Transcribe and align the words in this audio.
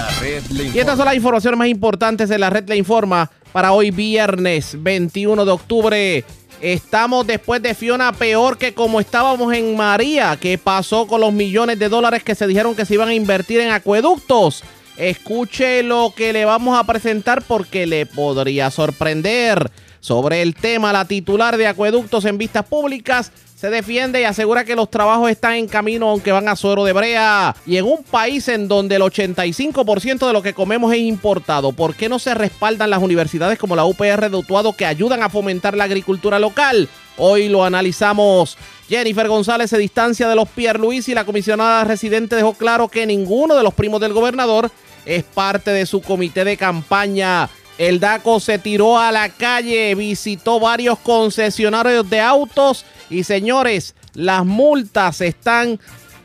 Las 0.00 0.12
noticias. 0.12 0.14
La 0.14 0.20
red 0.20 0.44
le 0.50 0.64
Y 0.68 0.78
estas 0.78 0.96
son 0.96 1.06
las 1.06 1.14
informaciones 1.14 1.58
más 1.58 1.68
importantes 1.68 2.28
de 2.28 2.38
la 2.38 2.50
red 2.50 2.68
Le 2.68 2.76
Informa 2.76 3.30
para 3.52 3.72
hoy 3.72 3.90
viernes 3.90 4.76
21 4.80 5.44
de 5.44 5.50
octubre. 5.50 6.24
Estamos 6.60 7.26
después 7.26 7.62
de 7.62 7.74
Fiona 7.74 8.12
peor 8.12 8.58
que 8.58 8.74
como 8.74 9.00
estábamos 9.00 9.52
en 9.54 9.76
María. 9.76 10.36
¿Qué 10.40 10.58
pasó 10.58 11.06
con 11.06 11.20
los 11.20 11.32
millones 11.32 11.78
de 11.78 11.88
dólares 11.88 12.22
que 12.22 12.34
se 12.34 12.46
dijeron 12.46 12.74
que 12.74 12.84
se 12.84 12.94
iban 12.94 13.08
a 13.08 13.14
invertir 13.14 13.60
en 13.60 13.70
acueductos? 13.70 14.62
Escuche 14.96 15.82
lo 15.82 16.12
que 16.14 16.32
le 16.32 16.44
vamos 16.44 16.78
a 16.78 16.84
presentar 16.84 17.42
porque 17.42 17.86
le 17.86 18.04
podría 18.06 18.70
sorprender. 18.70 19.70
Sobre 20.00 20.40
el 20.40 20.54
tema, 20.54 20.92
la 20.92 21.06
titular 21.06 21.56
de 21.56 21.66
acueductos 21.66 22.24
en 22.24 22.38
vistas 22.38 22.64
públicas 22.64 23.32
se 23.60 23.68
defiende 23.68 24.22
y 24.22 24.24
asegura 24.24 24.64
que 24.64 24.74
los 24.74 24.90
trabajos 24.90 25.30
están 25.30 25.52
en 25.52 25.68
camino 25.68 26.08
aunque 26.08 26.32
van 26.32 26.48
a 26.48 26.56
suero 26.56 26.82
de 26.84 26.94
brea. 26.94 27.54
Y 27.66 27.76
en 27.76 27.84
un 27.84 28.02
país 28.02 28.48
en 28.48 28.68
donde 28.68 28.96
el 28.96 29.02
85% 29.02 30.26
de 30.26 30.32
lo 30.32 30.40
que 30.40 30.54
comemos 30.54 30.94
es 30.94 31.00
importado, 31.00 31.72
¿por 31.72 31.94
qué 31.94 32.08
no 32.08 32.18
se 32.18 32.32
respaldan 32.32 32.88
las 32.88 33.02
universidades 33.02 33.58
como 33.58 33.76
la 33.76 33.84
UPR 33.84 34.30
de 34.30 34.36
Utuado 34.38 34.72
que 34.72 34.86
ayudan 34.86 35.22
a 35.22 35.28
fomentar 35.28 35.76
la 35.76 35.84
agricultura 35.84 36.38
local? 36.38 36.88
Hoy 37.18 37.50
lo 37.50 37.62
analizamos. 37.62 38.56
Jennifer 38.88 39.28
González 39.28 39.68
se 39.68 39.76
distancia 39.76 40.26
de 40.26 40.36
los 40.36 40.48
Luis 40.78 41.10
y 41.10 41.14
la 41.14 41.26
comisionada 41.26 41.84
residente 41.84 42.36
dejó 42.36 42.54
claro 42.54 42.88
que 42.88 43.04
ninguno 43.04 43.56
de 43.56 43.62
los 43.62 43.74
primos 43.74 44.00
del 44.00 44.14
gobernador 44.14 44.70
es 45.04 45.22
parte 45.22 45.70
de 45.70 45.84
su 45.84 46.00
comité 46.00 46.46
de 46.46 46.56
campaña. 46.56 47.50
El 47.76 48.00
DACO 48.00 48.40
se 48.40 48.58
tiró 48.58 48.98
a 48.98 49.12
la 49.12 49.28
calle, 49.28 49.94
visitó 49.94 50.60
varios 50.60 50.98
concesionarios 50.98 52.08
de 52.08 52.20
autos 52.20 52.84
y 53.10 53.24
señores, 53.24 53.94
las 54.14 54.46
multas 54.46 55.20
están 55.20 55.78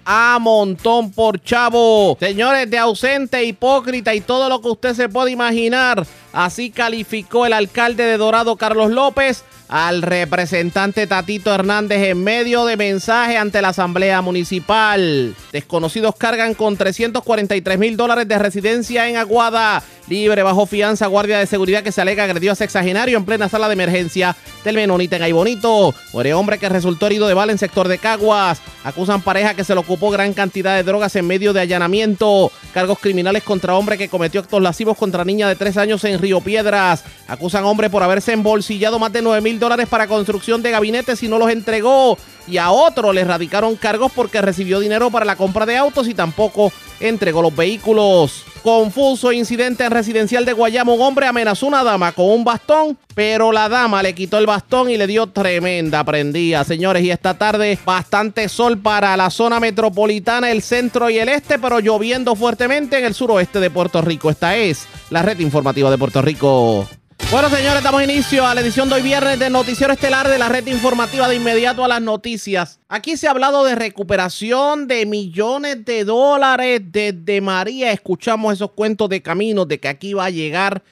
a 0.05 0.38
montón 0.39 1.11
por 1.11 1.41
chavo. 1.41 2.16
Señores, 2.19 2.69
de 2.69 2.78
ausente, 2.78 3.44
hipócrita 3.44 4.14
y 4.14 4.22
todo 4.22 4.47
lo 4.47 4.61
que 4.61 4.69
usted 4.69 4.94
se 4.94 5.09
puede 5.09 5.31
imaginar. 5.31 6.06
Así 6.31 6.69
calificó 6.69 7.45
el 7.45 7.53
alcalde 7.53 8.03
de 8.06 8.17
Dorado, 8.17 8.56
Carlos 8.56 8.91
López, 8.91 9.44
al 9.68 10.02
representante 10.02 11.08
Tatito 11.08 11.54
Hernández 11.54 12.04
en 12.04 12.24
medio 12.24 12.66
de 12.66 12.78
mensaje 12.78 13.38
ante 13.38 13.62
la 13.62 13.70
Asamblea 13.70 14.22
Municipal. 14.22 15.36
Desconocidos 15.52 16.16
cargan 16.16 16.54
con 16.54 16.78
343 16.78 17.80
mil 17.80 17.98
dólares 17.98 18.28
de 18.28 18.38
residencia 18.38 19.10
en 19.10 19.18
Aguada. 19.18 19.84
Libre 20.08 20.44
bajo 20.44 20.68
fianza, 20.68 21.08
guardia 21.08 21.40
de 21.40 21.48
seguridad 21.48 21.82
que 21.82 21.92
se 21.92 22.00
alega 22.00 22.26
agredió 22.26 22.52
a 22.52 22.56
sexagenario 22.56 23.18
en 23.18 23.26
plena 23.26 23.50
sala 23.50 23.68
de 23.68 23.74
emergencia 23.74 24.36
del 24.64 24.76
Menonita 24.76 25.16
en 25.16 25.24
Aybonito. 25.24 25.96
Muere 26.14 26.36
hombre 26.36 26.60
que 26.60 26.70
resultó 26.70 27.08
herido 27.08 27.28
de 27.28 27.34
bala 27.34 27.52
en 27.52 27.58
sector 27.58 27.88
de 27.88 27.98
Caguas. 27.98 28.62
Acusan 28.84 29.24
pareja 29.24 29.56
que 29.56 29.64
se 29.64 29.74
le 29.74 29.80
ocupó 29.80 30.12
gran 30.12 30.34
cantidad 30.34 30.76
de 30.76 30.84
drogas 30.84 31.16
en 31.16 31.26
medio 31.26 31.54
de 31.54 31.62
allanamiento. 31.62 32.52
Cargos 32.72 33.00
criminales 33.00 33.42
contra 33.42 33.74
hombre 33.74 33.98
que 33.98 34.08
cometió 34.08 34.42
actos 34.42 34.62
lascivos 34.62 34.96
contra 34.96 35.26
niña 35.26 35.48
de 35.48 35.56
3 35.56 35.78
años 35.78 36.04
en 36.04 36.20
Río 36.20 36.40
Piedras. 36.40 37.04
Acusan 37.28 37.64
hombre 37.64 37.90
por 37.90 38.04
haberse 38.04 38.34
embolsillado 38.34 39.00
más 39.00 39.12
de 39.12 39.24
9 39.24 39.42
mil 39.42 39.55
dólares 39.59 39.88
para 39.88 40.08
construcción 40.08 40.62
de 40.62 40.72
gabinetes 40.72 41.22
y 41.24 41.28
no 41.28 41.38
los 41.38 41.50
entregó. 41.50 42.18
Y 42.47 42.57
a 42.57 42.72
otro 42.72 43.12
le 43.12 43.24
radicaron 43.24 43.75
cargos 43.75 44.12
porque 44.13 44.41
recibió 44.41 44.80
dinero 44.80 45.09
para 45.09 45.25
la 45.25 45.35
compra 45.35 45.66
de 45.66 45.78
autos 45.78 46.07
y 46.07 46.13
tampoco 46.13 46.72
entregó 47.00 47.41
los 47.41 47.56
vehículos. 47.56 48.44
Confuso 48.62 49.31
incidente 49.31 49.84
en 49.84 49.91
residencial 49.91 50.46
de 50.46 50.53
Guayamo. 50.53 50.96
Un 50.96 51.02
hombre 51.02 51.28
amenazó 51.28 51.68
a 51.68 51.69
una 51.69 51.84
dama 51.84 52.12
con 52.12 52.25
un 52.25 52.44
bastón, 52.44 52.97
pero 53.13 53.52
la 53.52 53.69
dama 53.69 54.02
le 54.02 54.16
quitó 54.16 54.38
el 54.38 54.47
bastón 54.47 54.90
y 54.90 54.97
le 54.97 55.06
dio 55.07 55.28
tremenda 55.28 56.03
prendida. 56.03 56.63
Señores, 56.63 57.03
y 57.03 57.12
esta 57.12 57.35
tarde 57.35 57.78
bastante 57.85 58.50
sol 58.50 58.80
para 58.80 59.16
la 59.18 59.30
zona 59.30 59.59
metropolitana, 59.59 60.51
el 60.51 60.62
centro 60.62 61.09
y 61.09 61.19
el 61.19 61.30
este, 61.30 61.59
pero 61.59 61.80
lloviendo 61.80 62.35
fuertemente 62.35 62.97
en 62.97 63.06
el 63.06 63.13
suroeste 63.13 63.59
de 63.59 63.69
Puerto 63.69 64.01
Rico. 64.01 64.30
Esta 64.30 64.56
es 64.56 64.88
la 65.09 65.22
red 65.22 65.40
informativa 65.40 65.91
de 65.91 65.97
Puerto 65.97 66.22
Rico. 66.22 66.88
Bueno, 67.31 67.50
señores, 67.50 67.84
damos 67.84 68.03
inicio 68.03 68.46
a 68.46 68.53
la 68.53 68.62
edición 68.62 68.88
de 68.88 68.96
hoy 68.96 69.02
viernes 69.02 69.40
del 69.40 69.52
Noticiero 69.52 69.91
Estelar 69.91 70.30
de 70.30 70.38
la 70.38 70.47
red 70.47 70.66
informativa 70.68 71.28
de 71.28 71.36
inmediato 71.36 71.84
a 71.84 71.88
las 71.88 72.02
noticias. 72.02 72.80
Aquí 72.88 73.18
se 73.18 73.28
ha 73.28 73.31
hablado 73.31 73.66
de 73.66 73.74
recuperación 73.74 74.88
de 74.88 75.06
millones 75.08 75.84
de 75.84 76.06
dólares 76.06 76.81
desde 76.86 77.41
María. 77.41 77.91
Escuchamos 77.91 78.53
esos 78.53 78.72
cuentos 78.72 79.09
de 79.09 79.24
camino 79.24 79.66
de 79.66 79.80
que 79.80 79.88
aquí 79.88 80.13
va 80.13 80.25
a 80.25 80.30
llegar 80.30 80.84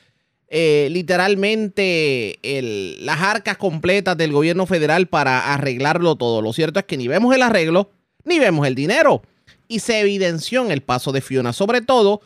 eh, 0.50 0.90
literalmente 0.92 2.40
las 3.00 3.22
arcas 3.22 3.58
completas 3.58 4.18
del 4.18 4.34
gobierno 4.34 4.66
federal 4.66 5.08
para 5.08 5.54
arreglarlo 5.54 6.16
todo. 6.16 6.42
Lo 6.42 6.52
cierto 6.52 6.80
es 6.80 6.86
que 6.86 6.98
ni 6.98 7.08
vemos 7.08 7.34
el 7.36 7.44
arreglo, 7.44 7.92
ni 8.26 8.40
vemos 8.40 8.66
el 8.66 8.74
dinero. 8.74 9.22
Y 9.68 9.80
se 9.80 10.00
evidenció 10.00 10.66
en 10.66 10.72
el 10.72 10.82
paso 10.82 11.12
de 11.12 11.22
Fiona, 11.22 11.54
sobre 11.54 11.82
todo 11.82 12.22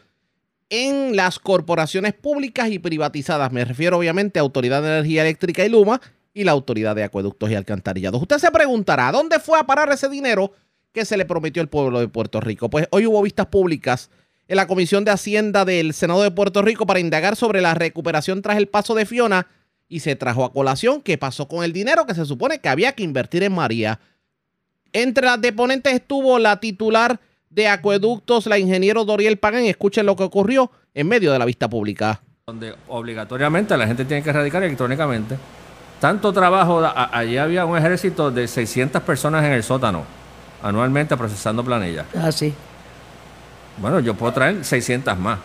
en 0.70 1.16
las 1.16 1.40
corporaciones 1.40 2.14
públicas 2.14 2.70
y 2.70 2.80
privatizadas. 2.80 3.52
Me 3.52 3.64
refiero 3.66 3.98
obviamente 3.98 4.40
a 4.40 4.42
Autoridad 4.42 4.82
de 4.82 4.90
Energía 4.90 5.22
Eléctrica 5.22 5.66
y 5.66 5.70
Luma 5.70 6.02
y 6.34 6.44
la 6.44 6.52
Autoridad 6.52 6.96
de 6.96 7.04
Acueductos 7.04 7.50
y 7.50 7.56
Alcantarillados. 7.56 8.22
Usted 8.22 8.38
se 8.38 8.52
preguntará, 8.52 9.12
¿dónde 9.12 9.40
fue 9.40 9.60
a 9.60 9.64
parar 9.64 9.92
ese 9.92 10.10
dinero 10.10 10.52
que 10.92 11.06
se 11.06 11.18
le 11.18 11.26
prometió 11.26 11.62
al 11.62 11.70
pueblo 11.70 12.00
de 12.00 12.08
Puerto 12.08 12.42
Rico? 12.42 12.70
Pues 12.70 12.88
hoy 12.92 13.08
hubo 13.08 13.22
vistas 13.22 13.48
públicas 13.48 14.10
en 14.48 14.58
la 14.58 14.68
Comisión 14.68 15.04
de 15.04 15.12
Hacienda 15.12 15.66
del 15.66 15.94
Senado 15.94 16.24
de 16.24 16.32
Puerto 16.32 16.62
Rico 16.62 16.86
para 16.86 17.00
indagar 17.00 17.36
sobre 17.36 17.62
la 17.62 17.74
recuperación 17.74 18.42
tras 18.42 18.58
el 18.58 18.68
paso 18.68 18.96
de 18.96 19.06
Fiona 19.06 19.48
y 19.90 20.02
se 20.02 20.16
trajo 20.16 20.44
a 20.44 20.52
colación 20.52 21.02
qué 21.02 21.18
pasó 21.18 21.48
con 21.48 21.64
el 21.64 21.74
dinero 21.74 22.06
que 22.06 22.14
se 22.14 22.26
supone 22.26 22.60
que 22.60 22.70
había 22.70 22.94
que 22.94 23.04
invertir 23.04 23.44
en 23.44 23.54
María. 23.54 24.00
Entre 24.94 25.26
las 25.26 25.42
deponentes 25.42 25.94
estuvo 25.94 26.40
la 26.40 26.60
titular 26.60 27.20
de 27.50 27.68
Acueductos, 27.68 28.46
la 28.46 28.58
ingeniero 28.58 29.06
Doriel 29.06 29.38
Pagan. 29.38 29.66
Escuchen 29.66 30.06
lo 30.06 30.16
que 30.16 30.24
ocurrió 30.24 30.72
en 30.94 31.08
medio 31.08 31.32
de 31.32 31.40
la 31.40 31.46
vista 31.46 31.68
pública. 31.70 32.22
donde 32.46 32.74
obligatoriamente 32.88 33.76
la 33.76 33.86
gente 33.88 34.06
tiene 34.06 34.24
que 34.24 34.32
radicar 34.32 34.64
electrónicamente. 34.64 35.38
Tanto 36.00 36.32
trabajo, 36.32 36.80
a- 36.80 37.10
allí 37.18 37.38
había 37.38 37.66
un 37.66 37.78
ejército 37.78 38.32
de 38.32 38.48
600 38.48 39.02
personas 39.04 39.44
en 39.44 39.52
el 39.52 39.64
sótano, 39.64 40.06
anualmente 40.64 41.18
procesando 41.18 41.62
planillas. 41.62 42.06
Así. 42.16 42.54
Bueno, 43.82 44.00
yo 44.00 44.14
puedo 44.14 44.32
traer 44.32 44.64
600 44.64 45.18
más, 45.20 45.40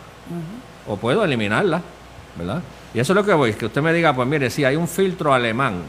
o 0.86 0.96
puedo 0.96 1.24
eliminarlas, 1.24 1.82
¿verdad? 2.36 2.62
Y 2.94 3.00
eso 3.00 3.12
es 3.12 3.16
lo 3.16 3.24
que 3.24 3.32
voy, 3.32 3.50
es 3.50 3.56
que 3.56 3.66
usted 3.66 3.82
me 3.82 3.92
diga, 3.92 4.14
pues 4.14 4.28
mire, 4.28 4.48
si 4.48 4.64
hay 4.64 4.76
un 4.76 4.86
filtro 4.86 5.34
alemán 5.34 5.82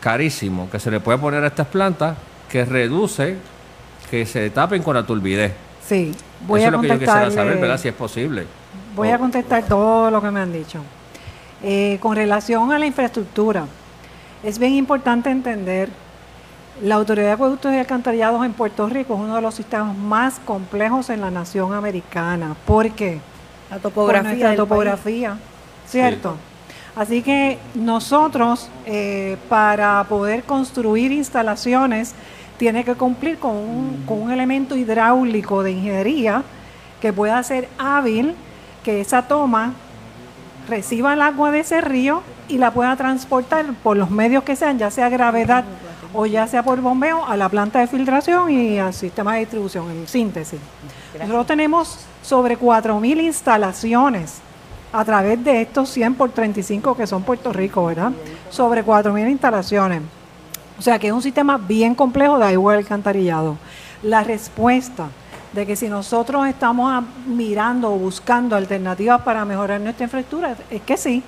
carísimo 0.00 0.68
que 0.70 0.78
se 0.78 0.90
le 0.90 1.00
puede 1.00 1.16
poner 1.18 1.42
a 1.42 1.46
estas 1.46 1.68
plantas 1.68 2.16
que 2.50 2.66
reduce 2.66 3.36
que 4.10 4.26
se 4.26 4.50
tapen 4.50 4.82
con 4.82 4.94
la 4.94 5.04
turbidez. 5.04 5.52
Sí. 5.86 6.12
Voy 6.46 6.60
eso 6.60 6.66
a 6.66 6.68
es 6.68 6.72
lo 6.72 6.80
que 6.80 6.88
yo 6.88 6.98
quisiera 6.98 7.30
saber, 7.30 7.58
¿verdad? 7.58 7.78
Si 7.78 7.88
es 7.88 7.94
posible. 7.94 8.46
Voy 8.94 9.08
a 9.10 9.18
contestar 9.18 9.64
todo 9.64 10.10
lo 10.10 10.20
que 10.20 10.30
me 10.30 10.40
han 10.40 10.52
dicho. 10.52 10.80
Eh, 11.62 11.98
con 12.00 12.14
relación 12.14 12.72
a 12.72 12.78
la 12.78 12.86
infraestructura, 12.86 13.66
es 14.42 14.58
bien 14.58 14.74
importante 14.74 15.30
entender, 15.30 15.88
la 16.82 16.94
Autoridad 16.94 17.26
de 17.26 17.32
Acueductos 17.32 17.72
y 17.72 17.76
Alcantarillados 17.76 18.44
en 18.46 18.52
Puerto 18.52 18.88
Rico 18.88 19.14
es 19.14 19.20
uno 19.20 19.34
de 19.34 19.42
los 19.42 19.54
sistemas 19.54 19.96
más 19.96 20.38
complejos 20.44 21.10
en 21.10 21.20
la 21.20 21.30
nación 21.30 21.74
americana. 21.74 22.54
¿Por 22.64 22.90
qué? 22.92 23.20
La 23.68 23.78
Por 23.78 23.90
topografía. 23.90 24.22
nuestra 24.28 24.48
del 24.50 24.56
topografía, 24.56 25.38
¿cierto? 25.88 26.36
Así 26.94 27.22
que 27.22 27.58
nosotros, 27.74 28.68
eh, 28.86 29.36
para 29.48 30.04
poder 30.08 30.44
construir 30.44 31.10
instalaciones, 31.12 32.14
tiene 32.58 32.84
que 32.84 32.94
cumplir 32.94 33.38
con 33.38 33.56
un, 33.56 34.04
con 34.06 34.20
un 34.20 34.30
elemento 34.30 34.76
hidráulico 34.76 35.62
de 35.62 35.72
ingeniería 35.72 36.42
que 37.00 37.12
pueda 37.12 37.42
ser 37.42 37.68
hábil, 37.78 38.34
que 38.82 39.00
esa 39.00 39.22
toma 39.22 39.72
reciba 40.68 41.14
el 41.14 41.22
agua 41.22 41.50
de 41.50 41.60
ese 41.60 41.80
río 41.80 42.22
y 42.48 42.58
la 42.58 42.72
pueda 42.72 42.94
transportar 42.96 43.66
por 43.82 43.96
los 43.96 44.10
medios 44.10 44.42
que 44.42 44.56
sean, 44.56 44.78
ya 44.78 44.90
sea 44.90 45.08
gravedad 45.08 45.64
o 46.14 46.26
ya 46.26 46.46
sea 46.46 46.62
por 46.62 46.80
bombeo, 46.80 47.24
a 47.24 47.36
la 47.36 47.48
planta 47.48 47.80
de 47.80 47.86
filtración 47.86 48.50
y 48.50 48.78
al 48.78 48.94
sistema 48.94 49.34
de 49.34 49.40
distribución, 49.40 49.90
en 49.90 50.08
síntesis. 50.08 50.60
Nosotros 51.18 51.46
tenemos 51.46 52.06
sobre 52.22 52.58
4.000 52.58 53.22
instalaciones 53.22 54.40
a 54.92 55.04
través 55.04 55.42
de 55.44 55.62
estos 55.62 55.90
100 55.90 56.14
por 56.14 56.30
35 56.30 56.96
que 56.96 57.06
son 57.06 57.22
Puerto 57.22 57.52
Rico, 57.52 57.86
¿verdad? 57.86 58.12
Sobre 58.50 58.84
4.000 58.84 59.30
instalaciones. 59.30 60.02
O 60.78 60.82
sea 60.82 60.98
que 60.98 61.08
es 61.08 61.12
un 61.12 61.22
sistema 61.22 61.58
bien 61.58 61.94
complejo 61.94 62.38
de 62.38 62.46
agua 62.46 62.74
alcantarillado. 62.74 63.56
La 64.02 64.22
respuesta 64.22 65.08
de 65.52 65.66
que 65.66 65.74
si 65.74 65.88
nosotros 65.88 66.46
estamos 66.46 67.04
mirando 67.26 67.92
o 67.92 67.98
buscando 67.98 68.54
alternativas 68.54 69.22
para 69.22 69.44
mejorar 69.44 69.80
nuestra 69.80 70.04
infraestructura, 70.04 70.56
es 70.70 70.82
que 70.82 70.96
sí. 70.96 71.22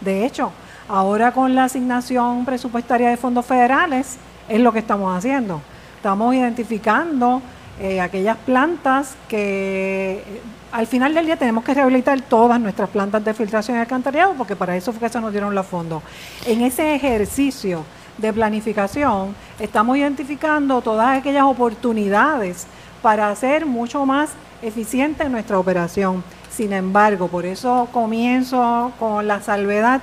De 0.00 0.24
hecho, 0.24 0.52
ahora 0.88 1.32
con 1.32 1.54
la 1.54 1.64
asignación 1.64 2.44
presupuestaria 2.44 3.10
de 3.10 3.16
fondos 3.16 3.44
federales, 3.44 4.16
es 4.48 4.60
lo 4.60 4.72
que 4.72 4.78
estamos 4.78 5.16
haciendo. 5.16 5.60
Estamos 5.96 6.34
identificando 6.34 7.42
eh, 7.80 8.00
aquellas 8.00 8.36
plantas 8.38 9.16
que 9.28 10.22
eh, 10.26 10.40
al 10.72 10.86
final 10.86 11.14
del 11.14 11.26
día 11.26 11.36
tenemos 11.36 11.64
que 11.64 11.74
rehabilitar 11.74 12.20
todas 12.22 12.60
nuestras 12.60 12.88
plantas 12.88 13.24
de 13.24 13.34
filtración 13.34 13.76
y 13.76 13.80
alcantarillado 13.80 14.34
porque 14.34 14.56
para 14.56 14.76
eso 14.76 14.92
fue 14.92 15.00
que 15.00 15.12
se 15.12 15.20
nos 15.20 15.30
dieron 15.30 15.54
los 15.54 15.66
fondos. 15.66 16.02
En 16.46 16.62
ese 16.62 16.94
ejercicio 16.94 17.84
de 18.18 18.32
planificación 18.32 19.34
estamos 19.58 19.96
identificando 19.96 20.80
todas 20.80 21.18
aquellas 21.18 21.44
oportunidades 21.44 22.66
para 23.02 23.28
hacer 23.28 23.66
mucho 23.66 24.06
más 24.06 24.30
eficiente 24.62 25.28
nuestra 25.28 25.58
operación. 25.58 26.24
Sin 26.50 26.72
embargo, 26.72 27.28
por 27.28 27.44
eso 27.44 27.88
comienzo 27.92 28.92
con 28.98 29.26
la 29.26 29.40
salvedad 29.40 30.00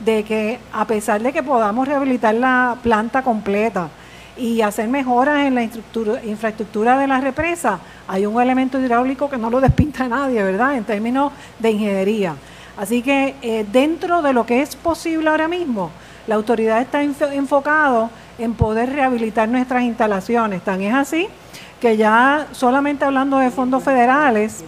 de 0.00 0.24
que 0.24 0.58
a 0.72 0.84
pesar 0.84 1.22
de 1.22 1.32
que 1.32 1.42
podamos 1.42 1.86
rehabilitar 1.86 2.34
la 2.34 2.76
planta 2.82 3.22
completa 3.22 3.88
y 4.36 4.60
hacer 4.62 4.88
mejoras 4.88 5.46
en 5.46 5.54
la 5.54 5.62
infraestructura, 5.62 6.98
de 6.98 7.06
la 7.06 7.20
represa, 7.20 7.78
hay 8.08 8.26
un 8.26 8.40
elemento 8.40 8.80
hidráulico 8.80 9.30
que 9.30 9.38
no 9.38 9.50
lo 9.50 9.60
despinta 9.62 10.08
nadie, 10.08 10.42
¿verdad? 10.42 10.76
En 10.76 10.84
términos 10.84 11.32
de 11.58 11.70
ingeniería. 11.70 12.34
Así 12.76 13.02
que 13.02 13.36
eh, 13.42 13.66
dentro 13.70 14.22
de 14.22 14.32
lo 14.32 14.46
que 14.46 14.62
es 14.62 14.74
posible 14.74 15.28
ahora 15.28 15.46
mismo, 15.46 15.90
la 16.26 16.34
autoridad 16.36 16.80
está 16.80 17.02
enfo- 17.02 17.32
enfocado 17.32 18.10
en 18.38 18.54
poder 18.54 18.90
rehabilitar 18.92 19.48
nuestras 19.48 19.82
instalaciones. 19.82 20.62
Tan 20.62 20.80
es 20.82 20.94
así 20.94 21.28
que 21.80 21.96
ya 21.96 22.46
solamente 22.52 23.04
hablando 23.04 23.38
de 23.38 23.50
fondos 23.50 23.82
federales, 23.82 24.64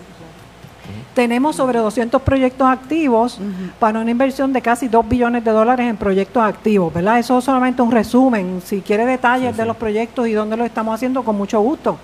tenemos 1.15 1.55
sobre 1.55 1.79
200 1.79 2.21
proyectos 2.23 2.69
activos 2.69 3.39
para 3.79 4.01
una 4.01 4.11
inversión 4.11 4.53
de 4.53 4.61
casi 4.61 4.89
2 4.89 5.09
billones 5.09 5.45
de 5.45 5.53
dólares 5.53 5.89
en 5.89 5.97
proyectos 5.97 6.43
activos, 6.43 6.93
¿verdad? 6.93 7.21
Eso 7.21 7.39
es 7.39 7.45
solamente 7.45 7.83
un 7.83 7.93
resumen. 7.93 8.61
Si 8.65 8.81
quiere 8.81 9.07
detalles 9.07 9.57
de 9.57 9.65
los 9.65 9.77
proyectos 9.77 10.27
y 10.27 10.33
dónde 10.33 10.57
lo 10.57 10.65
estamos 10.65 10.93
haciendo, 10.93 11.23
con 11.23 11.37
mucho 11.37 11.61
gusto. 11.61 11.99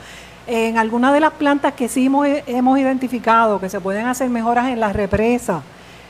En 0.47 0.79
algunas 0.79 1.13
de 1.13 1.19
las 1.21 1.33
plantas 1.33 1.73
que 1.75 1.89
sí 1.89 2.07
hemos, 2.07 2.27
hemos 2.47 2.79
identificado 2.79 3.59
que 3.59 3.69
se 3.69 3.81
pueden 3.81 4.07
hacer 4.07 4.31
mejoras 4.31 4.69
en 4.69 4.79
las 4.79 4.95
represas, 4.95 5.61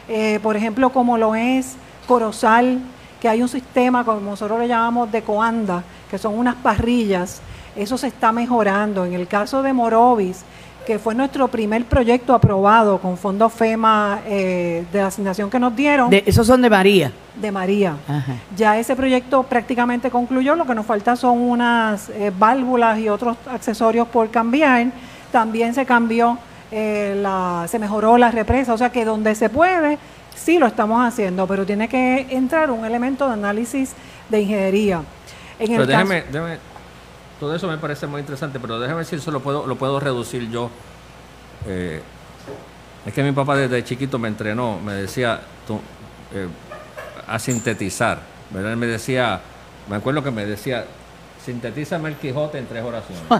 eh, 0.08 0.38
por 0.42 0.56
ejemplo, 0.56 0.90
como 0.90 1.16
lo 1.16 1.34
es 1.34 1.76
Corozal, 2.06 2.80
que 3.20 3.28
hay 3.28 3.42
un 3.42 3.48
sistema, 3.48 4.04
como 4.04 4.20
nosotros 4.20 4.58
le 4.58 4.68
llamamos 4.68 5.10
de 5.12 5.22
coanda, 5.22 5.82
que 6.10 6.18
son 6.18 6.38
unas 6.38 6.54
parrillas, 6.56 7.40
eso 7.76 7.96
se 7.98 8.06
está 8.08 8.32
mejorando. 8.32 9.04
En 9.04 9.12
el 9.14 9.26
caso 9.28 9.62
de 9.62 9.72
Morovis, 9.72 10.42
que 10.86 10.98
fue 10.98 11.14
nuestro 11.14 11.46
primer 11.48 11.84
proyecto 11.84 12.34
aprobado 12.34 12.98
con 12.98 13.16
fondos 13.18 13.52
FEMA 13.52 14.20
eh, 14.26 14.84
de 14.90 14.98
la 14.98 15.08
asignación 15.08 15.50
que 15.50 15.58
nos 15.60 15.76
dieron, 15.76 16.08
De- 16.10 16.24
esos 16.26 16.46
son 16.46 16.62
de 16.62 16.70
María. 16.70 17.12
de 17.36 17.52
María. 17.52 17.94
Ajá. 18.08 18.32
Ya 18.56 18.78
ese 18.78 18.96
proyecto 18.96 19.42
prácticamente 19.42 20.10
concluyó, 20.10 20.56
lo 20.56 20.66
que 20.66 20.74
nos 20.74 20.86
falta 20.86 21.14
son 21.16 21.38
unas 21.38 22.08
eh, 22.10 22.32
válvulas 22.36 22.98
y 22.98 23.08
otros 23.10 23.36
accesorios 23.52 24.08
por 24.08 24.30
cambiar. 24.30 24.86
También 25.30 25.74
se 25.74 25.84
cambió, 25.84 26.38
eh, 26.72 27.14
la, 27.22 27.66
se 27.68 27.78
mejoró 27.78 28.16
la 28.18 28.30
represa, 28.30 28.72
o 28.72 28.78
sea 28.78 28.90
que 28.90 29.04
donde 29.04 29.34
se 29.34 29.48
puede, 29.50 29.98
sí 30.42 30.58
lo 30.58 30.66
estamos 30.66 31.04
haciendo, 31.06 31.46
pero 31.46 31.64
tiene 31.66 31.88
que 31.88 32.26
entrar 32.30 32.70
un 32.70 32.84
elemento 32.84 33.26
de 33.26 33.34
análisis 33.34 33.92
de 34.28 34.40
ingeniería. 34.40 35.02
En 35.58 35.68
Pero 35.68 35.82
el 35.82 35.88
déjeme, 35.88 36.20
caso- 36.22 36.32
déjeme- 36.32 36.58
todo 37.38 37.54
eso 37.54 37.68
me 37.68 37.78
parece 37.78 38.06
muy 38.06 38.20
interesante, 38.20 38.58
pero 38.60 38.78
déjeme 38.80 39.04
si 39.04 39.16
eso 39.16 39.30
lo 39.30 39.40
puedo, 39.40 39.66
lo 39.66 39.76
puedo 39.76 39.98
reducir 40.00 40.50
yo. 40.50 40.70
Eh, 41.66 42.00
es 43.06 43.12
que 43.14 43.22
mi 43.22 43.32
papá 43.32 43.56
desde 43.56 43.82
chiquito 43.84 44.18
me 44.18 44.28
entrenó, 44.28 44.78
me 44.80 44.92
decía 44.94 45.40
tú, 45.66 45.80
eh, 46.34 46.48
a 47.26 47.38
sintetizar. 47.38 48.18
¿verdad? 48.50 48.72
Él 48.72 48.76
me 48.78 48.86
decía, 48.86 49.40
me 49.88 49.96
acuerdo 49.96 50.22
que 50.24 50.30
me 50.30 50.44
decía, 50.44 50.84
sintetízame 51.44 52.08
el 52.10 52.16
Quijote 52.16 52.58
en 52.58 52.66
tres 52.66 52.82
oraciones. 52.84 53.22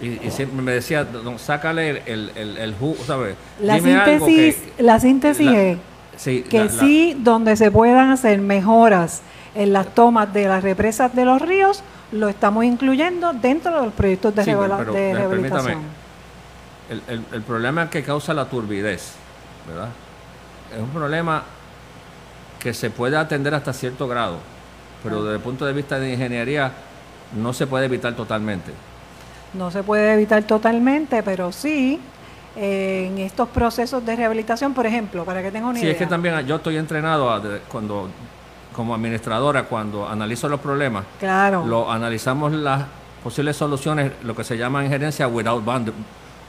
y, 0.00 0.26
y 0.26 0.30
siempre 0.30 0.62
me 0.62 0.72
decía, 0.72 1.04
"Don, 1.04 1.38
sácale 1.38 1.90
el, 1.90 2.02
el, 2.06 2.32
el, 2.36 2.56
el 2.58 2.78
ju- 2.78 2.96
¿sabes? 3.06 3.36
la 3.60 3.74
Dime 3.76 3.94
algo 3.96 4.26
síntesis, 4.26 4.72
que- 4.76 4.82
la 4.82 5.00
síntesis 5.00 5.46
la- 5.46 5.62
es 5.62 5.78
sí, 6.16 6.42
que 6.48 6.58
la- 6.58 6.64
la- 6.64 6.70
sí, 6.70 7.16
donde 7.18 7.56
se 7.56 7.70
puedan 7.70 8.10
hacer 8.10 8.40
mejoras 8.40 9.22
en 9.54 9.72
las 9.72 9.94
tomas 9.94 10.32
de 10.32 10.46
las 10.46 10.62
represas 10.62 11.14
de 11.14 11.24
los 11.24 11.42
ríos, 11.42 11.82
lo 12.12 12.28
estamos 12.28 12.64
incluyendo 12.64 13.32
dentro 13.32 13.74
de 13.78 13.84
los 13.86 13.94
proyectos 13.94 14.34
de, 14.34 14.44
Sí, 14.44 14.50
pero, 14.54 14.92
de 14.92 15.10
eh, 15.10 15.14
rehabilitación. 15.14 15.78
El, 16.88 17.02
el- 17.06 17.24
el 17.32 17.42
problema 17.42 17.88
que 17.90 18.02
causa 18.02 18.32
la 18.34 18.46
turbidez, 18.46 19.12
¿verdad? 19.68 19.88
Es 20.74 20.80
un 20.80 20.90
problema 20.90 21.42
que 22.58 22.74
se 22.74 22.90
puede 22.90 23.16
atender 23.16 23.54
hasta 23.54 23.72
cierto 23.72 24.08
grado, 24.08 24.38
pero 25.02 25.22
desde 25.22 25.36
el 25.36 25.42
punto 25.42 25.66
de 25.66 25.72
vista 25.72 25.98
de 25.98 26.12
ingeniería 26.12 26.72
no 27.40 27.52
se 27.52 27.66
puede 27.66 27.86
evitar 27.86 28.14
totalmente. 28.14 28.72
No 29.54 29.70
se 29.70 29.82
puede 29.82 30.14
evitar 30.14 30.42
totalmente, 30.44 31.22
pero 31.22 31.50
sí 31.52 31.98
eh, 32.56 33.06
en 33.10 33.18
estos 33.18 33.48
procesos 33.48 34.04
de 34.04 34.16
rehabilitación, 34.16 34.74
por 34.74 34.86
ejemplo, 34.86 35.24
para 35.24 35.42
que 35.42 35.50
tenga 35.50 35.66
una 35.68 35.76
Sí, 35.78 35.82
idea. 35.84 35.92
es 35.92 35.98
que 35.98 36.06
también 36.06 36.46
yo 36.46 36.56
estoy 36.56 36.76
entrenado 36.76 37.30
a 37.30 37.40
de- 37.40 37.60
cuando, 37.68 38.08
como 38.74 38.94
administradora, 38.94 39.64
cuando 39.64 40.08
analizo 40.08 40.48
los 40.48 40.60
problemas, 40.60 41.04
Claro. 41.18 41.64
lo 41.66 41.90
analizamos 41.90 42.52
las 42.52 42.84
posibles 43.22 43.56
soluciones, 43.56 44.12
lo 44.24 44.34
que 44.34 44.42
se 44.44 44.56
llama 44.56 44.84
en 44.84 44.90
gerencia 44.90 45.28
without, 45.28 45.64
bound- 45.64 45.92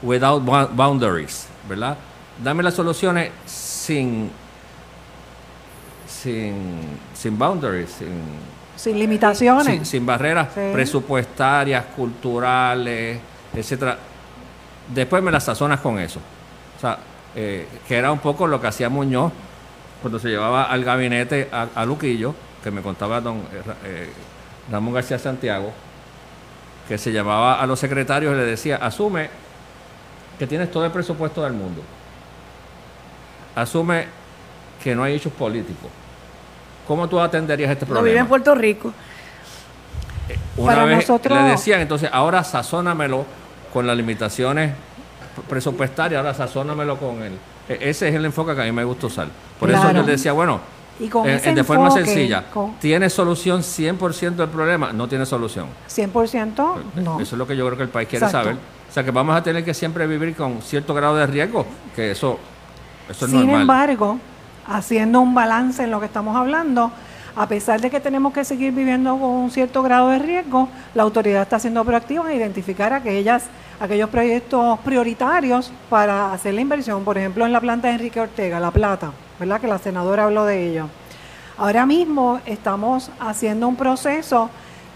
without 0.02 0.42
bou- 0.44 0.68
boundaries, 0.72 1.46
¿verdad? 1.68 1.96
Dame 2.42 2.62
las 2.62 2.74
soluciones 2.74 3.30
sin 3.46 4.30
sin, 6.06 6.54
sin 7.14 7.38
boundaries, 7.38 7.90
sin, 7.90 8.08
sin 8.82 8.98
limitaciones. 8.98 9.64
sin, 9.66 9.86
sin 9.86 10.04
barreras 10.06 10.48
Sí. 10.54 10.60
presupuestarias, 10.72 11.84
culturales, 11.96 13.20
etcétera. 13.54 13.96
Después 14.92 15.22
me 15.22 15.30
las 15.30 15.44
sazonas 15.44 15.80
con 15.80 15.98
eso. 15.98 16.18
O 16.76 16.80
sea, 16.80 16.98
eh, 17.36 17.66
que 17.86 17.96
era 17.96 18.10
un 18.10 18.18
poco 18.18 18.46
lo 18.46 18.60
que 18.60 18.66
hacía 18.66 18.88
Muñoz 18.88 19.32
cuando 20.00 20.18
se 20.18 20.28
llevaba 20.28 20.64
al 20.64 20.82
gabinete 20.84 21.48
a, 21.52 21.68
a 21.74 21.84
Luquillo, 21.86 22.34
que 22.62 22.70
me 22.72 22.82
contaba 22.82 23.20
don 23.20 23.36
eh, 23.38 23.62
eh, 23.84 24.10
Ramón 24.70 24.94
García 24.94 25.18
Santiago, 25.18 25.72
que 26.88 26.98
se 26.98 27.12
llamaba 27.12 27.60
a 27.60 27.66
los 27.66 27.78
secretarios 27.78 28.34
y 28.34 28.36
le 28.36 28.44
decía, 28.44 28.76
asume 28.76 29.30
que 30.38 30.46
tienes 30.48 30.70
todo 30.72 30.84
el 30.84 30.90
presupuesto 30.90 31.42
del 31.44 31.52
mundo. 31.52 31.82
Asume 33.54 34.06
que 34.82 34.94
no 34.94 35.04
hay 35.04 35.14
hechos 35.14 35.32
políticos. 35.32 35.90
¿Cómo 36.86 37.08
tú 37.08 37.20
atenderías 37.20 37.70
este 37.70 37.84
No 37.84 37.90
problema? 37.90 38.06
vive 38.06 38.18
en 38.20 38.26
Puerto 38.26 38.54
Rico. 38.54 38.92
Una 40.56 40.72
Para 40.72 40.84
vez 40.84 40.96
nosotros- 40.98 41.38
le 41.42 41.48
decían, 41.50 41.80
entonces, 41.80 42.08
ahora 42.12 42.44
sazónamelo 42.44 43.24
con 43.72 43.86
las 43.86 43.96
limitaciones 43.96 44.72
presupuestarias, 45.48 46.18
ahora 46.18 46.34
sazónamelo 46.34 46.96
con 46.98 47.22
él. 47.22 47.32
E- 47.68 47.78
Ese 47.90 48.08
es 48.08 48.14
el 48.14 48.24
enfoque 48.24 48.54
que 48.54 48.60
a 48.62 48.64
mí 48.64 48.72
me 48.72 48.84
gusta 48.84 49.06
usar. 49.06 49.28
Por 49.58 49.70
eso 49.70 49.92
yo 49.92 50.02
le 50.02 50.12
decía, 50.12 50.32
bueno, 50.32 50.60
Y 51.00 51.08
con 51.08 51.26
eh, 51.28 51.36
ese 51.36 51.50
eh, 51.50 51.54
de 51.54 51.64
forma 51.64 51.84
enfoque, 51.86 52.04
sencilla, 52.04 52.44
con- 52.52 52.74
¿tiene 52.78 53.08
solución 53.08 53.62
100% 53.62 54.42
del 54.42 54.48
problema? 54.50 54.92
No 54.92 55.08
tiene 55.08 55.24
solución. 55.24 55.66
100% 55.88 56.76
no. 56.96 57.20
Eso 57.20 57.34
es 57.34 57.38
lo 57.38 57.46
que 57.46 57.56
yo 57.56 57.64
creo 57.66 57.76
que 57.78 57.84
el 57.84 57.88
país 57.88 58.08
quiere 58.08 58.26
Exacto. 58.26 58.48
saber. 58.50 58.60
O 58.90 58.92
sea, 58.92 59.02
que 59.02 59.10
vamos 59.10 59.34
a 59.34 59.42
tener 59.42 59.64
que 59.64 59.72
siempre 59.72 60.06
vivir 60.06 60.36
con 60.36 60.60
cierto 60.60 60.92
grado 60.92 61.16
de 61.16 61.26
riesgo, 61.26 61.64
que 61.96 62.10
eso, 62.10 62.38
eso 63.08 63.24
es 63.24 63.30
Sin 63.30 63.40
normal. 63.40 63.62
embargo, 63.62 64.18
haciendo 64.66 65.20
un 65.20 65.34
balance 65.34 65.82
en 65.84 65.90
lo 65.90 66.00
que 66.00 66.06
estamos 66.06 66.36
hablando, 66.36 66.92
a 67.34 67.46
pesar 67.46 67.80
de 67.80 67.90
que 67.90 67.98
tenemos 67.98 68.32
que 68.34 68.44
seguir 68.44 68.72
viviendo 68.72 69.12
con 69.12 69.30
un 69.30 69.50
cierto 69.50 69.82
grado 69.82 70.10
de 70.10 70.18
riesgo, 70.18 70.68
la 70.94 71.02
autoridad 71.02 71.42
está 71.42 71.58
siendo 71.58 71.84
proactiva 71.84 72.30
en 72.30 72.36
identificar 72.36 72.92
aquellos 72.92 74.10
proyectos 74.10 74.78
prioritarios 74.80 75.72
para 75.88 76.32
hacer 76.32 76.52
la 76.52 76.60
inversión. 76.60 77.04
Por 77.04 77.16
ejemplo, 77.16 77.46
en 77.46 77.52
la 77.52 77.60
planta 77.60 77.88
de 77.88 77.94
Enrique 77.94 78.20
Ortega, 78.20 78.60
La 78.60 78.70
Plata, 78.70 79.12
¿verdad? 79.40 79.60
Que 79.60 79.66
la 79.66 79.78
senadora 79.78 80.24
habló 80.24 80.44
de 80.44 80.68
ello. 80.68 80.88
Ahora 81.56 81.86
mismo 81.86 82.40
estamos 82.44 83.10
haciendo 83.18 83.66
un 83.66 83.76
proceso 83.76 84.50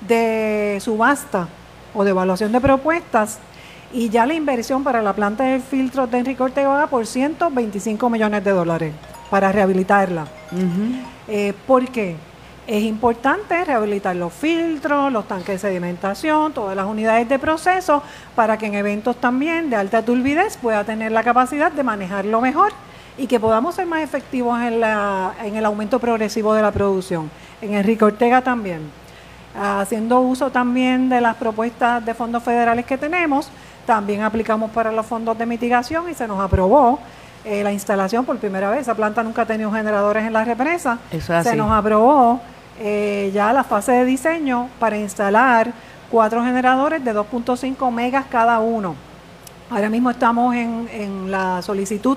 de 0.06 0.78
subasta 0.82 1.48
o 1.94 2.04
de 2.04 2.10
evaluación 2.10 2.52
de 2.52 2.60
propuestas 2.60 3.38
y 3.94 4.10
ya 4.10 4.26
la 4.26 4.34
inversión 4.34 4.84
para 4.84 5.00
la 5.00 5.14
planta 5.14 5.44
de 5.44 5.60
filtros 5.60 6.10
de 6.10 6.18
Enrique 6.18 6.42
Ortega 6.42 6.68
va 6.68 6.86
por 6.86 7.06
125 7.06 8.10
millones 8.10 8.44
de 8.44 8.50
dólares 8.50 8.92
para 9.30 9.52
rehabilitarla. 9.52 10.26
Eh, 11.28 11.52
¿Por 11.66 11.88
qué? 11.88 12.16
Es 12.66 12.82
importante 12.82 13.64
rehabilitar 13.64 14.16
los 14.16 14.32
filtros, 14.32 15.12
los 15.12 15.28
tanques 15.28 15.60
de 15.62 15.68
sedimentación, 15.68 16.52
todas 16.52 16.74
las 16.74 16.86
unidades 16.86 17.28
de 17.28 17.38
proceso, 17.38 18.02
para 18.34 18.58
que 18.58 18.66
en 18.66 18.74
eventos 18.74 19.16
también 19.16 19.70
de 19.70 19.76
alta 19.76 20.02
turbidez 20.04 20.56
pueda 20.56 20.82
tener 20.82 21.12
la 21.12 21.22
capacidad 21.22 21.70
de 21.70 21.84
manejarlo 21.84 22.40
mejor 22.40 22.72
y 23.18 23.28
que 23.28 23.38
podamos 23.38 23.76
ser 23.76 23.86
más 23.86 24.02
efectivos 24.02 24.60
en, 24.60 24.80
la- 24.80 25.32
en 25.44 25.54
el 25.56 25.64
aumento 25.64 25.98
progresivo 26.00 26.54
de 26.54 26.62
la 26.62 26.72
producción. 26.72 27.30
En 27.62 27.74
Enrique 27.74 28.04
Ortega 28.04 28.42
también. 28.42 28.80
Haciendo 29.58 30.20
uso 30.20 30.50
también 30.50 31.08
de 31.08 31.20
las 31.20 31.36
propuestas 31.36 32.04
de 32.04 32.12
fondos 32.14 32.42
federales 32.42 32.84
que 32.84 32.98
tenemos, 32.98 33.48
también 33.86 34.22
aplicamos 34.22 34.70
para 34.72 34.92
los 34.92 35.06
fondos 35.06 35.38
de 35.38 35.46
mitigación 35.46 36.10
y 36.10 36.14
se 36.14 36.26
nos 36.28 36.40
aprobó 36.40 36.98
eh, 37.46 37.62
la 37.62 37.72
instalación 37.72 38.24
por 38.24 38.36
primera 38.38 38.70
vez. 38.70 38.80
Esa 38.82 38.94
planta 38.94 39.22
nunca 39.22 39.42
ha 39.42 39.46
tenido 39.46 39.70
generadores 39.72 40.24
en 40.24 40.32
la 40.32 40.44
represa. 40.44 40.98
Eso 41.10 41.32
es 41.34 41.44
se 41.44 41.56
nos 41.56 41.70
aprobó 41.70 42.40
eh, 42.78 43.30
ya 43.32 43.52
la 43.52 43.64
fase 43.64 43.92
de 43.92 44.04
diseño 44.04 44.68
para 44.78 44.98
instalar 44.98 45.72
cuatro 46.10 46.44
generadores 46.44 47.04
de 47.04 47.14
2.5 47.14 47.90
megas 47.90 48.26
cada 48.30 48.58
uno. 48.60 48.94
Ahora 49.70 49.88
mismo 49.88 50.10
estamos 50.10 50.54
en, 50.54 50.88
en 50.92 51.30
la 51.30 51.60
solicitud 51.62 52.16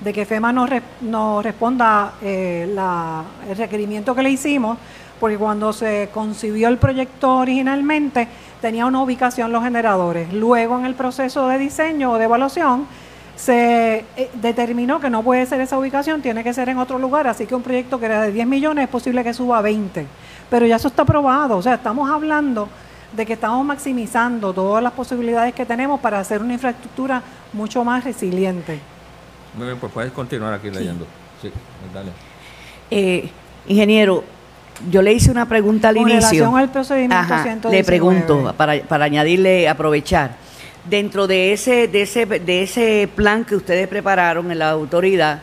de 0.00 0.12
que 0.12 0.24
FEMA 0.26 0.52
nos, 0.52 0.68
re- 0.68 0.82
nos 1.02 1.42
responda 1.44 2.12
eh, 2.22 2.70
la- 2.74 3.22
el 3.48 3.56
requerimiento 3.56 4.14
que 4.14 4.22
le 4.22 4.30
hicimos, 4.30 4.76
porque 5.18 5.36
cuando 5.38 5.72
se 5.72 6.08
concibió 6.12 6.68
el 6.68 6.78
proyecto 6.78 7.36
originalmente 7.36 8.26
tenía 8.60 8.86
una 8.86 9.02
ubicación 9.02 9.52
los 9.52 9.62
generadores. 9.62 10.32
Luego 10.32 10.78
en 10.78 10.86
el 10.86 10.94
proceso 10.94 11.48
de 11.48 11.58
diseño 11.58 12.12
o 12.12 12.18
de 12.18 12.24
evaluación 12.24 12.86
se 13.40 14.04
eh, 14.18 14.30
determinó 14.34 15.00
que 15.00 15.08
no 15.08 15.22
puede 15.22 15.46
ser 15.46 15.62
esa 15.62 15.78
ubicación, 15.78 16.20
tiene 16.20 16.44
que 16.44 16.52
ser 16.52 16.68
en 16.68 16.76
otro 16.76 16.98
lugar, 16.98 17.26
así 17.26 17.46
que 17.46 17.54
un 17.54 17.62
proyecto 17.62 17.98
que 17.98 18.04
era 18.04 18.20
de 18.22 18.32
10 18.32 18.46
millones 18.46 18.84
es 18.84 18.90
posible 18.90 19.24
que 19.24 19.32
suba 19.32 19.58
a 19.58 19.62
20. 19.62 20.06
Pero 20.50 20.66
ya 20.66 20.76
eso 20.76 20.88
está 20.88 21.02
aprobado, 21.02 21.56
o 21.56 21.62
sea, 21.62 21.74
estamos 21.74 22.10
hablando 22.10 22.68
de 23.16 23.24
que 23.24 23.32
estamos 23.32 23.64
maximizando 23.64 24.52
todas 24.52 24.82
las 24.82 24.92
posibilidades 24.92 25.54
que 25.54 25.64
tenemos 25.64 26.00
para 26.00 26.18
hacer 26.20 26.42
una 26.42 26.52
infraestructura 26.52 27.22
mucho 27.54 27.82
más 27.82 28.04
resiliente. 28.04 28.78
Muy 29.56 29.66
bien, 29.66 29.78
pues 29.78 29.90
puedes 29.90 30.12
continuar 30.12 30.52
aquí 30.52 30.70
leyendo. 30.70 31.06
Sí, 31.40 31.50
dale. 31.94 32.10
Eh, 32.90 33.30
ingeniero, 33.66 34.22
yo 34.90 35.00
le 35.00 35.14
hice 35.14 35.30
una 35.30 35.48
pregunta 35.48 35.88
al 35.88 35.96
Con 35.96 36.10
inicio. 36.10 36.28
relación 36.28 36.58
al 36.58 36.68
procedimiento 36.68 37.16
Ajá, 37.16 37.42
119. 37.42 37.76
le 37.76 37.84
pregunto, 37.84 38.54
para, 38.54 38.82
para 38.82 39.06
añadirle, 39.06 39.66
aprovechar. 39.66 40.49
Dentro 40.88 41.26
de 41.26 41.52
ese, 41.52 41.88
de, 41.88 42.02
ese, 42.02 42.24
de 42.26 42.62
ese 42.62 43.08
plan 43.14 43.44
que 43.44 43.54
ustedes 43.54 43.86
prepararon 43.86 44.50
en 44.50 44.58
la 44.58 44.70
autoridad, 44.70 45.42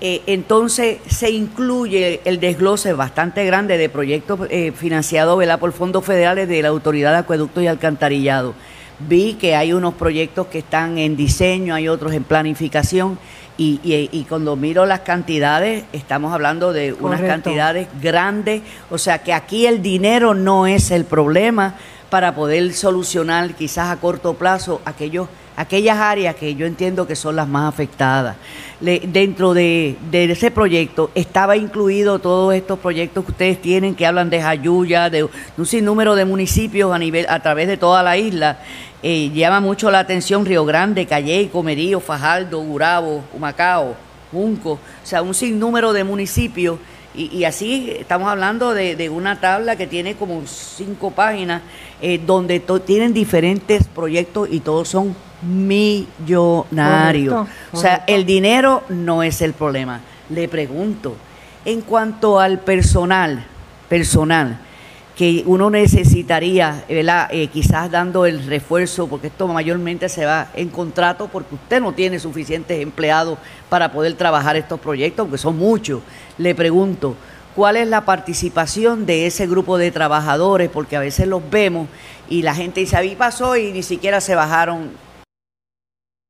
eh, 0.00 0.22
entonces 0.26 0.98
se 1.08 1.30
incluye 1.30 2.20
el 2.24 2.40
desglose 2.40 2.94
bastante 2.94 3.44
grande 3.44 3.76
de 3.76 3.88
proyectos 3.90 4.40
eh, 4.48 4.72
financiados 4.74 5.44
por 5.58 5.72
fondos 5.72 6.04
federales 6.04 6.48
de 6.48 6.62
la 6.62 6.68
Autoridad 6.68 7.12
de 7.12 7.18
Acueductos 7.18 7.62
y 7.62 7.66
Alcantarillado. 7.66 8.54
Vi 9.00 9.34
que 9.34 9.54
hay 9.54 9.72
unos 9.74 9.94
proyectos 9.94 10.46
que 10.46 10.58
están 10.60 10.98
en 10.98 11.16
diseño, 11.16 11.74
hay 11.74 11.86
otros 11.88 12.12
en 12.14 12.24
planificación, 12.24 13.18
y, 13.58 13.80
y- 13.82 14.08
y 14.12 14.24
cuando 14.24 14.56
miro 14.56 14.86
las 14.86 15.00
cantidades, 15.00 15.84
estamos 15.92 16.32
hablando 16.32 16.72
de 16.72 16.92
unas 16.92 17.20
Correcto. 17.20 17.26
cantidades 17.28 17.88
grandes, 18.00 18.62
o 18.88 18.98
sea 18.98 19.18
que 19.22 19.32
aquí 19.32 19.66
el 19.66 19.82
dinero 19.82 20.32
no 20.32 20.66
es 20.66 20.90
el 20.92 21.04
problema 21.04 21.74
para 22.10 22.34
poder 22.34 22.72
solucionar 22.72 23.54
quizás 23.54 23.90
a 23.90 23.96
corto 23.96 24.34
plazo 24.34 24.80
aquellos, 24.84 25.28
aquellas 25.56 25.98
áreas 25.98 26.34
que 26.36 26.54
yo 26.54 26.66
entiendo 26.66 27.06
que 27.06 27.16
son 27.16 27.36
las 27.36 27.48
más 27.48 27.68
afectadas. 27.68 28.36
Dentro 28.80 29.54
de, 29.54 29.96
de 30.10 30.24
ese 30.30 30.50
proyecto 30.50 31.10
estaba 31.14 31.56
incluido 31.56 32.18
todos 32.18 32.54
estos 32.54 32.78
proyectos 32.78 33.24
que 33.24 33.32
ustedes 33.32 33.60
tienen 33.60 33.94
que 33.94 34.06
hablan 34.06 34.30
de 34.30 34.40
Jayuya, 34.40 35.10
de, 35.10 35.24
un 35.24 35.66
sinnúmero 35.66 36.14
de 36.14 36.24
municipios 36.24 36.92
a 36.92 36.98
nivel 36.98 37.26
a 37.28 37.40
través 37.40 37.68
de 37.68 37.76
toda 37.76 38.02
la 38.02 38.16
isla. 38.16 38.58
Eh, 39.02 39.30
llama 39.34 39.60
mucho 39.60 39.90
la 39.90 40.00
atención 40.00 40.46
Río 40.46 40.64
Grande, 40.64 41.06
Calley, 41.06 41.48
Comerío, 41.48 42.00
Fajardo, 42.00 42.60
Gurabo, 42.60 43.22
Humacao, 43.32 43.94
Junco, 44.32 44.72
o 44.72 44.78
sea, 45.02 45.22
un 45.22 45.34
sinnúmero 45.34 45.92
de 45.92 46.04
municipios. 46.04 46.78
Y, 47.18 47.36
y 47.36 47.44
así 47.44 47.92
estamos 47.98 48.28
hablando 48.28 48.72
de, 48.74 48.94
de 48.94 49.10
una 49.10 49.40
tabla 49.40 49.74
que 49.74 49.88
tiene 49.88 50.14
como 50.14 50.46
cinco 50.46 51.10
páginas, 51.10 51.62
eh, 52.00 52.20
donde 52.24 52.60
tienen 52.86 53.12
diferentes 53.12 53.88
proyectos 53.88 54.48
y 54.52 54.60
todos 54.60 54.88
son 54.88 55.16
millonarios. 55.42 57.34
Correcto, 57.34 57.52
O 57.72 57.76
sea, 57.76 58.04
el 58.06 58.24
dinero 58.24 58.84
no 58.88 59.24
es 59.24 59.42
el 59.42 59.52
problema. 59.52 60.00
Le 60.30 60.46
pregunto, 60.46 61.16
en 61.64 61.80
cuanto 61.80 62.38
al 62.38 62.60
personal, 62.60 63.44
personal, 63.88 64.60
que 65.18 65.42
uno 65.46 65.68
necesitaría, 65.68 66.84
¿verdad? 66.88 67.26
Eh, 67.32 67.48
quizás 67.48 67.90
dando 67.90 68.24
el 68.24 68.46
refuerzo, 68.46 69.08
porque 69.08 69.26
esto 69.26 69.48
mayormente 69.48 70.08
se 70.08 70.24
va 70.24 70.52
en 70.54 70.68
contrato, 70.68 71.26
porque 71.26 71.56
usted 71.56 71.80
no 71.80 71.92
tiene 71.92 72.20
suficientes 72.20 72.80
empleados 72.80 73.36
para 73.68 73.90
poder 73.90 74.14
trabajar 74.14 74.54
estos 74.54 74.78
proyectos, 74.78 75.24
aunque 75.24 75.36
son 75.36 75.58
muchos. 75.58 76.02
Le 76.38 76.54
pregunto, 76.54 77.16
¿cuál 77.56 77.78
es 77.78 77.88
la 77.88 78.04
participación 78.04 79.06
de 79.06 79.26
ese 79.26 79.48
grupo 79.48 79.76
de 79.76 79.90
trabajadores? 79.90 80.70
Porque 80.70 80.96
a 80.96 81.00
veces 81.00 81.26
los 81.26 81.42
vemos 81.50 81.88
y 82.30 82.42
la 82.42 82.54
gente 82.54 82.78
dice, 82.78 82.96
a 82.96 83.02
mí 83.02 83.16
pasó 83.16 83.56
y 83.56 83.72
ni 83.72 83.82
siquiera 83.82 84.20
se 84.20 84.36
bajaron 84.36 84.92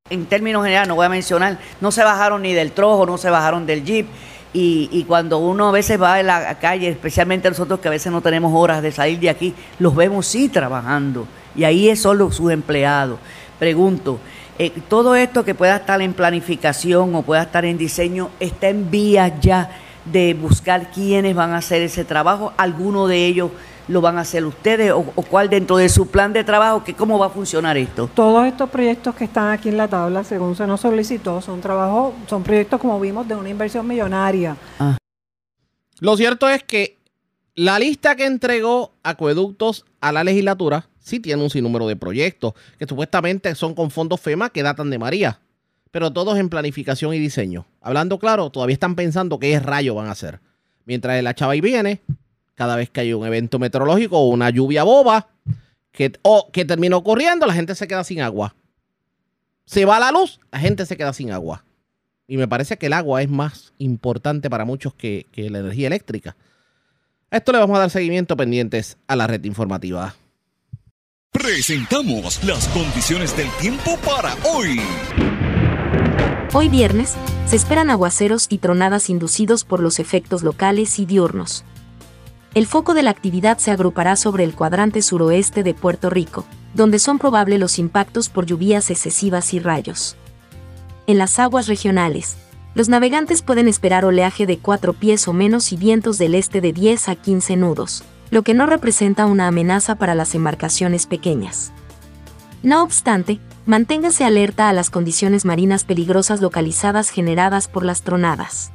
en 0.08 0.24
términos 0.24 0.64
generales, 0.64 0.88
no 0.88 0.94
voy 0.94 1.04
a 1.04 1.10
mencionar, 1.10 1.58
no 1.82 1.92
se 1.92 2.02
bajaron 2.04 2.40
ni 2.40 2.54
del 2.54 2.72
trojo, 2.72 3.04
no 3.04 3.18
se 3.18 3.28
bajaron 3.28 3.66
del 3.66 3.84
jeep. 3.84 4.06
Y, 4.52 5.04
cuando 5.06 5.38
uno 5.38 5.68
a 5.68 5.72
veces 5.72 6.00
va 6.00 6.14
a 6.14 6.22
la 6.22 6.58
calle, 6.58 6.88
especialmente 6.88 7.48
nosotros 7.48 7.80
que 7.80 7.88
a 7.88 7.90
veces 7.90 8.10
no 8.10 8.20
tenemos 8.20 8.52
horas 8.54 8.82
de 8.82 8.92
salir 8.92 9.20
de 9.20 9.30
aquí, 9.30 9.54
los 9.78 9.94
vemos 9.94 10.26
sí 10.26 10.48
trabajando. 10.48 11.26
Y 11.54 11.64
ahí 11.64 11.94
son 11.96 12.18
los, 12.18 12.34
sus 12.34 12.50
empleados. 12.50 13.18
Pregunto, 13.58 14.18
eh, 14.58 14.72
todo 14.88 15.14
esto 15.14 15.44
que 15.44 15.54
pueda 15.54 15.76
estar 15.76 16.00
en 16.00 16.14
planificación 16.14 17.14
o 17.14 17.22
pueda 17.22 17.42
estar 17.42 17.64
en 17.64 17.78
diseño, 17.78 18.30
¿está 18.40 18.68
en 18.68 18.90
vías 18.90 19.32
ya 19.40 19.70
de 20.04 20.34
buscar 20.34 20.90
quiénes 20.90 21.34
van 21.34 21.52
a 21.52 21.58
hacer 21.58 21.82
ese 21.82 22.04
trabajo? 22.04 22.52
¿Alguno 22.56 23.06
de 23.06 23.26
ellos 23.26 23.50
lo 23.88 24.00
van 24.00 24.18
a 24.18 24.20
hacer 24.20 24.44
ustedes? 24.44 24.92
¿O, 24.92 24.98
o 25.14 25.22
cuál 25.22 25.48
dentro 25.48 25.76
de 25.76 25.88
su 25.88 26.06
plan 26.06 26.32
de 26.32 26.44
trabajo? 26.44 26.84
Que, 26.84 26.94
¿Cómo 26.94 27.18
va 27.18 27.26
a 27.26 27.30
funcionar 27.30 27.76
esto? 27.76 28.08
Todos 28.14 28.46
estos 28.46 28.70
proyectos 28.70 29.14
que 29.14 29.24
están 29.24 29.50
aquí 29.50 29.68
en 29.68 29.76
la 29.76 29.88
tabla, 29.88 30.24
según 30.24 30.54
se 30.54 30.66
nos 30.66 30.80
solicitó, 30.80 31.40
son 31.40 31.60
trabajos, 31.60 32.14
son 32.28 32.42
proyectos 32.42 32.80
como 32.80 33.00
vimos 33.00 33.26
de 33.26 33.34
una 33.34 33.48
inversión 33.48 33.86
millonaria. 33.86 34.56
Lo 36.00 36.16
cierto 36.16 36.48
es 36.48 36.62
que 36.62 36.96
la 37.54 37.78
lista 37.78 38.14
que 38.14 38.26
entregó 38.26 38.92
Acueductos 39.02 39.84
a 40.00 40.12
la 40.12 40.22
legislatura 40.22 40.88
sí 41.00 41.18
tiene 41.18 41.42
un 41.42 41.50
sinnúmero 41.50 41.88
de 41.88 41.96
proyectos 41.96 42.52
que 42.78 42.86
supuestamente 42.86 43.52
son 43.54 43.74
con 43.74 43.90
fondos 43.90 44.20
FEMA 44.20 44.50
que 44.50 44.62
datan 44.62 44.90
de 44.90 44.98
María, 44.98 45.40
pero 45.90 46.12
todos 46.12 46.38
en 46.38 46.50
planificación 46.50 47.14
y 47.14 47.18
diseño. 47.18 47.66
Hablando 47.80 48.18
claro, 48.18 48.50
todavía 48.50 48.74
están 48.74 48.94
pensando 48.94 49.38
qué 49.38 49.58
rayo 49.58 49.94
van 49.94 50.06
a 50.06 50.12
hacer. 50.12 50.40
Mientras 50.84 51.20
la 51.22 51.34
chava 51.34 51.56
y 51.56 51.60
viene, 51.60 52.00
cada 52.58 52.74
vez 52.74 52.90
que 52.90 52.98
hay 52.98 53.12
un 53.12 53.24
evento 53.24 53.60
meteorológico 53.60 54.18
o 54.18 54.30
una 54.30 54.50
lluvia 54.50 54.82
boba 54.82 55.28
que, 55.92 56.12
o 56.22 56.50
que 56.50 56.64
termina 56.64 56.96
ocurriendo, 56.96 57.46
la 57.46 57.54
gente 57.54 57.76
se 57.76 57.86
queda 57.86 58.02
sin 58.02 58.20
agua. 58.20 58.56
Se 59.64 59.84
va 59.84 60.00
la 60.00 60.10
luz, 60.10 60.40
la 60.50 60.58
gente 60.58 60.84
se 60.84 60.96
queda 60.96 61.12
sin 61.12 61.30
agua. 61.30 61.64
Y 62.26 62.36
me 62.36 62.48
parece 62.48 62.76
que 62.76 62.86
el 62.86 62.94
agua 62.94 63.22
es 63.22 63.28
más 63.28 63.72
importante 63.78 64.50
para 64.50 64.64
muchos 64.64 64.92
que, 64.92 65.26
que 65.30 65.48
la 65.50 65.60
energía 65.60 65.86
eléctrica. 65.86 66.36
A 67.30 67.36
esto 67.36 67.52
le 67.52 67.58
vamos 67.58 67.76
a 67.76 67.80
dar 67.80 67.90
seguimiento 67.90 68.36
pendientes 68.36 68.98
a 69.06 69.14
la 69.14 69.28
red 69.28 69.44
informativa. 69.44 70.16
Presentamos 71.30 72.42
las 72.42 72.66
condiciones 72.68 73.36
del 73.36 73.48
tiempo 73.60 73.96
para 73.98 74.34
hoy. 74.52 74.80
Hoy 76.54 76.68
viernes, 76.68 77.14
se 77.46 77.54
esperan 77.54 77.88
aguaceros 77.88 78.46
y 78.50 78.58
tronadas 78.58 79.10
inducidos 79.10 79.62
por 79.62 79.78
los 79.78 80.00
efectos 80.00 80.42
locales 80.42 80.98
y 80.98 81.06
diurnos. 81.06 81.64
El 82.54 82.66
foco 82.66 82.94
de 82.94 83.02
la 83.02 83.10
actividad 83.10 83.58
se 83.58 83.70
agrupará 83.70 84.16
sobre 84.16 84.44
el 84.44 84.54
cuadrante 84.54 85.02
suroeste 85.02 85.62
de 85.62 85.74
Puerto 85.74 86.08
Rico, 86.08 86.44
donde 86.74 86.98
son 86.98 87.18
probables 87.18 87.60
los 87.60 87.78
impactos 87.78 88.28
por 88.30 88.46
lluvias 88.46 88.90
excesivas 88.90 89.52
y 89.52 89.58
rayos. 89.58 90.16
En 91.06 91.18
las 91.18 91.38
aguas 91.38 91.68
regionales, 91.68 92.36
los 92.74 92.88
navegantes 92.88 93.42
pueden 93.42 93.68
esperar 93.68 94.04
oleaje 94.04 94.46
de 94.46 94.58
4 94.58 94.92
pies 94.94 95.28
o 95.28 95.32
menos 95.32 95.72
y 95.72 95.76
vientos 95.76 96.16
del 96.18 96.34
este 96.34 96.60
de 96.60 96.72
10 96.72 97.08
a 97.08 97.16
15 97.16 97.56
nudos, 97.56 98.04
lo 98.30 98.42
que 98.42 98.54
no 98.54 98.66
representa 98.66 99.26
una 99.26 99.46
amenaza 99.46 99.96
para 99.96 100.14
las 100.14 100.34
embarcaciones 100.34 101.06
pequeñas. 101.06 101.72
No 102.62 102.82
obstante, 102.82 103.40
manténgase 103.66 104.24
alerta 104.24 104.68
a 104.68 104.72
las 104.72 104.90
condiciones 104.90 105.44
marinas 105.44 105.84
peligrosas 105.84 106.40
localizadas 106.40 107.10
generadas 107.10 107.68
por 107.68 107.84
las 107.84 108.02
tronadas. 108.02 108.72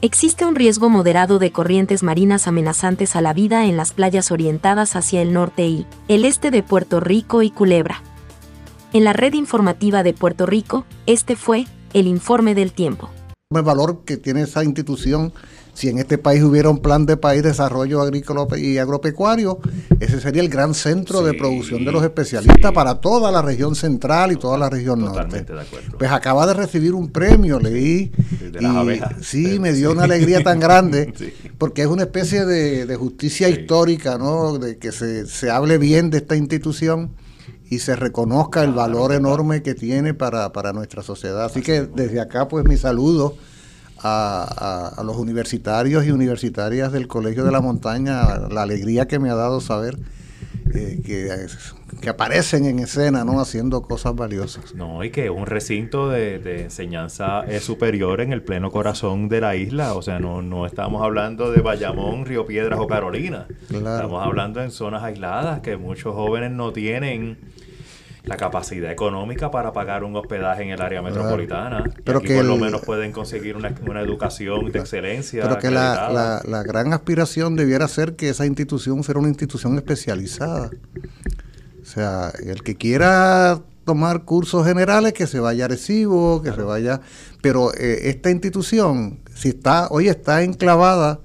Existe 0.00 0.44
un 0.44 0.54
riesgo 0.54 0.88
moderado 0.88 1.40
de 1.40 1.50
corrientes 1.50 2.04
marinas 2.04 2.46
amenazantes 2.46 3.16
a 3.16 3.20
la 3.20 3.32
vida 3.32 3.66
en 3.66 3.76
las 3.76 3.92
playas 3.92 4.30
orientadas 4.30 4.94
hacia 4.94 5.22
el 5.22 5.32
norte 5.32 5.66
y 5.66 5.86
el 6.06 6.24
este 6.24 6.52
de 6.52 6.62
Puerto 6.62 7.00
Rico 7.00 7.42
y 7.42 7.50
Culebra. 7.50 8.00
En 8.92 9.02
la 9.02 9.12
red 9.12 9.32
informativa 9.32 10.04
de 10.04 10.12
Puerto 10.12 10.46
Rico, 10.46 10.86
este 11.06 11.34
fue 11.34 11.66
el 11.94 12.06
informe 12.06 12.54
del 12.54 12.72
tiempo. 12.72 13.10
Enorme 13.50 13.66
valor 13.66 14.02
que 14.04 14.18
tiene 14.18 14.42
esa 14.42 14.62
institución. 14.62 15.32
Si 15.72 15.88
en 15.88 15.96
este 15.98 16.18
país 16.18 16.42
hubiera 16.42 16.68
un 16.68 16.80
plan 16.80 17.06
de 17.06 17.16
país 17.16 17.42
de 17.42 17.48
desarrollo 17.48 18.02
agrícola 18.02 18.46
y 18.58 18.76
agropecuario, 18.76 19.58
ese 20.00 20.20
sería 20.20 20.42
el 20.42 20.50
gran 20.50 20.74
centro 20.74 21.22
de 21.22 21.32
producción 21.32 21.82
de 21.86 21.90
los 21.92 22.02
especialistas 22.04 22.70
sí. 22.70 22.74
para 22.74 22.96
toda 23.00 23.32
la 23.32 23.40
región 23.40 23.74
central 23.74 24.32
y 24.32 24.36
toda 24.36 24.58
la 24.58 24.68
región 24.68 25.00
Totalmente 25.02 25.52
norte. 25.54 25.54
de 25.54 25.60
acuerdo. 25.78 25.96
Pues 25.98 26.10
acaba 26.10 26.46
de 26.46 26.52
recibir 26.52 26.92
un 26.92 27.08
premio, 27.08 27.58
leí. 27.58 28.12
De 28.52 28.60
las 28.60 28.74
y 28.74 28.76
abejas. 28.76 29.12
Sí, 29.22 29.58
me 29.58 29.72
dio 29.72 29.92
una 29.92 30.04
alegría 30.04 30.42
tan 30.44 30.60
grande, 30.60 31.14
Sí. 31.18 31.32
porque 31.56 31.80
es 31.82 31.88
una 31.88 32.02
especie 32.02 32.44
de, 32.44 32.84
de 32.84 32.96
justicia 32.96 33.48
histórica, 33.48 34.18
¿no? 34.18 34.58
De 34.58 34.76
que 34.76 34.92
se, 34.92 35.26
se 35.26 35.48
hable 35.50 35.78
bien 35.78 36.10
de 36.10 36.18
esta 36.18 36.36
institución 36.36 37.12
y 37.70 37.80
se 37.80 37.96
reconozca 37.96 38.62
el 38.64 38.72
valor 38.72 39.12
enorme 39.12 39.62
que 39.62 39.74
tiene 39.74 40.14
para, 40.14 40.52
para 40.52 40.72
nuestra 40.72 41.02
sociedad. 41.02 41.44
Así 41.44 41.60
que 41.62 41.82
desde 41.82 42.20
acá, 42.20 42.48
pues 42.48 42.64
mi 42.64 42.76
saludo 42.76 43.36
a, 44.00 44.90
a- 44.96 45.00
a 45.00 45.04
los 45.04 45.16
universitarios 45.16 46.06
y 46.06 46.10
universitarias 46.10 46.92
del 46.92 47.08
Colegio 47.08 47.44
de 47.44 47.52
la 47.52 47.60
Montaña, 47.60 48.48
la 48.48 48.62
alegría 48.62 49.06
que 49.06 49.18
me 49.18 49.28
ha 49.30 49.34
dado 49.34 49.60
saber 49.60 49.98
eh, 50.74 51.00
que, 51.04 51.30
que 52.00 52.08
aparecen 52.10 52.64
en 52.66 52.78
escena, 52.80 53.24
¿no? 53.24 53.40
Haciendo 53.40 53.82
cosas 53.82 54.14
valiosas. 54.14 54.74
No, 54.74 55.02
y 55.04 55.10
que 55.10 55.24
es 55.24 55.30
un 55.30 55.46
recinto 55.46 56.08
de, 56.08 56.38
de 56.38 56.62
enseñanza 56.64 57.44
eh, 57.48 57.60
superior 57.60 58.20
en 58.20 58.32
el 58.32 58.42
pleno 58.42 58.70
corazón 58.70 59.28
de 59.28 59.40
la 59.40 59.56
isla. 59.56 59.94
O 59.94 60.02
sea, 60.02 60.18
no, 60.18 60.42
no 60.42 60.66
estamos 60.66 61.02
hablando 61.02 61.50
de 61.50 61.60
Bayamón, 61.60 62.26
Río 62.26 62.46
Piedras 62.46 62.78
o 62.78 62.86
Carolina. 62.86 63.46
Claro. 63.68 63.94
Estamos 63.96 64.24
hablando 64.24 64.62
en 64.62 64.70
zonas 64.70 65.02
aisladas 65.02 65.60
que 65.60 65.76
muchos 65.76 66.14
jóvenes 66.14 66.50
no 66.52 66.72
tienen 66.72 67.38
la 68.24 68.36
capacidad 68.36 68.92
económica 68.92 69.50
para 69.50 69.72
pagar 69.72 70.04
un 70.04 70.14
hospedaje 70.14 70.62
en 70.62 70.68
el 70.68 70.82
área 70.82 71.00
Claro. 71.00 71.14
metropolitana. 71.14 71.84
Y 71.98 72.02
Pero 72.02 72.18
aquí 72.18 72.28
que 72.28 72.34
por 72.36 72.44
lo 72.44 72.54
el- 72.56 72.60
menos 72.60 72.82
pueden 72.82 73.10
conseguir 73.10 73.56
una, 73.56 73.74
una 73.88 74.02
educación 74.02 74.70
de 74.70 74.78
excelencia. 74.80 75.44
Pero 75.44 75.58
que 75.58 75.70
la, 75.70 76.10
la- 76.12 76.42
la 76.46 76.62
gran 76.62 76.92
aspiración 76.92 77.56
debiera 77.56 77.88
ser 77.88 78.16
que 78.16 78.28
esa 78.28 78.44
institución 78.44 79.02
fuera 79.02 79.18
una 79.18 79.28
institución 79.30 79.76
especializada. 79.76 80.68
O 81.88 81.90
sea, 81.90 82.32
el 82.44 82.62
que 82.62 82.76
quiera 82.76 83.62
tomar 83.86 84.26
cursos 84.26 84.66
generales, 84.66 85.14
que 85.14 85.26
se 85.26 85.40
vaya 85.40 85.64
a 85.64 85.66
Arecibo, 85.66 86.42
que 86.42 86.52
se 86.52 86.60
vaya... 86.60 87.00
Pero 87.40 87.72
eh, 87.72 88.10
esta 88.10 88.30
institución, 88.30 89.20
si 89.34 89.48
está, 89.48 89.88
hoy 89.88 90.08
está 90.08 90.42
enclavada 90.42 91.20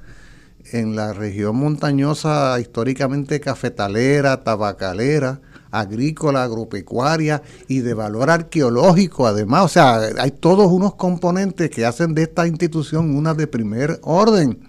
en 0.72 0.96
la 0.96 1.12
región 1.12 1.58
montañosa 1.58 2.58
históricamente 2.62 3.42
cafetalera, 3.42 4.46
tabacalera, 4.46 5.42
agrícola, 5.70 6.44
agropecuaria 6.44 7.42
y 7.68 7.80
de 7.80 7.94
valor 7.94 8.30
arqueológico 8.30 9.28
además. 9.28 9.66
O 9.66 9.68
sea, 9.68 10.00
hay 10.18 10.32
todos 10.32 10.72
unos 10.72 10.96
componentes 10.96 11.70
que 11.72 11.86
hacen 11.86 12.14
de 12.14 12.24
esta 12.24 12.48
institución 12.48 13.14
una 13.18 13.34
de 13.34 13.48
primer 13.48 14.00
orden. 14.02 14.62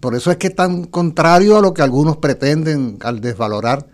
Por 0.00 0.16
eso 0.16 0.32
es 0.32 0.38
que 0.38 0.48
es 0.48 0.56
tan 0.56 0.86
contrario 0.86 1.56
a 1.56 1.60
lo 1.60 1.72
que 1.72 1.82
algunos 1.82 2.16
pretenden 2.16 2.98
al 3.02 3.20
desvalorar 3.20 3.86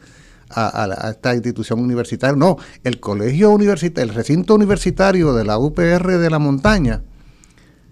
a, 0.50 1.10
esta 1.10 1.34
institución 1.34 1.80
universitaria. 1.80 2.36
No, 2.36 2.56
el 2.84 3.00
colegio 3.00 3.50
universitario, 3.50 4.10
el 4.10 4.14
recinto 4.14 4.54
universitario 4.54 5.32
de 5.34 5.44
la 5.44 5.58
UPR 5.58 6.18
de 6.18 6.30
la 6.30 6.38
montaña 6.38 7.02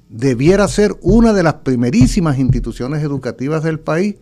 debiera 0.08 0.68
ser 0.68 0.94
una 1.00 1.32
de 1.32 1.42
las 1.42 1.54
primerísimas 1.54 2.38
instituciones 2.38 3.02
educativas 3.02 3.62
del 3.62 3.80
país 3.80 4.16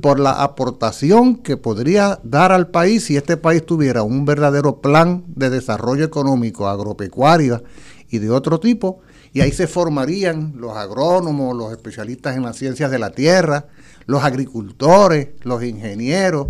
por 0.00 0.20
la 0.20 0.42
aportación 0.42 1.36
que 1.36 1.56
podría 1.56 2.20
dar 2.22 2.52
al 2.52 2.68
país 2.68 3.04
si 3.04 3.16
este 3.16 3.36
país 3.36 3.64
tuviera 3.64 4.02
un 4.02 4.24
verdadero 4.24 4.80
plan 4.80 5.24
de 5.28 5.48
desarrollo 5.48 6.04
económico, 6.04 6.68
agropecuario 6.68 7.62
y 8.10 8.18
de 8.18 8.30
otro 8.30 8.60
tipo, 8.60 9.00
y 9.32 9.40
ahí 9.40 9.52
se 9.52 9.66
formarían 9.66 10.54
los 10.56 10.76
agrónomos, 10.76 11.56
los 11.56 11.72
especialistas 11.72 12.36
en 12.36 12.42
las 12.42 12.56
ciencias 12.56 12.90
de 12.90 12.98
la 12.98 13.10
tierra, 13.10 13.66
los 14.06 14.22
agricultores, 14.22 15.28
los 15.42 15.62
ingenieros, 15.62 16.48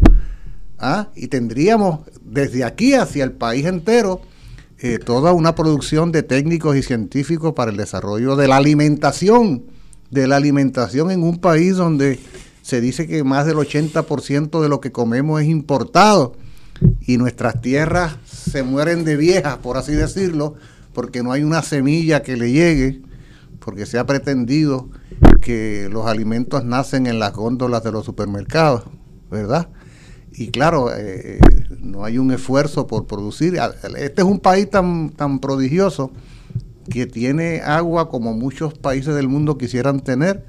¿ah? 0.79 1.09
y 1.15 1.29
tendríamos 1.29 2.01
desde 2.23 2.65
aquí 2.65 2.95
hacia 2.95 3.25
el 3.25 3.33
país 3.33 3.67
entero 3.67 4.21
eh, 4.79 4.99
toda 4.99 5.33
una 5.33 5.55
producción 5.55 6.13
de 6.13 6.23
técnicos 6.23 6.77
y 6.77 6.83
científicos 6.83 7.55
para 7.55 7.71
el 7.71 7.77
desarrollo 7.77 8.37
de 8.37 8.47
la 8.47 8.57
alimentación, 8.57 9.65
de 10.11 10.27
la 10.27 10.37
alimentación 10.37 11.11
en 11.11 11.23
un 11.23 11.39
país 11.39 11.77
donde 11.77 12.19
se 12.63 12.81
dice 12.81 13.07
que 13.07 13.25
más 13.25 13.47
del 13.47 13.57
80% 13.57 14.61
de 14.61 14.69
lo 14.69 14.81
que 14.81 14.93
comemos 14.93 15.41
es 15.41 15.49
importado 15.49 16.35
y 17.01 17.17
nuestras 17.17 17.61
tierras 17.61 18.17
se 18.27 18.63
mueren 18.63 19.05
de 19.05 19.17
viejas, 19.17 19.57
por 19.59 19.77
así 19.77 19.93
decirlo, 19.93 20.57
porque 20.93 21.23
no 21.23 21.33
hay 21.33 21.43
una 21.43 21.63
semilla 21.63 22.23
que 22.23 22.37
le 22.37 22.53
llegue, 22.53 23.01
porque 23.61 23.87
se 23.87 23.99
ha 23.99 24.05
pretendido 24.05 24.91
que 25.41 25.89
los 25.91 26.07
alimentos 26.07 26.65
nacen 26.65 27.07
en 27.07 27.19
las 27.19 27.33
góndolas 27.33 27.83
de 27.83 27.93
los 27.93 28.05
supermercados, 28.05 28.85
¿verdad? 29.31 29.69
Y 30.39 30.49
claro, 30.49 30.91
eh, 30.95 31.39
no 31.81 32.05
hay 32.05 32.19
un 32.19 32.31
esfuerzo 32.31 32.87
por 32.87 33.07
producir. 33.07 33.59
Este 33.97 34.21
es 34.23 34.27
un 34.27 34.39
país 34.39 34.69
tan, 34.69 35.11
tan 35.11 35.39
prodigioso 35.39 36.11
que 36.91 37.07
tiene 37.07 37.63
agua 37.63 38.11
como 38.11 38.35
muchos 38.35 38.75
países 38.75 39.15
del 39.15 39.29
mundo 39.29 39.57
quisieran 39.57 40.01
tener 40.01 40.45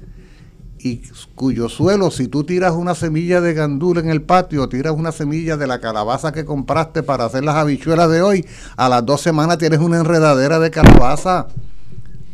y 0.78 1.00
cuyo 1.34 1.68
suelo, 1.68 2.10
si 2.12 2.28
tú 2.28 2.44
tiras 2.44 2.72
una 2.74 2.94
semilla 2.94 3.40
de 3.40 3.52
gandul 3.54 3.98
en 3.98 4.10
el 4.10 4.22
patio, 4.22 4.68
tiras 4.68 4.92
una 4.96 5.10
semilla 5.10 5.56
de 5.56 5.66
la 5.66 5.80
calabaza 5.80 6.30
que 6.32 6.44
compraste 6.44 7.02
para 7.02 7.24
hacer 7.24 7.42
las 7.42 7.56
habichuelas 7.56 8.08
de 8.10 8.22
hoy, 8.22 8.46
a 8.76 8.88
las 8.88 9.04
dos 9.04 9.20
semanas 9.20 9.58
tienes 9.58 9.80
una 9.80 9.98
enredadera 9.98 10.60
de 10.60 10.70
calabaza, 10.70 11.48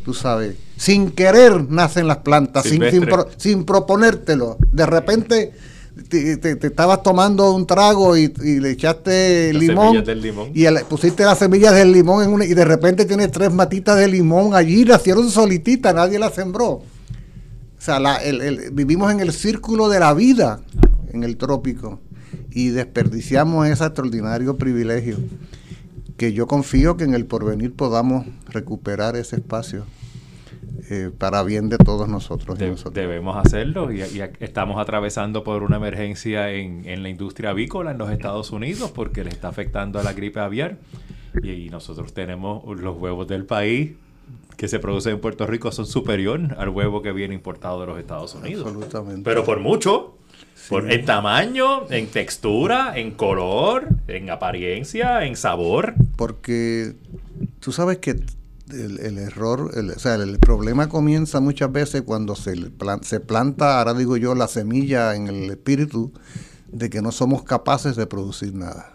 tú 0.04 0.12
sabes. 0.12 0.56
Sin 0.76 1.12
querer 1.12 1.70
nacen 1.70 2.06
las 2.06 2.18
plantas, 2.18 2.64
sin, 2.64 2.80
pro- 3.08 3.28
sin 3.38 3.64
proponértelo. 3.64 4.58
De 4.70 4.84
repente 4.84 5.52
te, 6.08 6.36
te- 6.38 6.56
te 6.56 6.66
estabas 6.66 7.02
tomando 7.02 7.52
un 7.54 7.66
trago 7.66 8.16
y, 8.16 8.32
y 8.42 8.60
le 8.60 8.70
echaste 8.72 9.52
Las 9.52 9.62
limón, 9.62 9.86
semillas 9.86 10.06
del 10.06 10.20
limón. 10.22 10.50
y 10.54 10.64
el- 10.64 10.84
pusiste 10.88 11.24
las 11.24 11.38
semillas 11.38 11.74
del 11.74 11.92
limón 11.92 12.24
en 12.24 12.30
una, 12.30 12.44
y 12.44 12.54
de 12.54 12.64
repente 12.64 13.04
tienes 13.04 13.30
tres 13.30 13.52
matitas 13.52 13.96
de 13.98 14.08
limón 14.08 14.54
allí, 14.54 14.84
nacieron 14.84 15.30
solititas, 15.30 15.94
nadie 15.94 16.18
las 16.18 16.34
sembró. 16.34 16.66
O 16.70 16.82
sea, 17.78 18.00
la- 18.00 18.16
el- 18.16 18.40
el- 18.40 18.70
vivimos 18.72 19.12
en 19.12 19.20
el 19.20 19.32
círculo 19.32 19.88
de 19.88 20.00
la 20.00 20.12
vida 20.14 20.60
en 21.12 21.22
el 21.22 21.36
trópico 21.36 22.00
y 22.50 22.68
desperdiciamos 22.70 23.66
ese 23.68 23.84
extraordinario 23.84 24.56
privilegio 24.56 25.16
que 26.16 26.32
yo 26.32 26.46
confío 26.46 26.96
que 26.96 27.04
en 27.04 27.14
el 27.14 27.26
porvenir 27.26 27.74
podamos 27.74 28.26
recuperar 28.48 29.16
ese 29.16 29.36
espacio 29.36 29.84
eh, 30.94 31.10
para 31.10 31.42
bien 31.42 31.68
de 31.68 31.78
todos 31.78 32.08
nosotros. 32.08 32.56
y 32.58 32.64
De- 32.64 32.70
nosotros. 32.70 32.94
debemos 32.94 33.36
hacerlo 33.36 33.90
y, 33.92 34.00
y 34.02 34.20
estamos 34.40 34.80
atravesando 34.80 35.42
por 35.44 35.62
una 35.62 35.76
emergencia 35.76 36.50
en, 36.52 36.86
en 36.88 37.02
la 37.02 37.08
industria 37.08 37.50
avícola 37.50 37.90
en 37.92 37.98
los 37.98 38.10
Estados 38.10 38.50
Unidos 38.50 38.90
porque 38.94 39.24
le 39.24 39.30
está 39.30 39.48
afectando 39.48 39.98
a 39.98 40.02
la 40.02 40.12
gripe 40.12 40.40
aviar 40.40 40.78
y, 41.42 41.50
y 41.50 41.68
nosotros 41.70 42.12
tenemos 42.14 42.62
los 42.80 42.96
huevos 42.96 43.26
del 43.26 43.44
país 43.44 43.92
que 44.56 44.68
se 44.68 44.78
producen 44.78 45.14
en 45.14 45.20
Puerto 45.20 45.46
Rico 45.46 45.72
son 45.72 45.84
superior 45.86 46.40
al 46.58 46.68
huevo 46.68 47.02
que 47.02 47.12
viene 47.12 47.34
importado 47.34 47.80
de 47.80 47.86
los 47.86 47.98
Estados 47.98 48.34
Unidos. 48.36 48.64
Absolutamente. 48.66 49.22
Pero 49.24 49.44
por 49.44 49.58
mucho. 49.60 50.16
Por, 50.68 50.90
en 50.90 51.04
tamaño, 51.04 51.90
en 51.90 52.06
textura, 52.06 52.96
en 52.96 53.10
color, 53.10 53.88
en 54.08 54.30
apariencia, 54.30 55.26
en 55.26 55.36
sabor. 55.36 55.94
Porque 56.16 56.94
tú 57.60 57.70
sabes 57.72 57.98
que 57.98 58.16
el, 58.72 59.18
error, 59.18 59.70
el- 59.74 59.90
o 59.90 59.98
sea, 59.98 60.14
el 60.14 60.38
problema 60.38 60.88
comienza 60.88 61.40
muchas 61.40 61.70
veces 61.72 62.02
cuando 62.02 62.34
se, 62.34 62.54
se 63.02 63.20
planta, 63.20 63.78
ahora 63.78 63.94
digo 63.94 64.16
yo, 64.16 64.34
la 64.34 64.48
semilla 64.48 65.14
en 65.14 65.28
el 65.28 65.50
espíritu 65.50 66.12
de 66.72 66.90
que 66.90 67.02
no 67.02 67.12
somos 67.12 67.42
capaces 67.44 67.96
de 67.96 68.06
producir 68.06 68.54
nada. 68.54 68.92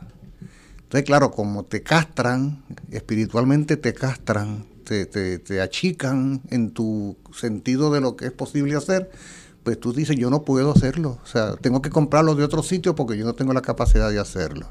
Entonces, 0.83 1.05
claro, 1.05 1.31
como 1.31 1.63
te 1.65 1.83
castran, 1.83 2.63
espiritualmente 2.91 3.77
te 3.77 3.93
castran, 3.93 4.65
te, 4.83 5.05
te- 5.05 5.37
te 5.39 5.61
achican 5.61 6.41
en 6.49 6.71
tu 6.71 7.15
sentido 7.31 7.91
de 7.91 8.01
lo 8.01 8.15
que 8.15 8.25
es 8.25 8.31
posible 8.31 8.75
hacer, 8.75 9.11
pues 9.63 9.79
tú 9.79 9.93
dices, 9.93 10.15
yo 10.15 10.31
no 10.31 10.43
puedo 10.43 10.71
hacerlo. 10.71 11.19
O 11.23 11.27
sea, 11.27 11.55
tengo 11.57 11.81
que 11.83 11.91
comprarlo 11.91 12.33
de 12.33 12.43
otro 12.43 12.63
sitio 12.63 12.95
porque 12.95 13.17
yo 13.17 13.25
no 13.25 13.35
tengo 13.35 13.53
la 13.53 13.61
capacidad 13.61 14.09
de 14.09 14.19
hacerlo. 14.19 14.67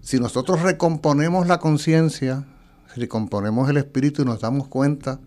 Si 0.00 0.20
nosotros 0.20 0.62
recomponemos 0.62 1.48
la 1.48 1.58
conciencia, 1.58 2.46
recomponemos 2.96 3.70
el 3.70 3.76
espíritu 3.76 4.22
y 4.22 4.24
nos 4.24 4.40
damos 4.40 4.68
cuenta 4.68 5.20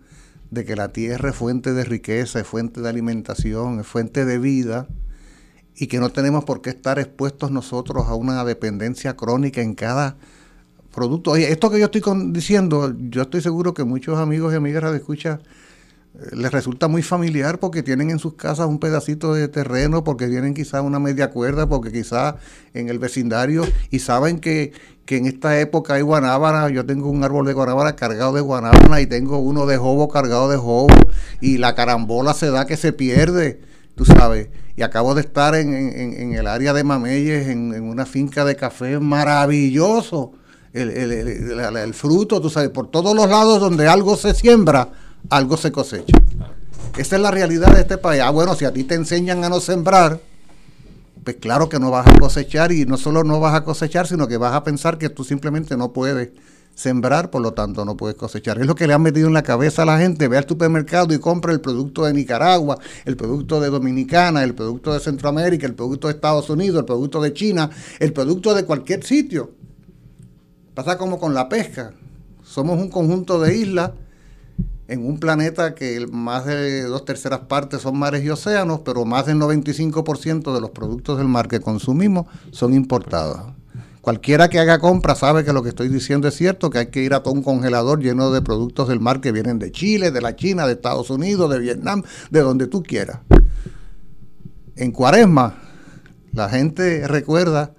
de 0.50 0.64
que 0.64 0.76
la 0.76 0.92
tierra 0.92 1.30
es 1.30 1.36
fuente 1.36 1.72
de 1.72 1.84
riqueza, 1.84 2.40
es 2.40 2.46
fuente 2.46 2.80
de 2.80 2.88
alimentación, 2.88 3.80
es 3.80 3.86
fuente 3.86 4.24
de 4.24 4.38
vida, 4.38 4.88
y 5.76 5.86
que 5.86 5.98
no 5.98 6.10
tenemos 6.10 6.44
por 6.44 6.60
qué 6.60 6.70
estar 6.70 6.98
expuestos 6.98 7.50
nosotros 7.50 8.06
a 8.08 8.14
una 8.14 8.44
dependencia 8.44 9.16
crónica 9.16 9.62
en 9.62 9.74
cada 9.74 10.16
producto. 10.92 11.30
Oye, 11.30 11.50
esto 11.50 11.70
que 11.70 11.78
yo 11.78 11.86
estoy 11.86 12.02
diciendo, 12.32 12.94
yo 13.08 13.22
estoy 13.22 13.40
seguro 13.40 13.72
que 13.72 13.84
muchos 13.84 14.18
amigos 14.18 14.52
y 14.52 14.56
amigas 14.56 14.90
de 14.90 14.98
escucha 14.98 15.40
les 16.32 16.50
resulta 16.50 16.88
muy 16.88 17.02
familiar 17.02 17.60
porque 17.60 17.82
tienen 17.82 18.10
en 18.10 18.18
sus 18.18 18.34
casas 18.34 18.66
un 18.66 18.78
pedacito 18.80 19.32
de 19.32 19.46
terreno, 19.48 20.02
porque 20.04 20.26
tienen 20.28 20.54
quizás 20.54 20.82
una 20.82 20.98
media 20.98 21.30
cuerda, 21.30 21.68
porque 21.68 21.92
quizás 21.92 22.34
en 22.74 22.88
el 22.88 22.98
vecindario 22.98 23.64
y 23.90 24.00
saben 24.00 24.40
que, 24.40 24.72
que 25.06 25.16
en 25.18 25.26
esta 25.26 25.58
época 25.60 25.94
hay 25.94 26.02
guanábana, 26.02 26.68
yo 26.68 26.84
tengo 26.84 27.08
un 27.08 27.22
árbol 27.22 27.46
de 27.46 27.52
guanábana 27.52 27.94
cargado 27.96 28.32
de 28.32 28.40
guanábana 28.40 29.00
y 29.00 29.06
tengo 29.06 29.38
uno 29.38 29.66
de 29.66 29.76
jobo 29.76 30.08
cargado 30.08 30.48
de 30.50 30.56
jobo 30.56 30.88
y 31.40 31.58
la 31.58 31.74
carambola 31.76 32.34
se 32.34 32.50
da 32.50 32.66
que 32.66 32.76
se 32.76 32.92
pierde, 32.92 33.60
tú 33.94 34.04
sabes. 34.04 34.48
Y 34.76 34.82
acabo 34.82 35.14
de 35.14 35.20
estar 35.20 35.54
en, 35.54 35.72
en- 35.74 36.12
en 36.14 36.32
el 36.34 36.46
área 36.48 36.72
de 36.72 36.82
Mameyes, 36.84 37.48
en, 37.48 37.80
una 37.82 38.04
finca 38.06 38.44
de 38.44 38.56
café 38.56 38.98
maravilloso. 38.98 40.32
El- 40.72 40.90
el- 40.90 41.12
el- 41.12 41.76
el 41.76 41.94
fruto, 41.94 42.40
tú 42.40 42.48
sabes, 42.50 42.70
por 42.70 42.90
todos 42.90 43.14
los 43.14 43.28
lados 43.28 43.60
donde 43.60 43.88
algo 43.88 44.16
se 44.16 44.34
siembra, 44.34 44.88
algo 45.28 45.56
se 45.56 45.70
cosecha. 45.72 46.16
Esa 46.96 47.16
es 47.16 47.22
la 47.22 47.30
realidad 47.30 47.74
de 47.74 47.80
este 47.80 47.98
país. 47.98 48.22
Ah, 48.22 48.30
bueno, 48.30 48.54
si 48.54 48.64
a 48.64 48.72
ti 48.72 48.84
te 48.84 48.94
enseñan 48.94 49.44
a 49.44 49.48
no 49.48 49.60
sembrar, 49.60 50.20
pues 51.24 51.36
claro 51.36 51.68
que 51.68 51.78
no 51.78 51.90
vas 51.90 52.06
a 52.06 52.18
cosechar 52.18 52.72
y 52.72 52.86
no 52.86 52.96
solo 52.96 53.24
no 53.24 53.40
vas 53.40 53.54
a 53.54 53.64
cosechar, 53.64 54.06
sino 54.06 54.26
que 54.26 54.36
vas 54.36 54.54
a 54.54 54.64
pensar 54.64 54.98
que 54.98 55.08
tú 55.08 55.22
simplemente 55.24 55.76
no 55.76 55.92
puedes 55.92 56.30
sembrar, 56.74 57.30
por 57.30 57.42
lo 57.42 57.52
tanto 57.52 57.84
no 57.84 57.96
puedes 57.96 58.16
cosechar. 58.16 58.58
Es 58.58 58.66
lo 58.66 58.74
que 58.74 58.86
le 58.86 58.94
han 58.94 59.02
metido 59.02 59.28
en 59.28 59.34
la 59.34 59.42
cabeza 59.42 59.82
a 59.82 59.84
la 59.84 59.98
gente. 59.98 60.28
Ve 60.28 60.38
al 60.38 60.48
supermercado 60.48 61.12
y 61.12 61.18
compra 61.18 61.52
el 61.52 61.60
producto 61.60 62.04
de 62.04 62.14
Nicaragua, 62.14 62.78
el 63.04 63.16
producto 63.16 63.60
de 63.60 63.68
Dominicana, 63.68 64.42
el 64.42 64.54
producto 64.54 64.92
de 64.92 65.00
Centroamérica, 65.00 65.66
el 65.66 65.74
producto 65.74 66.08
de 66.08 66.14
Estados 66.14 66.48
Unidos, 66.48 66.78
el 66.80 66.86
producto 66.86 67.20
de 67.20 67.32
China, 67.34 67.70
el 67.98 68.12
producto 68.12 68.54
de 68.54 68.64
cualquier 68.64 69.04
sitio. 69.04 69.50
Pasa 70.74 70.96
como 70.96 71.18
con 71.18 71.34
la 71.34 71.48
pesca. 71.48 71.92
Somos 72.42 72.80
un 72.80 72.88
conjunto 72.88 73.40
de 73.40 73.56
islas 73.56 73.90
en 74.90 75.06
un 75.06 75.20
planeta 75.20 75.76
que 75.76 76.04
más 76.10 76.46
de 76.46 76.82
dos 76.82 77.04
terceras 77.04 77.40
partes 77.40 77.82
son 77.82 77.96
mares 77.96 78.24
y 78.24 78.28
océanos, 78.28 78.80
pero 78.80 79.04
más 79.04 79.24
del 79.24 79.38
95% 79.38 80.52
de 80.52 80.60
los 80.60 80.70
productos 80.70 81.16
del 81.16 81.28
mar 81.28 81.46
que 81.46 81.60
consumimos 81.60 82.26
son 82.50 82.74
importados. 82.74 83.52
Cualquiera 84.00 84.48
que 84.48 84.58
haga 84.58 84.80
compra 84.80 85.14
sabe 85.14 85.44
que 85.44 85.52
lo 85.52 85.62
que 85.62 85.68
estoy 85.68 85.88
diciendo 85.88 86.26
es 86.26 86.34
cierto, 86.34 86.70
que 86.70 86.78
hay 86.78 86.86
que 86.86 87.02
ir 87.02 87.14
a 87.14 87.22
todo 87.22 87.34
un 87.34 87.44
congelador 87.44 88.00
lleno 88.00 88.32
de 88.32 88.42
productos 88.42 88.88
del 88.88 88.98
mar 88.98 89.20
que 89.20 89.30
vienen 89.30 89.60
de 89.60 89.70
Chile, 89.70 90.10
de 90.10 90.20
la 90.20 90.34
China, 90.34 90.66
de 90.66 90.72
Estados 90.72 91.08
Unidos, 91.08 91.48
de 91.50 91.60
Vietnam, 91.60 92.02
de 92.30 92.40
donde 92.40 92.66
tú 92.66 92.82
quieras. 92.82 93.20
En 94.74 94.90
Cuaresma, 94.90 95.54
la 96.32 96.48
gente 96.48 97.06
recuerda, 97.06 97.74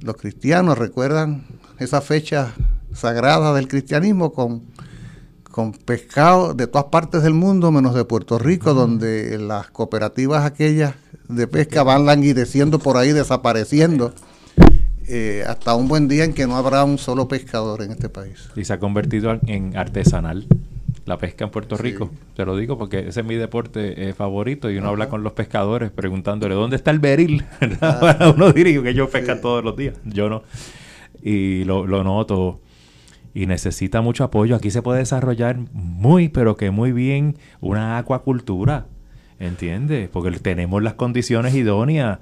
los 0.00 0.14
cristianos 0.14 0.78
recuerdan 0.78 1.44
esa 1.80 2.00
fecha 2.00 2.54
sagrada 2.92 3.52
del 3.52 3.66
cristianismo 3.66 4.32
con 4.32 4.62
con 5.54 5.70
pescado 5.70 6.52
de 6.52 6.66
todas 6.66 6.86
partes 6.86 7.22
del 7.22 7.32
mundo, 7.32 7.70
menos 7.70 7.94
de 7.94 8.04
Puerto 8.04 8.40
Rico, 8.40 8.74
donde 8.74 9.38
las 9.38 9.70
cooperativas 9.70 10.44
aquellas 10.44 10.96
de 11.28 11.46
pesca 11.46 11.84
van 11.84 12.06
languideciendo 12.06 12.80
por 12.80 12.96
ahí, 12.96 13.12
desapareciendo, 13.12 14.12
eh, 15.06 15.44
hasta 15.46 15.76
un 15.76 15.86
buen 15.86 16.08
día 16.08 16.24
en 16.24 16.34
que 16.34 16.48
no 16.48 16.56
habrá 16.56 16.82
un 16.82 16.98
solo 16.98 17.28
pescador 17.28 17.82
en 17.82 17.92
este 17.92 18.08
país. 18.08 18.50
Y 18.56 18.64
se 18.64 18.72
ha 18.72 18.80
convertido 18.80 19.38
en 19.46 19.76
artesanal 19.76 20.48
la 21.06 21.18
pesca 21.18 21.44
en 21.44 21.52
Puerto 21.52 21.76
Rico. 21.76 22.10
Te 22.34 22.44
lo 22.44 22.56
digo 22.56 22.76
porque 22.76 23.06
ese 23.06 23.20
es 23.20 23.26
mi 23.26 23.36
deporte 23.36 24.08
eh, 24.08 24.12
favorito 24.12 24.72
y 24.72 24.78
uno 24.78 24.88
habla 24.88 25.08
con 25.08 25.22
los 25.22 25.34
pescadores 25.34 25.92
preguntándole 25.92 26.56
dónde 26.56 26.74
está 26.74 26.90
el 26.90 26.98
beril. 26.98 27.44
uno 28.34 28.50
diría 28.50 28.82
que 28.82 28.90
ellos 28.90 29.08
pescan 29.08 29.40
todos 29.40 29.62
los 29.62 29.76
días. 29.76 29.94
Yo 30.04 30.28
no. 30.28 30.42
Y 31.22 31.62
lo, 31.62 31.86
lo 31.86 32.02
noto. 32.02 32.58
Y 33.34 33.46
necesita 33.46 34.00
mucho 34.00 34.24
apoyo. 34.24 34.54
Aquí 34.54 34.70
se 34.70 34.80
puede 34.80 35.00
desarrollar 35.00 35.58
muy, 35.72 36.28
pero 36.28 36.56
que 36.56 36.70
muy 36.70 36.92
bien 36.92 37.36
una 37.60 37.98
acuacultura. 37.98 38.86
¿Entiendes? 39.40 40.08
Porque 40.08 40.30
tenemos 40.38 40.82
las 40.82 40.94
condiciones 40.94 41.54
idóneas. 41.54 42.20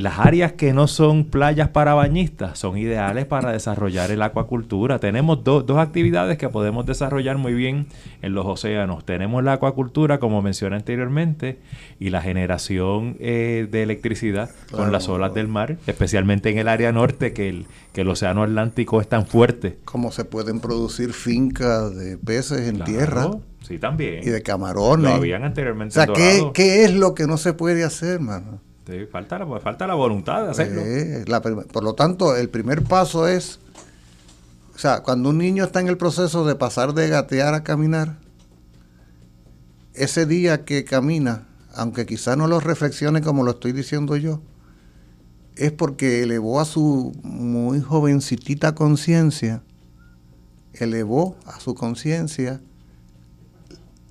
Las 0.00 0.18
áreas 0.18 0.52
que 0.52 0.72
no 0.72 0.86
son 0.88 1.24
playas 1.24 1.68
para 1.68 1.94
bañistas 1.94 2.58
son 2.58 2.78
ideales 2.78 3.26
para 3.26 3.52
desarrollar 3.52 4.10
el 4.10 4.22
acuacultura. 4.22 4.98
Tenemos 4.98 5.44
do- 5.44 5.62
dos 5.62 5.78
actividades 5.78 6.38
que 6.38 6.48
podemos 6.48 6.86
desarrollar 6.86 7.36
muy 7.36 7.52
bien 7.52 7.86
en 8.22 8.32
los 8.32 8.46
océanos. 8.46 9.04
Tenemos 9.04 9.44
la 9.44 9.52
acuacultura, 9.54 10.18
como 10.18 10.40
mencioné 10.42 10.76
anteriormente, 10.76 11.58
y 11.98 12.10
la 12.10 12.22
generación 12.22 13.16
eh, 13.20 13.68
de 13.70 13.82
electricidad 13.82 14.48
con 14.70 14.78
Claro. 14.80 14.92
las 14.92 15.08
olas 15.08 15.34
del 15.34 15.48
mar, 15.48 15.76
especialmente 15.86 16.48
en 16.50 16.58
el 16.58 16.68
área 16.68 16.92
norte, 16.92 17.32
que 17.32 17.48
el, 17.50 17.66
que 17.92 18.00
el 18.00 18.08
océano 18.08 18.42
Atlántico 18.42 19.00
es 19.00 19.08
tan 19.08 19.26
fuerte. 19.26 19.78
Como 19.84 20.12
se 20.12 20.24
pueden 20.24 20.60
producir 20.60 21.12
fincas 21.12 21.94
de 21.94 22.16
peces 22.16 22.68
en 22.68 22.76
Claro, 22.76 22.90
tierra 22.90 23.30
Sí, 23.62 23.78
también. 23.78 24.22
y 24.22 24.30
de 24.30 24.42
camarones. 24.42 25.10
Lo 25.10 25.16
habían 25.16 25.44
anteriormente 25.44 25.98
o 26.00 26.02
sea, 26.04 26.12
¿qué, 26.14 26.50
qué 26.54 26.84
es 26.84 26.94
lo 26.94 27.14
que 27.14 27.26
no 27.26 27.36
se 27.36 27.52
puede 27.52 27.84
hacer, 27.84 28.18
mano? 28.20 28.60
Sí, 28.90 29.06
falta, 29.06 29.38
la, 29.38 29.60
falta 29.60 29.86
la 29.86 29.94
voluntad 29.94 30.44
de 30.44 30.50
hacerlo. 30.50 30.82
Eh, 30.84 31.24
por 31.72 31.84
lo 31.84 31.94
tanto, 31.94 32.36
el 32.36 32.48
primer 32.48 32.82
paso 32.82 33.28
es, 33.28 33.60
o 34.74 34.78
sea, 34.78 35.04
cuando 35.04 35.28
un 35.28 35.38
niño 35.38 35.62
está 35.62 35.78
en 35.78 35.86
el 35.86 35.96
proceso 35.96 36.44
de 36.44 36.56
pasar 36.56 36.92
de 36.92 37.08
gatear 37.08 37.54
a 37.54 37.62
caminar, 37.62 38.18
ese 39.94 40.26
día 40.26 40.64
que 40.64 40.84
camina, 40.84 41.46
aunque 41.72 42.04
quizá 42.04 42.34
no 42.34 42.48
lo 42.48 42.58
reflexione 42.58 43.20
como 43.20 43.44
lo 43.44 43.52
estoy 43.52 43.70
diciendo 43.70 44.16
yo, 44.16 44.40
es 45.54 45.70
porque 45.70 46.24
elevó 46.24 46.60
a 46.60 46.64
su 46.64 47.12
muy 47.22 47.80
jovencitita 47.80 48.74
conciencia, 48.74 49.62
elevó 50.72 51.36
a 51.46 51.60
su 51.60 51.76
conciencia 51.76 52.60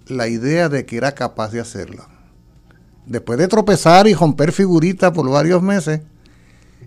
la 0.07 0.29
idea 0.29 0.69
de 0.69 0.85
que 0.85 0.95
era 0.95 1.13
capaz 1.13 1.51
de 1.51 1.59
hacerlo 1.59 2.08
después 3.05 3.39
de 3.39 3.47
tropezar 3.47 4.07
y 4.07 4.13
romper 4.13 4.51
figuritas 4.51 5.11
por 5.11 5.29
varios 5.29 5.61
meses, 5.61 6.01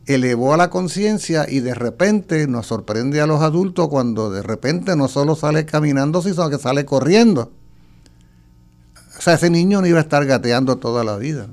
elevó 0.06 0.52
a 0.52 0.56
la 0.56 0.70
conciencia 0.70 1.46
y 1.48 1.60
de 1.60 1.74
repente 1.74 2.46
nos 2.46 2.66
sorprende 2.66 3.20
a 3.20 3.26
los 3.26 3.42
adultos 3.42 3.88
cuando 3.88 4.30
de 4.30 4.42
repente 4.42 4.96
no 4.96 5.08
solo 5.08 5.36
sale 5.36 5.64
caminando, 5.64 6.22
sino 6.22 6.50
que 6.50 6.58
sale 6.58 6.84
corriendo. 6.84 7.52
O 9.18 9.20
sea, 9.20 9.34
ese 9.34 9.50
niño 9.50 9.80
no 9.80 9.86
iba 9.86 9.98
a 9.98 10.02
estar 10.02 10.24
gateando 10.26 10.78
toda 10.78 11.04
la 11.04 11.16
vida. 11.16 11.48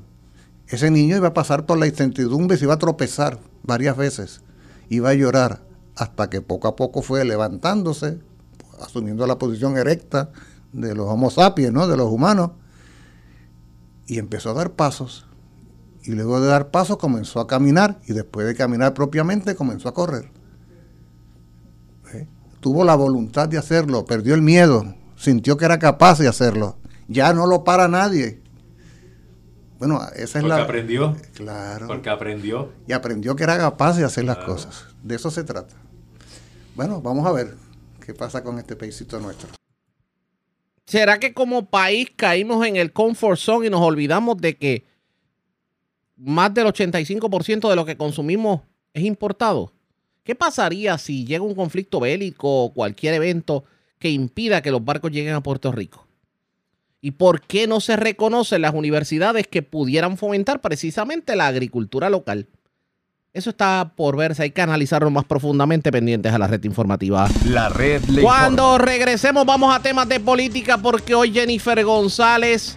Ese 0.66 0.90
niño 0.90 1.16
iba 1.16 1.28
a 1.28 1.34
pasar 1.34 1.66
por 1.66 1.78
la 1.78 1.86
incertidumbre, 1.86 2.56
se 2.56 2.64
iba 2.64 2.74
a 2.74 2.78
tropezar 2.78 3.38
varias 3.62 3.96
veces, 3.96 4.40
iba 4.88 5.10
a 5.10 5.14
llorar, 5.14 5.60
hasta 5.96 6.30
que 6.30 6.40
poco 6.40 6.68
a 6.68 6.76
poco 6.76 7.02
fue 7.02 7.24
levantándose, 7.24 8.18
asumiendo 8.80 9.26
la 9.26 9.38
posición 9.38 9.76
erecta 9.76 10.30
de 10.72 10.94
los 10.94 11.08
homo 11.08 11.30
sapiens, 11.30 11.72
¿no? 11.72 11.88
de 11.88 11.96
los 11.96 12.10
humanos, 12.10 12.52
y 14.10 14.18
empezó 14.18 14.50
a 14.50 14.54
dar 14.54 14.72
pasos. 14.72 15.24
Y 16.02 16.10
luego 16.10 16.40
de 16.40 16.48
dar 16.48 16.72
pasos 16.72 16.96
comenzó 16.96 17.38
a 17.38 17.46
caminar 17.46 18.00
y 18.08 18.12
después 18.12 18.44
de 18.44 18.56
caminar 18.56 18.92
propiamente 18.92 19.54
comenzó 19.54 19.88
a 19.88 19.94
correr. 19.94 20.32
¿Eh? 22.12 22.26
Tuvo 22.58 22.84
la 22.84 22.96
voluntad 22.96 23.48
de 23.48 23.56
hacerlo, 23.56 24.04
perdió 24.04 24.34
el 24.34 24.42
miedo, 24.42 24.96
sintió 25.14 25.56
que 25.56 25.64
era 25.64 25.78
capaz 25.78 26.18
de 26.18 26.26
hacerlo. 26.26 26.76
Ya 27.06 27.32
no 27.32 27.46
lo 27.46 27.62
para 27.62 27.86
nadie. 27.86 28.42
Bueno, 29.78 30.00
esa 30.16 30.40
es 30.40 30.44
Porque 30.44 30.48
la... 30.48 30.62
aprendió. 30.64 31.16
Claro. 31.34 31.86
Porque 31.86 32.10
aprendió. 32.10 32.72
Y 32.88 32.92
aprendió 32.92 33.36
que 33.36 33.44
era 33.44 33.56
capaz 33.58 33.96
de 33.96 34.04
hacer 34.04 34.24
las 34.24 34.38
cosas. 34.38 34.86
De 35.04 35.14
eso 35.14 35.30
se 35.30 35.44
trata. 35.44 35.76
Bueno, 36.74 37.00
vamos 37.00 37.24
a 37.28 37.30
ver 37.30 37.54
qué 38.04 38.12
pasa 38.12 38.42
con 38.42 38.58
este 38.58 38.74
paísito 38.74 39.20
nuestro. 39.20 39.59
¿Será 40.90 41.20
que 41.20 41.32
como 41.32 41.66
país 41.66 42.08
caímos 42.16 42.66
en 42.66 42.74
el 42.74 42.92
comfort 42.92 43.38
zone 43.38 43.68
y 43.68 43.70
nos 43.70 43.80
olvidamos 43.80 44.38
de 44.38 44.56
que 44.56 44.84
más 46.16 46.52
del 46.52 46.66
85% 46.66 47.70
de 47.70 47.76
lo 47.76 47.84
que 47.84 47.96
consumimos 47.96 48.62
es 48.92 49.04
importado? 49.04 49.72
¿Qué 50.24 50.34
pasaría 50.34 50.98
si 50.98 51.24
llega 51.24 51.44
un 51.44 51.54
conflicto 51.54 52.00
bélico 52.00 52.64
o 52.64 52.74
cualquier 52.74 53.14
evento 53.14 53.62
que 54.00 54.10
impida 54.10 54.62
que 54.62 54.72
los 54.72 54.84
barcos 54.84 55.12
lleguen 55.12 55.34
a 55.34 55.44
Puerto 55.44 55.70
Rico? 55.70 56.08
¿Y 57.00 57.12
por 57.12 57.40
qué 57.40 57.68
no 57.68 57.78
se 57.78 57.94
reconocen 57.94 58.62
las 58.62 58.74
universidades 58.74 59.46
que 59.46 59.62
pudieran 59.62 60.18
fomentar 60.18 60.60
precisamente 60.60 61.36
la 61.36 61.46
agricultura 61.46 62.10
local? 62.10 62.48
Eso 63.32 63.50
está 63.50 63.92
por 63.94 64.16
verse, 64.16 64.42
hay 64.42 64.50
que 64.50 64.60
analizarlo 64.60 65.08
más 65.08 65.24
profundamente 65.24 65.92
pendientes 65.92 66.32
a 66.32 66.38
la 66.38 66.48
red 66.48 66.64
informativa. 66.64 67.28
La 67.46 67.68
red 67.68 68.02
le 68.06 68.22
Cuando 68.22 68.72
informa. 68.72 68.84
regresemos 68.84 69.46
vamos 69.46 69.72
a 69.72 69.80
temas 69.80 70.08
de 70.08 70.18
política 70.18 70.78
porque 70.78 71.14
hoy 71.14 71.32
Jennifer 71.32 71.84
González 71.84 72.76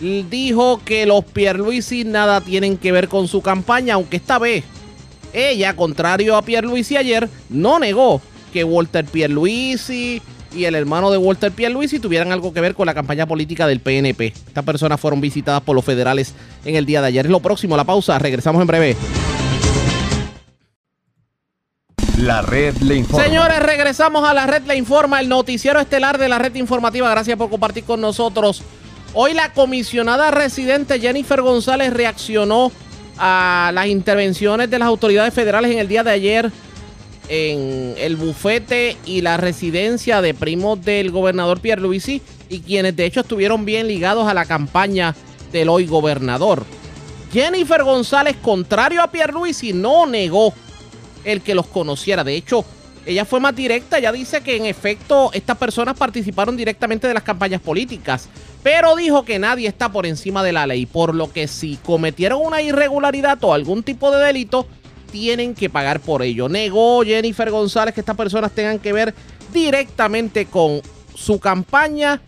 dijo 0.00 0.80
que 0.84 1.06
los 1.06 1.24
Pierluisi 1.24 2.02
nada 2.02 2.40
tienen 2.40 2.78
que 2.78 2.90
ver 2.90 3.06
con 3.06 3.28
su 3.28 3.42
campaña, 3.42 3.94
aunque 3.94 4.16
esta 4.16 4.40
vez 4.40 4.64
ella, 5.32 5.76
contrario 5.76 6.36
a 6.36 6.42
Pierluisi 6.42 6.96
ayer, 6.96 7.28
no 7.48 7.78
negó 7.78 8.20
que 8.52 8.64
Walter 8.64 9.04
Pierluisi 9.04 10.20
y 10.52 10.64
el 10.64 10.74
hermano 10.74 11.12
de 11.12 11.18
Walter 11.18 11.52
Pierluisi 11.52 12.00
tuvieran 12.00 12.32
algo 12.32 12.52
que 12.52 12.60
ver 12.60 12.74
con 12.74 12.86
la 12.86 12.94
campaña 12.94 13.26
política 13.26 13.68
del 13.68 13.78
PNP. 13.78 14.32
Estas 14.48 14.64
personas 14.64 14.98
fueron 14.98 15.20
visitadas 15.20 15.62
por 15.62 15.76
los 15.76 15.84
federales 15.84 16.34
en 16.64 16.74
el 16.74 16.86
día 16.86 17.00
de 17.02 17.06
ayer. 17.06 17.26
Es 17.26 17.30
lo 17.30 17.38
próximo, 17.38 17.76
la 17.76 17.84
pausa. 17.84 18.18
Regresamos 18.18 18.60
en 18.60 18.66
breve. 18.66 18.96
La 22.18 22.40
red 22.40 22.74
le 22.78 22.96
informa. 22.96 23.24
Señores, 23.24 23.58
regresamos 23.58 24.26
a 24.26 24.32
la 24.32 24.46
red 24.46 24.62
Le 24.66 24.74
Informa, 24.74 25.20
el 25.20 25.28
noticiero 25.28 25.80
estelar 25.80 26.16
de 26.16 26.28
la 26.28 26.38
red 26.38 26.54
informativa. 26.54 27.10
Gracias 27.10 27.36
por 27.36 27.50
compartir 27.50 27.84
con 27.84 28.00
nosotros. 28.00 28.62
Hoy 29.12 29.34
la 29.34 29.52
comisionada 29.52 30.30
residente 30.30 30.98
Jennifer 30.98 31.42
González 31.42 31.92
reaccionó 31.92 32.72
a 33.18 33.70
las 33.74 33.86
intervenciones 33.88 34.70
de 34.70 34.78
las 34.78 34.88
autoridades 34.88 35.34
federales 35.34 35.70
en 35.70 35.78
el 35.78 35.88
día 35.88 36.02
de 36.04 36.10
ayer 36.10 36.52
en 37.28 37.94
el 37.98 38.16
bufete 38.16 38.96
y 39.04 39.20
la 39.20 39.36
residencia 39.36 40.22
de 40.22 40.32
primos 40.32 40.82
del 40.84 41.10
gobernador 41.10 41.60
Pierre 41.60 41.82
Luisi 41.82 42.22
y 42.48 42.60
quienes 42.60 42.94
de 42.96 43.04
hecho 43.04 43.20
estuvieron 43.20 43.64
bien 43.64 43.88
ligados 43.88 44.28
a 44.28 44.34
la 44.34 44.46
campaña 44.46 45.14
del 45.52 45.68
hoy 45.68 45.86
gobernador. 45.86 46.64
Jennifer 47.32 47.82
González, 47.82 48.36
contrario 48.40 49.02
a 49.02 49.10
Pierre 49.10 49.32
Luisi, 49.32 49.72
no 49.72 50.06
negó 50.06 50.54
el 51.26 51.42
que 51.42 51.54
los 51.54 51.66
conociera. 51.66 52.24
De 52.24 52.34
hecho, 52.34 52.64
ella 53.04 53.24
fue 53.24 53.40
más 53.40 53.54
directa, 53.54 53.98
ella 53.98 54.12
dice 54.12 54.40
que 54.40 54.56
en 54.56 54.66
efecto 54.66 55.30
estas 55.32 55.56
personas 55.56 55.96
participaron 55.96 56.56
directamente 56.56 57.06
de 57.06 57.14
las 57.14 57.22
campañas 57.22 57.60
políticas, 57.60 58.28
pero 58.62 58.96
dijo 58.96 59.24
que 59.24 59.38
nadie 59.38 59.68
está 59.68 59.90
por 59.90 60.06
encima 60.06 60.42
de 60.42 60.52
la 60.52 60.66
ley, 60.66 60.86
por 60.86 61.14
lo 61.14 61.32
que 61.32 61.46
si 61.46 61.76
cometieron 61.84 62.40
una 62.44 62.62
irregularidad 62.62 63.38
o 63.44 63.52
algún 63.52 63.82
tipo 63.82 64.10
de 64.10 64.24
delito, 64.24 64.66
tienen 65.12 65.54
que 65.54 65.70
pagar 65.70 66.00
por 66.00 66.22
ello. 66.22 66.48
Negó 66.48 67.02
Jennifer 67.04 67.50
González 67.50 67.94
que 67.94 68.00
estas 68.00 68.16
personas 68.16 68.50
tengan 68.52 68.78
que 68.78 68.92
ver 68.92 69.14
directamente 69.52 70.46
con 70.46 70.80
su 71.14 71.38
campaña 71.38 72.20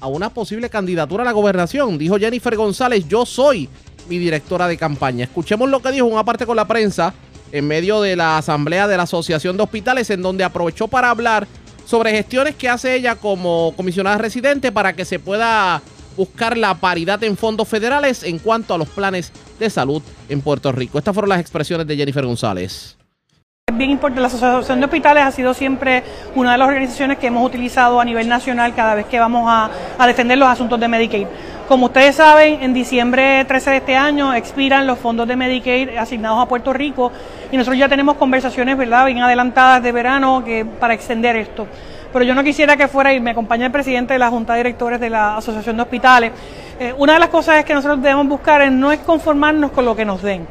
a 0.00 0.06
una 0.08 0.28
posible 0.28 0.68
candidatura 0.68 1.22
a 1.22 1.24
la 1.24 1.32
gobernación. 1.32 1.96
Dijo 1.96 2.18
Jennifer 2.18 2.54
González, 2.54 3.08
yo 3.08 3.24
soy 3.24 3.68
mi 4.08 4.18
directora 4.18 4.68
de 4.68 4.76
campaña. 4.76 5.24
Escuchemos 5.24 5.70
lo 5.70 5.80
que 5.80 5.90
dijo 5.90 6.04
una 6.04 6.24
parte 6.24 6.44
con 6.44 6.56
la 6.56 6.66
prensa 6.66 7.14
en 7.56 7.66
medio 7.66 8.00
de 8.00 8.16
la 8.16 8.38
asamblea 8.38 8.86
de 8.86 8.96
la 8.96 9.04
Asociación 9.04 9.56
de 9.56 9.62
Hospitales, 9.62 10.10
en 10.10 10.22
donde 10.22 10.44
aprovechó 10.44 10.88
para 10.88 11.10
hablar 11.10 11.46
sobre 11.86 12.10
gestiones 12.10 12.54
que 12.56 12.68
hace 12.68 12.94
ella 12.94 13.16
como 13.16 13.72
comisionada 13.76 14.18
residente 14.18 14.72
para 14.72 14.94
que 14.94 15.04
se 15.04 15.18
pueda 15.18 15.80
buscar 16.16 16.56
la 16.56 16.74
paridad 16.74 17.22
en 17.22 17.36
fondos 17.36 17.68
federales 17.68 18.22
en 18.22 18.38
cuanto 18.38 18.74
a 18.74 18.78
los 18.78 18.88
planes 18.88 19.32
de 19.58 19.70
salud 19.70 20.02
en 20.28 20.40
Puerto 20.40 20.72
Rico. 20.72 20.98
Estas 20.98 21.14
fueron 21.14 21.28
las 21.30 21.40
expresiones 21.40 21.86
de 21.86 21.96
Jennifer 21.96 22.24
González. 22.24 22.95
Es 23.68 23.76
bien 23.76 23.90
importante, 23.90 24.20
la 24.20 24.28
Asociación 24.28 24.78
de 24.78 24.84
Hospitales 24.84 25.24
ha 25.24 25.30
sido 25.32 25.52
siempre 25.52 26.04
una 26.36 26.52
de 26.52 26.58
las 26.58 26.68
organizaciones 26.68 27.18
que 27.18 27.26
hemos 27.26 27.44
utilizado 27.44 28.00
a 28.00 28.04
nivel 28.04 28.28
nacional 28.28 28.72
cada 28.76 28.94
vez 28.94 29.06
que 29.06 29.18
vamos 29.18 29.44
a, 29.48 30.06
defender 30.06 30.38
los 30.38 30.48
asuntos 30.48 30.78
de 30.78 30.86
Medicaid. 30.86 31.26
Como 31.66 31.86
ustedes 31.86 32.14
saben, 32.14 32.62
en 32.62 32.72
diciembre 32.72 33.44
13 33.44 33.70
de 33.70 33.76
este 33.78 33.96
año 33.96 34.32
expiran 34.34 34.86
los 34.86 35.00
fondos 35.00 35.26
de 35.26 35.34
Medicaid 35.34 35.96
asignados 35.96 36.40
a 36.40 36.46
Puerto 36.46 36.72
Rico 36.72 37.10
y 37.50 37.56
nosotros 37.56 37.76
ya 37.76 37.88
tenemos 37.88 38.14
conversaciones, 38.14 38.78
¿verdad?, 38.78 39.04
bien 39.06 39.18
adelantadas 39.18 39.82
de 39.82 39.90
verano 39.90 40.44
que, 40.44 40.64
para 40.64 40.94
extender 40.94 41.34
esto. 41.34 41.66
Pero 42.12 42.24
yo 42.24 42.36
no 42.36 42.44
quisiera 42.44 42.76
que 42.76 42.86
fuera, 42.86 43.12
y 43.14 43.18
me 43.18 43.32
acompaña 43.32 43.66
el 43.66 43.72
presidente 43.72 44.12
de 44.12 44.20
la 44.20 44.30
Junta 44.30 44.52
de 44.52 44.60
Directores 44.60 45.00
de 45.00 45.10
la 45.10 45.38
Asociación 45.38 45.74
de 45.74 45.82
Hospitales, 45.82 46.30
eh, 46.78 46.94
una 46.96 47.14
de 47.14 47.18
las 47.18 47.30
cosas 47.30 47.64
que 47.64 47.74
nosotros 47.74 48.00
debemos 48.00 48.28
buscar 48.28 48.62
es 48.62 48.70
no 48.70 48.92
es 48.92 49.00
conformarnos 49.00 49.72
con 49.72 49.84
lo 49.84 49.96
que 49.96 50.04
nos 50.04 50.22
den. 50.22 50.46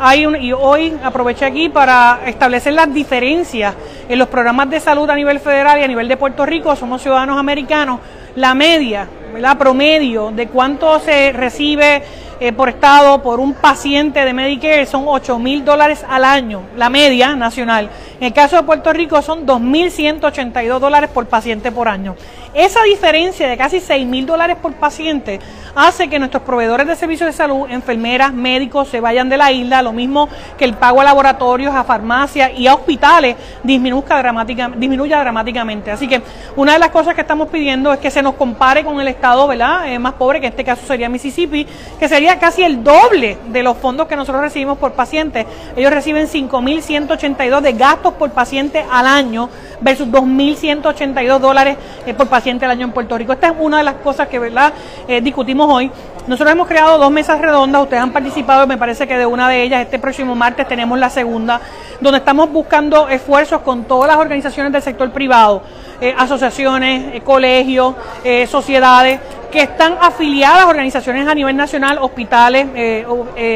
Hay 0.00 0.26
un, 0.26 0.36
y 0.36 0.52
hoy 0.52 0.96
aproveché 1.02 1.44
aquí 1.44 1.68
para 1.68 2.20
establecer 2.26 2.72
las 2.72 2.92
diferencias 2.94 3.74
en 4.08 4.18
los 4.18 4.28
programas 4.28 4.70
de 4.70 4.78
salud 4.78 5.10
a 5.10 5.16
nivel 5.16 5.40
federal 5.40 5.80
y 5.80 5.82
a 5.82 5.88
nivel 5.88 6.06
de 6.06 6.16
Puerto 6.16 6.46
Rico. 6.46 6.76
Somos 6.76 7.02
ciudadanos 7.02 7.36
americanos. 7.36 7.98
La 8.36 8.54
media, 8.54 9.08
¿verdad? 9.32 9.58
promedio 9.58 10.30
de 10.30 10.46
cuánto 10.46 11.00
se 11.00 11.32
recibe 11.32 12.02
eh, 12.40 12.52
por 12.52 12.68
estado 12.68 13.22
por 13.22 13.40
un 13.40 13.54
paciente 13.54 14.24
de 14.24 14.32
Medicare 14.32 14.86
son 14.86 15.04
8 15.06 15.38
mil 15.38 15.64
dólares 15.64 16.04
al 16.08 16.24
año, 16.24 16.62
la 16.76 16.88
media 16.88 17.34
nacional. 17.34 17.90
En 18.20 18.26
el 18.26 18.32
caso 18.32 18.56
de 18.56 18.62
Puerto 18.62 18.92
Rico 18.92 19.22
son 19.22 19.46
2.182 19.46 20.78
dólares 20.78 21.10
por 21.12 21.26
paciente 21.26 21.70
por 21.70 21.88
año. 21.88 22.16
Esa 22.54 22.82
diferencia 22.82 23.46
de 23.48 23.56
casi 23.56 23.78
6 23.78 24.06
mil 24.06 24.26
dólares 24.26 24.56
por 24.60 24.72
paciente 24.72 25.38
hace 25.74 26.08
que 26.08 26.18
nuestros 26.18 26.42
proveedores 26.42 26.86
de 26.86 26.96
servicios 26.96 27.28
de 27.28 27.32
salud, 27.32 27.66
enfermeras, 27.70 28.32
médicos, 28.32 28.88
se 28.88 29.00
vayan 29.00 29.28
de 29.28 29.36
la 29.36 29.52
isla, 29.52 29.82
lo 29.82 29.92
mismo 29.92 30.28
que 30.56 30.64
el 30.64 30.74
pago 30.74 31.00
a 31.00 31.04
laboratorios, 31.04 31.74
a 31.74 31.84
farmacias 31.84 32.52
y 32.56 32.66
a 32.66 32.74
hospitales 32.74 33.36
disminuya, 33.62 34.18
dramática, 34.18 34.70
disminuya 34.74 35.20
dramáticamente. 35.20 35.90
Así 35.90 36.08
que 36.08 36.22
una 36.56 36.72
de 36.72 36.78
las 36.78 36.88
cosas 36.88 37.14
que 37.14 37.20
estamos 37.20 37.48
pidiendo 37.48 37.92
es 37.92 38.00
que 38.00 38.10
se 38.10 38.22
nos 38.22 38.34
compare 38.34 38.82
con 38.82 39.00
el 39.00 39.08
estado 39.08 39.46
¿verdad? 39.46 39.92
Eh, 39.92 39.98
más 39.98 40.14
pobre, 40.14 40.40
que 40.40 40.46
en 40.46 40.52
este 40.52 40.64
caso 40.64 40.86
sería 40.86 41.08
Mississippi, 41.08 41.66
que 41.98 42.08
sería 42.08 42.27
casi 42.36 42.62
el 42.62 42.84
doble 42.84 43.38
de 43.48 43.62
los 43.62 43.76
fondos 43.76 44.06
que 44.06 44.16
nosotros 44.16 44.42
recibimos 44.42 44.78
por 44.78 44.92
paciente. 44.92 45.46
Ellos 45.76 45.92
reciben 45.92 46.26
5.182 46.26 47.60
de 47.60 47.72
gastos 47.72 48.14
por 48.14 48.30
paciente 48.30 48.84
al 48.90 49.06
año 49.06 49.48
versus 49.80 50.08
2.182 50.08 51.38
dólares 51.38 51.76
eh, 52.06 52.14
por 52.14 52.28
paciente 52.28 52.64
al 52.64 52.72
año 52.72 52.86
en 52.86 52.92
Puerto 52.92 53.16
Rico. 53.16 53.32
Esta 53.32 53.48
es 53.48 53.54
una 53.58 53.78
de 53.78 53.84
las 53.84 53.94
cosas 53.96 54.28
que 54.28 54.38
¿verdad? 54.38 54.72
Eh, 55.06 55.20
discutimos 55.20 55.68
hoy. 55.70 55.90
Nosotros 56.26 56.52
hemos 56.52 56.68
creado 56.68 56.98
dos 56.98 57.10
mesas 57.10 57.40
redondas, 57.40 57.82
ustedes 57.82 58.02
han 58.02 58.12
participado, 58.12 58.66
me 58.66 58.76
parece 58.76 59.08
que 59.08 59.16
de 59.16 59.24
una 59.24 59.48
de 59.48 59.62
ellas, 59.62 59.80
este 59.80 59.98
próximo 59.98 60.34
martes 60.34 60.68
tenemos 60.68 60.98
la 60.98 61.08
segunda, 61.08 61.58
donde 62.00 62.18
estamos 62.18 62.52
buscando 62.52 63.08
esfuerzos 63.08 63.62
con 63.62 63.84
todas 63.84 64.08
las 64.08 64.18
organizaciones 64.18 64.70
del 64.70 64.82
sector 64.82 65.10
privado, 65.10 65.62
eh, 66.00 66.14
asociaciones, 66.16 67.16
eh, 67.16 67.20
colegios, 67.22 67.94
eh, 68.22 68.46
sociedades, 68.46 69.20
que 69.50 69.62
están 69.62 69.96
afiliadas 70.00 70.60
a 70.60 70.68
organizaciones 70.68 71.26
a 71.26 71.34
nivel 71.34 71.56
nacional, 71.56 71.98
hospitales, 72.02 72.66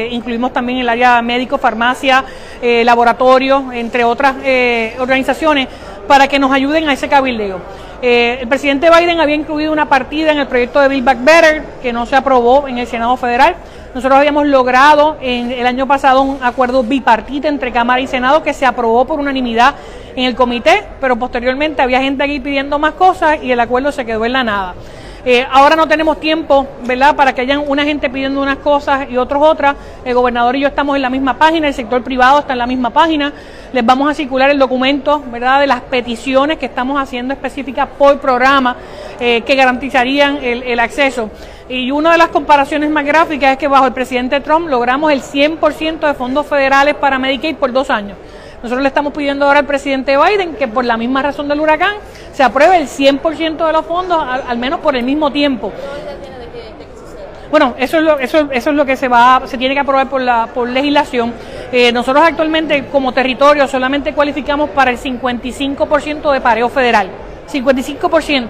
incluimos 0.09 0.51
también 0.51 0.79
el 0.79 0.89
área 0.89 1.21
médico, 1.21 1.59
farmacia, 1.59 2.25
eh, 2.61 2.83
laboratorio, 2.83 3.71
entre 3.71 4.03
otras 4.03 4.35
organizaciones, 4.99 5.67
para 6.07 6.27
que 6.27 6.39
nos 6.39 6.51
ayuden 6.51 6.89
a 6.89 6.93
ese 6.93 7.07
cabildeo. 7.07 7.61
El 8.01 8.47
presidente 8.47 8.89
Biden 8.89 9.19
había 9.19 9.35
incluido 9.35 9.71
una 9.71 9.87
partida 9.87 10.31
en 10.31 10.39
el 10.39 10.47
proyecto 10.47 10.79
de 10.79 10.87
Build 10.87 11.05
Back 11.05 11.23
Better 11.23 11.63
que 11.83 11.93
no 11.93 12.07
se 12.07 12.15
aprobó 12.15 12.67
en 12.67 12.79
el 12.79 12.87
Senado 12.87 13.15
Federal. 13.15 13.55
Nosotros 13.93 14.17
habíamos 14.17 14.47
logrado 14.47 15.17
en 15.21 15.51
el 15.51 15.67
año 15.67 15.85
pasado 15.85 16.23
un 16.23 16.39
acuerdo 16.41 16.81
bipartita 16.81 17.47
entre 17.47 17.71
Cámara 17.71 18.01
y 18.01 18.07
Senado 18.07 18.41
que 18.41 18.53
se 18.53 18.65
aprobó 18.65 19.05
por 19.05 19.19
unanimidad 19.19 19.75
en 20.15 20.25
el 20.25 20.35
comité, 20.35 20.83
pero 20.99 21.15
posteriormente 21.15 21.81
había 21.81 22.01
gente 22.01 22.23
aquí 22.23 22.39
pidiendo 22.39 22.79
más 22.79 22.93
cosas 22.93 23.41
y 23.41 23.51
el 23.51 23.59
acuerdo 23.59 23.91
se 23.91 24.05
quedó 24.05 24.25
en 24.25 24.33
la 24.33 24.43
nada. 24.43 24.75
Eh, 25.25 25.45
ahora 25.49 25.77
no 25.77 25.87
tenemos 25.87 26.19
tiempo, 26.19 26.67
¿verdad?, 26.85 27.15
para 27.15 27.33
que 27.33 27.39
hayan 27.39 27.63
una 27.65 27.85
gente 27.85 28.09
pidiendo 28.09 28.41
unas 28.41 28.57
cosas 28.57 29.09
y 29.09 29.15
otros 29.15 29.41
otras. 29.41 29.75
El 30.03 30.15
gobernador 30.15 30.57
y 30.57 30.59
yo 30.59 30.67
estamos 30.67 30.97
en 30.97 31.01
la 31.01 31.09
misma 31.09 31.37
página, 31.37 31.69
el 31.69 31.73
sector 31.73 32.03
privado 32.03 32.39
está 32.39 32.51
en 32.51 32.59
la 32.59 32.67
misma 32.67 32.89
página. 32.89 33.31
Les 33.71 33.85
vamos 33.85 34.11
a 34.11 34.13
circular 34.13 34.49
el 34.49 34.59
documento, 34.59 35.23
¿verdad?, 35.31 35.61
de 35.61 35.67
las 35.67 35.79
peticiones 35.81 36.57
que 36.57 36.65
estamos 36.65 37.01
haciendo 37.01 37.33
específicas 37.33 37.87
por 37.97 38.19
programa 38.19 38.75
eh, 39.17 39.41
que 39.45 39.55
garantizarían 39.55 40.43
el, 40.43 40.63
el 40.63 40.79
acceso. 40.81 41.29
Y 41.69 41.89
una 41.91 42.11
de 42.11 42.17
las 42.17 42.27
comparaciones 42.27 42.89
más 42.89 43.05
gráficas 43.05 43.53
es 43.53 43.57
que 43.57 43.69
bajo 43.69 43.87
el 43.87 43.93
presidente 43.93 44.41
Trump 44.41 44.67
logramos 44.67 45.09
el 45.09 45.21
100% 45.21 45.99
de 45.99 46.13
fondos 46.15 46.45
federales 46.45 46.95
para 46.95 47.17
Medicaid 47.17 47.55
por 47.55 47.71
dos 47.71 47.89
años. 47.89 48.17
Nosotros 48.63 48.81
le 48.81 48.87
estamos 48.87 49.11
pidiendo 49.11 49.45
ahora 49.45 49.59
al 49.59 49.65
presidente 49.65 50.15
Biden 50.17 50.55
que 50.55 50.69
por 50.69 50.85
la 50.85 50.95
misma 50.95 51.21
razón 51.21 51.49
del 51.49 51.59
huracán 51.59 51.95
se 52.31 52.43
apruebe 52.43 52.77
el 52.77 52.87
100% 52.87 53.67
de 53.67 53.73
los 53.73 53.85
fondos, 53.85 54.25
al, 54.25 54.57
menos 54.57 54.79
por 54.79 54.95
el 54.95 55.03
mismo 55.03 55.33
tiempo. 55.33 55.73
Bueno, 57.51 57.75
eso 57.77 57.97
es 57.97 58.03
lo, 58.03 58.17
eso, 58.19 58.47
eso 58.49 58.69
es 58.69 58.75
lo 58.75 58.85
que 58.85 58.95
se 58.95 59.09
va, 59.09 59.41
se 59.47 59.57
tiene 59.57 59.73
que 59.73 59.81
aprobar 59.81 60.07
por 60.07 60.21
la 60.21 60.47
por 60.47 60.69
legislación. 60.69 61.33
Eh, 61.73 61.91
nosotros 61.91 62.23
actualmente 62.25 62.85
como 62.85 63.11
territorio 63.11 63.67
solamente 63.67 64.13
cualificamos 64.13 64.69
para 64.69 64.91
el 64.91 64.97
55% 64.97 66.31
de 66.31 66.39
pareo 66.39 66.69
federal, 66.69 67.09
55%, 67.51 68.47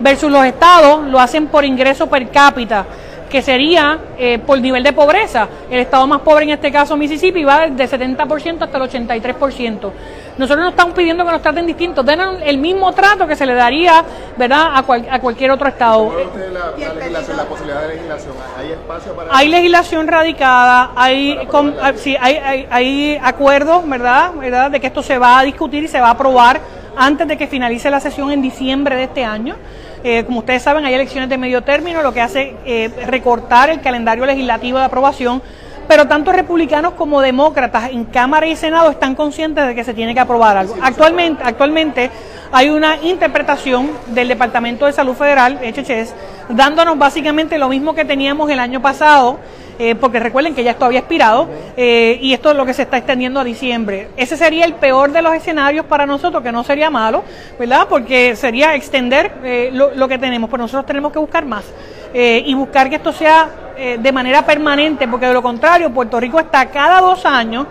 versus 0.00 0.32
los 0.32 0.46
estados 0.46 1.06
lo 1.06 1.20
hacen 1.20 1.48
por 1.48 1.66
ingreso 1.66 2.08
per 2.08 2.30
cápita 2.30 2.86
que 3.30 3.40
sería 3.40 3.98
eh, 4.18 4.38
por 4.38 4.60
nivel 4.60 4.82
de 4.82 4.92
pobreza. 4.92 5.48
El 5.70 5.78
estado 5.78 6.06
más 6.06 6.20
pobre 6.20 6.44
en 6.44 6.50
este 6.50 6.70
caso, 6.70 6.96
Mississippi, 6.96 7.44
va 7.44 7.68
del 7.68 7.88
70% 7.88 8.62
hasta 8.62 8.76
el 8.76 8.82
83%. 8.82 9.92
Nosotros 10.36 10.64
no 10.64 10.70
estamos 10.70 10.94
pidiendo 10.94 11.24
que 11.24 11.32
nos 11.32 11.42
traten 11.42 11.66
distintos, 11.66 12.04
den 12.04 12.20
el 12.42 12.58
mismo 12.58 12.92
trato 12.92 13.26
que 13.26 13.36
se 13.36 13.46
le 13.46 13.54
daría 13.54 14.04
¿verdad? 14.36 14.70
A, 14.74 14.82
cual, 14.82 15.06
a 15.10 15.20
cualquier 15.20 15.50
otro 15.50 15.68
estado. 15.68 16.12
La, 16.52 16.72
la, 16.76 16.94
legislación, 16.94 17.36
la 17.36 17.44
posibilidad 17.44 17.82
de 17.82 17.88
legislación? 17.94 18.34
¿Hay 18.58 18.72
espacio 18.72 19.14
para...? 19.14 19.36
Hay 19.36 19.48
legislación 19.48 20.08
radicada, 20.08 20.92
hay, 20.96 21.46
con, 21.46 21.74
sí, 21.96 22.16
hay, 22.18 22.36
hay, 22.36 22.68
hay 22.70 23.20
acuerdos, 23.22 23.88
¿verdad? 23.88 24.32
¿verdad? 24.34 24.70
De 24.70 24.80
que 24.80 24.86
esto 24.86 25.02
se 25.02 25.18
va 25.18 25.38
a 25.38 25.42
discutir 25.42 25.84
y 25.84 25.88
se 25.88 26.00
va 26.00 26.08
a 26.08 26.12
aprobar 26.12 26.60
antes 26.96 27.28
de 27.28 27.36
que 27.36 27.46
finalice 27.46 27.90
la 27.90 28.00
sesión 28.00 28.30
en 28.30 28.42
diciembre 28.42 28.96
de 28.96 29.04
este 29.04 29.24
año. 29.24 29.56
Eh, 30.02 30.24
como 30.24 30.38
ustedes 30.38 30.62
saben, 30.62 30.84
hay 30.84 30.94
elecciones 30.94 31.28
de 31.28 31.36
medio 31.36 31.62
término, 31.62 32.02
lo 32.02 32.12
que 32.12 32.20
hace 32.20 32.56
eh, 32.64 32.90
recortar 33.06 33.68
el 33.70 33.80
calendario 33.80 34.24
legislativo 34.24 34.78
de 34.78 34.84
aprobación, 34.84 35.42
pero 35.86 36.06
tanto 36.06 36.32
republicanos 36.32 36.94
como 36.94 37.20
demócratas 37.20 37.90
en 37.90 38.04
Cámara 38.04 38.46
y 38.46 38.56
Senado 38.56 38.90
están 38.90 39.14
conscientes 39.14 39.66
de 39.66 39.74
que 39.74 39.84
se 39.84 39.92
tiene 39.92 40.14
que 40.14 40.20
aprobar 40.20 40.56
algo. 40.56 40.76
Actualmente, 40.80 41.42
actualmente 41.44 42.10
hay 42.52 42.70
una 42.70 42.96
interpretación 43.02 43.90
del 44.06 44.28
Departamento 44.28 44.86
de 44.86 44.92
Salud 44.92 45.14
Federal, 45.14 45.58
HHS, 45.62 46.14
dándonos 46.48 46.96
básicamente 46.96 47.58
lo 47.58 47.68
mismo 47.68 47.94
que 47.94 48.04
teníamos 48.04 48.50
el 48.50 48.58
año 48.58 48.80
pasado, 48.80 49.38
eh, 49.80 49.94
porque 49.94 50.20
recuerden 50.20 50.54
que 50.54 50.62
ya 50.62 50.72
esto 50.72 50.84
había 50.84 50.98
expirado 50.98 51.48
eh, 51.74 52.18
y 52.20 52.34
esto 52.34 52.50
es 52.50 52.56
lo 52.56 52.66
que 52.66 52.74
se 52.74 52.82
está 52.82 52.98
extendiendo 52.98 53.40
a 53.40 53.44
diciembre. 53.44 54.08
Ese 54.14 54.36
sería 54.36 54.66
el 54.66 54.74
peor 54.74 55.10
de 55.10 55.22
los 55.22 55.34
escenarios 55.34 55.86
para 55.86 56.04
nosotros, 56.04 56.42
que 56.42 56.52
no 56.52 56.62
sería 56.64 56.90
malo, 56.90 57.24
¿verdad? 57.58 57.86
Porque 57.88 58.36
sería 58.36 58.74
extender 58.74 59.32
eh, 59.42 59.70
lo, 59.72 59.94
lo 59.94 60.06
que 60.06 60.18
tenemos, 60.18 60.50
pero 60.50 60.64
nosotros 60.64 60.84
tenemos 60.84 61.12
que 61.12 61.18
buscar 61.18 61.46
más 61.46 61.64
eh, 62.12 62.42
y 62.44 62.52
buscar 62.52 62.90
que 62.90 62.96
esto 62.96 63.10
sea 63.10 63.48
de 63.80 64.12
manera 64.12 64.44
permanente, 64.44 65.08
porque 65.08 65.24
de 65.24 65.32
lo 65.32 65.40
contrario, 65.40 65.88
Puerto 65.88 66.20
Rico 66.20 66.38
está 66.38 66.66
cada 66.66 67.00
dos 67.00 67.24
años 67.24 67.66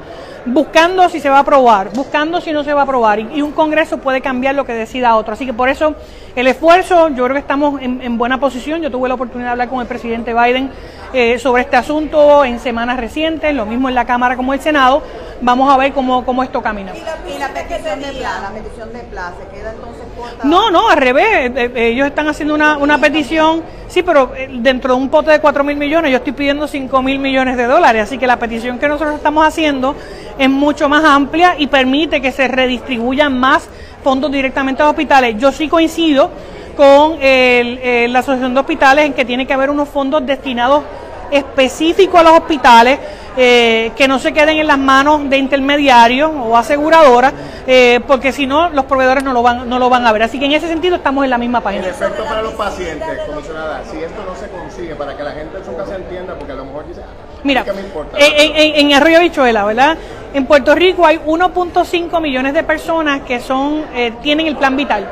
buscando 0.50 1.08
si 1.10 1.20
se 1.20 1.30
va 1.30 1.38
a 1.38 1.42
aprobar, 1.42 1.90
buscando 1.94 2.42
si 2.42 2.52
no 2.52 2.64
se 2.64 2.74
va 2.74 2.82
a 2.82 2.84
aprobar, 2.84 3.20
y, 3.20 3.28
y 3.36 3.42
un 3.42 3.52
Congreso 3.52 3.98
puede 3.98 4.22
cambiar 4.22 4.56
lo 4.56 4.66
que 4.66 4.74
decida 4.74 5.16
otro. 5.16 5.34
Así 5.34 5.46
que 5.46 5.54
por 5.54 5.70
eso 5.70 5.96
el 6.36 6.48
esfuerzo, 6.48 7.10
yo 7.10 7.24
creo 7.26 7.34
que 7.34 7.40
estamos 7.40 7.82
en, 7.82 8.02
en 8.02 8.18
buena 8.18 8.40
posición. 8.40 8.82
Yo 8.82 8.92
tuve 8.92 9.08
la 9.10 9.16
oportunidad 9.16 9.50
de 9.50 9.52
hablar 9.52 9.70
con 9.70 9.82
el 9.82 9.88
presidente 9.88 10.34
Biden 10.34 10.70
eh, 11.14 11.40
sobre 11.40 11.64
este 11.64 11.76
asunto 11.76 12.46
en 12.46 12.60
semanas 12.60 12.98
recientes, 12.98 13.54
lo 13.56 13.66
mismo 13.66 13.90
en 13.90 13.96
la 13.96 14.06
Cámara 14.06 14.36
como 14.36 14.54
en 14.54 14.60
el 14.60 14.64
Senado. 14.64 15.02
Vamos 15.42 15.74
a 15.74 15.78
ver 15.78 15.94
cómo, 15.94 16.26
cómo 16.26 16.44
esto 16.44 16.62
camina. 16.62 16.92
Y 16.96 17.00
la, 17.00 17.36
y 17.36 17.40
la 17.40 17.48
petición 17.50 18.02
de 18.02 18.12
plan, 18.12 18.42
la 18.42 18.50
petición 18.50 18.94
de 18.94 19.00
plan, 19.00 19.34
¿se 19.40 19.58
queda 19.58 19.72
entonces 19.72 20.04
corta? 20.18 20.46
No, 20.46 20.70
no, 20.70 20.90
al 20.90 20.98
revés. 20.98 21.52
eh, 21.56 21.72
eh, 21.76 21.88
ellos 21.94 22.08
están 22.08 22.28
haciendo 22.28 22.54
una, 22.54 22.78
una 22.78 22.98
petición, 22.98 23.64
sí, 23.88 24.04
pero 24.04 24.32
dentro 24.60 24.96
de 24.96 25.00
un 25.02 25.10
pote 25.10 25.32
de 25.32 25.40
4 25.40 25.64
mil 25.64 25.78
millones, 25.78 26.12
yo 26.12 26.18
estoy 26.18 26.34
pidiendo 26.34 26.68
5 26.68 27.02
mil 27.02 27.20
millones 27.20 27.56
de 27.56 27.66
dólares. 27.66 28.04
Así 28.04 28.18
que 28.18 28.28
la 28.28 28.38
petición 28.38 28.80
que 28.80 28.88
nosotros 28.90 29.16
estamos 29.16 29.48
haciendo 29.48 29.96
es 30.40 30.50
mucho 30.50 30.90
más 30.90 31.04
amplia 31.04 31.56
y 31.58 31.68
permite 31.68 32.22
que 32.22 32.32
se 32.32 32.48
redistribuyan 32.48 33.38
más 33.40 33.70
fondos 34.04 34.32
directamente 34.32 34.82
a 34.82 34.86
los 34.86 34.92
hospitales. 34.94 35.36
Yo 35.38 35.52
sí 35.52 35.68
coincido 35.68 36.32
con 36.78 37.14
el- 37.22 37.78
eh, 37.84 38.08
la 38.10 38.20
Asociación 38.20 38.54
de 38.54 38.62
Hospitales 38.62 39.06
en 39.06 39.14
que 39.14 39.26
tiene 39.26 39.46
que 39.46 39.54
haber 39.54 39.70
unos 39.70 39.90
fondos 39.90 40.26
destinados 40.26 40.84
específicos 41.30 42.20
a 42.20 42.24
los 42.24 42.34
hospitales 42.34 42.98
eh, 43.38 43.92
que 43.96 44.08
no 44.08 44.20
se 44.20 44.34
queden 44.34 44.58
en 44.58 44.68
las 44.68 44.78
manos 44.80 45.30
de 45.30 45.38
intermediarios 45.38 46.30
o 46.36 46.58
aseguradoras, 46.58 47.32
eh, 47.68 48.02
porque 48.06 48.34
si 48.34 48.46
no, 48.46 48.70
los 48.70 48.84
proveedores 48.86 49.24
no 49.24 49.32
lo, 49.32 49.42
van, 49.42 49.70
no 49.70 49.80
lo 49.80 49.90
van 49.90 50.06
a 50.06 50.12
ver. 50.12 50.24
Así 50.24 50.40
que 50.40 50.46
en 50.46 50.52
ese 50.54 50.68
sentido 50.68 50.96
estamos 50.98 51.24
en 51.24 51.30
la 51.30 51.38
misma 51.38 51.60
El 51.60 51.64
página. 51.64 51.88
efecto 51.88 52.26
para 52.26 52.42
los 52.42 52.54
pacientes, 52.54 53.08
comisionada, 53.28 53.82
si 53.90 53.98
esto 54.00 54.22
no 54.28 54.36
se 54.36 54.50
consigue, 54.50 54.96
para 54.96 55.16
que 55.16 55.24
la 55.24 55.32
gente 55.32 55.58
en 55.60 55.64
su 55.64 55.76
casa 55.78 55.96
entienda, 55.96 56.34
porque 56.36 56.52
a 56.52 56.56
lo 56.56 56.66
mejor 56.66 56.88
dice, 56.88 57.02
ah, 57.04 57.12
Mira, 57.44 57.64
¿qué 57.64 57.72
me 57.72 57.82
importa? 57.82 58.18
en, 58.20 58.56
en- 58.58 58.76
en 58.88 58.94
Arroyo 58.94 59.20
Bichuela, 59.22 59.64
¿verdad? 59.64 59.98
En 60.34 60.46
Puerto 60.46 60.76
Rico 60.76 61.06
hay 61.06 61.18
1.5 61.26 62.22
millones 62.22 62.54
de 62.54 62.64
personas 62.64 63.22
que 63.22 63.40
son 63.40 63.84
eh, 63.96 64.14
tienen 64.22 64.48
el 64.48 64.56
plan 64.56 64.78
vital. 64.78 65.08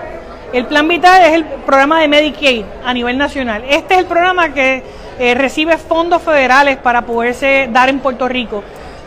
El 0.53 0.65
plan 0.65 0.87
vital 0.87 1.23
es 1.23 1.33
el 1.33 1.43
programa 1.43 1.99
de 1.99 2.07
Medicaid 2.07 2.63
a 2.85 2.93
nivel 2.93 3.17
nacional. 3.17 3.63
Este 3.67 3.95
es 3.95 3.99
el 4.01 4.05
programa 4.05 4.53
que 4.53 4.83
eh, 5.19 5.33
recibe 5.33 5.77
fondos 5.77 6.21
federales 6.21 6.77
para 6.77 7.01
poderse 7.01 7.67
dar 7.71 7.89
en 7.89 7.99
Puerto 7.99 8.27
Rico. 8.27 8.63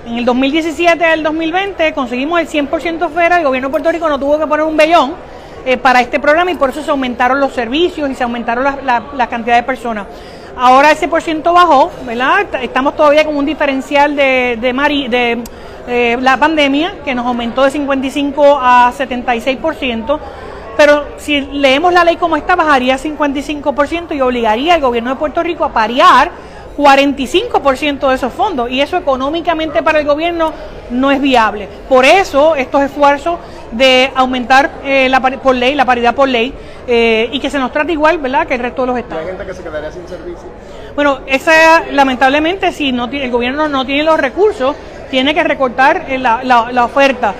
En 0.06 0.16
el 0.18 0.24
2017 0.24 1.04
al 1.04 1.22
2020 1.22 1.92
conseguimos 1.94 2.40
el 2.40 2.48
100% 2.48 3.08
federal. 3.10 3.38
El 3.40 3.46
gobierno 3.46 3.68
de 3.68 3.72
Puerto 3.72 3.92
Rico 3.92 4.08
no 4.08 4.18
tuvo 4.18 4.38
que 4.38 4.46
poner 4.46 4.66
un 4.66 4.76
vellón 4.76 5.12
eh, 5.64 5.76
para 5.76 6.00
este 6.00 6.18
programa 6.18 6.50
y 6.50 6.56
por 6.56 6.70
eso 6.70 6.82
se 6.82 6.90
aumentaron 6.90 7.38
los 7.38 7.52
servicios 7.52 8.10
y 8.10 8.14
se 8.16 8.24
aumentaron 8.24 8.64
la, 8.64 8.78
la- 8.84 9.02
la 9.16 9.28
cantidad 9.28 9.56
de 9.56 9.62
personas. 9.62 10.06
Ahora 10.56 10.90
ese 10.90 11.08
por 11.08 11.22
ciento 11.22 11.52
bajó, 11.52 11.90
¿verdad? 12.04 12.40
Est- 12.40 12.54
Estamos 12.64 12.96
todavía 12.96 13.24
con 13.24 13.36
un 13.36 13.46
diferencial 13.46 14.14
de, 14.16 14.58
de, 14.60 15.42
eh, 15.88 16.16
la 16.20 16.36
pandemia 16.36 16.94
que 17.04 17.14
nos 17.14 17.26
aumentó 17.26 17.64
de 17.64 17.70
55 17.70 18.58
a 18.60 18.92
76%, 18.96 20.18
pero 20.76 21.04
si 21.18 21.40
leemos 21.40 21.92
la 21.92 22.04
ley 22.04 22.16
como 22.16 22.36
está, 22.36 22.56
bajaría 22.56 22.94
a 22.94 22.98
55% 22.98 24.14
y 24.14 24.20
obligaría 24.20 24.74
al 24.74 24.80
gobierno 24.80 25.10
de 25.10 25.16
Puerto 25.16 25.42
Rico 25.42 25.64
a 25.64 25.72
parear 25.72 26.30
45% 26.76 28.08
de 28.08 28.14
esos 28.14 28.32
fondos 28.32 28.70
y 28.70 28.80
eso 28.80 28.96
económicamente 28.96 29.82
para 29.82 29.98
el 30.00 30.06
gobierno 30.06 30.52
no 30.90 31.10
es 31.10 31.20
viable. 31.20 31.68
Por 31.88 32.04
eso 32.04 32.54
estos 32.56 32.82
esfuerzos 32.82 33.38
de 33.72 34.10
aumentar 34.14 34.70
eh, 34.84 35.08
la 35.08 35.20
por 35.20 35.54
ley, 35.54 35.74
la 35.74 35.84
paridad 35.84 36.14
por 36.14 36.28
ley 36.28 36.52
eh, 36.86 37.28
y 37.32 37.38
que 37.38 37.50
se 37.50 37.58
nos 37.58 37.70
trate 37.72 37.92
igual, 37.92 38.18
¿verdad?, 38.18 38.46
que 38.46 38.54
el 38.54 38.60
resto 38.60 38.82
de 38.82 38.86
los 38.88 38.98
estados. 38.98 39.22
hay 39.22 39.30
gente 39.30 39.46
que 39.46 39.54
se 39.54 39.62
quedaría 39.62 39.92
sin 39.92 40.08
servicio. 40.08 40.48
Bueno, 40.94 41.20
esa 41.26 41.84
lamentablemente 41.92 42.72
si 42.72 42.90
no 42.92 43.04
el 43.04 43.30
gobierno 43.30 43.68
no 43.68 43.84
tiene 43.84 44.02
los 44.02 44.18
recursos, 44.18 44.74
tiene 45.10 45.34
que 45.34 45.44
recortar 45.44 46.06
eh, 46.08 46.18
la, 46.18 46.42
la- 46.42 46.72
la 46.72 46.84
oferta. 46.84 47.34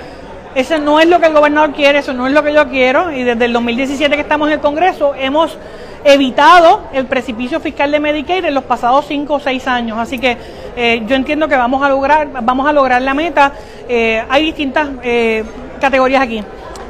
Eso 0.53 0.77
no 0.79 0.99
es 0.99 1.07
lo 1.07 1.19
que 1.19 1.27
el 1.27 1.33
gobernador 1.33 1.71
quiere, 1.71 1.99
eso 1.99 2.13
no 2.13 2.27
es 2.27 2.33
lo 2.33 2.43
que 2.43 2.53
yo 2.53 2.67
quiero 2.67 3.11
y 3.11 3.23
desde 3.23 3.45
el 3.45 3.53
2017 3.53 4.15
que 4.15 4.21
estamos 4.21 4.47
en 4.49 4.55
el 4.55 4.59
Congreso 4.59 5.13
hemos 5.15 5.57
evitado 6.03 6.81
el 6.93 7.05
precipicio 7.05 7.59
fiscal 7.59 7.91
de 7.91 7.99
Medicaid 7.99 8.43
en 8.43 8.53
los 8.53 8.63
pasados 8.65 9.05
cinco 9.07 9.35
o 9.35 9.39
seis 9.39 9.67
años. 9.67 9.97
Así 9.97 10.19
que 10.19 10.37
eh, 10.75 11.03
yo 11.05 11.15
entiendo 11.15 11.47
que 11.47 11.55
vamos 11.55 11.81
a 11.83 11.89
lograr, 11.89 12.27
vamos 12.43 12.67
a 12.67 12.73
lograr 12.73 13.01
la 13.01 13.13
meta. 13.13 13.53
Eh, 13.87 14.23
hay 14.29 14.43
distintas 14.43 14.89
eh, 15.03 15.43
categorías 15.79 16.21
aquí. 16.21 16.43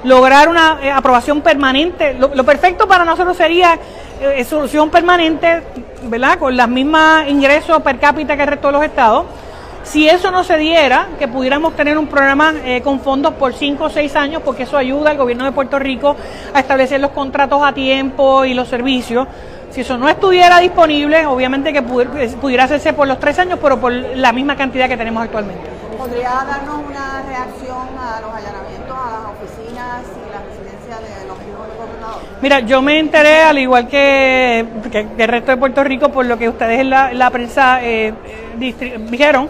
Lograr 0.03 0.49
una 0.49 0.79
eh, 0.81 0.89
aprobación 0.89 1.41
permanente. 1.41 2.15
Lo, 2.15 2.33
lo 2.33 2.43
perfecto 2.43 2.87
para 2.87 3.05
nosotros 3.05 3.37
sería 3.37 3.77
eh, 4.21 4.43
solución 4.43 4.91
permanente, 4.91 5.63
¿verdad? 6.03 6.37
Con 6.37 6.55
las 6.55 6.69
mismas 6.69 7.27
ingresos 7.27 7.81
per 7.81 7.97
cápita 7.97 8.35
que 8.35 8.43
el 8.43 8.49
resto 8.49 8.67
de 8.67 8.73
los 8.73 8.83
estados. 8.83 9.25
Si 9.83 10.07
eso 10.07 10.31
no 10.31 10.43
se 10.43 10.57
diera, 10.57 11.07
que 11.19 11.27
pudiéramos 11.27 11.75
tener 11.75 11.97
un 11.97 12.07
programa 12.07 12.53
eh, 12.63 12.81
con 12.81 12.99
fondos 13.01 13.33
por 13.33 13.53
5 13.53 13.83
o 13.85 13.89
6 13.89 14.15
años, 14.15 14.41
porque 14.45 14.63
eso 14.63 14.77
ayuda 14.77 15.09
al 15.11 15.17
gobierno 15.17 15.43
de 15.43 15.51
Puerto 15.51 15.79
Rico 15.79 16.15
a 16.53 16.59
establecer 16.59 17.01
los 17.01 17.11
contratos 17.11 17.61
a 17.63 17.73
tiempo 17.73 18.45
y 18.45 18.53
los 18.53 18.67
servicios. 18.67 19.27
Si 19.71 19.81
eso 19.81 19.97
no 19.97 20.07
estuviera 20.07 20.59
disponible, 20.59 21.25
obviamente 21.25 21.73
que 21.73 21.81
pudiera, 21.81 22.11
pudiera 22.39 22.63
hacerse 22.65 22.93
por 22.93 23.07
los 23.07 23.19
3 23.19 23.39
años, 23.39 23.59
pero 23.61 23.79
por 23.79 23.91
la 23.91 24.31
misma 24.31 24.55
cantidad 24.55 24.87
que 24.87 24.97
tenemos 24.97 25.23
actualmente. 25.23 25.61
¿Podría 25.97 26.29
darnos 26.29 26.75
una 26.87 27.23
reacción 27.27 27.87
a 27.99 28.21
los 28.21 28.33
allanamientos 28.33 28.95
a 28.97 29.11
las 29.11 29.31
oficinas 29.31 30.03
y 30.15 30.31
las 30.31 30.43
residencias 30.45 30.99
de 31.21 31.27
los 31.27 31.37
hijos 31.37 31.67
del 31.67 31.77
gobernador? 31.77 32.21
Mira, 32.41 32.59
yo 32.61 32.81
me 32.81 32.99
enteré, 32.99 33.43
al 33.43 33.57
igual 33.57 33.87
que, 33.87 34.65
que- 34.91 35.07
el 35.17 35.27
resto 35.27 35.51
de 35.51 35.57
Puerto 35.57 35.83
Rico, 35.83 36.09
por 36.09 36.25
lo 36.25 36.37
que 36.37 36.49
ustedes 36.49 36.79
en 36.79 36.89
la, 36.89 37.11
en 37.11 37.19
la 37.19 37.29
prensa 37.29 37.81
eh, 37.83 38.07
eh, 38.09 38.13
distri- 38.57 38.97
dijeron, 39.09 39.47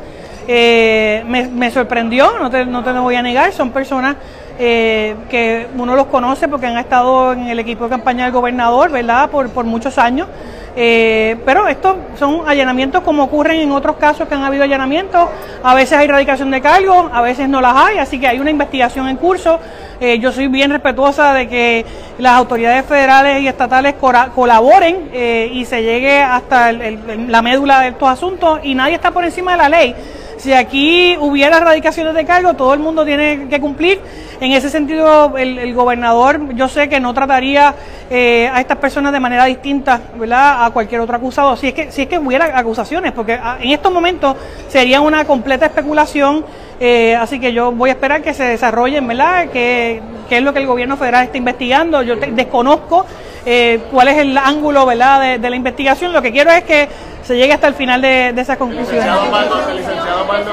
eh, 0.47 1.23
me, 1.27 1.47
me 1.47 1.71
sorprendió, 1.71 2.31
no 2.39 2.49
te, 2.49 2.65
no 2.65 2.83
te 2.83 2.91
lo 2.93 3.03
voy 3.03 3.15
a 3.15 3.21
negar, 3.21 3.51
son 3.53 3.71
personas 3.71 4.15
eh, 4.59 5.15
que 5.29 5.67
uno 5.77 5.95
los 5.95 6.07
conoce 6.07 6.47
porque 6.47 6.67
han 6.67 6.77
estado 6.77 7.33
en 7.33 7.47
el 7.47 7.59
equipo 7.59 7.85
de 7.85 7.89
campaña 7.91 8.25
del 8.25 8.33
gobernador, 8.33 8.91
¿verdad?, 8.91 9.29
por, 9.29 9.49
por 9.49 9.65
muchos 9.65 9.97
años. 9.97 10.27
Eh, 10.73 11.35
pero 11.45 11.67
estos 11.67 11.97
son 12.17 12.43
allanamientos 12.47 13.03
como 13.03 13.23
ocurren 13.23 13.59
en 13.59 13.71
otros 13.73 13.97
casos 13.97 14.27
que 14.29 14.35
han 14.35 14.43
habido 14.43 14.63
allanamientos. 14.63 15.27
A 15.63 15.75
veces 15.75 15.97
hay 15.97 16.05
erradicación 16.05 16.49
de 16.49 16.61
cargos, 16.61 17.11
a 17.13 17.21
veces 17.21 17.49
no 17.49 17.59
las 17.59 17.75
hay, 17.75 17.97
así 17.97 18.19
que 18.19 18.27
hay 18.27 18.39
una 18.39 18.51
investigación 18.51 19.09
en 19.09 19.17
curso. 19.17 19.59
Eh, 19.99 20.19
yo 20.19 20.31
soy 20.31 20.47
bien 20.47 20.71
respetuosa 20.71 21.33
de 21.33 21.47
que 21.49 21.85
las 22.19 22.33
autoridades 22.37 22.85
federales 22.85 23.41
y 23.41 23.47
estatales 23.49 23.95
colaboren 24.33 25.09
eh, 25.13 25.49
y 25.51 25.65
se 25.65 25.83
llegue 25.83 26.21
hasta 26.21 26.69
el- 26.69 26.81
el- 26.81 27.31
la 27.31 27.41
médula 27.41 27.81
de 27.81 27.89
estos 27.89 28.07
asuntos 28.09 28.59
y 28.63 28.73
nadie 28.73 28.95
está 28.95 29.11
por 29.11 29.25
encima 29.25 29.51
de 29.51 29.57
la 29.57 29.69
ley. 29.69 29.95
Si 30.41 30.51
aquí 30.53 31.15
hubiera 31.19 31.57
erradicaciones 31.57 32.15
de 32.15 32.25
cargo, 32.25 32.55
todo 32.55 32.73
el 32.73 32.79
mundo 32.79 33.05
tiene 33.05 33.47
que 33.47 33.61
cumplir. 33.61 33.99
En 34.39 34.51
ese 34.53 34.71
sentido, 34.71 35.37
el, 35.37 35.59
el 35.59 35.75
gobernador, 35.75 36.55
yo 36.55 36.67
sé 36.67 36.89
que 36.89 36.99
no 36.99 37.13
trataría 37.13 37.75
eh, 38.09 38.49
a 38.51 38.59
estas 38.59 38.77
personas 38.77 39.13
de 39.13 39.19
manera 39.19 39.45
distinta, 39.45 40.01
¿verdad? 40.15 40.65
A 40.65 40.71
cualquier 40.71 40.99
otro 41.01 41.15
acusado. 41.15 41.55
Si 41.57 41.67
es 41.67 41.73
que, 41.75 41.91
si 41.91 42.01
es 42.01 42.07
que 42.07 42.17
hubiera 42.17 42.57
acusaciones, 42.57 43.11
porque 43.11 43.33
ah, 43.33 43.57
en 43.61 43.69
estos 43.69 43.93
momentos 43.93 44.35
sería 44.67 44.99
una 44.99 45.25
completa 45.25 45.67
especulación. 45.67 46.43
eh, 46.79 47.15
así 47.15 47.39
que 47.39 47.53
yo 47.53 47.71
voy 47.71 47.91
a 47.91 47.93
esperar 47.93 48.23
que 48.23 48.33
se 48.33 48.43
desarrollen, 48.43 49.07
¿verdad? 49.07 49.49
Que, 49.49 50.01
que 50.27 50.37
es 50.37 50.43
lo 50.43 50.53
que 50.53 50.59
el 50.59 50.65
gobierno 50.65 50.97
federal 50.97 51.25
está 51.25 51.37
investigando. 51.37 52.01
Yo 52.01 52.17
te- 52.17 52.31
desconozco 52.31 53.05
eh, 53.45 53.79
cuál 53.91 54.07
es 54.09 54.17
el 54.17 54.37
ángulo, 54.37 54.85
¿verdad? 54.85 55.21
De, 55.21 55.37
de 55.39 55.49
la 55.49 55.55
investigación. 55.55 56.13
Lo 56.13 56.21
que 56.21 56.31
quiero 56.31 56.51
es 56.51 56.63
que 56.63 56.89
se 57.23 57.37
llegue 57.37 57.53
hasta 57.53 57.67
el 57.67 57.75
final 57.75 58.01
de, 58.01 58.33
de 58.33 58.41
esas 58.41 58.57
conclusiones. 58.57 59.05
Licenciado 59.05 59.31
Baldo, 59.31 59.69
el 59.69 59.77
licenciado 59.77 60.25
Baldo, 60.25 60.51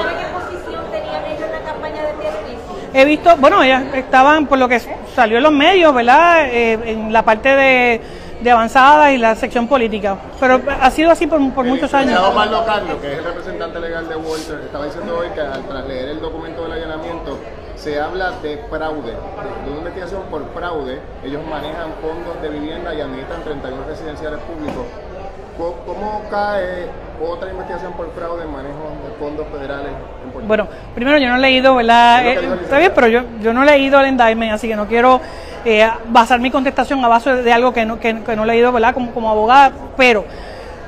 He 2.91 3.05
visto, 3.05 3.37
bueno, 3.37 3.61
ellas 3.61 3.83
estaban, 3.93 4.47
por 4.47 4.57
lo 4.57 4.67
que 4.67 4.81
salió 5.13 5.37
en 5.37 5.43
los 5.43 5.51
medios, 5.51 5.93
¿verdad? 5.93 6.47
Eh, 6.47 6.73
en 6.85 7.13
la 7.13 7.21
parte 7.21 7.55
de, 7.55 8.01
de 8.41 8.51
avanzada 8.51 9.11
y 9.11 9.19
la 9.19 9.35
sección 9.35 9.67
política. 9.67 10.17
Pero 10.39 10.59
ha 10.81 10.89
sido 10.89 11.11
así 11.11 11.27
por, 11.27 11.37
por 11.53 11.65
muchos 11.65 11.93
el 11.93 11.99
licenciado 12.07 12.39
años. 12.39 12.63
Carlos, 12.65 12.97
que 12.99 13.11
es 13.11 13.19
el 13.19 13.25
representante 13.25 13.79
legal 13.79 14.09
de 14.09 14.15
Walter, 14.15 14.61
estaba 14.65 14.85
diciendo 14.85 15.19
hoy 15.19 15.27
que 15.35 15.39
al 15.39 15.63
tras 15.67 15.85
leer 15.85 16.09
el 16.09 16.19
documento 16.19 16.48
se 17.79 17.99
habla 17.99 18.31
de 18.43 18.57
fraude, 18.69 19.11
de, 19.11 19.69
una 19.69 19.77
investigación 19.79 20.23
por 20.29 20.45
fraude. 20.53 20.99
Ellos 21.23 21.41
manejan 21.49 21.91
fondos 22.01 22.41
de 22.41 22.49
vivienda 22.49 22.93
y 22.93 23.01
administran 23.01 23.41
31 23.43 23.83
residenciales 23.87 24.39
públicos. 24.41 24.85
¿Cómo, 25.57 25.75
cómo 25.85 26.21
cae 26.29 26.87
otra 27.25 27.49
investigación 27.49 27.93
por 27.93 28.11
fraude 28.13 28.43
en 28.43 28.51
manejo 28.51 28.91
de 29.05 29.13
fondos 29.17 29.47
federales 29.47 29.91
en 30.23 30.31
Puerto? 30.31 30.47
Bueno, 30.47 30.67
primero 30.93 31.17
yo 31.17 31.29
no 31.29 31.35
he 31.35 31.39
leído, 31.39 31.75
¿verdad? 31.75 32.25
Eh, 32.25 32.39
está 32.61 32.77
bien, 32.77 32.91
pero 32.93 33.07
yo, 33.07 33.23
yo 33.41 33.53
no 33.53 33.63
he 33.63 33.65
leído 33.65 33.99
el 33.99 34.07
indictment, 34.07 34.53
así 34.53 34.67
que 34.67 34.75
no 34.75 34.85
quiero 34.85 35.21
eh, 35.63 35.89
basar 36.07 36.39
mi 36.39 36.51
contestación 36.51 37.03
a 37.03 37.07
base 37.07 37.43
de 37.43 37.53
algo 37.53 37.73
que 37.73 37.85
no, 37.85 37.99
que, 37.99 38.23
que 38.23 38.35
no 38.35 38.43
he 38.43 38.47
leído, 38.47 38.71
¿verdad? 38.71 38.93
Como, 38.93 39.11
como 39.11 39.29
abogada, 39.29 39.71
pero 39.95 40.25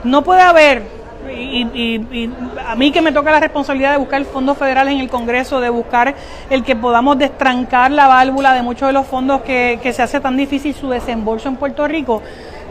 no 0.03 0.23
puede 0.23 0.41
haber 0.41 1.00
Y, 1.29 1.67
y- 1.73 2.07
y 2.11 2.29
a 2.67 2.75
mí 2.75 2.91
que 2.91 3.01
me 3.01 3.11
toca 3.11 3.31
la 3.31 3.39
responsabilidad 3.39 3.91
de 3.91 3.97
buscar 3.97 4.23
fondos 4.25 4.57
federales 4.57 4.93
en 4.93 4.99
el 5.01 5.09
Congreso, 5.09 5.59
de 5.61 5.69
buscar 5.69 6.15
el 6.49 6.63
que 6.63 6.75
podamos 6.75 7.17
destrancar 7.17 7.91
la 7.91 8.07
válvula 8.07 8.53
de 8.53 8.61
muchos 8.63 8.87
de 8.87 8.93
los 8.93 9.05
fondos 9.05 9.41
que, 9.41 9.79
que 9.81 9.93
se 9.93 10.01
hace 10.01 10.19
tan 10.19 10.35
difícil 10.37 10.73
su 10.73 10.89
desembolso 10.89 11.47
en 11.49 11.55
Puerto 11.57 11.87
Rico, 11.87 12.21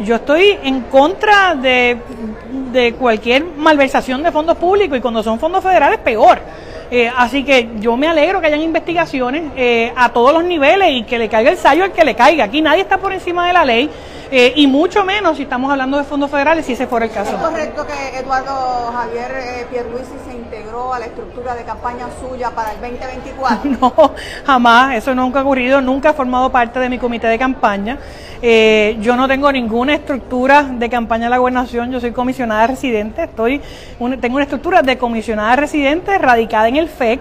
yo 0.01 0.17
estoy 0.17 0.59
en 0.63 0.81
contra 0.83 1.55
de, 1.55 1.99
de 2.73 2.95
cualquier 2.95 3.45
malversación 3.45 4.23
de 4.23 4.33
fondos 4.33 4.57
públicos 4.57 4.97
y 4.97 5.01
cuando 5.01 5.23
son 5.23 5.39
fondos 5.39 5.63
federales 5.63 5.99
peor. 6.01 6.41
Eh, 6.91 7.11
así 7.17 7.45
que 7.45 7.71
yo 7.79 7.97
me 7.97 8.09
alegro 8.09 8.41
que 8.41 8.49
hayan 8.49 8.61
investigaciones 8.63 9.45
eh, 9.57 9.93
a 9.97 10.09
todos 10.09 10.33
los 10.33 10.43
niveles 10.45 10.89
y 10.91 11.03
que 11.05 11.19
le 11.19 11.29
caiga 11.29 11.51
el 11.51 11.57
sallo 11.57 11.85
al 11.85 11.93
que 11.93 12.05
le 12.05 12.15
caiga. 12.17 12.45
Aquí 12.45 12.61
nadie 12.63 12.83
está 12.83 12.99
por 12.99 13.13
encima 13.13 13.47
de 13.47 13.53
la 13.53 13.65
ley 13.65 13.89
eh, 14.33 14.53
y 14.57 14.67
mucho 14.67 15.05
menos 15.05 15.37
si 15.37 15.45
estamos 15.45 15.71
hablando 15.71 15.99
de 15.99 16.05
fondos 16.05 16.31
federales, 16.31 16.67
si 16.67 16.73
ese 16.73 16.87
fuera 16.89 17.07
el 17.07 17.13
caso. 17.13 17.37
¿Es 17.37 17.43
correcto 17.43 17.87
que 17.87 18.19
Eduardo 18.19 18.93
Javier 18.93 19.31
eh, 19.37 19.67
Pierluisi 19.71 20.11
se 20.29 20.35
integró 20.35 20.93
a 20.93 20.99
la 20.99 21.07
estructura 21.07 21.55
de 21.55 21.63
campaña 21.63 22.07
suya 22.21 22.51
para 22.51 22.73
el 22.73 22.81
2024? 22.81 23.71
No, 23.81 24.13
jamás, 24.45 24.97
eso 24.97 25.15
nunca 25.15 25.39
ha 25.41 25.43
ocurrido, 25.43 25.81
nunca 25.81 26.11
ha 26.11 26.13
formado 26.13 26.51
parte 26.51 26.79
de 26.81 26.89
mi 26.89 26.99
comité 26.99 27.29
de 27.29 27.39
campaña. 27.39 27.99
Eh, 28.43 28.97
yo 29.03 29.17
no 29.17 29.29
tengo 29.29 29.53
ninguna 29.53 29.95
estructura 29.95 30.63
de 30.63 30.89
campaña 30.89 31.25
de 31.25 31.31
la 31.31 31.37
gobernación, 31.39 31.91
yo 31.93 32.01
soy 32.01 32.13
comisionada 32.13 32.67
residente, 32.69 33.25
estoy 33.25 33.61
un- 33.99 34.19
tengo 34.19 34.37
una 34.37 34.45
estructura 34.45 34.81
de 34.81 34.97
comisionada 34.97 35.57
residente 35.57 36.17
radicada 36.17 36.69
en 36.69 36.77
el 36.81 36.89
FEC, 36.89 37.21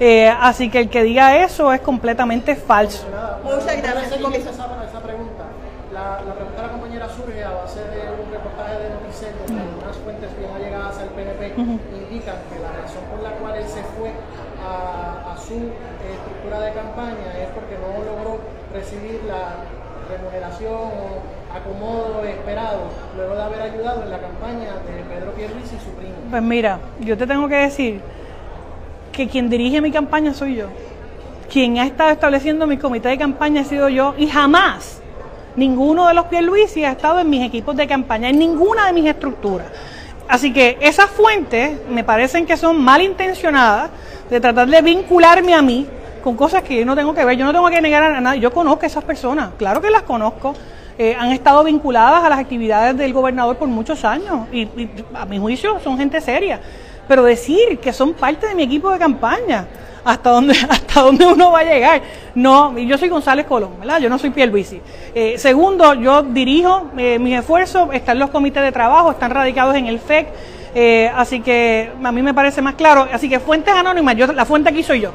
eh, 0.00 0.28
así 0.28 0.70
que 0.70 0.78
el 0.80 0.88
que 0.88 1.02
diga 1.02 1.44
eso 1.44 1.72
es 1.72 1.80
completamente 1.80 2.56
falso. 2.56 3.06
Muchas 3.44 3.66
gracias, 3.66 4.12
esa, 4.12 4.50
esa 4.84 5.00
pregunta. 5.02 5.44
La, 5.92 6.22
la 6.24 6.34
pregunta 6.34 6.62
de 6.62 6.66
la 6.66 6.72
compañera 6.72 7.08
surge 7.08 7.42
a 7.42 7.50
base 7.50 7.80
de 7.80 8.00
un 8.14 8.30
reportaje 8.30 8.78
de 8.78 8.90
Noticel 8.90 9.34
donde 9.44 9.62
algunas 9.62 9.96
fuentes 9.98 10.30
bien 10.38 10.50
allegadas 10.54 10.98
al 10.98 11.08
PNP 11.08 11.52
Ujú. 11.60 11.78
indican 11.98 12.36
que 12.46 12.56
la 12.62 12.70
razón 12.80 13.02
por 13.10 13.20
la 13.22 13.30
cual 13.42 13.56
él 13.58 13.66
se 13.66 13.82
fue 13.98 14.12
a, 14.62 15.32
a 15.32 15.36
su 15.36 15.54
eh, 15.54 16.14
estructura 16.14 16.60
de 16.60 16.72
campaña 16.72 17.34
es 17.42 17.48
porque 17.50 17.74
no 17.82 18.04
logró 18.06 18.38
recibir 18.72 19.20
la 19.26 19.66
remuneración 20.08 20.74
o 20.74 21.22
acomodo 21.54 22.24
esperado 22.24 22.80
luego 23.16 23.34
de 23.34 23.42
haber 23.42 23.62
ayudado 23.62 24.02
en 24.02 24.10
la 24.10 24.18
campaña 24.18 24.70
de 24.86 25.02
Pedro 25.14 25.32
Pierluisi 25.32 25.74
y 25.76 25.80
su 25.80 25.90
primo. 25.98 26.14
Pues 26.30 26.42
mira, 26.42 26.78
yo 27.00 27.16
te 27.18 27.26
tengo 27.26 27.48
que 27.48 27.56
decir 27.56 28.00
que 29.20 29.28
quien 29.28 29.50
dirige 29.50 29.82
mi 29.82 29.90
campaña 29.90 30.32
soy 30.32 30.56
yo. 30.56 30.68
Quien 31.52 31.76
ha 31.78 31.84
estado 31.84 32.10
estableciendo 32.10 32.66
mi 32.66 32.78
comité 32.78 33.10
de 33.10 33.18
campaña 33.18 33.60
he 33.60 33.64
sido 33.64 33.90
yo 33.90 34.14
y 34.16 34.26
jamás 34.28 35.02
ninguno 35.56 36.08
de 36.08 36.14
los 36.14 36.24
Pierluisi 36.26 36.84
ha 36.84 36.92
estado 36.92 37.20
en 37.20 37.28
mis 37.28 37.44
equipos 37.44 37.76
de 37.76 37.86
campaña, 37.86 38.30
en 38.30 38.38
ninguna 38.38 38.86
de 38.86 38.94
mis 38.94 39.04
estructuras. 39.04 39.66
Así 40.26 40.54
que 40.54 40.78
esas 40.80 41.10
fuentes 41.10 41.78
me 41.90 42.02
parecen 42.02 42.46
que 42.46 42.56
son 42.56 42.82
malintencionadas 42.82 43.90
de 44.30 44.40
tratar 44.40 44.66
de 44.68 44.80
vincularme 44.80 45.52
a 45.52 45.60
mí 45.60 45.86
con 46.22 46.34
cosas 46.34 46.62
que 46.62 46.78
yo 46.78 46.86
no 46.86 46.96
tengo 46.96 47.12
que 47.12 47.22
ver. 47.22 47.36
Yo 47.36 47.44
no 47.44 47.52
tengo 47.52 47.68
que 47.68 47.82
negar 47.82 48.02
a 48.02 48.20
nadie. 48.22 48.40
Yo 48.40 48.52
conozco 48.52 48.84
a 48.84 48.86
esas 48.86 49.04
personas, 49.04 49.50
claro 49.58 49.82
que 49.82 49.90
las 49.90 50.02
conozco. 50.02 50.54
Eh, 50.96 51.14
han 51.18 51.32
estado 51.32 51.62
vinculadas 51.64 52.24
a 52.24 52.28
las 52.30 52.38
actividades 52.38 52.96
del 52.96 53.12
gobernador 53.12 53.56
por 53.58 53.68
muchos 53.68 54.02
años 54.04 54.46
y, 54.50 54.62
y 54.62 54.90
a 55.12 55.26
mi 55.26 55.38
juicio 55.38 55.78
son 55.80 55.98
gente 55.98 56.22
seria. 56.22 56.60
Pero 57.10 57.24
decir 57.24 57.80
que 57.80 57.92
son 57.92 58.12
parte 58.12 58.46
de 58.46 58.54
mi 58.54 58.62
equipo 58.62 58.88
de 58.88 58.96
campaña, 58.96 59.66
hasta 60.04 60.30
dónde, 60.30 60.54
hasta 60.70 61.00
dónde 61.00 61.26
uno 61.26 61.50
va 61.50 61.58
a 61.58 61.64
llegar. 61.64 62.00
No, 62.36 62.78
yo 62.78 62.96
soy 62.96 63.08
González 63.08 63.46
Colón, 63.46 63.80
¿verdad? 63.80 63.98
Yo 63.98 64.08
no 64.08 64.16
soy 64.16 64.30
Pierluisi. 64.30 64.80
Eh, 65.12 65.34
segundo, 65.36 65.94
yo 65.94 66.22
dirijo 66.22 66.92
eh, 66.96 67.18
mis 67.18 67.36
esfuerzos, 67.36 67.88
están 67.92 68.20
los 68.20 68.30
comités 68.30 68.62
de 68.62 68.70
trabajo, 68.70 69.10
están 69.10 69.32
radicados 69.32 69.74
en 69.74 69.86
el 69.86 69.98
FEC, 69.98 70.28
eh, 70.72 71.10
así 71.12 71.40
que 71.40 71.90
a 72.00 72.12
mí 72.12 72.22
me 72.22 72.32
parece 72.32 72.62
más 72.62 72.76
claro. 72.76 73.08
Así 73.12 73.28
que 73.28 73.40
fuentes 73.40 73.74
anónimas, 73.74 74.14
yo, 74.14 74.28
la 74.28 74.44
fuente 74.44 74.70
aquí 74.70 74.84
soy 74.84 75.00
yo. 75.00 75.10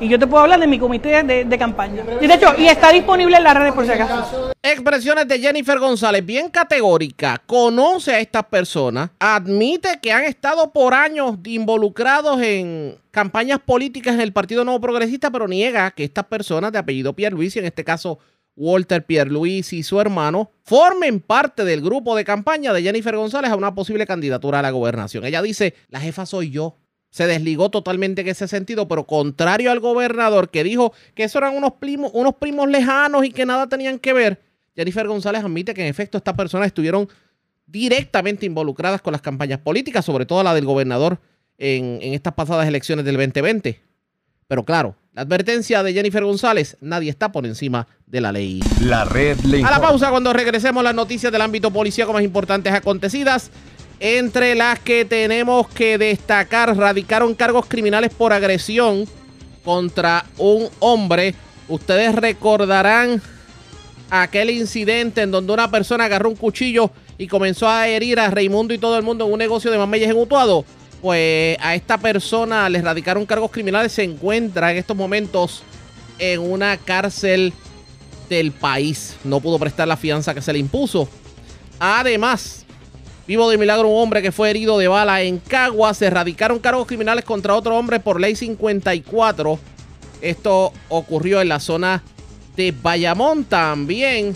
Y 0.00 0.08
yo 0.08 0.18
te 0.18 0.26
puedo 0.26 0.44
hablar 0.44 0.60
de 0.60 0.66
mi 0.66 0.78
comité 0.78 1.22
de, 1.22 1.58
campaña. 1.58 2.04
Y 2.20 2.26
de 2.26 2.34
hecho, 2.34 2.54
y 2.56 2.66
está 2.66 2.92
disponible 2.92 3.36
en 3.36 3.42
las 3.42 3.56
redes 3.56 3.72
por 3.72 3.84
si 3.84 3.92
acaso. 3.92 4.52
Expresiones 4.62 5.26
de 5.26 5.40
Jennifer 5.40 5.78
González, 5.78 6.24
bien 6.24 6.50
categórica. 6.50 7.42
Conoce 7.46 8.12
a 8.12 8.20
estas 8.20 8.44
personas, 8.44 9.10
admite 9.18 9.98
que 10.00 10.12
han 10.12 10.24
estado 10.24 10.72
por 10.72 10.94
años 10.94 11.36
involucrados 11.44 12.40
en 12.42 12.96
campañas 13.10 13.58
políticas 13.58 14.14
en 14.14 14.20
el 14.20 14.32
Partido 14.32 14.64
Nuevo 14.64 14.80
Progresista, 14.80 15.30
pero 15.30 15.48
niega 15.48 15.90
que 15.90 16.04
estas 16.04 16.26
personas 16.26 16.70
de 16.70 16.78
apellido 16.78 17.14
Pierluisi, 17.14 17.58
en 17.58 17.64
este 17.64 17.82
caso 17.82 18.20
Walter 18.54 19.04
Pierluisi 19.04 19.78
y 19.78 19.82
su 19.82 20.00
hermano, 20.00 20.50
formen 20.64 21.20
parte 21.20 21.64
del 21.64 21.80
grupo 21.80 22.14
de 22.14 22.24
campaña 22.24 22.72
de 22.72 22.82
Jennifer 22.82 23.16
González 23.16 23.50
a 23.50 23.56
una 23.56 23.74
posible 23.74 24.06
candidatura 24.06 24.58
a 24.58 24.62
la 24.62 24.70
gobernación. 24.70 25.24
Ella 25.24 25.42
dice, 25.42 25.74
la 25.88 26.00
jefa 26.00 26.26
soy 26.26 26.50
yo. 26.50 26.76
Se 27.10 27.26
desligó 27.26 27.70
totalmente 27.70 28.20
en 28.20 28.28
ese 28.28 28.48
sentido, 28.48 28.86
pero 28.86 29.06
contrario 29.06 29.70
al 29.70 29.80
gobernador 29.80 30.50
que 30.50 30.62
dijo 30.62 30.92
que 31.14 31.24
eso 31.24 31.38
eran 31.38 31.56
unos 31.56 31.74
primos, 31.74 32.10
unos 32.14 32.34
primos 32.34 32.68
lejanos 32.68 33.24
y 33.24 33.30
que 33.30 33.46
nada 33.46 33.66
tenían 33.66 33.98
que 33.98 34.12
ver, 34.12 34.42
Jennifer 34.76 35.08
González 35.08 35.42
admite 35.42 35.74
que 35.74 35.80
en 35.82 35.88
efecto 35.88 36.18
estas 36.18 36.34
personas 36.34 36.68
estuvieron 36.68 37.08
directamente 37.66 38.46
involucradas 38.46 39.02
con 39.02 39.12
las 39.12 39.22
campañas 39.22 39.58
políticas, 39.58 40.04
sobre 40.04 40.24
todo 40.24 40.42
la 40.42 40.54
del 40.54 40.64
gobernador 40.64 41.18
en, 41.58 41.98
en 42.00 42.14
estas 42.14 42.34
pasadas 42.34 42.68
elecciones 42.68 43.04
del 43.04 43.16
2020. 43.16 43.80
Pero 44.46 44.64
claro, 44.64 44.96
la 45.12 45.22
advertencia 45.22 45.82
de 45.82 45.92
Jennifer 45.92 46.24
González, 46.24 46.76
nadie 46.80 47.10
está 47.10 47.32
por 47.32 47.44
encima 47.44 47.88
de 48.06 48.20
la 48.20 48.30
ley. 48.30 48.60
La 48.80 49.04
red 49.04 49.38
le 49.40 49.64
A 49.64 49.70
la 49.70 49.80
pausa 49.80 50.10
cuando 50.10 50.32
regresemos 50.32 50.82
las 50.84 50.94
noticias 50.94 51.32
del 51.32 51.42
ámbito 51.42 51.70
policíaco 51.70 52.12
más 52.12 52.22
importantes 52.22 52.72
acontecidas. 52.72 53.50
Entre 54.00 54.54
las 54.54 54.78
que 54.78 55.04
tenemos 55.04 55.68
que 55.68 55.98
destacar, 55.98 56.76
radicaron 56.76 57.34
cargos 57.34 57.66
criminales 57.66 58.12
por 58.14 58.32
agresión 58.32 59.06
contra 59.64 60.24
un 60.36 60.68
hombre. 60.78 61.34
Ustedes 61.68 62.14
recordarán 62.14 63.20
aquel 64.10 64.50
incidente 64.50 65.22
en 65.22 65.30
donde 65.30 65.52
una 65.52 65.70
persona 65.70 66.04
agarró 66.04 66.28
un 66.28 66.36
cuchillo 66.36 66.90
y 67.18 67.26
comenzó 67.26 67.68
a 67.68 67.88
herir 67.88 68.20
a 68.20 68.30
Raimundo 68.30 68.72
y 68.72 68.78
todo 68.78 68.96
el 68.96 69.02
mundo 69.02 69.26
en 69.26 69.32
un 69.32 69.38
negocio 69.38 69.70
de 69.70 69.78
mameyes 69.78 70.10
en 70.10 70.16
Utuado. 70.16 70.64
Pues 71.02 71.56
a 71.60 71.74
esta 71.74 71.98
persona 71.98 72.68
le 72.68 72.80
radicaron 72.80 73.26
cargos 73.26 73.50
criminales. 73.50 73.92
Se 73.92 74.04
encuentra 74.04 74.70
en 74.70 74.78
estos 74.78 74.96
momentos 74.96 75.62
en 76.18 76.40
una 76.40 76.76
cárcel 76.76 77.52
del 78.28 78.52
país. 78.52 79.16
No 79.24 79.40
pudo 79.40 79.58
prestar 79.58 79.88
la 79.88 79.96
fianza 79.96 80.34
que 80.34 80.42
se 80.42 80.52
le 80.52 80.60
impuso. 80.60 81.08
Además, 81.78 82.64
vivo 83.28 83.50
de 83.50 83.58
milagro 83.58 83.88
un 83.88 84.02
hombre 84.02 84.22
que 84.22 84.32
fue 84.32 84.48
herido 84.48 84.78
de 84.78 84.88
bala 84.88 85.20
en 85.20 85.38
Cagua. 85.38 85.92
Se 85.92 86.06
erradicaron 86.06 86.58
cargos 86.58 86.86
criminales 86.86 87.26
contra 87.26 87.54
otro 87.54 87.76
hombre 87.76 88.00
por 88.00 88.18
ley 88.18 88.34
54. 88.34 89.58
Esto 90.22 90.72
ocurrió 90.88 91.42
en 91.42 91.50
la 91.50 91.60
zona 91.60 92.02
de 92.56 92.72
Bayamón 92.72 93.44
también. 93.44 94.34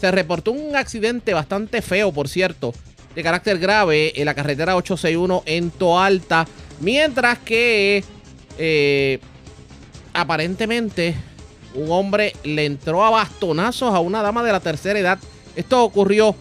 Se 0.00 0.10
reportó 0.10 0.52
un 0.52 0.74
accidente 0.74 1.34
bastante 1.34 1.82
feo, 1.82 2.10
por 2.10 2.28
cierto, 2.28 2.72
de 3.14 3.22
carácter 3.22 3.58
grave 3.58 4.18
en 4.18 4.24
la 4.24 4.34
carretera 4.34 4.74
861 4.74 5.42
en 5.44 5.70
Toalta. 5.70 6.46
Mientras 6.80 7.38
que 7.40 8.02
eh, 8.56 9.18
aparentemente 10.14 11.14
un 11.74 11.90
hombre 11.90 12.32
le 12.42 12.64
entró 12.64 13.04
a 13.04 13.10
bastonazos 13.10 13.94
a 13.94 14.00
una 14.00 14.22
dama 14.22 14.42
de 14.42 14.52
la 14.52 14.60
tercera 14.60 14.98
edad. 14.98 15.18
Esto 15.56 15.84
ocurrió 15.84 16.34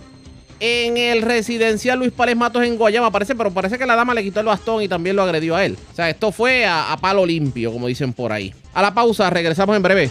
en 0.59 0.97
el 0.97 1.21
residencial 1.21 1.99
Luis 1.99 2.11
Párez 2.11 2.35
Matos 2.35 2.63
en 2.63 2.77
Guayama, 2.77 3.11
parece, 3.11 3.35
pero 3.35 3.51
parece 3.51 3.77
que 3.77 3.85
la 3.85 3.95
dama 3.95 4.13
le 4.13 4.23
quitó 4.23 4.39
el 4.39 4.45
bastón 4.45 4.81
y 4.81 4.87
también 4.87 5.15
lo 5.15 5.23
agredió 5.23 5.55
a 5.55 5.65
él. 5.65 5.77
O 5.91 5.95
sea, 5.95 6.09
esto 6.09 6.31
fue 6.31 6.65
a, 6.65 6.91
a 6.91 6.97
palo 6.97 7.25
limpio, 7.25 7.71
como 7.71 7.87
dicen 7.87 8.13
por 8.13 8.31
ahí. 8.31 8.53
A 8.73 8.81
la 8.81 8.93
pausa, 8.93 9.29
regresamos 9.29 9.75
en 9.75 9.83
breve. 9.83 10.09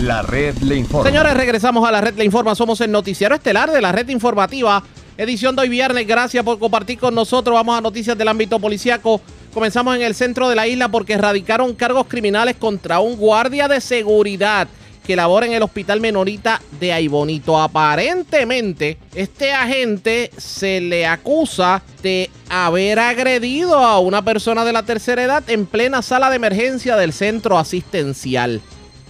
La 0.00 0.22
red 0.22 0.56
le 0.58 0.76
informa. 0.76 1.10
Señores, 1.10 1.34
regresamos 1.34 1.86
a 1.86 1.92
la 1.92 2.00
red 2.00 2.14
Le 2.16 2.24
Informa. 2.24 2.54
Somos 2.54 2.80
el 2.80 2.90
noticiero 2.90 3.34
estelar 3.34 3.70
de 3.70 3.82
la 3.82 3.92
red 3.92 4.08
informativa. 4.08 4.82
Edición 5.18 5.54
de 5.54 5.62
hoy 5.62 5.68
viernes. 5.68 6.06
Gracias 6.06 6.42
por 6.42 6.58
compartir 6.58 6.98
con 6.98 7.14
nosotros. 7.14 7.54
Vamos 7.54 7.76
a 7.76 7.82
noticias 7.82 8.16
del 8.16 8.28
ámbito 8.28 8.58
policiaco. 8.58 9.20
Comenzamos 9.52 9.96
en 9.96 10.02
el 10.02 10.14
centro 10.14 10.48
de 10.48 10.56
la 10.56 10.66
isla 10.66 10.88
porque 10.88 11.12
erradicaron 11.14 11.74
cargos 11.74 12.06
criminales 12.06 12.56
contra 12.56 13.00
un 13.00 13.16
guardia 13.16 13.68
de 13.68 13.82
seguridad 13.82 14.68
que 15.10 15.16
labora 15.16 15.44
en 15.44 15.54
el 15.54 15.64
hospital 15.64 16.00
menorita 16.00 16.62
de 16.78 16.92
Aibonito. 16.92 17.60
Aparentemente, 17.60 18.96
este 19.12 19.52
agente 19.52 20.30
se 20.36 20.80
le 20.80 21.04
acusa 21.04 21.82
de 22.00 22.30
haber 22.48 23.00
agredido 23.00 23.74
a 23.74 23.98
una 23.98 24.22
persona 24.22 24.64
de 24.64 24.72
la 24.72 24.84
tercera 24.84 25.24
edad 25.24 25.42
en 25.50 25.66
plena 25.66 26.00
sala 26.02 26.30
de 26.30 26.36
emergencia 26.36 26.94
del 26.94 27.12
centro 27.12 27.58
asistencial. 27.58 28.60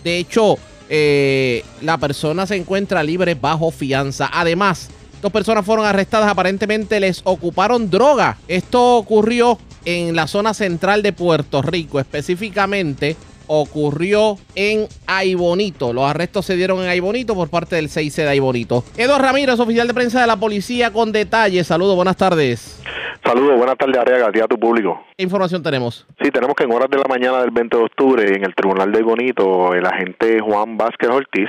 De 0.02 0.16
hecho, 0.16 0.56
eh, 0.88 1.66
la 1.82 1.98
persona 1.98 2.46
se 2.46 2.56
encuentra 2.56 3.02
libre 3.02 3.34
bajo 3.34 3.70
fianza. 3.70 4.30
Además, 4.32 4.88
dos 5.20 5.30
personas 5.30 5.66
fueron 5.66 5.84
arrestadas. 5.84 6.30
Aparentemente 6.30 6.98
les 6.98 7.20
ocuparon 7.24 7.90
droga. 7.90 8.38
Esto 8.48 8.96
ocurrió 8.96 9.58
en 9.84 10.16
la 10.16 10.26
zona 10.26 10.54
central 10.54 11.02
de 11.02 11.12
Puerto 11.12 11.60
Rico, 11.60 12.00
específicamente 12.00 13.18
ocurrió 13.52 14.36
en 14.54 14.86
Aibonito. 15.08 15.92
Los 15.92 16.04
arrestos 16.04 16.46
se 16.46 16.54
dieron 16.54 16.78
en 16.82 16.88
Aibonito 16.88 17.34
por 17.34 17.50
parte 17.50 17.74
del 17.74 17.88
6 17.88 18.14
de 18.14 18.28
Aibonito. 18.28 18.84
Eduardo 18.96 19.24
Ramírez, 19.26 19.58
oficial 19.58 19.88
de 19.88 19.94
prensa 19.94 20.20
de 20.20 20.28
la 20.28 20.36
policía, 20.36 20.92
con 20.92 21.10
detalles. 21.10 21.66
Saludos, 21.66 21.96
buenas 21.96 22.16
tardes. 22.16 22.80
Saludos, 23.24 23.58
buenas 23.58 23.76
tardes, 23.76 23.98
Arriaga, 23.98 24.28
a 24.28 24.32
ti 24.32 24.38
a 24.38 24.46
tu 24.46 24.56
público. 24.56 25.04
¿Qué 25.16 25.24
información 25.24 25.64
tenemos? 25.64 26.06
Sí, 26.22 26.30
tenemos 26.30 26.54
que 26.54 26.62
en 26.62 26.72
horas 26.72 26.88
de 26.90 26.98
la 26.98 27.08
mañana 27.08 27.40
del 27.40 27.50
20 27.50 27.76
de 27.76 27.82
octubre, 27.82 28.22
en 28.24 28.44
el 28.44 28.54
Tribunal 28.54 28.92
de 28.92 29.02
Bonito, 29.02 29.74
el 29.74 29.84
agente 29.84 30.38
Juan 30.38 30.76
Vázquez 30.76 31.10
Ortiz, 31.10 31.48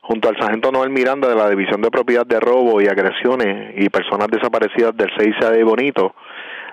junto 0.00 0.30
al 0.30 0.38
sargento 0.38 0.72
Noel 0.72 0.88
Miranda 0.88 1.28
de 1.28 1.34
la 1.34 1.50
División 1.50 1.82
de 1.82 1.90
Propiedad 1.90 2.24
de 2.24 2.40
Robo 2.40 2.80
y 2.80 2.86
Agresiones 2.86 3.74
y 3.76 3.90
Personas 3.90 4.28
Desaparecidas 4.28 4.96
del 4.96 5.10
6 5.18 5.34
de 5.52 5.62
Bonito, 5.62 6.14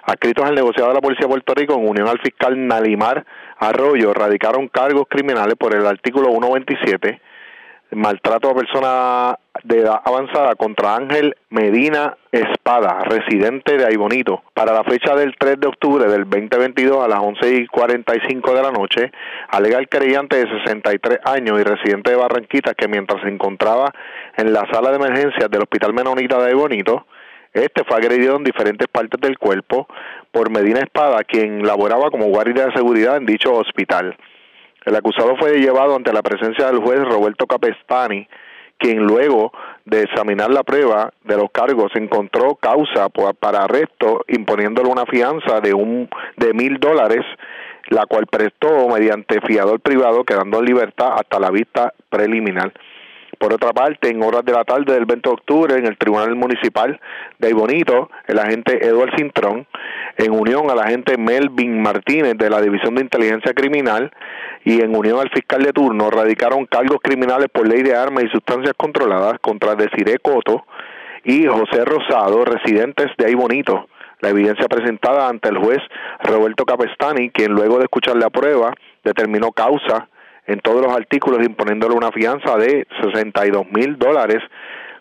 adscritos 0.03 0.45
al 0.45 0.55
negociado 0.55 0.89
de 0.89 0.95
la 0.95 1.01
Policía 1.01 1.27
de 1.27 1.29
Puerto 1.29 1.53
Rico 1.53 1.73
en 1.73 1.89
unión 1.89 2.07
al 2.07 2.19
fiscal 2.19 2.55
Nalimar 2.67 3.25
Arroyo, 3.61 4.13
radicaron 4.13 4.67
cargos 4.67 5.05
criminales 5.07 5.55
por 5.55 5.75
el 5.75 5.85
artículo 5.85 6.29
127 6.31 7.21
maltrato 7.91 8.49
a 8.49 8.55
persona 8.55 9.39
de 9.63 9.79
edad 9.79 10.01
avanzada 10.05 10.55
contra 10.55 10.95
Ángel 10.95 11.35
Medina 11.49 12.17
Espada, 12.31 13.03
residente 13.03 13.77
de 13.77 13.85
Aibonito. 13.85 14.43
Para 14.53 14.73
la 14.73 14.83
fecha 14.83 15.15
del 15.15 15.35
3 15.37 15.59
de 15.59 15.67
octubre 15.67 16.09
del 16.09 16.29
2022 16.29 17.03
a 17.03 17.07
las 17.07 17.19
11 17.19 17.55
y 17.55 17.67
45 17.67 18.53
de 18.55 18.61
la 18.61 18.71
noche, 18.71 19.11
alega 19.49 19.77
el 19.77 19.89
creyente 19.89 20.37
de 20.37 20.49
63 20.59 21.19
años 21.25 21.59
y 21.59 21.63
residente 21.63 22.11
de 22.11 22.17
Barranquita 22.17 22.73
que 22.73 22.87
mientras 22.87 23.21
se 23.21 23.29
encontraba 23.29 23.91
en 24.37 24.53
la 24.53 24.65
sala 24.71 24.91
de 24.91 24.95
emergencias 24.95 25.51
del 25.51 25.61
Hospital 25.61 25.93
Menonita 25.93 26.39
de 26.39 26.49
Aibonito, 26.49 27.05
este 27.53 27.83
fue 27.83 27.97
agredido 27.97 28.37
en 28.37 28.43
diferentes 28.43 28.87
partes 28.87 29.19
del 29.19 29.37
cuerpo 29.37 29.87
por 30.31 30.49
Medina 30.49 30.79
Espada, 30.79 31.23
quien 31.23 31.65
laboraba 31.65 32.09
como 32.09 32.27
guardia 32.27 32.67
de 32.67 32.73
seguridad 32.73 33.17
en 33.17 33.25
dicho 33.25 33.53
hospital. 33.53 34.15
El 34.85 34.95
acusado 34.95 35.35
fue 35.37 35.59
llevado 35.59 35.95
ante 35.95 36.13
la 36.13 36.23
presencia 36.23 36.67
del 36.67 36.79
juez 36.79 36.99
Roberto 37.01 37.45
Capestani, 37.45 38.27
quien 38.77 38.99
luego 38.99 39.51
de 39.85 40.03
examinar 40.03 40.49
la 40.49 40.63
prueba 40.63 41.13
de 41.23 41.37
los 41.37 41.51
cargos 41.51 41.91
encontró 41.95 42.55
causa 42.55 43.09
para 43.09 43.63
arresto 43.63 44.23
imponiéndole 44.27 44.89
una 44.89 45.05
fianza 45.05 45.59
de 45.61 45.73
un 45.73 46.09
de 46.37 46.53
mil 46.53 46.79
dólares 46.79 47.25
la 47.89 48.05
cual 48.05 48.25
prestó 48.27 48.87
mediante 48.87 49.41
fiador 49.41 49.79
privado 49.81 50.23
quedando 50.23 50.59
en 50.59 50.65
libertad 50.65 51.13
hasta 51.17 51.39
la 51.39 51.51
vista 51.51 51.93
preliminar. 52.09 52.71
Por 53.41 53.55
otra 53.55 53.73
parte, 53.73 54.09
en 54.09 54.21
horas 54.21 54.45
de 54.45 54.51
la 54.51 54.63
tarde 54.63 54.93
del 54.93 55.05
20 55.05 55.27
de 55.27 55.33
octubre, 55.33 55.75
en 55.75 55.87
el 55.87 55.97
Tribunal 55.97 56.35
Municipal 56.35 57.01
de 57.39 57.47
Aybonito, 57.47 58.11
el 58.27 58.37
agente 58.37 58.85
Eduard 58.85 59.15
Cintrón, 59.17 59.65
en 60.17 60.31
unión 60.31 60.69
al 60.69 60.77
agente 60.77 61.17
Melvin 61.17 61.81
Martínez 61.81 62.35
de 62.37 62.51
la 62.51 62.61
División 62.61 62.93
de 62.93 63.01
Inteligencia 63.01 63.55
Criminal 63.55 64.11
y 64.63 64.83
en 64.83 64.95
unión 64.95 65.19
al 65.19 65.31
fiscal 65.31 65.63
de 65.63 65.73
turno, 65.73 66.11
radicaron 66.11 66.67
cargos 66.67 66.99
criminales 67.01 67.47
por 67.51 67.67
ley 67.67 67.81
de 67.81 67.95
armas 67.95 68.25
y 68.25 68.29
sustancias 68.29 68.75
controladas 68.77 69.39
contra 69.41 69.73
Desiree 69.73 70.19
Coto 70.19 70.63
y 71.23 71.47
José 71.47 71.83
Rosado, 71.83 72.45
residentes 72.45 73.07
de 73.17 73.25
Aybonito. 73.25 73.87
La 74.19 74.29
evidencia 74.29 74.67
presentada 74.67 75.27
ante 75.27 75.49
el 75.49 75.57
juez 75.57 75.79
Roberto 76.23 76.63
Capestani, 76.63 77.31
quien 77.31 77.53
luego 77.53 77.79
de 77.79 77.85
escuchar 77.85 78.17
la 78.17 78.29
prueba 78.29 78.71
determinó 79.03 79.51
causa 79.51 80.09
en 80.47 80.59
todos 80.59 80.81
los 80.81 80.93
artículos 80.93 81.45
imponiéndole 81.45 81.95
una 81.95 82.11
fianza 82.11 82.57
de 82.57 82.87
62 83.01 83.65
mil 83.71 83.97
dólares 83.97 84.39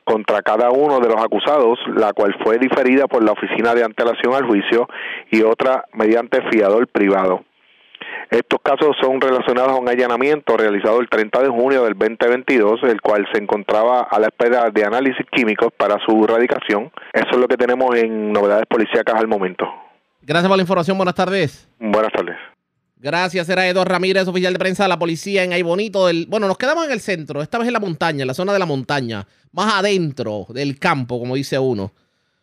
contra 0.05 0.43
cada 0.43 0.71
uno 0.71 0.99
de 0.99 1.09
los 1.09 1.23
acusados, 1.23 1.79
la 1.95 2.13
cual 2.13 2.35
fue 2.43 2.59
diferida 2.59 3.07
por 3.07 3.23
la 3.23 3.33
Oficina 3.33 3.75
de 3.75 3.85
Antelación 3.85 4.35
al 4.35 4.47
Juicio 4.47 4.89
y 5.31 5.43
otra 5.43 5.85
mediante 5.93 6.43
fiador 6.51 6.89
privado. 6.89 7.45
Estos 8.31 8.61
casos 8.63 8.97
son 9.01 9.21
relacionados 9.21 9.73
a 9.73 9.81
un 9.81 9.89
allanamiento 9.89 10.57
realizado 10.57 11.01
el 11.01 11.09
30 11.09 11.43
de 11.43 11.49
junio 11.49 11.85
del 11.85 11.95
2022, 11.99 12.83
el 12.85 13.01
cual 13.01 13.27
se 13.33 13.43
encontraba 13.43 14.03
a 14.03 14.21
la 14.21 14.29
espera 14.29 14.71
de 14.71 14.85
análisis 14.85 15.27
químicos 15.33 15.71
para 15.77 15.97
su 16.07 16.25
erradicación. 16.25 16.93
Eso 17.13 17.31
es 17.33 17.37
lo 17.37 17.49
que 17.49 17.57
tenemos 17.57 17.97
en 17.97 18.33
novedades 18.33 18.67
policíacas 18.69 19.17
al 19.17 19.27
momento. 19.27 19.67
Gracias 20.23 20.49
por 20.49 20.57
la 20.57 20.63
información. 20.63 20.97
Buenas 20.97 21.15
tardes. 21.15 21.69
Buenas 21.79 22.13
tardes. 22.13 22.37
Gracias, 23.03 23.49
era 23.49 23.67
Eduardo 23.67 23.91
Ramírez, 23.91 24.29
oficial 24.29 24.53
de 24.53 24.59
prensa 24.59 24.83
de 24.83 24.91
la 24.91 24.99
policía 24.99 25.43
en 25.43 25.55
Aybonito. 25.55 26.07
Del, 26.07 26.27
bueno, 26.27 26.47
nos 26.47 26.59
quedamos 26.59 26.85
en 26.85 26.93
el 26.93 27.01
centro, 27.01 27.41
esta 27.41 27.57
vez 27.57 27.67
en 27.67 27.73
la 27.73 27.81
montaña, 27.81 28.25
en 28.25 28.27
la 28.27 28.35
zona 28.35 28.53
de 28.53 28.59
la 28.59 28.67
montaña, 28.67 29.27
más 29.53 29.73
adentro 29.73 30.47
del 30.51 30.79
campo, 30.79 31.19
como 31.19 31.35
dice 31.35 31.59
uno. 31.59 31.95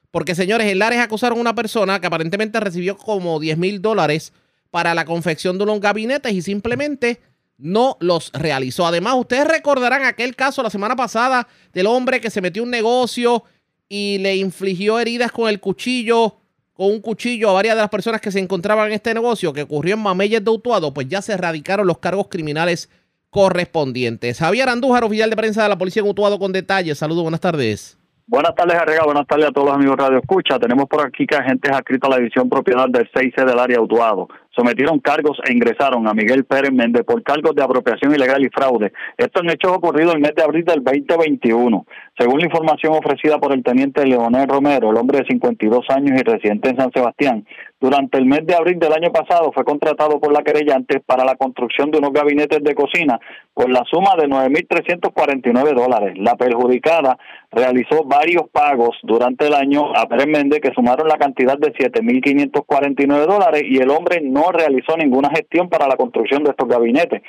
Porque, 0.10 0.34
señores, 0.34 0.66
en 0.72 0.80
Lares 0.80 0.98
acusaron 0.98 1.38
a 1.38 1.42
una 1.42 1.54
persona 1.54 2.02
que 2.02 2.08
aparentemente 2.08 2.60
recibió 2.60 2.98
como 2.98 3.40
10 3.40 3.56
mil 3.60 3.84
dólares 3.84 4.34
para 4.72 4.96
la 4.96 5.06
confección 5.06 5.60
de 5.60 5.66
unos 5.66 5.80
gabinetes 5.80 6.34
y 6.34 6.42
simplemente 6.42 7.22
no 7.60 7.96
los 8.00 8.32
realizó. 8.34 8.88
Además, 8.88 9.14
ustedes 9.16 9.46
recordarán 9.46 10.06
aquel 10.06 10.36
caso 10.36 10.64
la 10.64 10.72
semana 10.72 10.96
pasada 10.96 11.48
del 11.72 11.86
hombre 11.86 12.20
que 12.20 12.32
se 12.32 12.42
metió 12.42 12.64
en 12.64 12.70
un 12.70 12.72
negocio 12.72 13.44
y 13.88 14.18
le 14.18 14.36
infligió 14.38 14.98
heridas 15.00 15.32
con 15.32 15.50
el 15.50 15.60
cuchillo 15.60 16.38
con 16.78 16.92
un 16.92 17.02
cuchillo 17.02 17.50
a 17.50 17.54
varias 17.54 17.76
de 17.76 17.82
las 17.82 17.90
personas 17.90 18.22
que 18.22 18.32
se 18.32 18.40
encontraban 18.40 18.88
en 18.88 18.94
este 18.94 19.12
negocio 19.12 19.52
que 19.52 19.64
ocurrió 19.64 19.96
en 19.96 20.02
Mameyes 20.02 20.46
de 20.46 20.52
Utuado, 20.52 20.94
pues 20.94 21.08
ya 21.08 21.24
se 21.24 21.34
erradicaron 21.34 21.88
los 21.88 21.98
cargos 21.98 22.28
criminales 22.30 22.88
correspondientes. 23.32 24.38
Javier 24.38 24.70
Andújar, 24.70 25.04
oficial 25.04 25.30
de 25.32 25.36
prensa 25.36 25.64
de 25.64 25.70
la 25.70 25.78
Policía 25.78 26.04
en 26.04 26.10
Utuado, 26.10 26.38
con 26.38 26.54
detalles. 26.54 27.00
Saludos, 27.00 27.24
buenas 27.24 27.42
tardes. 27.42 27.98
Buenas 28.30 28.56
tardes, 28.56 28.76
Arrega. 28.76 29.06
Buenas 29.06 29.26
tardes 29.26 29.46
a 29.46 29.52
todos 29.54 29.68
los 29.68 29.76
amigos 29.78 29.96
Radio 29.96 30.18
Escucha. 30.18 30.60
Tenemos 30.60 30.88
por 30.90 31.00
aquí 31.00 31.26
que 31.26 31.38
agentes 31.38 31.72
adscritos 31.72 32.10
a 32.10 32.12
la 32.12 32.18
división 32.18 32.50
propiedad 32.50 32.90
del 32.90 33.10
6C 33.10 33.46
del 33.46 33.58
área 33.58 33.80
Utuado 33.80 34.28
sometieron 34.58 35.00
cargos 35.00 35.38
e 35.48 35.54
ingresaron 35.54 36.08
a 36.08 36.14
Miguel 36.14 36.44
Pérez 36.44 36.72
Méndez 36.74 37.04
por 37.06 37.22
cargos 37.22 37.56
de 37.56 37.64
apropiación 37.64 38.14
ilegal 38.14 38.44
y 38.44 38.50
fraude. 38.50 38.92
Esto 39.16 39.42
en 39.42 39.52
hechos 39.52 39.72
ocurridos 39.72 40.16
el 40.16 40.22
mes 40.22 40.34
de 40.36 40.44
abril 40.44 40.66
del 40.66 40.84
2021. 40.84 41.86
Según 42.18 42.40
la 42.40 42.46
información 42.46 42.94
ofrecida 42.94 43.38
por 43.40 43.54
el 43.54 43.64
teniente 43.64 44.04
Leonel 44.06 44.48
Romero, 44.48 44.90
el 44.90 44.98
hombre 44.98 45.20
de 45.20 45.26
52 45.26 45.86
años 45.90 46.20
y 46.20 46.24
residente 46.24 46.70
en 46.70 46.78
San 46.78 46.92
Sebastián, 46.92 47.46
durante 47.80 48.18
el 48.18 48.26
mes 48.26 48.46
de 48.46 48.56
abril 48.56 48.80
del 48.80 48.94
año 48.94 49.12
pasado 49.12 49.52
fue 49.52 49.64
contratado 49.64 50.20
por 50.20 50.32
la 50.32 50.42
querellante 50.42 51.00
para 51.00 51.24
la 51.24 51.36
construcción 51.36 51.92
de 51.92 52.00
unos 52.00 52.12
gabinetes 52.12 52.64
de 52.64 52.74
cocina 52.74 53.20
por 53.54 53.70
la 53.70 53.84
suma 53.90 54.16
de 54.18 54.28
9.349 54.28 55.74
dólares. 55.74 56.18
La 56.18 56.36
perjudicada 56.36 57.18
realizó 57.52 58.04
varios 58.04 58.50
pagos 58.50 58.98
durante 59.04 59.48
el 59.48 59.54
año 59.54 59.96
a 59.96 60.08
Pérez 60.08 60.28
Méndez 60.28 60.60
que 60.60 60.74
sumaron 60.74 61.08
la 61.08 61.18
cantidad 61.18 61.58
de 61.58 61.74
7.549 61.74 63.26
dólares 63.26 63.64
y 63.66 63.78
el 63.78 63.90
hombre 63.90 64.22
no 64.22 64.52
realizó 64.52 64.98
ninguna 64.98 65.30
gestión 65.30 65.70
para 65.70 65.88
la 65.88 65.96
construcción 65.96 66.44
de 66.44 66.52
estos 66.52 66.68
gabinetes. 66.68 67.22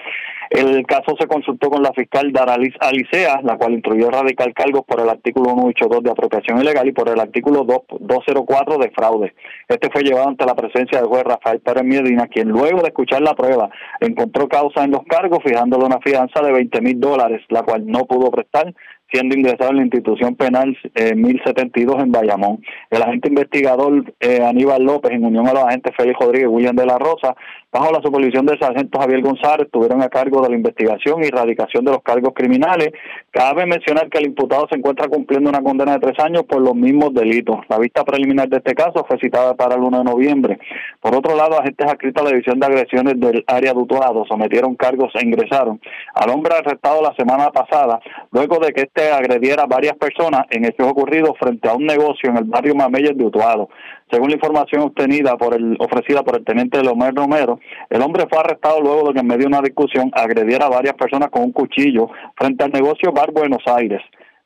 El 0.51 0.87
caso 0.87 1.15
se 1.19 1.27
consultó 1.27 1.69
con 1.69 1.83
la 1.83 1.93
fiscal 1.93 2.33
Daralis 2.33 2.75
Alicea, 2.81 3.41
la 3.43 3.59
cual 3.59 3.75
instruyó 3.75 4.11
radical 4.11 4.55
cargos 4.55 4.83
por 4.87 5.01
el 5.01 5.09
artículo 5.09 5.51
182 5.51 6.03
de 6.03 6.11
apropiación 6.11 6.61
ilegal 6.61 6.89
y 6.89 6.93
por 6.93 7.09
el 7.09 7.21
artículo 7.21 7.65
204 7.65 8.79
de 8.79 8.91
fraude. 8.91 9.35
Este 9.69 9.91
fue 9.91 10.03
llevado 10.03 10.29
ante 10.29 10.47
la 10.47 10.55
presencia 10.55 10.99
del 10.99 11.09
juez 11.09 11.25
Rafael 11.25 11.61
Pérez 11.61 11.85
Medina, 11.85 12.29
quien 12.29 12.49
luego 12.49 12.81
de 12.81 12.89
escuchar 12.89 13.21
la 13.21 13.35
prueba 13.35 13.69
encontró 14.01 14.49
causa 14.49 14.85
en 14.85 14.93
los 14.93 15.03
cargos, 15.05 15.41
fijándole 15.45 15.85
una 15.85 16.01
fianza 16.01 16.41
de 16.41 16.53
20 16.53 16.81
mil 16.81 16.99
dólares, 16.99 17.43
la 17.51 17.63
cual 17.63 17.87
no 17.87 18.07
pudo 18.07 18.31
prestar 18.31 18.73
siendo 19.11 19.35
ingresado 19.35 19.71
en 19.71 19.77
la 19.77 19.83
institución 19.83 20.35
penal 20.37 20.77
eh, 20.95 21.15
1072 21.15 22.03
en 22.03 22.13
Bayamón. 22.13 22.63
El 22.91 23.03
agente 23.03 23.29
investigador 23.29 24.13
eh, 24.21 24.41
Aníbal 24.45 24.83
López, 24.83 25.13
en 25.13 25.25
unión 25.25 25.47
a 25.49 25.55
los 25.55 25.65
agentes 25.65 25.95
Félix 25.97 26.19
Rodríguez 26.21 26.45
y 26.45 26.53
William 26.53 26.77
de 26.77 26.87
la 26.87 26.99
Rosa, 26.99 27.35
bajo 27.71 27.93
la 27.93 28.01
supervisión 28.03 28.47
del 28.47 28.59
sargento 28.59 28.99
Javier 28.99 29.21
González, 29.21 29.67
estuvieron 29.67 30.03
a 30.03 30.09
cargo 30.09 30.41
de 30.43 30.49
la 30.49 30.57
investigación 30.57 31.23
y 31.23 31.27
erradicación 31.27 31.85
de 31.85 31.93
los 31.93 32.03
cargos 32.03 32.33
criminales. 32.35 32.93
Cabe 33.31 33.67
mencionar 33.67 34.09
que 34.09 34.19
el 34.19 34.27
imputado 34.27 34.67
se 34.71 34.79
encuentra 34.79 35.09
cumpliendo 35.09 35.51
una 35.51 35.63
condena 35.63 35.93
de 35.93 35.99
tres 35.99 36.19
años 36.19 36.45
por 36.45 36.63
los 36.63 36.75
mismos 36.75 37.13
delitos. 37.13 37.59
La 37.69 37.79
vista 37.79 38.05
preliminar 38.05 38.49
de 38.49 38.59
este 38.59 38.75
caso 38.75 39.05
fue 39.07 39.19
citada 39.19 39.55
para 39.55 39.75
el 39.75 39.83
1 39.83 39.99
de 39.99 40.05
noviembre. 40.05 40.59
Por 41.01 41.15
otro 41.15 41.37
lado, 41.37 41.61
agentes 41.61 41.87
adscritos 41.87 42.23
a 42.23 42.25
la 42.25 42.31
División 42.31 42.59
de 42.59 42.67
Agresiones 42.67 43.21
del 43.21 43.45
área 43.47 43.73
de 43.75 43.79
Utuado 43.79 44.25
sometieron 44.27 44.75
cargos 44.75 45.13
e 45.15 45.25
ingresaron 45.25 45.81
al 46.15 46.31
hombre 46.31 46.55
arrestado 46.55 47.03
la 47.03 47.15
semana 47.15 47.51
pasada, 47.51 48.01
luego 48.33 48.59
de 48.59 48.73
que 48.73 48.83
este 48.83 49.11
agrediera 49.11 49.65
a 49.65 49.67
varias 49.67 49.97
personas 49.97 50.47
en 50.51 50.65
hechos 50.65 50.87
ocurridos 50.89 51.37
frente 51.39 51.69
a 51.69 51.75
un 51.75 51.85
negocio 51.85 52.31
en 52.31 52.39
el 52.39 52.45
barrio 52.45 52.75
Mameyes 52.75 53.17
de 53.17 53.25
Utuado. 53.25 53.69
Según 54.11 54.31
la 54.31 54.37
información 54.37 54.83
obtenida 54.83 55.37
por 55.37 55.55
el 55.55 55.77
ofrecida 55.81 56.23
por 56.23 56.37
el 56.37 56.45
teniente 56.45 56.83
Lomer 56.83 57.15
Romero, 57.15 57.61
el 57.91 58.01
hombre 58.01 58.27
fue 58.29 58.39
arrestado 58.39 58.81
luego 58.81 59.09
de 59.09 59.15
que 59.15 59.21
en 59.21 59.27
medio 59.27 59.43
de 59.43 59.49
una 59.49 59.61
discusión 59.61 60.11
agrediera 60.15 60.67
a 60.67 60.71
varias 60.71 60.95
personas 60.95 61.29
con 61.31 61.43
un 61.43 61.53
cuchillo 61.53 62.09
frente 62.37 62.65
al 62.65 62.73
negocio 62.73 63.13
Bar 63.13 63.33
Buenos 63.33 63.63
Aires. 63.67 64.01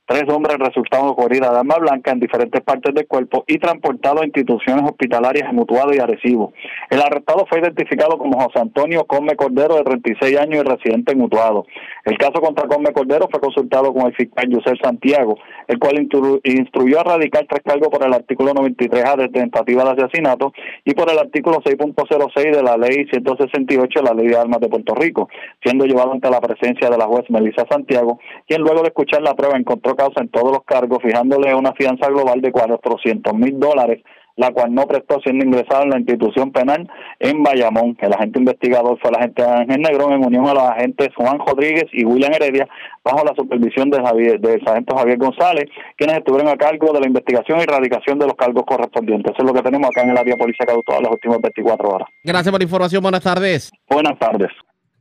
Tres 0.04 0.24
hombres 0.28 0.58
resultaron 0.58 1.14
con 1.14 1.26
heridas 1.26 1.52
de 1.52 1.58
arma 1.58 1.76
blanca 1.78 2.10
en 2.10 2.18
diferentes 2.20 2.60
partes 2.62 2.92
del 2.92 3.06
cuerpo 3.06 3.44
y 3.46 3.58
transportados 3.58 4.22
a 4.22 4.26
instituciones 4.26 4.84
hospitalarias 4.84 5.48
en 5.48 5.54
Mutuado 5.56 5.94
y 5.94 5.98
Arecibo. 6.00 6.52
El 6.90 7.00
arrestado 7.00 7.46
fue 7.48 7.60
identificado 7.60 8.18
como 8.18 8.38
José 8.40 8.58
Antonio 8.58 9.04
Come 9.06 9.36
Cordero, 9.36 9.76
de 9.76 9.84
36 9.84 10.36
años 10.38 10.64
y 10.64 10.68
residente 10.68 11.12
en 11.12 11.18
Mutuado. 11.18 11.66
El 12.04 12.18
caso 12.18 12.40
contra 12.40 12.66
Come 12.66 12.92
Cordero 12.92 13.28
fue 13.30 13.40
consultado 13.40 13.94
con 13.94 14.06
el 14.06 14.14
fiscal 14.14 14.48
Yusel 14.50 14.78
Santiago, 14.82 15.38
el 15.68 15.78
cual 15.78 15.94
instru- 15.96 16.40
instruyó 16.44 17.00
a 17.00 17.04
radicar 17.04 17.46
tres 17.48 17.62
cargos 17.64 17.88
por 17.88 18.04
el 18.04 18.12
artículo 18.12 18.52
93A 18.54 19.16
de 19.16 19.28
tentativa 19.28 19.84
de 19.84 20.02
asesinato 20.02 20.52
y 20.84 20.94
por 20.94 21.10
el 21.10 21.18
artículo 21.20 21.58
6.06 21.62 22.56
de 22.56 22.62
la 22.62 22.76
ley 22.76 23.06
168 23.10 24.00
de 24.00 24.04
la 24.04 24.14
ley 24.14 24.26
de 24.26 24.36
armas 24.36 24.60
de 24.60 24.68
Puerto 24.68 24.94
Rico, 24.96 25.28
siendo 25.62 25.84
llevado 25.86 26.12
ante 26.12 26.28
la 26.28 26.40
presencia 26.40 26.90
de 26.90 26.98
la 26.98 27.06
juez 27.06 27.24
Melissa 27.30 27.64
Santiago, 27.70 28.18
quien 28.48 28.62
luego 28.62 28.82
de 28.82 28.88
escuchar 28.88 29.22
la 29.22 29.34
prueba 29.34 29.56
encontró 29.56 29.91
causa 29.96 30.20
en 30.20 30.28
todos 30.28 30.52
los 30.52 30.64
cargos, 30.64 30.98
fijándole 31.02 31.54
una 31.54 31.72
fianza 31.72 32.08
global 32.08 32.40
de 32.40 32.52
400 32.52 33.34
mil 33.34 33.58
dólares, 33.58 34.02
la 34.36 34.50
cual 34.50 34.74
no 34.74 34.86
prestó 34.86 35.20
siendo 35.20 35.44
ingresado 35.44 35.82
en 35.84 35.90
la 35.90 35.98
institución 35.98 36.52
penal 36.52 36.88
en 37.18 37.42
Bayamón. 37.42 37.96
El 38.00 38.12
agente 38.12 38.38
investigador 38.38 38.98
fue 39.00 39.10
el 39.10 39.16
agente 39.16 39.42
Ángel 39.42 39.80
Negrón 39.80 40.12
en 40.14 40.24
unión 40.24 40.46
a 40.48 40.54
los 40.54 40.62
agentes 40.62 41.08
Juan 41.16 41.38
Rodríguez 41.38 41.86
y 41.92 42.04
William 42.04 42.32
Heredia, 42.32 42.68
bajo 43.04 43.24
la 43.24 43.34
supervisión 43.34 43.90
de 43.90 44.02
Javier, 44.02 44.40
del 44.40 44.64
sargento 44.64 44.96
Javier 44.96 45.18
González, 45.18 45.64
quienes 45.96 46.18
estuvieron 46.18 46.48
a 46.48 46.56
cargo 46.56 46.92
de 46.92 47.00
la 47.00 47.06
investigación 47.06 47.58
y 47.60 47.62
erradicación 47.62 48.18
de 48.18 48.26
los 48.26 48.34
cargos 48.34 48.64
correspondientes. 48.64 49.32
Eso 49.32 49.42
es 49.42 49.48
lo 49.48 49.54
que 49.54 49.62
tenemos 49.62 49.88
acá 49.88 50.02
en 50.02 50.10
el 50.10 50.18
área 50.18 50.36
policía 50.36 50.66
de 50.66 50.82
todas 50.86 51.02
las 51.02 51.10
últimas 51.10 51.40
24 51.40 51.88
horas. 51.88 52.08
Gracias 52.24 52.50
por 52.50 52.60
la 52.60 52.64
información. 52.64 53.02
Buenas 53.02 53.22
tardes. 53.22 53.70
Buenas 53.88 54.18
tardes. 54.18 54.50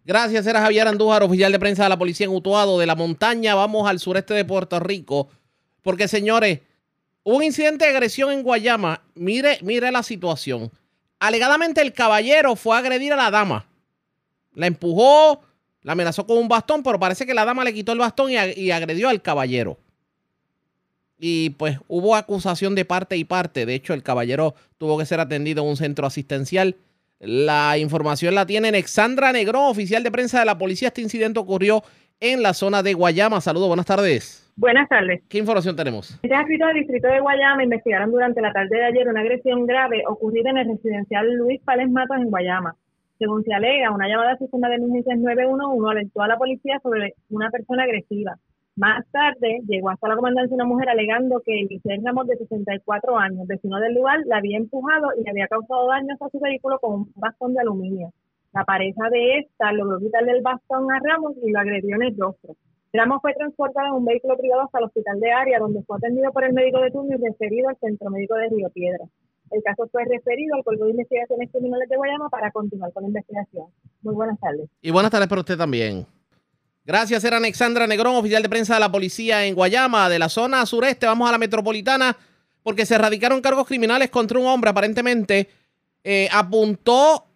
Gracias, 0.03 0.47
era 0.47 0.61
Javier 0.61 0.87
Andújar, 0.87 1.21
oficial 1.21 1.51
de 1.51 1.59
prensa 1.59 1.83
de 1.83 1.89
la 1.89 1.97
policía 1.97 2.25
en 2.25 2.33
Utuado, 2.33 2.79
de 2.79 2.87
la 2.87 2.95
montaña. 2.95 3.53
Vamos 3.53 3.87
al 3.87 3.99
sureste 3.99 4.33
de 4.33 4.43
Puerto 4.43 4.79
Rico. 4.79 5.29
Porque, 5.83 6.07
señores, 6.07 6.61
hubo 7.23 7.37
un 7.37 7.43
incidente 7.43 7.85
de 7.85 7.91
agresión 7.91 8.31
en 8.31 8.41
Guayama. 8.41 9.03
Mire, 9.13 9.59
mire 9.61 9.91
la 9.91 10.01
situación. 10.01 10.71
Alegadamente 11.19 11.81
el 11.81 11.93
caballero 11.93 12.55
fue 12.55 12.75
a 12.75 12.79
agredir 12.79 13.13
a 13.13 13.15
la 13.15 13.29
dama. 13.29 13.67
La 14.55 14.65
empujó, 14.65 15.41
la 15.83 15.91
amenazó 15.91 16.25
con 16.25 16.39
un 16.39 16.47
bastón, 16.47 16.81
pero 16.81 16.99
parece 16.99 17.27
que 17.27 17.35
la 17.35 17.45
dama 17.45 17.63
le 17.63 17.73
quitó 17.73 17.91
el 17.91 17.99
bastón 17.99 18.31
y, 18.31 18.35
y 18.59 18.71
agredió 18.71 19.07
al 19.07 19.21
caballero. 19.21 19.77
Y 21.19 21.51
pues 21.51 21.77
hubo 21.87 22.15
acusación 22.15 22.73
de 22.73 22.85
parte 22.85 23.17
y 23.17 23.23
parte. 23.23 23.67
De 23.67 23.75
hecho, 23.75 23.93
el 23.93 24.01
caballero 24.01 24.55
tuvo 24.79 24.97
que 24.97 25.05
ser 25.05 25.19
atendido 25.19 25.61
en 25.61 25.69
un 25.69 25.77
centro 25.77 26.07
asistencial. 26.07 26.75
La 27.23 27.77
información 27.77 28.33
la 28.33 28.47
tiene 28.47 28.69
Alexandra 28.69 29.31
Negrón, 29.31 29.69
oficial 29.69 30.01
de 30.01 30.09
prensa 30.09 30.39
de 30.39 30.45
la 30.45 30.57
policía. 30.57 30.87
Este 30.87 31.03
incidente 31.03 31.39
ocurrió 31.39 31.83
en 32.19 32.41
la 32.41 32.55
zona 32.55 32.81
de 32.81 32.95
Guayama. 32.95 33.39
Saludos, 33.41 33.67
buenas 33.67 33.85
tardes. 33.85 34.51
Buenas 34.55 34.89
tardes. 34.89 35.21
¿Qué 35.29 35.37
información 35.37 35.75
tenemos? 35.75 36.19
Este 36.23 36.35
escrito 36.35 36.65
del 36.65 36.77
distrito 36.77 37.07
de 37.07 37.19
Guayama 37.19 37.63
investigaron 37.63 38.09
durante 38.09 38.41
la 38.41 38.51
tarde 38.51 38.75
de 38.75 38.85
ayer 38.85 39.07
una 39.07 39.21
agresión 39.21 39.67
grave 39.67 40.01
ocurrida 40.07 40.49
en 40.49 40.57
el 40.57 40.67
residencial 40.69 41.31
Luis 41.35 41.61
Pales 41.63 41.91
Matos 41.91 42.17
en 42.17 42.31
Guayama. 42.31 42.75
Según 43.19 43.43
se 43.43 43.53
alega, 43.53 43.91
una 43.91 44.07
llamada 44.07 44.31
al 44.31 44.39
sistema 44.39 44.69
de 44.69 44.77
emergencias 44.77 45.19
911 45.19 45.91
alertó 45.91 46.21
a 46.23 46.27
la 46.27 46.37
policía 46.37 46.79
sobre 46.81 47.13
una 47.29 47.51
persona 47.51 47.83
agresiva. 47.83 48.39
Más 48.81 49.05
tarde 49.11 49.61
llegó 49.67 49.91
hasta 49.91 50.07
la 50.07 50.15
comandancia 50.15 50.55
una 50.55 50.65
mujer 50.65 50.89
alegando 50.89 51.39
que 51.45 51.53
Eliseo 51.53 52.01
Ramos, 52.03 52.25
de 52.25 52.35
64 52.35 53.15
años, 53.15 53.45
vecino 53.45 53.79
del 53.79 53.93
lugar, 53.93 54.21
la 54.25 54.37
había 54.37 54.57
empujado 54.57 55.09
y 55.15 55.23
le 55.23 55.29
había 55.29 55.47
causado 55.47 55.87
daños 55.87 56.19
a 56.19 56.29
su 56.29 56.39
vehículo 56.39 56.79
con 56.79 56.93
un 56.93 57.13
bastón 57.13 57.53
de 57.53 57.61
aluminio. 57.61 58.11
La 58.53 58.65
pareja 58.65 59.07
de 59.11 59.37
esta 59.37 59.71
logró 59.71 59.99
quitarle 59.99 60.31
el 60.31 60.41
bastón 60.41 60.91
a 60.91 60.97
Ramos 60.97 61.33
y 61.43 61.51
lo 61.51 61.59
agredió 61.59 61.95
en 61.95 62.01
el 62.01 62.17
rostro. 62.17 62.55
Ramos 62.91 63.21
fue 63.21 63.35
transportado 63.35 63.85
en 63.85 63.93
un 63.93 64.05
vehículo 64.05 64.35
privado 64.35 64.63
hasta 64.63 64.79
el 64.79 64.85
hospital 64.85 65.19
de 65.19 65.31
área, 65.31 65.59
donde 65.59 65.83
fue 65.83 65.97
atendido 65.97 66.31
por 66.31 66.43
el 66.43 66.53
médico 66.53 66.81
de 66.81 66.89
turno 66.89 67.15
y 67.15 67.23
referido 67.23 67.69
al 67.69 67.77
centro 67.77 68.09
médico 68.09 68.33
de 68.33 68.49
Río 68.49 68.69
Piedra. 68.71 69.05
El 69.51 69.61
caso 69.61 69.87
fue 69.91 70.05
referido 70.05 70.55
al 70.55 70.63
Cuerpo 70.63 70.85
de 70.85 70.91
Investigaciones 70.97 71.51
Criminales 71.51 71.87
de 71.87 71.97
Guayama 71.97 72.29
para 72.29 72.49
continuar 72.49 72.91
con 72.93 73.03
la 73.03 73.09
investigación. 73.09 73.67
Muy 74.01 74.15
buenas 74.15 74.39
tardes. 74.39 74.71
Y 74.81 74.89
buenas 74.89 75.11
tardes 75.11 75.27
para 75.27 75.41
usted 75.41 75.55
también. 75.55 76.07
Gracias, 76.91 77.23
era 77.23 77.37
Alexandra 77.37 77.87
Negrón, 77.87 78.17
oficial 78.17 78.43
de 78.43 78.49
prensa 78.49 78.73
de 78.73 78.81
la 78.81 78.91
policía 78.91 79.45
en 79.45 79.55
Guayama, 79.55 80.09
de 80.09 80.19
la 80.19 80.27
zona 80.27 80.65
sureste. 80.65 81.05
Vamos 81.05 81.29
a 81.29 81.31
la 81.31 81.37
metropolitana 81.37 82.17
porque 82.63 82.85
se 82.85 82.95
erradicaron 82.95 83.39
cargos 83.39 83.65
criminales 83.65 84.09
contra 84.09 84.37
un 84.37 84.45
hombre. 84.45 84.71
Aparentemente 84.71 85.49
eh, 86.03 86.27
apuntó 86.33 87.27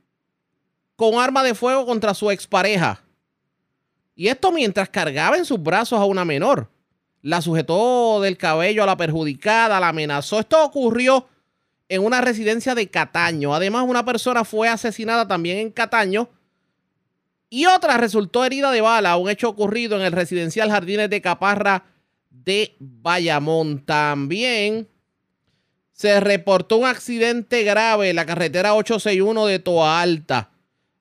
con 0.98 1.22
arma 1.22 1.42
de 1.42 1.56
fuego 1.56 1.86
contra 1.86 2.14
su 2.14 2.32
expareja. 2.32 3.02
Y 4.14 4.28
esto 4.28 4.52
mientras 4.52 4.90
cargaba 4.90 5.38
en 5.38 5.46
sus 5.46 5.64
brazos 5.64 6.02
a 6.02 6.04
una 6.04 6.26
menor. 6.26 6.70
La 7.22 7.42
sujetó 7.42 8.20
del 8.20 8.36
cabello 8.36 8.84
a 8.84 8.88
la 8.88 8.98
perjudicada, 8.98 9.80
la 9.80 9.88
amenazó. 9.88 10.42
Esto 10.42 10.66
ocurrió 10.66 11.30
en 11.88 12.04
una 12.04 12.20
residencia 12.20 12.76
de 12.76 12.90
Cataño. 12.90 13.56
Además, 13.56 13.86
una 13.88 14.04
persona 14.04 14.44
fue 14.44 14.68
asesinada 14.68 15.26
también 15.26 15.60
en 15.60 15.72
Cataño 15.72 16.28
y 17.56 17.68
otra 17.68 17.96
resultó 17.96 18.44
herida 18.44 18.70
de 18.70 18.82
bala, 18.82 19.16
un 19.16 19.30
hecho 19.30 19.48
ocurrido 19.48 19.96
en 19.96 20.02
el 20.02 20.12
residencial 20.12 20.70
Jardines 20.70 21.10
de 21.10 21.22
Caparra 21.22 21.86
de 22.30 22.76
Bayamón. 22.80 23.80
También 23.80 24.90
se 25.94 26.20
reportó 26.20 26.76
un 26.76 26.86
accidente 26.86 27.64
grave 27.64 28.10
en 28.10 28.18
la 28.18 28.26
carretera 28.26 28.74
861 28.74 29.46
de 29.46 29.60
Toa 29.60 30.02
Alta. 30.02 30.50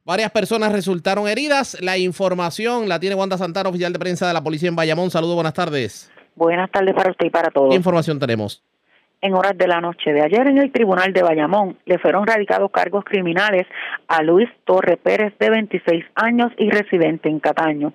Varias 0.04 0.30
personas 0.30 0.70
resultaron 0.70 1.26
heridas. 1.26 1.76
La 1.80 1.98
información 1.98 2.88
la 2.88 3.00
tiene 3.00 3.16
Wanda 3.16 3.36
Santana, 3.36 3.68
oficial 3.68 3.92
de 3.92 3.98
prensa 3.98 4.28
de 4.28 4.34
la 4.34 4.44
policía 4.44 4.68
en 4.68 4.76
Bayamón. 4.76 5.10
Saludos, 5.10 5.34
buenas 5.34 5.54
tardes. 5.54 6.08
Buenas 6.36 6.70
tardes 6.70 6.94
para 6.94 7.10
usted 7.10 7.26
y 7.26 7.30
para 7.30 7.50
todos. 7.50 7.70
¿Qué 7.70 7.76
información 7.76 8.20
tenemos? 8.20 8.62
En 9.24 9.32
horas 9.32 9.56
de 9.56 9.66
la 9.66 9.80
noche 9.80 10.12
de 10.12 10.20
ayer 10.20 10.46
en 10.48 10.58
el 10.58 10.70
Tribunal 10.70 11.14
de 11.14 11.22
Bayamón 11.22 11.78
le 11.86 11.98
fueron 11.98 12.26
radicados 12.26 12.70
cargos 12.70 13.06
criminales 13.06 13.66
a 14.06 14.22
Luis 14.22 14.50
Torre 14.66 14.98
Pérez 14.98 15.32
de 15.38 15.48
26 15.48 16.04
años 16.14 16.52
y 16.58 16.68
residente 16.68 17.30
en 17.30 17.40
Cataño. 17.40 17.94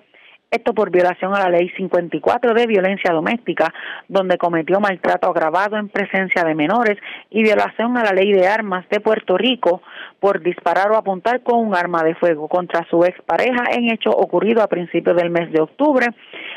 Esto 0.50 0.74
por 0.74 0.90
violación 0.90 1.36
a 1.36 1.42
la 1.42 1.50
ley 1.52 1.70
54 1.78 2.56
de 2.56 2.66
violencia 2.66 3.14
doméstica, 3.14 3.72
donde 4.08 4.40
cometió 4.40 4.80
maltrato 4.80 5.28
agravado 5.30 5.78
en 5.78 5.90
presencia 5.90 6.44
de 6.44 6.56
menores 6.56 6.98
y 7.30 7.44
violación 7.44 7.96
a 7.98 8.04
la 8.04 8.12
ley 8.12 8.32
de 8.32 8.48
armas 8.48 8.90
de 8.90 9.00
Puerto 9.00 9.38
Rico 9.38 9.84
por 10.20 10.42
disparar 10.42 10.90
o 10.90 10.98
apuntar 10.98 11.44
con 11.44 11.60
un 11.60 11.76
arma 11.76 12.04
de 12.04 12.16
fuego 12.16 12.48
contra 12.48 12.88
su 12.90 13.04
expareja 13.04 13.66
en 13.72 13.92
hecho 13.92 14.10
ocurrido 14.10 14.64
a 14.64 14.68
principios 14.68 15.16
del 15.16 15.30
mes 15.30 15.52
de 15.52 15.62
octubre 15.62 16.08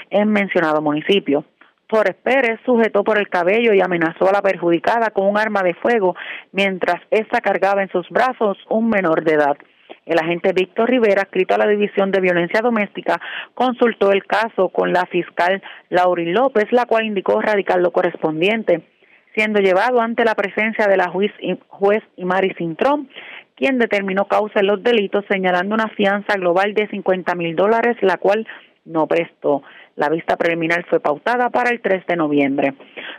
en 0.09 0.33
mencionado 0.33 0.81
municipio. 0.81 1.45
Torres 1.93 2.17
Pérez 2.23 2.59
sujetó 2.65 3.05
por 3.05 3.19
el 3.19 3.29
cabello 3.29 3.75
y 3.75 3.83
amenazó 3.83 4.27
a 4.27 4.33
la 4.33 4.41
perjudicada 4.41 5.11
con 5.11 5.27
un 5.27 5.37
arma 5.37 5.63
de 5.63 5.75
fuego 5.75 6.17
mientras 6.51 7.03
ésta 7.11 7.43
cargaba 7.43 7.83
en 7.83 7.91
sus 7.91 8.09
brazos 8.09 8.57
un 8.71 8.89
menor 8.89 9.23
de 9.25 9.35
edad. 9.35 9.59
El 10.07 10.19
agente 10.19 10.55
Víctor 10.55 10.89
Rivera, 10.89 11.23
escrito 11.23 11.55
a 11.55 11.59
la 11.59 11.67
División 11.67 12.11
de 12.11 12.23
Violencia 12.23 12.63
Doméstica, 12.63 13.21
consultó 13.53 14.11
el 14.11 14.25
caso 14.25 14.71
con 14.71 14.95
la 14.95 15.05
fiscal 15.05 15.63
Laurin 15.91 16.33
López, 16.33 16.65
la 16.73 16.87
cual 16.87 17.05
indicó 17.05 17.43
radicar 17.43 17.79
lo 17.79 17.93
correspondiente, 17.93 18.89
siendo 19.35 19.61
llevado 19.61 20.01
ante 20.01 20.25
la 20.25 20.35
presencia 20.35 20.87
de 20.87 20.97
la 20.97 21.11
juez, 21.11 21.33
juez 21.69 22.03
Imari 22.17 22.55
Cintrón, 22.55 23.11
quien 23.55 23.79
determinó 23.79 24.25
causa 24.29 24.61
en 24.61 24.69
los 24.69 24.83
delitos, 24.83 25.27
señalando 25.29 25.75
una 25.75 25.89
fianza 25.89 26.39
global 26.39 26.73
de 26.73 26.89
50 26.89 27.35
mil 27.35 27.55
dólares, 27.55 27.99
la 28.01 28.17
cual 28.17 28.47
no 28.87 29.07
prestó. 29.07 29.63
La 29.97 30.09
vista 30.09 30.37
preliminar 30.37 30.85
fue 30.89 31.01
pautada 31.01 31.51
para 31.51 31.71
el 31.71 31.81
3 31.81 32.07
de 32.07 32.17
noviembre. 32.17 32.75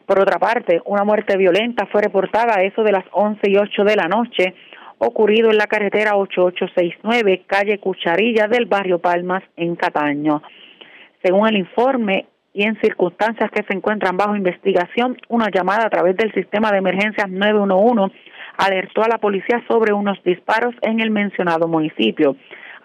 Por 0.05 0.19
otra 0.19 0.39
parte, 0.39 0.81
una 0.85 1.03
muerte 1.03 1.37
violenta 1.37 1.85
fue 1.85 2.01
reportada 2.01 2.57
a 2.57 2.63
eso 2.63 2.83
de 2.83 2.91
las 2.91 3.05
11 3.11 3.41
y 3.49 3.57
8 3.57 3.83
de 3.83 3.95
la 3.95 4.07
noche, 4.07 4.55
ocurrido 4.97 5.51
en 5.51 5.57
la 5.57 5.67
carretera 5.67 6.15
8869, 6.15 7.43
calle 7.45 7.79
Cucharilla 7.79 8.47
del 8.47 8.65
barrio 8.65 8.99
Palmas, 8.99 9.43
en 9.55 9.75
Cataño. 9.75 10.41
Según 11.21 11.47
el 11.47 11.57
informe 11.57 12.25
y 12.53 12.63
en 12.63 12.79
circunstancias 12.81 13.51
que 13.51 13.63
se 13.63 13.73
encuentran 13.73 14.17
bajo 14.17 14.35
investigación, 14.35 15.17
una 15.29 15.49
llamada 15.49 15.85
a 15.85 15.89
través 15.89 16.15
del 16.17 16.33
sistema 16.33 16.71
de 16.71 16.77
emergencias 16.79 17.29
911 17.29 18.15
alertó 18.57 19.03
a 19.03 19.07
la 19.07 19.17
policía 19.17 19.63
sobre 19.67 19.93
unos 19.93 20.21
disparos 20.23 20.75
en 20.81 20.99
el 20.99 21.11
mencionado 21.11 21.67
municipio. 21.67 22.35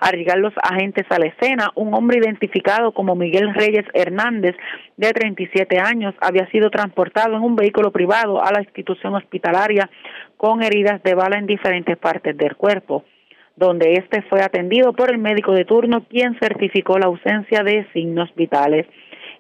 Al 0.01 0.17
llegar 0.17 0.39
los 0.39 0.55
agentes 0.63 1.07
a 1.11 1.19
la 1.19 1.27
escena, 1.27 1.71
un 1.75 1.93
hombre 1.93 2.19
identificado 2.19 2.93
como 2.93 3.17
Miguel 3.17 3.53
Reyes 3.53 3.85
Hernández, 3.95 4.55
de 4.97 5.13
37 5.13 5.79
años, 5.81 6.15
había 6.21 6.49
sido 6.51 6.71
transportado 6.71 7.37
en 7.37 7.43
un 7.43 7.57
vehículo 7.57 7.91
privado 7.91 8.43
a 8.43 8.53
la 8.53 8.63
institución 8.63 9.15
hospitalaria 9.15 9.91
con 10.37 10.63
heridas 10.63 11.03
de 11.03 11.15
bala 11.15 11.39
en 11.39 11.47
diferentes 11.47 11.97
partes 11.97 12.37
del 12.37 12.55
cuerpo, 12.57 13.05
donde 13.57 13.95
este 13.95 14.23
fue 14.23 14.41
atendido 14.41 14.93
por 14.93 15.11
el 15.11 15.19
médico 15.19 15.53
de 15.53 15.65
turno, 15.65 16.05
quien 16.09 16.39
certificó 16.39 16.97
la 16.99 17.07
ausencia 17.07 17.65
de 17.65 17.85
signos 17.93 18.33
vitales. 18.37 18.87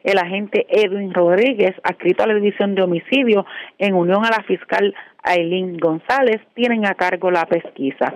El 0.02 0.18
agente 0.18 0.66
Edwin 0.68 1.14
Rodríguez, 1.14 1.74
adscrito 1.84 2.24
a 2.24 2.26
la 2.26 2.34
División 2.34 2.74
de 2.74 2.82
Homicidio, 2.82 3.46
en 3.78 3.94
unión 3.94 4.24
a 4.24 4.30
la 4.30 4.42
fiscal 4.42 4.94
Aileen 5.22 5.76
González, 5.76 6.40
tienen 6.54 6.84
a 6.86 6.94
cargo 6.94 7.30
la 7.30 7.46
pesquisa. 7.46 8.14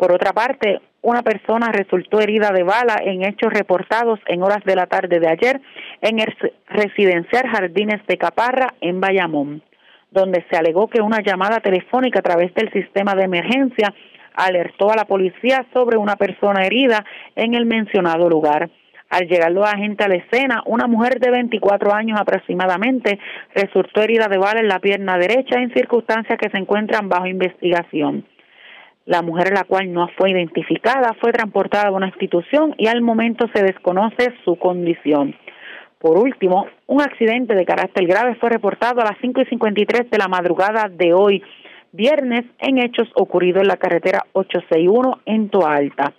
Por 0.00 0.12
otra 0.12 0.32
parte, 0.32 0.80
una 1.02 1.20
persona 1.20 1.70
resultó 1.72 2.20
herida 2.20 2.52
de 2.52 2.62
bala 2.62 2.96
en 3.04 3.22
hechos 3.22 3.52
reportados 3.52 4.18
en 4.28 4.42
horas 4.42 4.64
de 4.64 4.74
la 4.74 4.86
tarde 4.86 5.20
de 5.20 5.28
ayer 5.28 5.60
en 6.00 6.20
el 6.20 6.34
residencial 6.70 7.46
Jardines 7.46 8.00
de 8.06 8.16
Caparra 8.16 8.68
en 8.80 8.98
Bayamón, 8.98 9.62
donde 10.10 10.42
se 10.48 10.56
alegó 10.56 10.88
que 10.88 11.02
una 11.02 11.20
llamada 11.20 11.60
telefónica 11.60 12.20
a 12.20 12.22
través 12.22 12.54
del 12.54 12.72
sistema 12.72 13.14
de 13.14 13.24
emergencia 13.24 13.92
alertó 14.32 14.90
a 14.90 14.96
la 14.96 15.04
policía 15.04 15.66
sobre 15.74 15.98
una 15.98 16.16
persona 16.16 16.64
herida 16.64 17.04
en 17.36 17.52
el 17.52 17.66
mencionado 17.66 18.26
lugar. 18.30 18.70
Al 19.10 19.28
llegar 19.28 19.52
los 19.52 19.70
agentes 19.70 20.06
a 20.06 20.08
la 20.08 20.16
escena, 20.16 20.62
una 20.64 20.86
mujer 20.86 21.20
de 21.20 21.30
24 21.30 21.92
años 21.92 22.18
aproximadamente 22.18 23.18
resultó 23.54 24.00
herida 24.00 24.28
de 24.28 24.38
bala 24.38 24.60
en 24.60 24.68
la 24.68 24.78
pierna 24.78 25.18
derecha 25.18 25.60
en 25.60 25.74
circunstancias 25.74 26.38
que 26.38 26.48
se 26.48 26.56
encuentran 26.56 27.10
bajo 27.10 27.26
investigación. 27.26 28.24
La 29.10 29.22
mujer, 29.22 29.52
la 29.52 29.64
cual 29.64 29.92
no 29.92 30.06
fue 30.16 30.30
identificada, 30.30 31.16
fue 31.20 31.32
transportada 31.32 31.88
a 31.88 31.90
una 31.90 32.06
institución 32.06 32.76
y 32.78 32.86
al 32.86 33.00
momento 33.00 33.48
se 33.52 33.60
desconoce 33.60 34.32
su 34.44 34.54
condición. 34.54 35.34
Por 35.98 36.16
último, 36.16 36.68
un 36.86 37.00
accidente 37.00 37.56
de 37.56 37.64
carácter 37.64 38.06
grave 38.06 38.36
fue 38.36 38.50
reportado 38.50 39.00
a 39.00 39.06
las 39.06 39.18
5 39.20 39.40
y 39.40 39.46
53 39.46 40.12
de 40.12 40.16
la 40.16 40.28
madrugada 40.28 40.88
de 40.88 41.12
hoy, 41.12 41.42
viernes, 41.90 42.44
en 42.60 42.78
hechos 42.78 43.08
ocurridos 43.16 43.62
en 43.62 43.66
la 43.66 43.78
carretera 43.78 44.26
861 44.32 45.22
en 45.26 45.48
Toa 45.50 45.74
Alta 45.74 46.14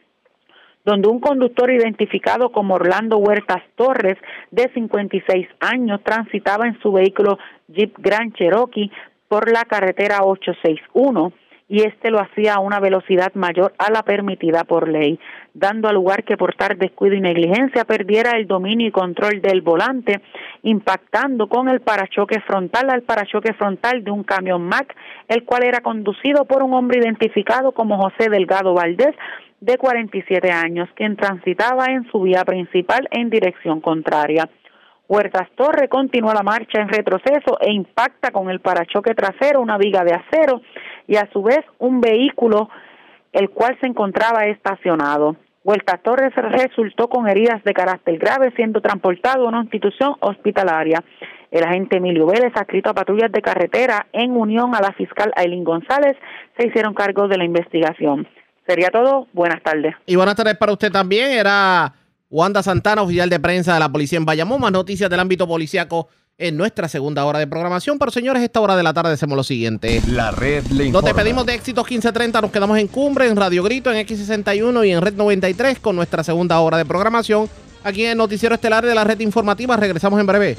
donde 0.83 1.07
un 1.07 1.19
conductor 1.19 1.71
identificado 1.71 2.51
como 2.51 2.73
Orlando 2.73 3.17
Huertas 3.19 3.61
Torres, 3.75 4.17
de 4.49 4.67
56 4.73 5.47
años, 5.59 6.01
transitaba 6.03 6.67
en 6.67 6.77
su 6.81 6.91
vehículo 6.91 7.37
Jeep 7.67 7.95
Grand 7.99 8.33
Cherokee 8.33 8.91
por 9.27 9.51
la 9.51 9.63
carretera 9.65 10.23
861 10.23 11.31
y 11.71 11.83
este 11.83 12.11
lo 12.11 12.19
hacía 12.19 12.55
a 12.55 12.59
una 12.59 12.81
velocidad 12.81 13.33
mayor 13.33 13.73
a 13.77 13.89
la 13.89 14.03
permitida 14.03 14.65
por 14.65 14.89
ley, 14.89 15.17
dando 15.53 15.87
a 15.87 15.93
lugar 15.93 16.25
que 16.25 16.35
por 16.35 16.53
tal 16.53 16.77
descuido 16.77 17.15
y 17.15 17.21
negligencia 17.21 17.85
perdiera 17.85 18.31
el 18.31 18.45
dominio 18.45 18.89
y 18.89 18.91
control 18.91 19.41
del 19.41 19.61
volante, 19.61 20.21
impactando 20.63 21.47
con 21.47 21.69
el 21.69 21.79
parachoque 21.79 22.41
frontal 22.41 22.89
al 22.89 23.03
parachoque 23.03 23.53
frontal 23.53 24.03
de 24.03 24.11
un 24.11 24.25
camión 24.25 24.63
Mac, 24.63 24.93
el 25.29 25.45
cual 25.45 25.63
era 25.63 25.79
conducido 25.79 26.43
por 26.43 26.61
un 26.61 26.73
hombre 26.73 26.99
identificado 26.99 27.71
como 27.71 27.97
José 27.97 28.29
Delgado 28.29 28.73
Valdés, 28.73 29.15
de 29.61 29.77
47 29.77 30.51
años, 30.51 30.89
quien 30.95 31.15
transitaba 31.15 31.85
en 31.85 32.03
su 32.11 32.19
vía 32.21 32.43
principal 32.43 33.07
en 33.11 33.29
dirección 33.29 33.79
contraria. 33.79 34.49
Huertas 35.11 35.49
Torre 35.55 35.89
continúa 35.89 36.33
la 36.33 36.41
marcha 36.41 36.81
en 36.81 36.87
retroceso 36.87 37.57
e 37.59 37.71
impacta 37.71 38.31
con 38.31 38.49
el 38.49 38.61
parachoque 38.61 39.13
trasero 39.13 39.61
una 39.61 39.77
viga 39.77 40.05
de 40.05 40.13
acero 40.13 40.61
y 41.07 41.15
a 41.15 41.29
su 41.31 41.41
vez 41.43 41.59
un 41.79 42.01
vehículo 42.01 42.69
el 43.31 43.49
cual 43.49 43.77
se 43.79 43.87
encontraba 43.87 44.45
estacionado. 44.45 45.35
Huertas 45.63 46.01
Torres 46.01 46.33
resultó 46.35 47.07
con 47.07 47.27
heridas 47.27 47.63
de 47.63 47.73
carácter 47.73 48.17
grave 48.17 48.51
siendo 48.55 48.81
transportado 48.81 49.45
a 49.45 49.49
una 49.49 49.61
institución 49.61 50.15
hospitalaria. 50.19 51.03
El 51.51 51.63
agente 51.63 51.97
Emilio 51.97 52.25
Vélez, 52.25 52.51
adscrito 52.55 52.89
a 52.89 52.93
patrullas 52.93 53.31
de 53.31 53.41
carretera 53.41 54.07
en 54.11 54.31
unión 54.31 54.73
a 54.73 54.81
la 54.81 54.91
fiscal 54.93 55.31
Aileen 55.35 55.63
González, 55.63 56.17
se 56.57 56.67
hicieron 56.67 56.93
cargo 56.93 57.27
de 57.27 57.37
la 57.37 57.43
investigación. 57.43 58.27
Sería 58.65 58.89
todo. 58.89 59.27
Buenas 59.33 59.61
tardes. 59.61 59.93
Y 60.05 60.15
buenas 60.15 60.35
tardes 60.35 60.55
para 60.57 60.71
usted 60.71 60.91
también. 60.91 61.31
Era 61.31 61.93
Wanda 62.29 62.63
Santana, 62.63 63.01
oficial 63.01 63.29
de 63.29 63.39
prensa 63.39 63.73
de 63.73 63.79
la 63.81 63.91
policía 63.91 64.17
en 64.17 64.25
Bayamón. 64.25 64.61
Más 64.61 64.71
noticias 64.71 65.09
del 65.09 65.19
ámbito 65.19 65.47
policiaco 65.47 66.07
en 66.41 66.57
nuestra 66.57 66.87
segunda 66.87 67.23
hora 67.25 67.39
de 67.39 67.47
programación. 67.47 67.97
Pero 67.99 68.11
señores, 68.11 68.43
esta 68.43 68.59
hora 68.59 68.75
de 68.75 68.83
la 68.83 68.93
tarde 68.93 69.13
hacemos 69.13 69.35
lo 69.37 69.43
siguiente. 69.43 70.01
La 70.07 70.31
red 70.31 70.63
le 70.67 70.77
Nos 70.77 70.87
informa. 70.87 71.07
despedimos 71.07 71.45
de 71.45 71.53
Éxitos 71.55 71.85
1530, 71.85 72.41
nos 72.41 72.51
quedamos 72.51 72.77
en 72.77 72.87
Cumbre, 72.87 73.27
en 73.27 73.35
Radio 73.35 73.63
Grito, 73.63 73.91
en 73.91 74.05
X61 74.05 74.87
y 74.87 74.91
en 74.91 75.01
Red 75.01 75.13
93 75.13 75.79
con 75.79 75.95
nuestra 75.95 76.23
segunda 76.23 76.59
hora 76.59 76.77
de 76.77 76.85
programación. 76.85 77.47
Aquí 77.83 78.05
en 78.05 78.11
el 78.11 78.17
Noticiero 78.17 78.55
Estelar 78.55 78.85
de 78.85 78.93
la 78.93 79.03
Red 79.03 79.19
Informativa. 79.21 79.75
Regresamos 79.77 80.19
en 80.19 80.27
breve. 80.27 80.57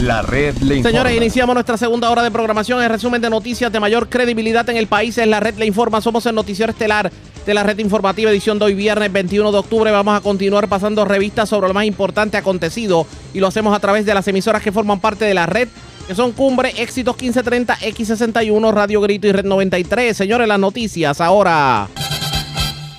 La 0.00 0.22
red 0.22 0.56
le 0.58 0.76
informa. 0.76 0.90
Señores, 0.90 1.16
iniciamos 1.16 1.52
nuestra 1.52 1.76
segunda 1.76 2.08
hora 2.08 2.22
de 2.22 2.30
programación. 2.30 2.82
El 2.82 2.88
resumen 2.88 3.20
de 3.20 3.28
noticias 3.28 3.70
de 3.70 3.80
mayor 3.80 4.08
credibilidad 4.08 4.66
en 4.70 4.78
el 4.78 4.86
país 4.86 5.18
es 5.18 5.26
La 5.26 5.40
Red 5.40 5.58
Le 5.58 5.66
Informa. 5.66 6.00
Somos 6.00 6.24
el 6.24 6.34
noticiero 6.34 6.72
estelar 6.72 7.12
de 7.44 7.54
la 7.54 7.62
Red 7.64 7.78
Informativa, 7.80 8.30
edición 8.30 8.58
de 8.58 8.64
hoy 8.64 8.74
viernes 8.74 9.12
21 9.12 9.52
de 9.52 9.58
octubre. 9.58 9.90
Vamos 9.90 10.16
a 10.16 10.22
continuar 10.22 10.68
pasando 10.68 11.04
revistas 11.04 11.50
sobre 11.50 11.68
lo 11.68 11.74
más 11.74 11.84
importante 11.84 12.38
acontecido 12.38 13.06
y 13.34 13.40
lo 13.40 13.48
hacemos 13.48 13.76
a 13.76 13.80
través 13.80 14.06
de 14.06 14.14
las 14.14 14.26
emisoras 14.26 14.62
que 14.62 14.72
forman 14.72 15.00
parte 15.00 15.26
de 15.26 15.34
la 15.34 15.44
red, 15.44 15.68
que 16.06 16.14
son 16.14 16.32
Cumbre, 16.32 16.72
Éxitos 16.78 17.16
1530, 17.16 17.76
X61, 17.80 18.72
Radio 18.72 19.02
Grito 19.02 19.26
y 19.26 19.32
Red 19.32 19.44
93. 19.44 20.16
Señores, 20.16 20.48
las 20.48 20.58
noticias 20.58 21.20
ahora. 21.20 21.88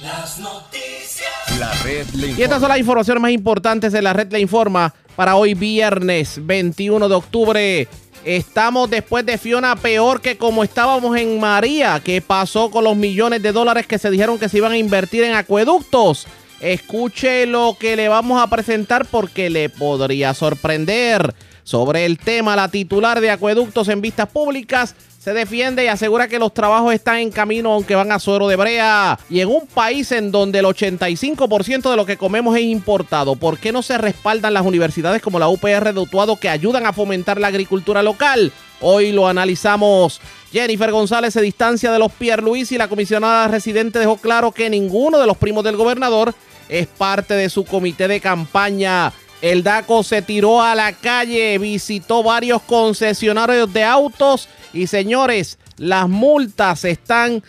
Las 0.04 0.38
noticias. 0.38 1.60
La 1.60 1.74
red 1.84 2.06
le 2.14 2.28
Y 2.34 2.44
estas 2.44 2.60
son 2.60 2.70
las 2.70 2.78
informaciones 2.78 3.22
más 3.24 3.32
importantes 3.32 3.92
de 3.92 4.04
la 4.04 4.14
red 4.14 4.32
Le 4.32 4.40
Informa 4.40 4.94
para 5.16 5.36
hoy 5.36 5.54
viernes 5.54 6.40
21 6.46 7.08
de 7.10 7.16
octubre. 7.16 7.88
Estamos 8.24 8.90
después 8.90 9.26
de 9.26 9.38
Fiona 9.38 9.76
peor 9.76 10.22
que 10.22 10.38
como 10.38 10.64
estábamos 10.64 11.18
en 11.18 11.40
María. 11.40 12.02
¿Qué 12.04 12.22
pasó 12.22 12.70
con 12.70 12.84
los 12.84 12.96
millones 12.96 13.42
de 13.42 13.52
dólares 13.52 13.88
que 13.88 13.98
se 13.98 14.12
dijeron 14.12 14.38
que 14.38 14.50
se 14.50 14.58
iban 14.58 14.72
a 14.72 14.78
invertir 14.78 15.24
en 15.24 15.34
acueductos? 15.34 16.28
Escuche 16.60 17.48
lo 17.48 17.76
que 17.80 17.96
le 17.96 18.08
vamos 18.08 18.42
a 18.42 18.48
presentar 18.48 19.06
porque 19.06 19.50
le 19.50 19.70
podría 19.70 20.34
sorprender. 20.34 21.34
Sobre 21.64 22.06
el 22.06 22.18
tema, 22.18 22.56
la 22.56 22.70
titular 22.70 23.22
de 23.22 23.32
acueductos 23.32 23.88
en 23.88 24.02
vistas 24.02 24.28
públicas 24.30 24.96
se 25.22 25.34
defiende 25.34 25.84
y 25.84 25.88
asegura 25.88 26.28
que 26.28 26.40
los 26.40 26.52
trabajos 26.52 26.96
están 26.96 27.18
en 27.18 27.30
camino 27.30 27.74
aunque 27.74 27.94
van 27.94 28.12
a 28.12 28.18
suero 28.18 28.48
de 28.48 28.56
brea. 28.56 29.20
Y 29.30 29.40
en 29.42 29.50
un 29.50 29.68
país 29.68 30.12
en 30.12 30.32
donde 30.32 30.58
el 30.58 30.66
85% 30.66 31.92
de 31.92 31.96
lo 31.96 32.08
que 32.08 32.18
comemos 32.18 32.58
es 32.58 32.64
importado, 32.64 33.36
¿por 33.36 33.60
qué 33.60 33.72
no 33.72 33.84
se 33.84 34.00
respaldan 34.00 34.56
las 34.56 34.66
universidades 34.66 35.22
como 35.22 35.38
la 35.38 35.48
UPR 35.48 35.94
de 35.94 36.00
Utuado 36.00 36.38
que 36.38 36.50
ayudan 36.50 36.88
a 36.88 36.94
fomentar 36.94 37.40
la 37.40 37.50
agricultura 37.50 38.02
local? 38.02 38.52
Hoy 38.80 39.12
lo 39.12 39.28
analizamos. 39.28 40.20
Jennifer 40.52 40.92
González 40.92 41.36
se 41.36 41.42
distancia 41.42 41.92
de 41.92 42.00
los 42.00 42.12
Pierre 42.12 42.42
Luis 42.42 42.72
y 42.72 42.80
la 42.80 42.88
comisionada 42.88 43.48
residente 43.48 44.00
dejó 44.00 44.18
claro 44.18 44.52
que 44.52 44.72
ninguno 44.72 45.20
de 45.20 45.28
los 45.28 45.38
primos 45.38 45.64
del 45.64 45.78
gobernador 45.78 46.34
es 46.68 46.88
parte 46.88 47.36
de 47.36 47.48
su 47.50 47.64
comité 47.64 48.08
de 48.08 48.20
campaña. 48.20 49.14
El 49.44 49.62
DACO 49.62 50.02
se 50.02 50.24
tiró 50.24 50.64
a 50.64 50.74
la 50.74 50.94
calle, 50.94 51.60
visitó 51.60 52.24
varios 52.24 52.62
concesionarios 52.64 53.72
de 53.72 53.84
autos 53.84 54.50
y 54.74 54.88
señores, 54.88 55.58
las 55.78 56.08
multas 56.08 56.86
están 56.86 57.44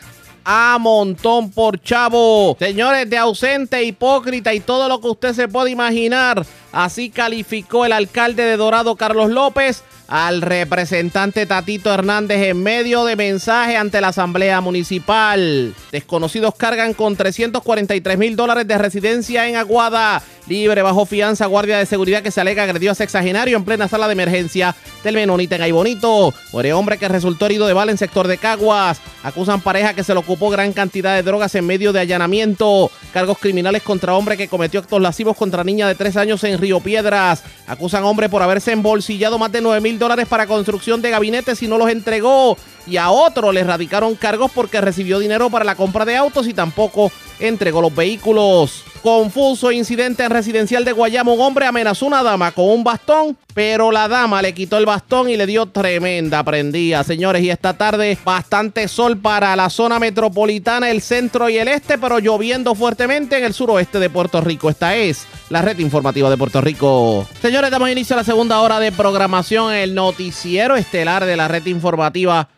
a 0.45 0.79
montón 0.81 1.51
por 1.51 1.81
chavo. 1.81 2.57
Señores, 2.59 3.09
de 3.09 3.19
ausente, 3.19 3.83
hipócrita 3.85 4.53
y 4.55 4.61
todo 4.61 4.89
lo 4.89 5.01
que 5.01 5.09
usted 5.09 5.33
se 5.35 5.49
puede 5.49 5.71
imaginar. 5.71 6.45
Así 6.73 7.11
calificó 7.11 7.85
el 7.85 7.93
alcalde 7.93 8.45
de 8.45 8.57
Dorado, 8.57 8.97
Carlos 8.97 9.31
López, 9.31 9.85
al 10.09 10.43
representante 10.43 11.47
Tatito 11.47 11.93
Hernández 11.93 12.43
en 12.43 12.63
medio 12.63 13.05
de 13.05 13.17
mensaje 13.17 13.77
ante 13.77 14.01
la 14.01 14.09
Asamblea 14.09 14.61
Municipal. 14.61 15.75
Desconocidos 15.91 16.55
cargan 16.57 16.95
con 16.95 17.17
343 17.17 18.19
mil 18.19 18.37
dólares 18.37 18.67
de 18.67 18.79
residencia 18.79 19.49
en 19.49 19.57
Aguada. 19.57 20.23
Libre 20.49 20.83
bajo 20.83 21.07
fianza, 21.07 21.47
guardia 21.47 21.79
de 21.79 21.87
seguridad 21.87 22.23
que 22.23 22.33
se 22.33 22.41
alega 22.41 22.65
agredió 22.65 22.91
a 22.91 22.97
sexagenario 22.97 23.57
en 23.57 23.65
plena 23.65 23.87
sala 23.87 24.09
de 24.09 24.15
emergencia 24.15 24.75
del 25.05 25.15
Menonita 25.15 25.55
en 25.55 25.63
Aybonito. 25.63 26.35
Muere 26.53 26.73
hombre 26.73 26.99
que 26.99 27.09
resultó 27.09 27.47
herido 27.47 27.67
de 27.67 27.73
bala 27.73 27.93
en 27.93 27.99
sector 27.99 28.27
de 28.27 28.39
Caguas. 28.39 29.01
Acusan 29.23 29.61
pareja 29.61 29.95
que 29.95 30.03
se 30.03 30.13
le 30.15 30.21
ocupó 30.21 30.51
gran 30.51 30.73
cantidad 30.73 31.15
de 31.15 31.23
drogas 31.23 31.55
en 31.55 31.65
medio 31.65 31.93
de 31.93 32.01
allanamiento. 32.01 32.91
Cargos 33.13 33.39
criminales 33.39 33.83
contra 33.83 34.15
hombre 34.15 34.37
que 34.37 34.49
cometió 34.49 34.81
actos 34.81 35.01
lascivos 35.01 35.37
contra 35.37 35.63
niña 35.63 35.87
de 35.87 35.95
3 35.95 36.17
años 36.17 36.43
en 36.43 36.59
Río 36.59 36.81
Piedras. 36.81 37.45
Acusan 37.69 38.03
hombre 38.03 38.29
por 38.29 38.43
haberse 38.43 38.73
embolsillado 38.73 39.39
más 39.39 39.53
de 39.53 39.61
9 39.61 39.81
mil 39.81 39.92
dólares 39.99 40.27
para 40.29 40.47
construcción 40.47 41.03
de 41.03 41.11
gabinetes 41.11 41.63
y 41.63 41.69
no 41.69 41.79
los 41.79 41.91
entregó. 41.91 42.57
Y 42.87 42.97
a 42.97 43.11
otro 43.11 43.53
le 43.53 43.65
radicaron 43.65 44.15
cargos 44.17 44.51
porque 44.53 44.81
recibió 44.81 45.19
dinero 45.19 45.51
para 45.51 45.65
la 45.65 45.75
compra 45.75 46.05
de 46.05 46.17
autos 46.17 46.47
y 46.47 46.55
tampoco 46.55 47.13
entregó 47.39 47.81
los 47.81 47.95
vehículos. 47.95 48.85
Confuso 49.03 49.73
incidente 49.73 50.23
en 50.23 50.31
residencial 50.31 50.85
de 50.85 50.93
Guayama. 50.93 51.33
Un 51.33 51.41
hombre 51.41 51.67
amenazó 51.67 52.05
a 52.05 52.09
una 52.09 52.23
dama 52.23 52.53
con 52.53 52.69
un 52.69 52.85
bastón, 52.85 53.37
pero 53.53 53.91
la 53.91 54.07
dama 54.07 54.41
le 54.41 54.55
quitó 54.55 54.79
el 54.79 54.87
bastón 54.87 55.29
y 55.29 55.37
le 55.37 55.45
dio 55.45 55.67
tremenda 55.67 56.45
prendida. 56.45 57.03
Señores, 57.03 57.43
y 57.43 57.51
esta 57.51 57.77
tarde 57.77 58.17
bastante 58.25 58.87
sol 58.87 59.19
para 59.19 59.57
la 59.57 59.71
zona 59.71 59.99
metropolitana, 59.99 60.89
el 60.89 61.03
centro 61.03 61.51
y 61.51 61.59
el 61.59 61.67
este, 61.67 61.99
pero 61.99 62.21
lloviendo 62.21 62.77
fuertemente 62.77 63.39
en 63.39 63.45
el 63.45 63.55
suroeste 63.55 63.99
de 63.99 64.09
Puerto 64.09 64.41
Rico. 64.41 64.71
Esta 64.71 64.95
es 64.95 65.27
la 65.51 65.63
red 65.63 65.81
informativa 65.81 66.31
de 66.31 66.37
Puerto 66.37 66.61
Rico. 66.61 67.27
Señores, 67.41 67.73
damos 67.73 67.91
inicio 67.91 68.15
a 68.15 68.19
la 68.19 68.25
segunda 68.25 68.61
hora 68.61 68.79
de 68.79 68.93
programación, 68.93 69.73
el 69.73 69.97
noticiero 69.97 70.77
estelar 70.77 71.25
de 71.25 71.37
la 71.37 71.49
red 71.49 71.67
informativa 71.67 72.49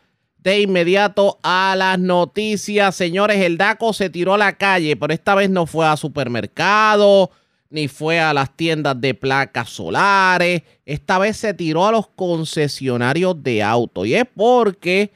de 0.44 0.60
inmediato 0.60 1.40
a 1.42 1.74
las 1.76 1.98
noticias. 1.98 2.94
Señores, 2.94 3.42
el 3.42 3.56
DACO 3.56 3.94
se 3.94 4.10
tiró 4.10 4.34
a 4.34 4.38
la 4.38 4.56
calle, 4.56 4.94
pero 4.94 5.12
esta 5.12 5.34
vez 5.34 5.48
no 5.48 5.66
fue 5.66 5.86
a 5.86 5.96
supermercado, 5.96 7.30
ni 7.70 7.88
fue 7.88 8.20
a 8.20 8.34
las 8.34 8.54
tiendas 8.54 9.00
de 9.00 9.14
placas 9.14 9.70
solares. 9.70 10.62
Esta 10.84 11.18
vez 11.18 11.38
se 11.38 11.54
tiró 11.54 11.86
a 11.86 11.92
los 11.92 12.08
concesionarios 12.08 13.42
de 13.42 13.62
autos. 13.62 14.06
Y 14.06 14.14
es 14.14 14.26
porque 14.36 15.12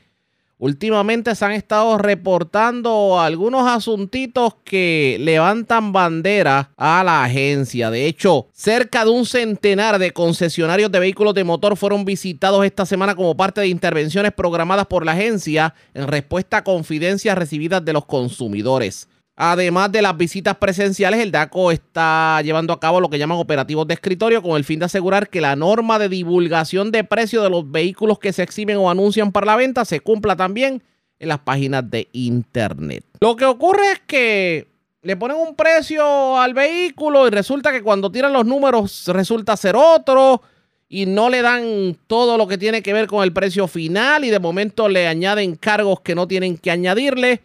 últimamente 0.58 1.34
se 1.34 1.44
han 1.44 1.52
estado 1.52 1.98
reportando 1.98 3.20
algunos 3.20 3.68
asuntitos 3.68 4.56
que 4.64 5.16
levantan 5.20 5.92
bandera 5.92 6.70
a 6.76 7.02
la 7.04 7.24
agencia. 7.24 7.90
De 7.90 8.06
hecho, 8.06 8.48
cerca 8.52 9.04
de 9.04 9.10
un 9.10 9.24
centenar 9.24 9.98
de 9.98 10.12
concesionarios 10.12 10.92
de 10.92 10.98
vehículos 10.98 11.34
de 11.34 11.44
motor 11.44 11.76
fueron 11.76 12.04
visitados 12.04 12.64
esta 12.64 12.86
semana 12.86 13.14
como 13.14 13.36
parte 13.36 13.60
de 13.60 13.68
intervenciones 13.68 14.32
programadas 14.32 14.86
por 14.86 15.04
la 15.04 15.12
agencia 15.12 15.74
en 15.94 16.08
respuesta 16.08 16.58
a 16.58 16.64
confidencias 16.64 17.38
recibidas 17.38 17.84
de 17.84 17.92
los 17.92 18.04
consumidores. 18.04 19.08
Además 19.40 19.92
de 19.92 20.02
las 20.02 20.16
visitas 20.16 20.56
presenciales, 20.56 21.20
el 21.20 21.30
DACO 21.30 21.70
está 21.70 22.42
llevando 22.42 22.72
a 22.72 22.80
cabo 22.80 23.00
lo 23.00 23.08
que 23.08 23.20
llaman 23.20 23.38
operativos 23.38 23.86
de 23.86 23.94
escritorio 23.94 24.42
con 24.42 24.56
el 24.56 24.64
fin 24.64 24.80
de 24.80 24.86
asegurar 24.86 25.28
que 25.28 25.40
la 25.40 25.54
norma 25.54 26.00
de 26.00 26.08
divulgación 26.08 26.90
de 26.90 27.04
precio 27.04 27.40
de 27.44 27.48
los 27.48 27.70
vehículos 27.70 28.18
que 28.18 28.32
se 28.32 28.42
exhiben 28.42 28.78
o 28.78 28.90
anuncian 28.90 29.30
para 29.30 29.46
la 29.46 29.54
venta 29.54 29.84
se 29.84 30.00
cumpla 30.00 30.34
también 30.34 30.82
en 31.20 31.28
las 31.28 31.38
páginas 31.38 31.88
de 31.88 32.08
internet. 32.10 33.04
Lo 33.20 33.36
que 33.36 33.44
ocurre 33.44 33.92
es 33.92 34.00
que 34.08 34.66
le 35.02 35.16
ponen 35.16 35.36
un 35.36 35.54
precio 35.54 36.36
al 36.36 36.52
vehículo 36.52 37.28
y 37.28 37.30
resulta 37.30 37.70
que 37.70 37.82
cuando 37.82 38.10
tiran 38.10 38.32
los 38.32 38.44
números 38.44 39.06
resulta 39.06 39.56
ser 39.56 39.76
otro 39.76 40.42
y 40.88 41.06
no 41.06 41.30
le 41.30 41.42
dan 41.42 41.96
todo 42.08 42.38
lo 42.38 42.48
que 42.48 42.58
tiene 42.58 42.82
que 42.82 42.92
ver 42.92 43.06
con 43.06 43.22
el 43.22 43.32
precio 43.32 43.68
final 43.68 44.24
y 44.24 44.30
de 44.30 44.40
momento 44.40 44.88
le 44.88 45.06
añaden 45.06 45.54
cargos 45.54 46.00
que 46.00 46.16
no 46.16 46.26
tienen 46.26 46.58
que 46.58 46.72
añadirle. 46.72 47.42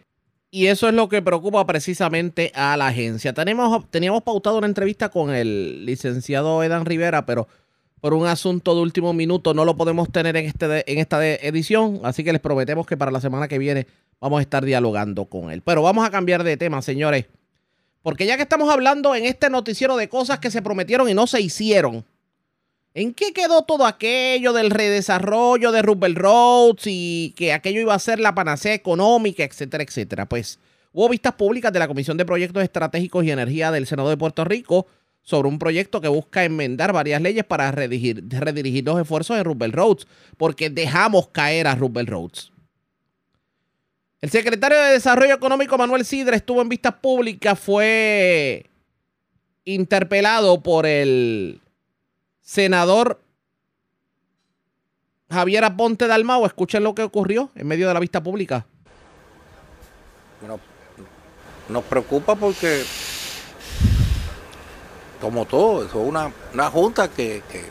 Y 0.54 0.68
eso 0.68 0.86
es 0.86 0.94
lo 0.94 1.08
que 1.08 1.20
preocupa 1.20 1.66
precisamente 1.66 2.52
a 2.54 2.76
la 2.76 2.86
agencia. 2.86 3.32
Tenemos, 3.32 3.90
teníamos 3.90 4.22
pautado 4.22 4.58
una 4.58 4.68
entrevista 4.68 5.08
con 5.08 5.34
el 5.34 5.84
licenciado 5.84 6.62
Edan 6.62 6.84
Rivera, 6.84 7.26
pero 7.26 7.48
por 8.00 8.14
un 8.14 8.28
asunto 8.28 8.72
de 8.76 8.82
último 8.82 9.12
minuto 9.14 9.52
no 9.52 9.64
lo 9.64 9.76
podemos 9.76 10.12
tener 10.12 10.36
en, 10.36 10.46
este, 10.46 10.92
en 10.92 10.98
esta 11.00 11.26
edición. 11.26 12.02
Así 12.04 12.22
que 12.22 12.30
les 12.30 12.40
prometemos 12.40 12.86
que 12.86 12.96
para 12.96 13.10
la 13.10 13.20
semana 13.20 13.48
que 13.48 13.58
viene 13.58 13.88
vamos 14.20 14.38
a 14.38 14.42
estar 14.42 14.64
dialogando 14.64 15.24
con 15.24 15.50
él. 15.50 15.60
Pero 15.60 15.82
vamos 15.82 16.06
a 16.06 16.12
cambiar 16.12 16.44
de 16.44 16.56
tema, 16.56 16.82
señores. 16.82 17.26
Porque 18.02 18.24
ya 18.24 18.36
que 18.36 18.44
estamos 18.44 18.72
hablando 18.72 19.16
en 19.16 19.24
este 19.24 19.50
noticiero 19.50 19.96
de 19.96 20.08
cosas 20.08 20.38
que 20.38 20.52
se 20.52 20.62
prometieron 20.62 21.08
y 21.08 21.14
no 21.14 21.26
se 21.26 21.40
hicieron, 21.40 22.04
¿En 22.96 23.12
qué 23.12 23.32
quedó 23.32 23.62
todo 23.62 23.86
aquello 23.86 24.52
del 24.52 24.70
redesarrollo 24.70 25.72
de 25.72 25.82
Rubel 25.82 26.14
Roads 26.14 26.84
y 26.86 27.34
que 27.36 27.52
aquello 27.52 27.80
iba 27.80 27.92
a 27.92 27.98
ser 27.98 28.20
la 28.20 28.36
panacea 28.36 28.72
económica, 28.72 29.42
etcétera, 29.42 29.82
etcétera? 29.82 30.28
Pues 30.28 30.60
hubo 30.92 31.08
vistas 31.08 31.34
públicas 31.34 31.72
de 31.72 31.80
la 31.80 31.88
Comisión 31.88 32.16
de 32.16 32.24
Proyectos 32.24 32.62
Estratégicos 32.62 33.24
y 33.24 33.32
Energía 33.32 33.72
del 33.72 33.88
Senado 33.88 34.10
de 34.10 34.16
Puerto 34.16 34.44
Rico 34.44 34.86
sobre 35.22 35.48
un 35.48 35.58
proyecto 35.58 36.00
que 36.00 36.06
busca 36.06 36.44
enmendar 36.44 36.92
varias 36.92 37.20
leyes 37.20 37.44
para 37.44 37.72
redirigir, 37.72 38.22
los 38.84 39.00
esfuerzos 39.00 39.38
en 39.38 39.44
Rubel 39.44 39.72
Roads, 39.72 40.06
porque 40.36 40.70
dejamos 40.70 41.28
caer 41.28 41.66
a 41.66 41.74
Rubel 41.74 42.06
Roads. 42.06 42.52
El 44.20 44.30
secretario 44.30 44.78
de 44.78 44.92
Desarrollo 44.92 45.34
Económico 45.34 45.76
Manuel 45.76 46.04
Sidre 46.04 46.36
estuvo 46.36 46.62
en 46.62 46.68
vistas 46.68 46.94
públicas, 46.94 47.58
fue 47.58 48.66
interpelado 49.64 50.62
por 50.62 50.86
el 50.86 51.60
senador 52.44 53.20
Javier 55.30 55.64
Aponte 55.64 56.06
Dalmao, 56.06 56.46
escuchen 56.46 56.84
lo 56.84 56.94
que 56.94 57.02
ocurrió 57.02 57.50
en 57.56 57.66
medio 57.66 57.88
de 57.88 57.94
la 57.94 58.00
vista 58.00 58.22
pública. 58.22 58.66
Nos 61.68 61.82
preocupa 61.84 62.36
porque, 62.36 62.84
como 65.20 65.46
todo, 65.46 65.86
es 65.86 65.94
una, 65.94 66.30
una 66.52 66.70
junta 66.70 67.08
que, 67.08 67.42
que, 67.50 67.64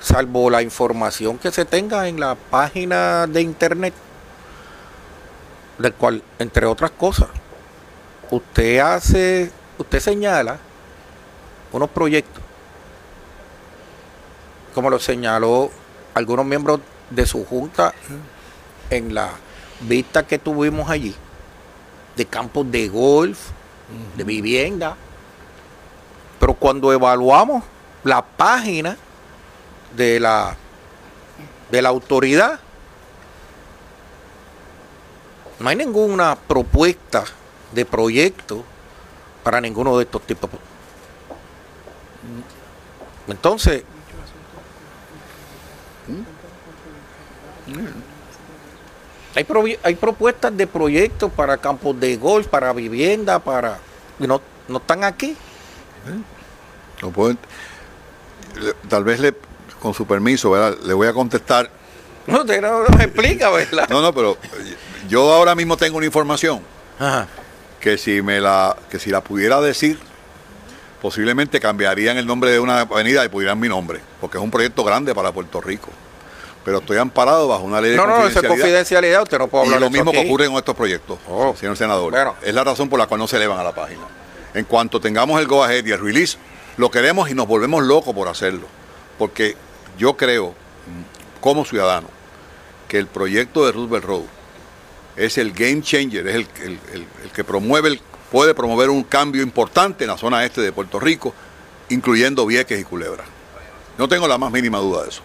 salvo 0.00 0.48
la 0.48 0.62
información 0.62 1.38
que 1.38 1.50
se 1.50 1.64
tenga 1.64 2.06
en 2.06 2.20
la 2.20 2.36
página 2.36 3.26
de 3.26 3.42
internet, 3.42 3.92
del 5.78 5.92
cual, 5.94 6.22
entre 6.38 6.66
otras 6.66 6.92
cosas, 6.92 7.28
usted 8.30 8.78
hace, 8.78 9.50
usted 9.76 9.98
señala 9.98 10.58
unos 11.72 11.90
proyectos 11.90 12.43
como 14.74 14.90
lo 14.90 14.98
señaló 14.98 15.70
algunos 16.14 16.44
miembros 16.44 16.80
de 17.10 17.26
su 17.26 17.44
junta 17.44 17.94
en 18.90 19.14
la 19.14 19.30
vista 19.80 20.26
que 20.26 20.38
tuvimos 20.38 20.90
allí, 20.90 21.14
de 22.16 22.26
campos 22.26 22.70
de 22.70 22.88
golf, 22.88 23.50
de 24.16 24.24
vivienda. 24.24 24.96
Pero 26.40 26.54
cuando 26.54 26.92
evaluamos 26.92 27.62
la 28.02 28.22
página 28.22 28.96
de 29.96 30.20
la, 30.20 30.56
de 31.70 31.82
la 31.82 31.88
autoridad, 31.88 32.58
no 35.60 35.68
hay 35.68 35.76
ninguna 35.76 36.36
propuesta 36.36 37.24
de 37.72 37.84
proyecto 37.84 38.64
para 39.42 39.60
ninguno 39.60 39.96
de 39.96 40.04
estos 40.04 40.22
tipos. 40.22 40.50
Entonces, 43.28 43.84
Hay, 49.34 49.78
hay 49.82 49.94
propuestas 49.96 50.56
de 50.56 50.66
proyectos 50.66 51.32
para 51.32 51.56
campos 51.56 51.98
de 51.98 52.16
golf, 52.16 52.46
para 52.46 52.72
vivienda, 52.72 53.38
para... 53.38 53.78
no, 54.18 54.40
no 54.68 54.78
están 54.78 55.04
aquí. 55.04 55.36
No 57.02 57.10
pueden, 57.10 57.38
tal 58.88 59.04
vez 59.04 59.20
le, 59.20 59.34
con 59.80 59.94
su 59.94 60.06
permiso, 60.06 60.50
¿verdad? 60.50 60.76
le 60.84 60.94
voy 60.94 61.08
a 61.08 61.12
contestar. 61.12 61.70
No, 62.26 62.40
usted 62.40 62.62
no 62.62 62.88
nos 62.88 63.00
explica, 63.02 63.50
¿verdad? 63.50 63.86
No, 63.90 64.00
no, 64.00 64.10
pero 64.14 64.38
yo 65.10 65.30
ahora 65.30 65.54
mismo 65.54 65.76
tengo 65.76 65.98
una 65.98 66.06
información 66.06 66.62
que 67.80 67.98
si 67.98 68.22
me 68.22 68.40
la 68.40 68.74
que 68.88 68.98
si 68.98 69.10
la 69.10 69.20
pudiera 69.20 69.60
decir 69.60 69.98
posiblemente 71.04 71.60
cambiarían 71.60 72.16
el 72.16 72.26
nombre 72.26 72.50
de 72.50 72.58
una 72.58 72.80
avenida 72.80 73.22
y 73.26 73.28
pudieran 73.28 73.60
mi 73.60 73.68
nombre, 73.68 74.00
porque 74.22 74.38
es 74.38 74.42
un 74.42 74.50
proyecto 74.50 74.82
grande 74.82 75.14
para 75.14 75.32
Puerto 75.32 75.60
Rico 75.60 75.90
pero 76.64 76.78
estoy 76.78 76.96
amparado 76.96 77.46
bajo 77.46 77.62
una 77.62 77.78
ley 77.78 77.90
de 77.90 77.98
no, 77.98 78.04
confidencialidad. 78.04 78.42
No, 78.42 78.48
no, 78.48 78.54
es 78.54 78.62
confidencialidad, 78.62 79.22
usted 79.24 79.38
no 79.38 79.48
puede 79.48 79.64
hablar 79.66 79.80
Y 79.80 79.84
lo 79.84 79.90
mismo 79.90 80.12
que 80.12 80.24
ocurre 80.24 80.46
en 80.46 80.52
estos 80.54 80.74
proyectos, 80.74 81.18
oh. 81.28 81.54
señor 81.54 81.76
senador. 81.76 82.14
Es 82.40 82.54
la 82.54 82.64
razón 82.64 82.88
por 82.88 82.98
la 82.98 83.06
cual 83.06 83.20
no 83.20 83.26
se 83.26 83.36
elevan 83.36 83.58
a 83.58 83.62
la 83.62 83.74
página. 83.74 84.00
En 84.54 84.64
cuanto 84.64 84.98
tengamos 84.98 85.38
el 85.42 85.46
go 85.46 85.62
ahead 85.62 85.84
y 85.84 85.90
el 85.90 86.00
release, 86.00 86.38
lo 86.78 86.90
queremos 86.90 87.28
y 87.28 87.34
nos 87.34 87.46
volvemos 87.46 87.84
locos 87.84 88.14
por 88.14 88.28
hacerlo. 88.28 88.66
Porque 89.18 89.58
yo 89.98 90.16
creo, 90.16 90.54
como 91.42 91.66
ciudadano, 91.66 92.08
que 92.88 92.96
el 92.96 93.08
proyecto 93.08 93.66
de 93.66 93.72
Roosevelt 93.72 94.04
Road 94.06 94.24
es 95.16 95.36
el 95.36 95.52
game 95.52 95.82
changer, 95.82 96.26
es 96.26 96.34
el, 96.36 96.48
el 96.94 97.30
que 97.34 97.44
promueve, 97.44 97.90
el, 97.90 98.00
puede 98.34 98.52
promover 98.52 98.90
un 98.90 99.04
cambio 99.04 99.44
importante 99.44 100.02
en 100.02 100.10
la 100.10 100.18
zona 100.18 100.44
este 100.44 100.60
de 100.60 100.72
Puerto 100.72 100.98
Rico, 100.98 101.32
incluyendo 101.88 102.44
Vieques 102.44 102.80
y 102.80 102.82
Culebra. 102.82 103.22
No 103.96 104.08
tengo 104.08 104.26
la 104.26 104.38
más 104.38 104.50
mínima 104.50 104.78
duda 104.78 105.04
de 105.04 105.10
eso. 105.10 105.22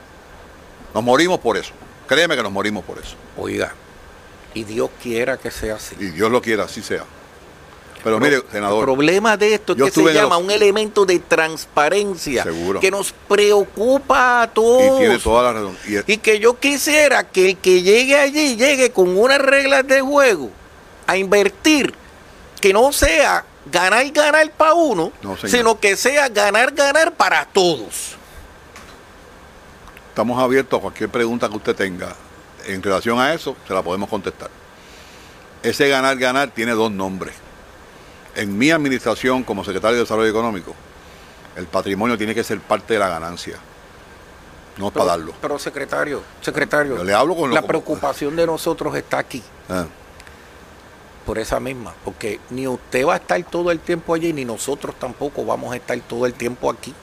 Nos 0.93 1.03
morimos 1.03 1.39
por 1.39 1.57
eso. 1.57 1.71
Créeme 2.05 2.35
que 2.35 2.43
nos 2.43 2.51
morimos 2.51 2.85
por 2.85 2.99
eso. 2.99 3.15
Oiga, 3.35 3.73
y 4.53 4.63
Dios 4.63 4.91
quiera 5.01 5.37
que 5.37 5.49
sea 5.49 5.77
así. 5.77 5.95
Y 5.99 6.11
Dios 6.11 6.29
lo 6.29 6.39
quiera, 6.39 6.65
así 6.65 6.83
sea. 6.83 7.03
Pero 8.03 8.19
mire, 8.19 8.43
senador. 8.51 8.81
El 8.81 8.85
problema 8.85 9.35
de 9.37 9.55
esto 9.55 9.73
es 9.73 9.91
que 9.91 10.03
se 10.03 10.13
llama 10.13 10.37
un 10.37 10.51
elemento 10.51 11.03
de 11.03 11.17
transparencia 11.17 12.43
Seguro. 12.43 12.79
que 12.79 12.91
nos 12.91 13.11
preocupa 13.27 14.43
a 14.43 14.53
todos. 14.53 14.97
Y 14.97 14.99
tiene 14.99 15.17
toda 15.17 15.51
la 15.51 15.53
razón. 15.53 15.75
Y, 16.05 16.17
que 16.17 16.37
yo 16.37 16.59
quisiera 16.59 17.23
que 17.27 17.49
el 17.49 17.57
que 17.57 17.81
llegue 17.81 18.15
allí 18.19 18.55
llegue 18.55 18.91
con 18.91 19.17
unas 19.17 19.39
reglas 19.39 19.87
de 19.87 19.99
juego 20.01 20.51
a 21.07 21.17
invertir, 21.17 21.95
que 22.59 22.73
no 22.73 22.91
sea 22.91 23.45
ganar, 23.71 24.09
ganar 24.11 24.51
para 24.51 24.73
uno, 24.73 25.11
sino 25.45 25.79
que 25.79 25.95
sea 25.95 26.29
ganar, 26.29 26.71
ganar 26.71 27.13
para 27.13 27.45
todos. 27.45 28.15
Estamos 30.09 30.41
abiertos 30.41 30.77
a 30.79 30.81
cualquier 30.81 31.09
pregunta 31.09 31.47
que 31.47 31.55
usted 31.55 31.75
tenga 31.75 32.15
en 32.65 32.83
relación 32.83 33.19
a 33.19 33.33
eso, 33.33 33.55
se 33.67 33.73
la 33.73 33.81
podemos 33.81 34.09
contestar. 34.09 34.49
Ese 35.63 35.89
ganar, 35.89 36.17
ganar 36.17 36.51
tiene 36.51 36.71
dos 36.71 36.91
nombres. 36.91 37.35
En 38.35 38.57
mi 38.57 38.71
administración 38.71 39.43
como 39.43 39.63
secretario 39.63 39.95
de 39.95 40.03
Desarrollo 40.03 40.29
Económico, 40.29 40.75
el 41.55 41.67
patrimonio 41.67 42.17
tiene 42.17 42.35
que 42.35 42.43
ser 42.43 42.59
parte 42.59 42.93
de 42.93 42.99
la 42.99 43.09
ganancia. 43.09 43.57
No 44.77 44.87
es 44.87 44.93
pero, 44.93 45.05
para 45.05 45.17
darlo. 45.17 45.33
Pero 45.41 45.59
secretario, 45.59 46.21
secretario, 46.41 46.97
Yo 46.97 47.03
le 47.03 47.13
hablo 47.13 47.35
con 47.35 47.53
la 47.53 47.61
lo, 47.61 47.67
preocupación 47.67 48.35
de 48.35 48.45
nosotros 48.45 48.95
está 48.95 49.19
aquí. 49.19 49.43
Ah. 49.67 49.85
Por 51.25 51.37
esa 51.37 51.59
misma, 51.59 51.93
porque 52.03 52.39
ni 52.49 52.67
usted 52.67 53.05
va 53.05 53.13
a 53.13 53.17
estar 53.17 53.43
todo 53.43 53.69
el 53.71 53.79
tiempo 53.79 54.13
allí, 54.15 54.33
ni 54.33 54.45
nosotros 54.45 54.95
tampoco 54.97 55.45
vamos 55.45 55.73
a 55.73 55.75
estar 55.75 55.99
todo 56.01 56.25
el 56.25 56.33
tiempo 56.33 56.71
aquí. 56.71 56.93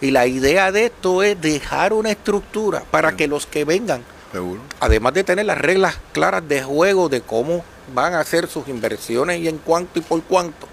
Y 0.00 0.12
la 0.12 0.26
idea 0.28 0.70
de 0.70 0.86
esto 0.86 1.22
es 1.24 1.40
dejar 1.40 1.92
una 1.92 2.10
estructura 2.10 2.84
para 2.90 3.16
que 3.16 3.26
los 3.26 3.46
que 3.46 3.64
vengan, 3.64 4.04
Seguro. 4.30 4.60
además 4.78 5.14
de 5.14 5.24
tener 5.24 5.46
las 5.46 5.58
reglas 5.58 5.98
claras 6.12 6.46
de 6.46 6.62
juego 6.62 7.08
de 7.08 7.20
cómo 7.22 7.64
van 7.92 8.14
a 8.14 8.20
hacer 8.20 8.46
sus 8.46 8.68
inversiones 8.68 9.40
y 9.40 9.48
en 9.48 9.58
cuánto 9.58 9.98
y 9.98 10.02
por 10.02 10.22
cuánto, 10.22 10.68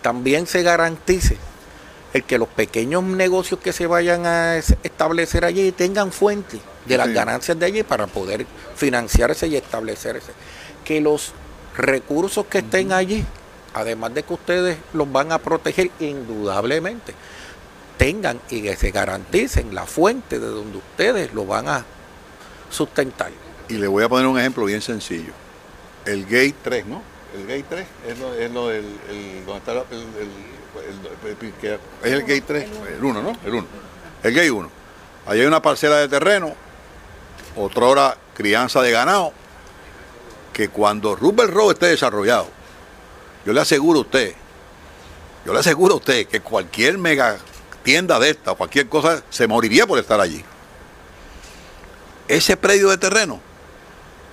también 0.00 0.48
se 0.48 0.62
garantice 0.62 1.36
el 2.12 2.24
que 2.24 2.38
los 2.38 2.48
pequeños 2.48 3.04
negocios 3.04 3.60
que 3.60 3.72
se 3.72 3.86
vayan 3.86 4.26
a 4.26 4.56
establecer 4.56 5.44
allí 5.44 5.70
tengan 5.70 6.10
fuente 6.10 6.58
de 6.86 6.96
las 6.98 7.06
Sí. 7.08 7.12
ganancias 7.14 7.58
de 7.58 7.66
allí 7.66 7.82
para 7.84 8.08
poder 8.08 8.44
financiarse 8.74 9.46
y 9.46 9.56
establecerse. 9.56 10.32
Que 10.84 11.00
los 11.00 11.32
recursos 11.76 12.46
que 12.46 12.58
estén 12.58 12.92
allí, 12.92 13.24
además 13.74 14.14
de 14.14 14.22
que 14.22 14.32
ustedes 14.34 14.78
los 14.92 15.10
van 15.10 15.32
a 15.32 15.38
proteger 15.38 15.90
indudablemente, 16.00 17.14
tengan 17.98 18.40
y 18.50 18.62
que 18.62 18.76
se 18.76 18.90
garanticen 18.90 19.74
la 19.74 19.86
fuente 19.86 20.38
de 20.38 20.46
donde 20.46 20.78
ustedes 20.78 21.32
lo 21.34 21.46
van 21.46 21.68
a 21.68 21.84
sustentar. 22.70 23.30
Y 23.68 23.74
le 23.74 23.86
voy 23.86 24.04
a 24.04 24.08
poner 24.08 24.26
un 24.26 24.38
ejemplo 24.38 24.64
bien 24.64 24.82
sencillo. 24.82 25.32
El 26.04 26.24
Gate 26.24 26.54
3, 26.62 26.86
¿no? 26.86 27.02
El 27.34 27.46
Gate 27.46 27.64
3 27.68 27.86
es 28.08 28.18
lo, 28.18 28.34
es 28.34 28.50
lo 28.50 28.68
del, 28.68 28.84
el, 29.08 29.46
donde 29.46 29.58
está 29.58 29.74
la- 29.74 29.84
el, 29.90 29.98
el- 29.98 31.32
el- 31.32 31.44
el- 31.46 31.52
que- 31.54 31.74
es 32.02 32.12
el 32.12 32.20
Gate 32.22 32.42
3, 32.42 32.66
el 32.96 33.04
1, 33.04 33.22
¿no? 33.22 33.36
El 33.44 33.54
1. 33.54 33.66
El 34.22 34.34
Gate 34.34 34.50
1. 34.50 34.70
Allí 35.26 35.40
hay 35.40 35.46
una 35.46 35.62
parcela 35.62 35.96
de 35.98 36.08
terreno, 36.08 36.54
otra 37.56 37.86
hora 37.86 38.16
crianza 38.34 38.82
de 38.82 38.90
ganado, 38.90 39.32
que 40.52 40.68
cuando 40.68 41.14
Rupert 41.16 41.52
Road 41.52 41.72
esté 41.72 41.86
desarrollado, 41.86 42.48
yo 43.44 43.52
le 43.52 43.60
aseguro 43.60 44.00
a 44.00 44.02
usted, 44.02 44.34
yo 45.44 45.52
le 45.52 45.58
aseguro 45.60 45.94
a 45.94 45.96
usted 45.96 46.26
que 46.26 46.40
cualquier 46.40 46.98
mega 46.98 47.38
tienda 47.82 48.18
de 48.18 48.30
esta 48.30 48.52
o 48.52 48.56
cualquier 48.56 48.88
cosa 48.88 49.22
se 49.30 49.46
moriría 49.48 49.86
por 49.86 49.98
estar 49.98 50.20
allí. 50.20 50.44
Ese 52.28 52.56
predio 52.56 52.88
de 52.90 52.98
terreno 52.98 53.40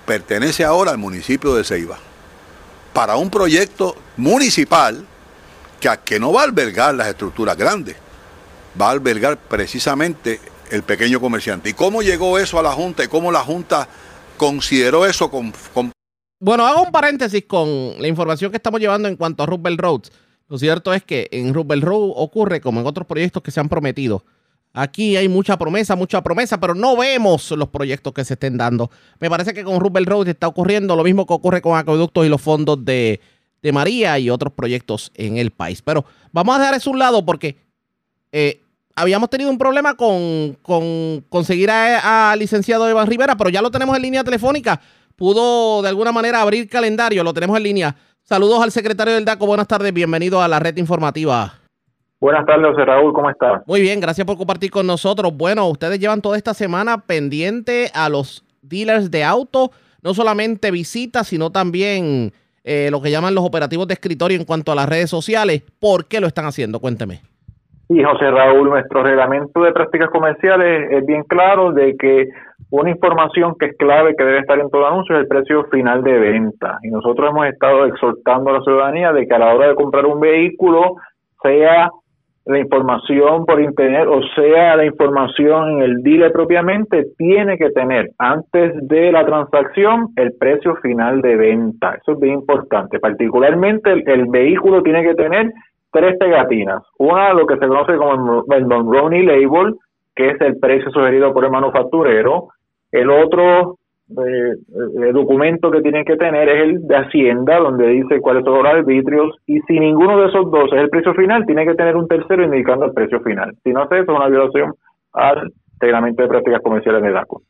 pertenece 0.06 0.64
ahora 0.64 0.92
al 0.92 0.98
municipio 0.98 1.56
de 1.56 1.64
Ceiba 1.64 1.98
para 2.94 3.16
un 3.16 3.30
proyecto 3.30 3.96
municipal 4.18 5.06
que, 5.80 5.90
a- 5.90 5.98
que 5.98 6.20
no 6.20 6.32
va 6.34 6.42
a 6.42 6.46
albergar 6.46 6.94
las 6.96 7.08
estructuras 7.08 7.56
grandes, 7.58 7.96
va 8.80 8.88
a 8.88 8.92
albergar 8.92 9.38
precisamente 9.38 10.40
el 10.70 10.84
pequeño 10.84 11.20
comerciante. 11.20 11.70
¿Y 11.70 11.74
cómo 11.74 12.02
llegó 12.02 12.38
eso 12.38 12.60
a 12.60 12.64
la 12.64 12.72
Junta 12.72 13.04
y 13.04 13.08
cómo 13.08 13.32
la 13.32 13.42
Junta 13.42 13.88
consideró 14.38 15.06
eso 15.06 15.30
con 15.32 15.52
Bueno, 16.40 16.66
hago 16.66 16.84
un 16.84 16.92
paréntesis 16.92 17.44
con 17.46 17.68
la 18.00 18.08
información 18.08 18.50
que 18.52 18.58
estamos 18.58 18.80
llevando 18.80 19.08
en 19.10 19.18
cuanto 19.18 19.44
a 19.44 19.46
Roosevelt 19.46 19.80
Roads. 19.80 20.12
Lo 20.48 20.58
cierto 20.58 20.94
es 20.94 21.04
que 21.04 21.28
en 21.32 21.54
Roosevelt 21.54 21.84
Road 21.84 22.12
ocurre 22.16 22.62
como 22.62 22.80
en 22.80 22.88
otros 22.88 23.06
proyectos 23.06 23.44
que 23.44 23.52
se 23.52 23.60
han 23.60 23.68
prometido. 23.70 24.24
Aquí 24.72 25.18
hay 25.18 25.28
mucha 25.28 25.58
promesa, 25.58 25.96
mucha 25.96 26.22
promesa, 26.24 26.60
pero 26.60 26.76
no 26.76 26.96
vemos 26.96 27.52
los 27.52 27.68
proyectos 27.70 28.14
que 28.14 28.24
se 28.24 28.36
estén 28.36 28.58
dando. 28.58 28.90
Me 29.20 29.30
parece 29.30 29.54
que 29.54 29.64
con 29.64 29.80
Roosevelt 29.80 30.08
Road 30.08 30.28
está 30.30 30.48
ocurriendo 30.48 30.96
lo 30.96 31.04
mismo 31.04 31.26
que 31.26 31.34
ocurre 31.34 31.62
con 31.62 31.78
acueductos 31.78 32.26
y 32.26 32.30
los 32.30 32.42
fondos 32.42 32.84
de, 32.86 33.20
María 33.74 34.18
y 34.20 34.30
otros 34.30 34.54
proyectos 34.54 35.12
en 35.16 35.38
el 35.38 35.52
país. 35.52 35.82
Pero 35.82 36.06
vamos 36.32 36.56
a 36.56 36.60
dejar 36.60 36.76
eso 36.76 36.92
un 36.92 37.00
lado 37.00 37.26
porque 37.26 37.58
eh, 38.32 38.62
habíamos 38.96 39.30
tenido 39.30 39.50
un 39.50 39.58
problema 39.58 39.96
con, 39.96 40.58
con 40.62 41.26
conseguir 41.28 41.70
a- 41.72 42.34
licenciado 42.38 42.90
Iván 42.90 43.08
Rivera, 43.08 43.36
pero 43.36 43.50
ya 43.50 43.62
lo 43.62 43.72
tenemos 43.72 43.96
en 43.98 44.04
línea 44.04 44.24
telefónica. 44.24 44.80
Pudo 45.20 45.82
de 45.82 45.90
alguna 45.90 46.14
manera 46.14 46.42
abrir 46.42 46.70
calendario, 46.70 47.26
lo 47.26 47.34
tenemos 47.34 47.58
en 47.58 47.64
línea. 47.64 47.96
Saludos 48.24 48.64
al 48.64 48.72
secretario 48.72 49.14
del 49.14 49.26
DACO, 49.26 49.46
buenas 49.46 49.68
tardes, 49.68 49.94
bienvenido 49.94 50.42
a 50.42 50.48
la 50.48 50.60
red 50.60 50.78
informativa. 50.78 51.56
Buenas 52.22 52.46
tardes, 52.46 52.68
José 52.72 52.86
Raúl, 52.86 53.12
¿cómo 53.12 53.30
estás? 53.30 53.62
Muy 53.68 53.82
bien, 53.82 54.00
gracias 54.00 54.26
por 54.26 54.38
compartir 54.38 54.72
con 54.72 54.88
nosotros. 54.88 55.36
Bueno, 55.36 55.68
ustedes 55.68 56.00
llevan 56.00 56.22
toda 56.22 56.38
esta 56.38 56.54
semana 56.54 57.02
pendiente 57.02 57.92
a 57.94 58.08
los 58.08 58.46
dealers 58.62 59.12
de 59.12 59.26
auto, 59.26 59.72
no 60.02 60.14
solamente 60.14 60.72
visitas, 60.72 61.28
sino 61.28 61.50
también 61.50 62.32
eh, 62.64 62.88
lo 62.90 63.02
que 63.02 63.12
llaman 63.12 63.36
los 63.36 63.44
operativos 63.44 63.90
de 63.90 63.96
escritorio 63.96 64.38
en 64.38 64.46
cuanto 64.46 64.72
a 64.72 64.76
las 64.76 64.88
redes 64.88 65.10
sociales. 65.10 65.64
¿Por 65.80 66.06
qué 66.06 66.22
lo 66.22 66.28
están 66.28 66.46
haciendo? 66.46 66.80
Cuénteme. 66.80 67.20
Sí, 67.90 68.04
José 68.04 68.30
Raúl, 68.30 68.70
nuestro 68.70 69.02
reglamento 69.02 69.64
de 69.64 69.72
prácticas 69.72 70.12
comerciales 70.12 70.92
es 70.92 71.04
bien 71.08 71.24
claro 71.24 71.72
de 71.72 71.98
que 71.98 72.28
una 72.70 72.92
información 72.92 73.56
que 73.60 73.66
es 73.66 73.78
clave 73.78 74.16
que 74.16 74.24
debe 74.24 74.42
estar 74.42 74.60
en 74.60 74.70
todo 74.70 74.86
anuncio 74.86 75.16
es 75.16 75.22
el 75.24 75.28
precio 75.28 75.64
final 75.72 76.04
de 76.04 76.20
venta. 76.20 76.78
Y 76.84 76.92
nosotros 76.92 77.32
hemos 77.32 77.48
estado 77.48 77.86
exhortando 77.86 78.52
a 78.52 78.54
la 78.54 78.62
ciudadanía 78.62 79.12
de 79.12 79.26
que 79.26 79.34
a 79.34 79.40
la 79.40 79.56
hora 79.56 79.70
de 79.70 79.74
comprar 79.74 80.06
un 80.06 80.20
vehículo, 80.20 80.98
sea 81.42 81.90
la 82.46 82.60
información 82.60 83.46
por 83.46 83.60
internet 83.60 84.08
o 84.08 84.22
sea 84.36 84.76
la 84.76 84.86
información 84.86 85.70
en 85.72 85.82
el 85.82 86.04
dealer 86.04 86.32
propiamente, 86.32 87.06
tiene 87.18 87.58
que 87.58 87.72
tener 87.72 88.12
antes 88.20 88.72
de 88.88 89.12
la 89.12 89.26
transacción 89.26 90.10
el 90.16 90.34
precio 90.40 90.76
final 90.76 91.22
de 91.22 91.36
venta. 91.38 91.96
Eso 92.00 92.12
es 92.12 92.20
bien 92.20 92.36
importante. 92.36 93.00
Particularmente 93.00 93.92
el 94.06 94.26
vehículo 94.28 94.84
tiene 94.84 95.02
que 95.02 95.16
tener 95.16 95.52
tres 95.92 96.18
pegatinas. 96.18 96.84
Una, 96.98 97.34
lo 97.34 97.46
que 97.46 97.58
se 97.58 97.68
conoce 97.68 97.98
como 97.98 98.44
el 98.50 98.66
Monroney 98.66 99.24
Label, 99.24 99.76
que 100.16 100.30
es 100.32 100.42
el 100.42 100.60
precio 100.60 100.92
sugerido 100.92 101.34
por 101.34 101.46
el 101.46 101.52
manufacturero. 101.52 102.50
El 102.92 103.10
otro 103.10 103.78
eh, 104.10 105.12
documento 105.14 105.70
que 105.70 105.82
tienen 105.82 106.04
que 106.04 106.18
tener 106.18 106.50
es 106.50 106.64
el 106.64 106.88
de 106.88 106.96
Hacienda, 106.96 107.60
donde 107.60 107.88
dice 107.88 108.20
cuáles 108.20 108.44
son 108.44 108.64
los 108.64 108.66
arbitrios, 108.66 109.36
y 109.46 109.60
si 109.62 109.80
ninguno 109.80 110.20
de 110.20 110.28
esos 110.28 110.50
dos 110.52 110.72
es 110.74 110.80
el 110.80 110.90
precio 110.90 111.14
final, 111.14 111.46
tiene 111.46 111.66
que 111.66 111.76
tener 111.76 111.96
un 111.96 112.08
tercero 112.08 112.44
indicando 112.44 112.86
el 112.86 112.94
precio 112.94 113.22
final. 113.22 113.56
Si 113.64 113.72
no 113.72 113.84
hace 113.84 114.00
eso, 114.00 114.12
es 114.12 114.18
una 114.18 114.28
violación 114.28 114.74
al 115.14 115.54
reglamento 115.80 116.24
de 116.24 116.28
prácticas 116.28 116.62
comerciales 116.62 117.04
de 117.04 117.12
DACO. 117.12 117.42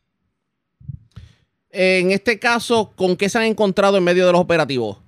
En 1.72 2.10
este 2.10 2.38
caso, 2.38 2.92
¿con 2.96 3.16
qué 3.16 3.28
se 3.28 3.38
han 3.38 3.44
encontrado 3.44 3.96
en 3.96 4.04
medio 4.04 4.26
de 4.26 4.32
los 4.32 4.40
operativos? 4.40 4.98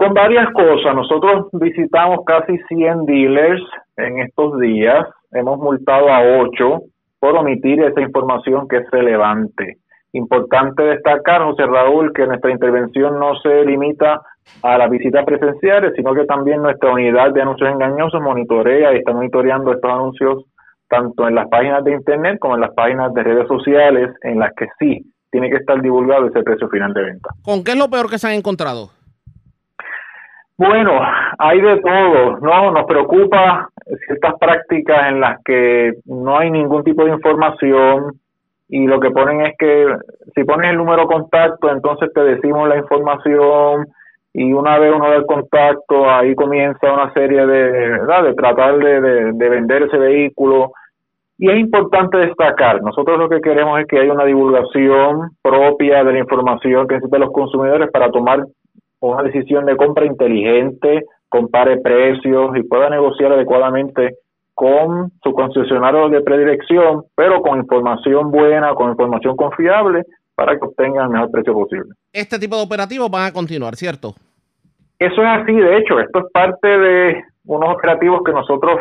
Con 0.00 0.14
varias 0.14 0.50
cosas. 0.54 0.94
Nosotros 0.94 1.48
visitamos 1.52 2.20
casi 2.24 2.56
100 2.68 3.04
dealers 3.04 3.60
en 3.98 4.20
estos 4.20 4.58
días. 4.58 5.06
Hemos 5.30 5.58
multado 5.58 6.08
a 6.08 6.22
8 6.22 6.80
por 7.18 7.36
omitir 7.36 7.82
esa 7.82 8.00
información 8.00 8.66
que 8.66 8.78
es 8.78 8.90
relevante. 8.90 9.76
Importante 10.14 10.84
destacar, 10.84 11.42
José 11.42 11.66
Raúl, 11.66 12.14
que 12.14 12.26
nuestra 12.26 12.50
intervención 12.50 13.18
no 13.18 13.34
se 13.42 13.62
limita 13.66 14.22
a 14.62 14.78
las 14.78 14.88
visitas 14.88 15.22
presenciales, 15.26 15.92
sino 15.94 16.14
que 16.14 16.24
también 16.24 16.62
nuestra 16.62 16.94
unidad 16.94 17.34
de 17.34 17.42
anuncios 17.42 17.70
engañosos 17.70 18.22
monitorea 18.22 18.94
y 18.94 19.00
está 19.00 19.12
monitoreando 19.12 19.70
estos 19.70 19.90
anuncios 19.92 20.44
tanto 20.88 21.28
en 21.28 21.34
las 21.34 21.46
páginas 21.50 21.84
de 21.84 21.92
internet 21.92 22.38
como 22.40 22.54
en 22.54 22.62
las 22.62 22.72
páginas 22.72 23.12
de 23.12 23.22
redes 23.22 23.46
sociales 23.48 24.08
en 24.22 24.38
las 24.38 24.54
que 24.54 24.66
sí 24.78 25.12
tiene 25.30 25.50
que 25.50 25.56
estar 25.56 25.78
divulgado 25.82 26.26
ese 26.26 26.42
precio 26.42 26.70
final 26.70 26.94
de 26.94 27.02
venta. 27.02 27.28
¿Con 27.44 27.62
qué 27.62 27.72
es 27.72 27.78
lo 27.78 27.90
peor 27.90 28.08
que 28.08 28.18
se 28.18 28.28
han 28.28 28.32
encontrado? 28.32 28.88
Bueno, 30.60 30.92
hay 31.38 31.58
de 31.58 31.80
todo, 31.80 32.36
¿no? 32.40 32.70
Nos 32.70 32.84
preocupa 32.84 33.70
ciertas 34.06 34.34
prácticas 34.38 35.08
en 35.08 35.18
las 35.18 35.42
que 35.42 35.94
no 36.04 36.36
hay 36.38 36.50
ningún 36.50 36.84
tipo 36.84 37.02
de 37.02 37.12
información 37.12 38.20
y 38.68 38.86
lo 38.86 39.00
que 39.00 39.10
ponen 39.10 39.40
es 39.40 39.56
que 39.58 39.86
si 40.34 40.44
pones 40.44 40.68
el 40.68 40.76
número 40.76 41.04
de 41.04 41.14
contacto, 41.14 41.70
entonces 41.70 42.12
te 42.12 42.22
decimos 42.24 42.68
la 42.68 42.76
información 42.76 43.86
y 44.34 44.52
una 44.52 44.78
vez 44.78 44.92
uno 44.94 45.08
da 45.08 45.16
el 45.16 45.24
contacto, 45.24 46.10
ahí 46.10 46.34
comienza 46.34 46.92
una 46.92 47.10
serie 47.14 47.46
de, 47.46 47.72
de 47.72 48.34
tratar 48.34 48.76
de, 48.76 49.00
de, 49.00 49.32
de 49.32 49.48
vender 49.48 49.84
ese 49.84 49.96
vehículo. 49.96 50.72
Y 51.38 51.50
es 51.50 51.58
importante 51.58 52.18
destacar, 52.18 52.82
nosotros 52.82 53.18
lo 53.18 53.30
que 53.30 53.40
queremos 53.40 53.80
es 53.80 53.86
que 53.86 53.98
haya 53.98 54.12
una 54.12 54.26
divulgación 54.26 55.30
propia 55.40 56.04
de 56.04 56.12
la 56.12 56.18
información 56.18 56.86
que 56.86 56.96
necesitan 56.96 57.22
los 57.22 57.32
consumidores 57.32 57.90
para 57.90 58.10
tomar 58.10 58.44
una 59.00 59.22
decisión 59.22 59.66
de 59.66 59.76
compra 59.76 60.06
inteligente, 60.06 61.04
compare 61.28 61.78
precios 61.78 62.56
y 62.56 62.62
pueda 62.62 62.90
negociar 62.90 63.32
adecuadamente 63.32 64.16
con 64.54 65.10
su 65.22 65.32
concesionario 65.32 66.08
de 66.10 66.20
predilección, 66.20 67.04
pero 67.14 67.40
con 67.40 67.58
información 67.58 68.30
buena, 68.30 68.74
con 68.74 68.90
información 68.90 69.36
confiable, 69.36 70.02
para 70.34 70.58
que 70.58 70.66
obtengan 70.66 71.06
el 71.06 71.10
mejor 71.10 71.30
precio 71.30 71.52
posible. 71.54 71.94
Este 72.12 72.38
tipo 72.38 72.56
de 72.56 72.62
operativos 72.62 73.10
van 73.10 73.26
a 73.26 73.32
continuar, 73.32 73.76
¿cierto? 73.76 74.14
Eso 74.98 75.22
es 75.22 75.28
así, 75.28 75.54
de 75.54 75.78
hecho, 75.78 75.98
esto 75.98 76.18
es 76.18 76.26
parte 76.32 76.68
de 76.68 77.24
unos 77.46 77.74
operativos 77.74 78.20
que 78.24 78.32
nosotros 78.32 78.80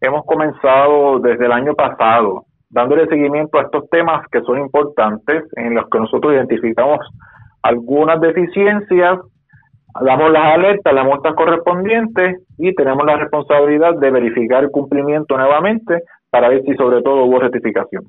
hemos 0.00 0.24
comenzado 0.24 1.18
desde 1.18 1.46
el 1.46 1.52
año 1.52 1.74
pasado, 1.74 2.44
dándole 2.70 3.06
seguimiento 3.08 3.58
a 3.58 3.62
estos 3.62 3.88
temas 3.90 4.24
que 4.30 4.40
son 4.42 4.58
importantes, 4.58 5.44
en 5.56 5.74
los 5.74 5.88
que 5.90 5.98
nosotros 5.98 6.32
identificamos 6.34 6.98
algunas 7.62 8.20
deficiencias, 8.20 9.18
damos 10.04 10.30
las 10.32 10.54
alertas, 10.54 10.94
las 10.94 11.04
muestras 11.04 11.34
correspondientes 11.34 12.42
y 12.58 12.74
tenemos 12.74 13.04
la 13.04 13.16
responsabilidad 13.16 13.94
de 13.98 14.10
verificar 14.10 14.64
el 14.64 14.70
cumplimiento 14.70 15.36
nuevamente 15.36 16.02
para 16.30 16.48
ver 16.48 16.62
si 16.64 16.74
sobre 16.74 17.02
todo 17.02 17.24
hubo 17.24 17.38
rectificación. 17.38 18.04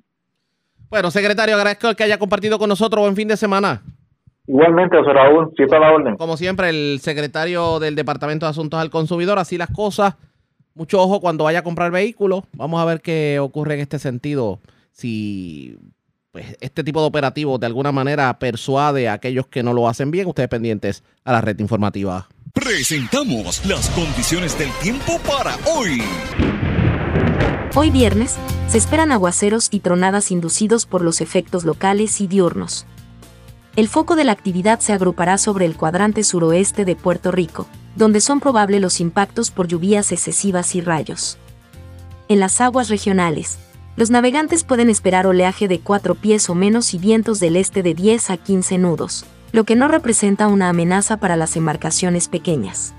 Bueno, 0.89 1.11
secretario, 1.11 1.55
agradezco 1.55 1.93
que 1.95 2.03
haya 2.03 2.17
compartido 2.17 2.57
con 2.57 2.69
nosotros. 2.69 3.01
Buen 3.03 3.15
fin 3.15 3.27
de 3.27 3.37
semana. 3.37 3.81
Igualmente, 4.47 4.97
José 4.97 5.13
Raúl, 5.13 5.51
siempre 5.55 5.77
a 5.77 5.81
la 5.81 5.91
orden. 5.93 6.17
Como 6.17 6.35
siempre, 6.35 6.69
el 6.69 6.99
secretario 7.01 7.79
del 7.79 7.95
Departamento 7.95 8.47
de 8.47 8.49
Asuntos 8.49 8.79
al 8.79 8.89
Consumidor, 8.89 9.37
así 9.37 9.59
las 9.59 9.69
cosas. 9.69 10.15
Mucho 10.73 10.99
ojo 10.99 11.21
cuando 11.21 11.43
vaya 11.43 11.59
a 11.59 11.63
comprar 11.63 11.91
vehículos. 11.91 12.43
Vamos 12.53 12.81
a 12.81 12.85
ver 12.85 13.01
qué 13.01 13.37
ocurre 13.39 13.75
en 13.75 13.81
este 13.81 13.99
sentido. 13.99 14.59
Si 14.91 15.77
pues, 16.31 16.57
este 16.61 16.83
tipo 16.83 17.01
de 17.01 17.07
operativos 17.07 17.59
de 17.59 17.65
alguna 17.65 17.91
manera 17.91 18.37
persuade 18.37 19.07
a 19.07 19.13
aquellos 19.13 19.47
que 19.47 19.63
no 19.63 19.73
lo 19.73 19.87
hacen 19.87 20.11
bien, 20.11 20.27
ustedes 20.27 20.49
pendientes 20.49 21.03
a 21.23 21.31
la 21.31 21.41
red 21.41 21.57
informativa. 21.59 22.27
Presentamos 22.53 23.65
las 23.65 23.89
condiciones 23.91 24.57
del 24.57 24.71
tiempo 24.81 25.19
para 25.27 25.57
hoy. 25.65 26.01
Hoy 27.75 27.91
viernes, 27.91 28.37
se 28.67 28.77
esperan 28.77 29.11
aguaceros 29.11 29.69
y 29.71 29.79
tronadas 29.79 30.31
inducidos 30.31 30.85
por 30.85 31.01
los 31.01 31.21
efectos 31.21 31.63
locales 31.63 32.21
y 32.21 32.27
diurnos. 32.27 32.85
El 33.75 33.87
foco 33.87 34.15
de 34.15 34.23
la 34.23 34.31
actividad 34.31 34.79
se 34.79 34.93
agrupará 34.93 35.37
sobre 35.37 35.65
el 35.65 35.77
cuadrante 35.77 36.23
suroeste 36.23 36.85
de 36.85 36.95
Puerto 36.95 37.31
Rico, 37.31 37.67
donde 37.95 38.21
son 38.21 38.39
probables 38.39 38.81
los 38.81 38.99
impactos 38.99 39.51
por 39.51 39.67
lluvias 39.67 40.11
excesivas 40.11 40.75
y 40.75 40.81
rayos. 40.81 41.37
En 42.27 42.39
las 42.39 42.61
aguas 42.61 42.89
regionales, 42.89 43.59
los 43.99 44.11
navegantes 44.11 44.63
pueden 44.63 44.89
esperar 44.89 45.27
oleaje 45.27 45.67
de 45.67 45.81
4 45.81 46.15
pies 46.15 46.49
o 46.49 46.55
menos 46.55 46.93
y 46.93 46.97
vientos 46.97 47.41
del 47.41 47.57
este 47.57 47.83
de 47.83 47.93
10 47.93 48.29
a 48.29 48.37
15 48.37 48.77
nudos, 48.77 49.25
lo 49.51 49.65
que 49.65 49.75
no 49.75 49.89
representa 49.89 50.47
una 50.47 50.69
amenaza 50.69 51.17
para 51.17 51.35
las 51.35 51.57
embarcaciones 51.57 52.29
pequeñas. 52.29 52.93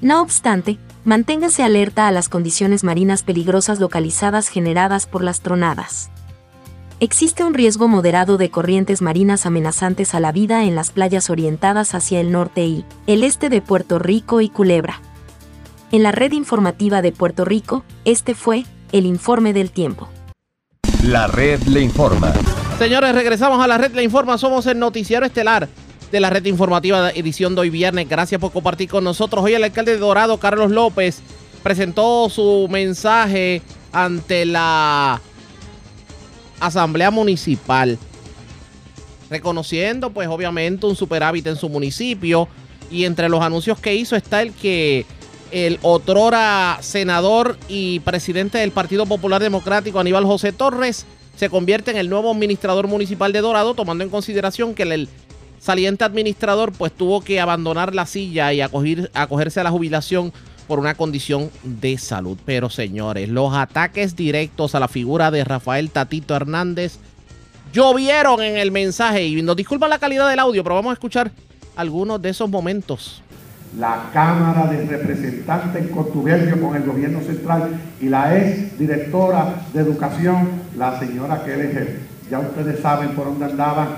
No 0.00 0.22
obstante, 0.22 0.78
manténgase 1.04 1.62
alerta 1.64 2.08
a 2.08 2.12
las 2.12 2.30
condiciones 2.30 2.82
marinas 2.82 3.24
peligrosas 3.24 3.78
localizadas 3.78 4.48
generadas 4.48 5.06
por 5.06 5.22
las 5.22 5.42
tronadas. 5.42 6.08
Existe 6.98 7.44
un 7.44 7.52
riesgo 7.52 7.86
moderado 7.86 8.38
de 8.38 8.48
corrientes 8.48 9.02
marinas 9.02 9.44
amenazantes 9.44 10.14
a 10.14 10.20
la 10.20 10.32
vida 10.32 10.64
en 10.64 10.74
las 10.74 10.92
playas 10.92 11.28
orientadas 11.28 11.94
hacia 11.94 12.20
el 12.20 12.32
norte 12.32 12.64
y 12.64 12.86
el 13.06 13.22
este 13.22 13.50
de 13.50 13.60
Puerto 13.60 13.98
Rico 13.98 14.40
y 14.40 14.48
Culebra. 14.48 15.02
En 15.92 16.02
la 16.02 16.10
red 16.10 16.32
informativa 16.32 17.02
de 17.02 17.12
Puerto 17.12 17.44
Rico, 17.44 17.84
este 18.06 18.34
fue 18.34 18.64
el 18.92 19.06
informe 19.06 19.52
del 19.52 19.70
tiempo. 19.70 20.08
La 21.04 21.26
red 21.26 21.62
le 21.64 21.80
informa. 21.80 22.32
Señores, 22.78 23.14
regresamos 23.14 23.62
a 23.62 23.66
la 23.66 23.78
red 23.78 23.94
Le 23.94 24.02
Informa. 24.02 24.36
Somos 24.36 24.66
el 24.66 24.78
noticiero 24.78 25.24
estelar 25.24 25.66
de 26.12 26.20
la 26.20 26.28
red 26.28 26.44
informativa 26.44 27.00
de 27.00 27.18
edición 27.18 27.54
de 27.54 27.62
hoy 27.62 27.70
viernes. 27.70 28.06
Gracias 28.06 28.38
por 28.38 28.52
compartir 28.52 28.88
con 28.88 29.02
nosotros. 29.02 29.42
Hoy 29.42 29.54
el 29.54 29.64
alcalde 29.64 29.92
de 29.92 29.98
Dorado, 29.98 30.38
Carlos 30.38 30.70
López, 30.70 31.20
presentó 31.62 32.28
su 32.28 32.68
mensaje 32.70 33.62
ante 33.92 34.44
la 34.44 35.22
Asamblea 36.60 37.10
Municipal. 37.10 37.98
Reconociendo, 39.30 40.10
pues 40.10 40.28
obviamente, 40.28 40.86
un 40.86 40.96
superávit 40.96 41.46
en 41.46 41.56
su 41.56 41.70
municipio. 41.70 42.46
Y 42.90 43.04
entre 43.04 43.30
los 43.30 43.40
anuncios 43.42 43.80
que 43.80 43.94
hizo 43.94 44.16
está 44.16 44.42
el 44.42 44.52
que 44.52 45.06
el 45.50 45.78
otrora 45.82 46.78
senador 46.80 47.56
y 47.68 48.00
presidente 48.00 48.58
del 48.58 48.72
Partido 48.72 49.06
Popular 49.06 49.42
Democrático, 49.42 50.00
Aníbal 50.00 50.24
José 50.24 50.52
Torres, 50.52 51.06
se 51.36 51.50
convierte 51.50 51.90
en 51.90 51.96
el 51.96 52.08
nuevo 52.08 52.30
administrador 52.30 52.88
municipal 52.88 53.32
de 53.32 53.40
Dorado, 53.40 53.74
tomando 53.74 54.04
en 54.04 54.10
consideración 54.10 54.74
que 54.74 54.84
el 54.84 55.08
saliente 55.58 56.04
administrador 56.04 56.72
pues 56.72 56.92
tuvo 56.92 57.20
que 57.20 57.40
abandonar 57.40 57.94
la 57.94 58.06
silla 58.06 58.52
y 58.52 58.60
acoger, 58.60 59.10
acogerse 59.14 59.60
a 59.60 59.64
la 59.64 59.70
jubilación 59.70 60.32
por 60.66 60.78
una 60.78 60.94
condición 60.94 61.50
de 61.62 61.98
salud. 61.98 62.38
Pero 62.44 62.70
señores, 62.70 63.28
los 63.28 63.54
ataques 63.54 64.16
directos 64.16 64.74
a 64.74 64.80
la 64.80 64.88
figura 64.88 65.30
de 65.30 65.44
Rafael 65.44 65.90
Tatito 65.90 66.34
Hernández 66.34 66.98
llovieron 67.72 68.42
en 68.42 68.56
el 68.56 68.70
mensaje 68.70 69.26
y 69.26 69.42
nos 69.42 69.56
disculpa 69.56 69.88
la 69.88 69.98
calidad 69.98 70.28
del 70.28 70.38
audio, 70.38 70.62
pero 70.62 70.76
vamos 70.76 70.90
a 70.90 70.94
escuchar 70.94 71.30
algunos 71.76 72.20
de 72.22 72.30
esos 72.30 72.48
momentos 72.48 73.22
la 73.78 74.08
Cámara 74.12 74.66
de 74.68 74.86
Representantes 74.86 75.82
en 75.82 75.88
contubernio 75.88 76.60
con 76.60 76.76
el 76.76 76.84
gobierno 76.84 77.20
central 77.20 77.78
y 78.00 78.08
la 78.08 78.36
ex 78.36 78.78
directora 78.78 79.66
de 79.72 79.80
educación, 79.80 80.48
la 80.76 80.98
señora 80.98 81.44
Kelleher. 81.44 82.00
Ya 82.30 82.38
ustedes 82.38 82.80
saben 82.80 83.10
por 83.10 83.26
dónde 83.26 83.44
andaban. 83.44 83.88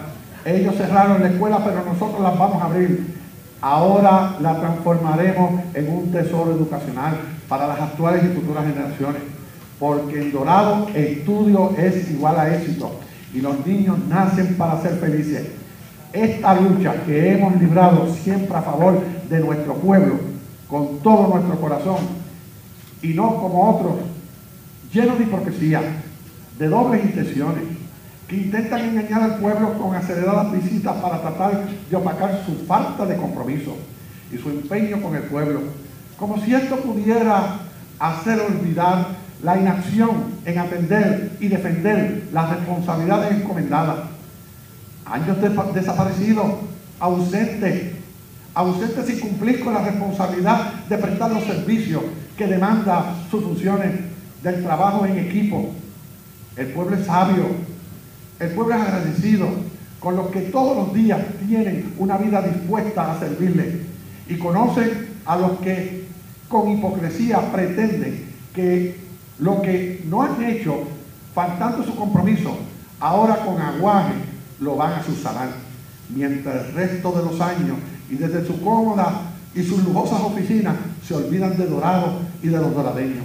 Ellos 0.44 0.74
cerraron 0.76 1.22
la 1.22 1.28
escuela, 1.28 1.64
pero 1.64 1.84
nosotros 1.84 2.20
las 2.20 2.36
vamos 2.36 2.60
a 2.60 2.66
abrir. 2.66 3.18
Ahora 3.60 4.36
la 4.40 4.58
transformaremos 4.58 5.62
en 5.74 5.88
un 5.88 6.10
tesoro 6.10 6.52
educacional 6.52 7.16
para 7.48 7.66
las 7.66 7.80
actuales 7.80 8.24
y 8.24 8.34
futuras 8.34 8.64
generaciones. 8.66 9.22
Porque 9.78 10.22
en 10.22 10.32
Dorado 10.32 10.88
estudio 10.92 11.72
es 11.78 12.10
igual 12.10 12.38
a 12.38 12.54
éxito 12.54 12.98
y 13.32 13.40
los 13.40 13.64
niños 13.64 13.96
nacen 14.08 14.56
para 14.56 14.80
ser 14.82 14.92
felices. 14.94 15.46
Esta 16.12 16.54
lucha 16.60 16.94
que 17.06 17.32
hemos 17.32 17.60
librado 17.60 18.08
siempre 18.12 18.56
a 18.56 18.62
favor 18.62 19.02
de 19.28 19.40
nuestro 19.40 19.74
pueblo, 19.74 20.18
con 20.68 20.98
todo 21.00 21.28
nuestro 21.28 21.60
corazón, 21.60 21.98
y 23.02 23.08
no 23.08 23.36
como 23.40 23.70
otros, 23.70 23.94
llenos 24.92 25.18
de 25.18 25.24
hipocresía, 25.24 25.82
de 26.58 26.68
dobles 26.68 27.04
intenciones, 27.04 27.64
que 28.26 28.36
intentan 28.36 28.80
engañar 28.80 29.22
al 29.22 29.36
pueblo 29.36 29.78
con 29.78 29.94
aceleradas 29.94 30.52
visitas 30.52 30.96
para 30.96 31.20
tratar 31.20 31.66
de 31.88 31.96
opacar 31.96 32.42
su 32.44 32.66
falta 32.66 33.06
de 33.06 33.16
compromiso 33.16 33.76
y 34.30 34.36
su 34.36 34.50
empeño 34.50 35.00
con 35.00 35.16
el 35.16 35.22
pueblo, 35.22 35.60
como 36.18 36.38
si 36.42 36.54
esto 36.54 36.76
pudiera 36.76 37.60
hacer 37.98 38.40
olvidar 38.40 39.08
la 39.42 39.58
inacción 39.58 40.34
en 40.44 40.58
atender 40.58 41.36
y 41.40 41.48
defender 41.48 42.28
las 42.32 42.50
responsabilidades 42.50 43.40
encomendadas. 43.40 43.98
Años 45.06 45.38
desaparecidos, 45.72 46.46
ausentes, 47.00 47.97
ausente 48.58 49.06
sin 49.06 49.20
cumplir 49.20 49.62
con 49.62 49.72
la 49.72 49.84
responsabilidad 49.84 50.84
de 50.88 50.98
prestar 50.98 51.30
los 51.30 51.44
servicios 51.44 52.02
que 52.36 52.48
demanda 52.48 53.14
sus 53.30 53.44
funciones 53.44 53.92
del 54.42 54.64
trabajo 54.64 55.06
en 55.06 55.16
equipo. 55.16 55.70
El 56.56 56.66
pueblo 56.72 56.96
es 56.96 57.06
sabio, 57.06 57.44
el 58.40 58.50
pueblo 58.50 58.74
es 58.74 58.80
agradecido 58.80 59.46
con 60.00 60.16
los 60.16 60.30
que 60.30 60.40
todos 60.40 60.76
los 60.76 60.92
días 60.92 61.20
tienen 61.46 61.94
una 61.98 62.18
vida 62.18 62.42
dispuesta 62.42 63.12
a 63.12 63.20
servirle 63.20 63.82
y 64.28 64.36
conocen 64.38 65.06
a 65.24 65.36
los 65.36 65.60
que 65.60 66.08
con 66.48 66.68
hipocresía 66.68 67.52
pretenden 67.52 68.26
que 68.52 68.96
lo 69.38 69.62
que 69.62 70.02
no 70.08 70.22
han 70.22 70.42
hecho, 70.42 70.82
faltando 71.32 71.84
su 71.84 71.94
compromiso, 71.94 72.58
ahora 72.98 73.36
con 73.36 73.62
aguaje 73.62 74.14
lo 74.58 74.74
van 74.74 74.94
a 74.94 75.04
subsanar, 75.04 75.50
mientras 76.08 76.66
el 76.66 76.74
resto 76.74 77.12
de 77.12 77.24
los 77.24 77.40
años 77.40 77.76
y 78.10 78.16
desde 78.16 78.46
su 78.46 78.60
cómoda 78.60 79.22
y 79.54 79.62
sus 79.62 79.84
lujosas 79.84 80.20
oficinas 80.20 80.76
se 81.06 81.14
olvidan 81.14 81.56
de 81.56 81.66
Dorado 81.66 82.12
y 82.42 82.48
de 82.48 82.58
los 82.58 82.74
doradeños. 82.74 83.24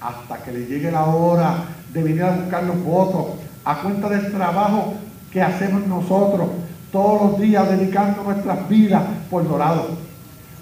Hasta 0.00 0.42
que 0.42 0.52
le 0.52 0.66
llegue 0.66 0.90
la 0.90 1.04
hora 1.04 1.64
de 1.92 2.02
venir 2.02 2.22
a 2.22 2.36
buscar 2.36 2.64
los 2.64 2.82
votos 2.82 3.26
a 3.64 3.80
cuenta 3.80 4.08
del 4.08 4.30
trabajo 4.32 4.94
que 5.32 5.40
hacemos 5.40 5.86
nosotros 5.86 6.48
todos 6.92 7.32
los 7.32 7.40
días 7.40 7.68
dedicando 7.70 8.22
nuestras 8.22 8.68
vidas 8.68 9.02
por 9.30 9.48
Dorado. 9.48 9.96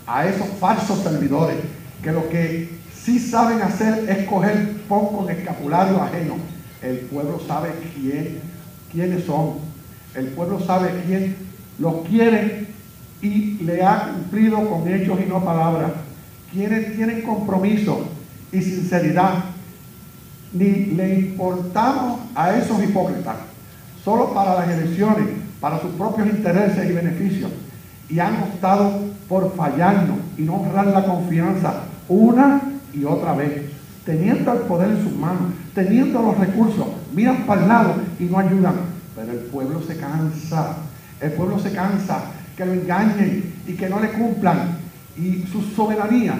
A 0.06 0.26
esos 0.26 0.46
falsos 0.58 0.98
servidores 1.00 1.56
que 2.02 2.12
lo 2.12 2.28
que 2.28 2.78
sí 2.94 3.18
saben 3.18 3.60
hacer 3.62 4.08
es 4.08 4.26
coger 4.28 4.82
poco 4.88 5.28
en 5.28 5.38
escapulario 5.38 6.00
ajeno. 6.02 6.34
El 6.82 6.98
pueblo 6.98 7.40
sabe 7.46 7.70
quién, 7.94 8.40
quiénes 8.90 9.24
son. 9.24 9.54
El 10.14 10.28
pueblo 10.28 10.60
sabe 10.60 11.02
quién 11.06 11.36
los 11.78 12.06
quiere 12.08 12.71
y 13.22 13.58
le 13.62 13.82
ha 13.82 14.08
cumplido 14.08 14.68
con 14.68 14.86
hechos 14.92 15.18
y 15.24 15.28
no 15.28 15.42
palabras. 15.42 15.92
Quienes 16.52 16.94
tienen 16.96 17.22
compromiso 17.22 18.08
y 18.50 18.60
sinceridad, 18.60 19.44
ni 20.52 20.86
le 20.86 21.20
importamos 21.20 22.20
a 22.34 22.54
esos 22.56 22.82
hipócritas, 22.82 23.36
solo 24.04 24.34
para 24.34 24.54
las 24.54 24.68
elecciones, 24.68 25.28
para 25.60 25.80
sus 25.80 25.92
propios 25.92 26.28
intereses 26.28 26.90
y 26.90 26.92
beneficios, 26.92 27.50
y 28.08 28.18
han 28.18 28.34
optado 28.42 29.00
por 29.28 29.54
fallarnos 29.54 30.18
y 30.36 30.42
no 30.42 30.56
honrar 30.56 30.88
la 30.88 31.04
confianza 31.04 31.84
una 32.08 32.60
y 32.92 33.04
otra 33.04 33.32
vez, 33.32 33.70
teniendo 34.04 34.52
el 34.52 34.58
poder 34.60 34.90
en 34.90 35.02
sus 35.02 35.16
manos, 35.16 35.52
teniendo 35.74 36.20
los 36.20 36.36
recursos, 36.36 36.86
miran 37.14 37.46
para 37.46 37.62
el 37.62 37.68
lado 37.68 37.94
y 38.18 38.24
no 38.24 38.38
ayudan. 38.38 38.74
Pero 39.14 39.32
el 39.32 39.38
pueblo 39.38 39.80
se 39.80 39.96
cansa, 39.96 40.76
el 41.20 41.32
pueblo 41.32 41.58
se 41.58 41.72
cansa 41.72 42.24
que 42.56 42.66
lo 42.66 42.72
engañen 42.72 43.54
y 43.66 43.74
que 43.74 43.88
no 43.88 44.00
le 44.00 44.10
cumplan. 44.10 44.78
Y 45.16 45.44
su 45.50 45.62
soberanía 45.62 46.34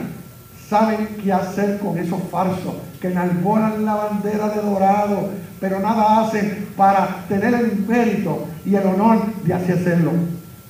saben 0.68 1.08
qué 1.22 1.32
hacer 1.32 1.78
con 1.78 1.98
esos 1.98 2.20
falsos 2.30 2.74
que 3.00 3.08
enalboran 3.08 3.84
la 3.84 3.94
bandera 3.94 4.48
de 4.48 4.62
dorado, 4.62 5.30
pero 5.60 5.80
nada 5.80 6.20
hacen 6.20 6.68
para 6.76 7.24
tener 7.28 7.52
el 7.54 7.84
mérito 7.86 8.46
y 8.64 8.74
el 8.74 8.86
honor 8.86 9.18
de 9.44 9.54
así 9.54 9.72
hacerlo. 9.72 10.12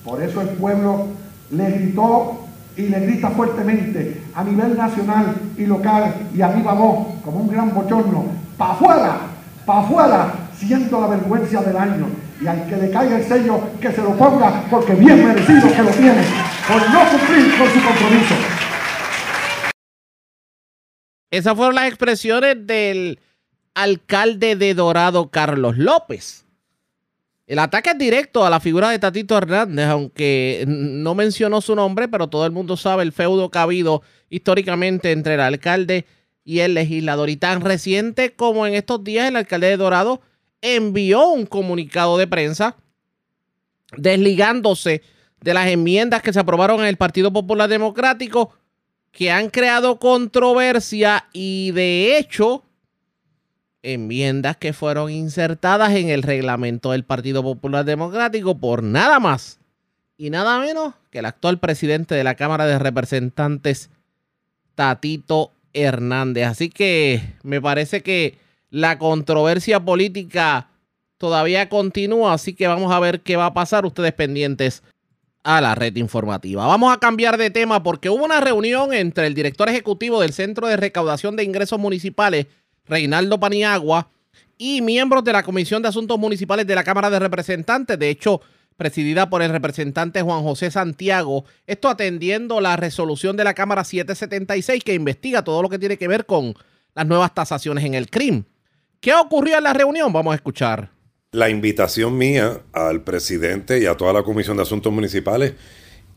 Por 0.03 0.21
eso 0.21 0.41
el 0.41 0.49
pueblo 0.49 1.07
le 1.51 1.71
gritó 1.71 2.39
y 2.75 2.83
le 2.83 2.99
grita 2.99 3.29
fuertemente 3.29 4.21
a 4.33 4.43
nivel 4.43 4.75
nacional 4.75 5.35
y 5.57 5.65
local 5.65 6.13
y 6.35 6.41
a 6.41 6.49
viva 6.49 6.73
voz, 6.73 7.19
como 7.23 7.39
un 7.39 7.49
gran 7.49 7.73
bochorno, 7.73 8.25
¡pa' 8.57 8.73
afuera! 8.73 9.17
¡pa' 9.65 9.79
afuera! 9.81 10.33
Siendo 10.57 10.99
la 10.99 11.07
vergüenza 11.07 11.61
del 11.61 11.77
año 11.77 12.07
y 12.43 12.47
al 12.47 12.67
que 12.67 12.75
le 12.75 12.91
caiga 12.91 13.17
el 13.17 13.23
sello, 13.23 13.61
que 13.79 13.91
se 13.91 14.01
lo 14.01 14.17
ponga, 14.17 14.65
porque 14.69 14.93
bien 14.93 15.25
merecido 15.25 15.61
que 15.73 15.81
lo 15.81 15.91
tiene, 15.91 16.21
por 16.67 16.89
no 16.91 17.09
cumplir 17.09 17.57
con 17.57 17.67
su 17.67 17.81
compromiso. 17.81 18.35
Esas 21.31 21.55
fueron 21.55 21.75
las 21.75 21.87
expresiones 21.87 22.67
del 22.67 23.19
alcalde 23.73 24.55
de 24.55 24.73
Dorado, 24.73 25.29
Carlos 25.29 25.77
López. 25.77 26.45
El 27.47 27.59
ataque 27.59 27.91
es 27.91 27.97
directo 27.97 28.45
a 28.45 28.49
la 28.49 28.59
figura 28.59 28.89
de 28.89 28.99
Tatito 28.99 29.37
Hernández, 29.37 29.87
aunque 29.87 30.65
no 30.67 31.15
mencionó 31.15 31.61
su 31.61 31.75
nombre, 31.75 32.07
pero 32.07 32.27
todo 32.27 32.45
el 32.45 32.51
mundo 32.51 32.77
sabe 32.77 33.03
el 33.03 33.13
feudo 33.13 33.49
que 33.49 33.57
ha 33.57 33.63
habido 33.63 34.01
históricamente 34.29 35.11
entre 35.11 35.35
el 35.35 35.41
alcalde 35.41 36.05
y 36.43 36.59
el 36.59 36.73
legislador. 36.73 37.29
Y 37.29 37.37
tan 37.37 37.61
reciente 37.61 38.33
como 38.33 38.67
en 38.67 38.73
estos 38.73 39.03
días, 39.03 39.27
el 39.27 39.35
alcalde 39.37 39.67
de 39.67 39.77
Dorado 39.77 40.21
envió 40.63 41.27
un 41.27 41.45
comunicado 41.45 42.17
de 42.17 42.25
prensa 42.25 42.77
desligándose 43.95 45.03
de 45.41 45.53
las 45.53 45.67
enmiendas 45.67 46.23
que 46.23 46.33
se 46.33 46.39
aprobaron 46.39 46.79
en 46.79 46.87
el 46.87 46.97
Partido 46.97 47.31
Popular 47.31 47.69
Democrático 47.69 48.55
que 49.11 49.29
han 49.29 49.49
creado 49.49 49.99
controversia 49.99 51.25
y 51.33 51.71
de 51.71 52.17
hecho 52.17 52.63
enmiendas 53.83 54.55
que 54.55 54.71
fueron 54.71 55.11
insertadas 55.11 55.93
en 55.93 56.09
el 56.09 56.23
reglamento 56.23 56.91
del 56.91 57.03
Partido 57.03 57.43
Popular 57.43 57.83
Democrático 57.83 58.57
por 58.57 58.81
nada 58.81 59.19
más 59.19 59.59
y 60.17 60.29
nada 60.29 60.59
menos 60.59 60.93
que 61.11 61.19
el 61.19 61.25
actual 61.25 61.59
presidente 61.59 62.15
de 62.15 62.23
la 62.23 62.35
Cámara 62.35 62.65
de 62.65 62.79
Representantes, 62.79 63.89
Tatito 64.75 65.51
Hernández. 65.73 66.47
Así 66.47 66.69
que 66.69 67.35
me 67.43 67.59
parece 67.59 68.01
que 68.01 68.37
la 68.73 68.97
controversia 68.97 69.85
política 69.85 70.67
todavía 71.19 71.69
continúa, 71.69 72.33
así 72.33 72.55
que 72.55 72.65
vamos 72.65 72.91
a 72.91 72.99
ver 72.99 73.21
qué 73.21 73.35
va 73.35 73.45
a 73.45 73.53
pasar. 73.53 73.85
Ustedes 73.85 74.13
pendientes 74.13 74.81
a 75.43 75.61
la 75.61 75.75
red 75.75 75.95
informativa. 75.97 76.65
Vamos 76.65 76.91
a 76.91 76.97
cambiar 76.97 77.37
de 77.37 77.51
tema 77.51 77.83
porque 77.83 78.09
hubo 78.09 78.25
una 78.25 78.41
reunión 78.41 78.91
entre 78.91 79.27
el 79.27 79.35
director 79.35 79.69
ejecutivo 79.69 80.19
del 80.19 80.33
Centro 80.33 80.67
de 80.67 80.75
Recaudación 80.75 81.35
de 81.35 81.43
Ingresos 81.43 81.79
Municipales, 81.79 82.47
Reinaldo 82.87 83.39
Paniagua, 83.39 84.09
y 84.57 84.81
miembros 84.81 85.23
de 85.23 85.33
la 85.33 85.43
Comisión 85.43 85.83
de 85.83 85.89
Asuntos 85.89 86.17
Municipales 86.17 86.65
de 86.65 86.73
la 86.73 86.83
Cámara 86.83 87.11
de 87.11 87.19
Representantes, 87.19 87.99
de 87.99 88.09
hecho, 88.09 88.41
presidida 88.75 89.29
por 89.29 89.43
el 89.43 89.51
representante 89.51 90.23
Juan 90.23 90.41
José 90.41 90.71
Santiago, 90.71 91.45
esto 91.67 91.89
atendiendo 91.89 92.59
la 92.59 92.75
resolución 92.75 93.37
de 93.37 93.43
la 93.43 93.53
Cámara 93.53 93.83
776 93.83 94.83
que 94.83 94.95
investiga 94.95 95.43
todo 95.43 95.61
lo 95.61 95.69
que 95.69 95.77
tiene 95.77 95.97
que 95.97 96.07
ver 96.07 96.25
con 96.25 96.55
las 96.95 97.05
nuevas 97.05 97.35
tasaciones 97.35 97.83
en 97.85 97.93
el 97.93 98.09
crimen. 98.09 98.47
¿Qué 99.03 99.13
ocurrió 99.13 99.57
en 99.57 99.65
la 99.65 99.73
reunión? 99.73 100.13
Vamos 100.13 100.31
a 100.31 100.35
escuchar 100.35 100.89
la 101.33 101.49
invitación 101.49 102.17
mía 102.17 102.61
al 102.71 103.03
presidente 103.03 103.77
y 103.81 103.85
a 103.85 103.97
toda 103.97 104.13
la 104.13 104.23
Comisión 104.23 104.55
de 104.55 104.63
Asuntos 104.63 104.93
Municipales 104.93 105.55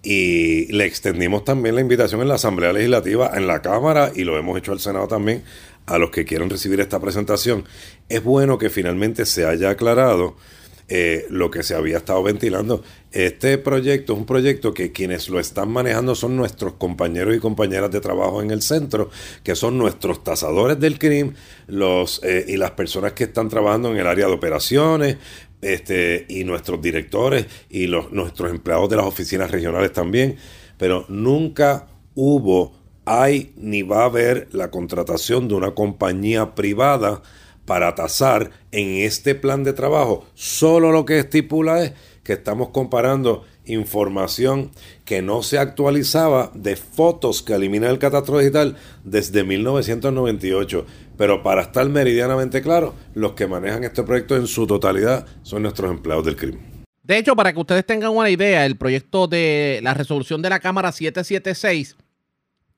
y 0.04 0.70
le 0.72 0.84
extendimos 0.84 1.42
también 1.42 1.74
la 1.74 1.80
invitación 1.80 2.20
en 2.20 2.28
la 2.28 2.36
Asamblea 2.36 2.72
Legislativa, 2.72 3.32
en 3.34 3.48
la 3.48 3.60
Cámara 3.60 4.12
y 4.14 4.22
lo 4.22 4.38
hemos 4.38 4.56
hecho 4.56 4.70
al 4.70 4.78
Senado 4.78 5.08
también 5.08 5.42
a 5.86 5.98
los 5.98 6.10
que 6.10 6.24
quieran 6.24 6.48
recibir 6.48 6.78
esta 6.78 7.00
presentación. 7.00 7.64
Es 8.08 8.22
bueno 8.22 8.56
que 8.56 8.70
finalmente 8.70 9.26
se 9.26 9.46
haya 9.46 9.70
aclarado 9.70 10.36
eh, 10.88 11.26
lo 11.30 11.50
que 11.50 11.62
se 11.62 11.74
había 11.74 11.96
estado 11.96 12.22
ventilando. 12.22 12.82
Este 13.10 13.58
proyecto 13.58 14.12
es 14.12 14.18
un 14.20 14.26
proyecto 14.26 14.72
que 14.72 14.92
quienes 14.92 15.28
lo 15.28 15.40
están 15.40 15.70
manejando 15.70 16.14
son 16.14 16.36
nuestros 16.36 16.74
compañeros 16.74 17.34
y 17.34 17.40
compañeras 17.40 17.90
de 17.90 18.00
trabajo 18.00 18.40
en 18.40 18.50
el 18.50 18.62
centro, 18.62 19.10
que 19.42 19.56
son 19.56 19.78
nuestros 19.78 20.22
tasadores 20.22 20.78
del 20.78 20.98
crimen 20.98 21.34
los, 21.66 22.20
eh, 22.22 22.44
y 22.46 22.56
las 22.56 22.72
personas 22.72 23.14
que 23.14 23.24
están 23.24 23.48
trabajando 23.48 23.90
en 23.90 23.96
el 23.96 24.06
área 24.06 24.26
de 24.26 24.32
operaciones, 24.32 25.16
este, 25.62 26.26
y 26.28 26.44
nuestros 26.44 26.80
directores 26.80 27.46
y 27.70 27.86
los, 27.86 28.12
nuestros 28.12 28.50
empleados 28.50 28.88
de 28.88 28.96
las 28.96 29.06
oficinas 29.06 29.50
regionales 29.50 29.92
también, 29.92 30.36
pero 30.78 31.06
nunca 31.08 31.88
hubo, 32.14 32.74
hay 33.04 33.52
ni 33.56 33.82
va 33.82 34.02
a 34.02 34.06
haber 34.06 34.48
la 34.52 34.70
contratación 34.70 35.48
de 35.48 35.54
una 35.54 35.72
compañía 35.74 36.54
privada 36.54 37.22
para 37.66 37.94
tasar 37.94 38.50
en 38.72 39.02
este 39.02 39.34
plan 39.34 39.64
de 39.64 39.72
trabajo. 39.72 40.24
Solo 40.34 40.92
lo 40.92 41.04
que 41.04 41.18
estipula 41.18 41.82
es 41.82 41.92
que 42.22 42.32
estamos 42.32 42.70
comparando 42.70 43.44
información 43.66 44.70
que 45.04 45.22
no 45.22 45.42
se 45.42 45.58
actualizaba 45.58 46.50
de 46.54 46.76
fotos 46.76 47.42
que 47.42 47.54
elimina 47.54 47.90
el 47.90 47.98
catastro 47.98 48.38
digital 48.38 48.76
desde 49.04 49.44
1998. 49.44 50.86
Pero 51.18 51.42
para 51.42 51.62
estar 51.62 51.88
meridianamente 51.88 52.62
claro, 52.62 52.94
los 53.14 53.32
que 53.32 53.46
manejan 53.46 53.84
este 53.84 54.02
proyecto 54.02 54.36
en 54.36 54.46
su 54.46 54.66
totalidad 54.66 55.26
son 55.42 55.62
nuestros 55.62 55.90
empleados 55.90 56.24
del 56.24 56.36
crimen. 56.36 56.76
De 57.02 57.18
hecho, 57.18 57.36
para 57.36 57.52
que 57.52 57.60
ustedes 57.60 57.86
tengan 57.86 58.10
una 58.10 58.30
idea, 58.30 58.66
el 58.66 58.76
proyecto 58.76 59.28
de 59.28 59.80
la 59.82 59.94
resolución 59.94 60.42
de 60.42 60.50
la 60.50 60.58
Cámara 60.58 60.90
776 60.90 61.96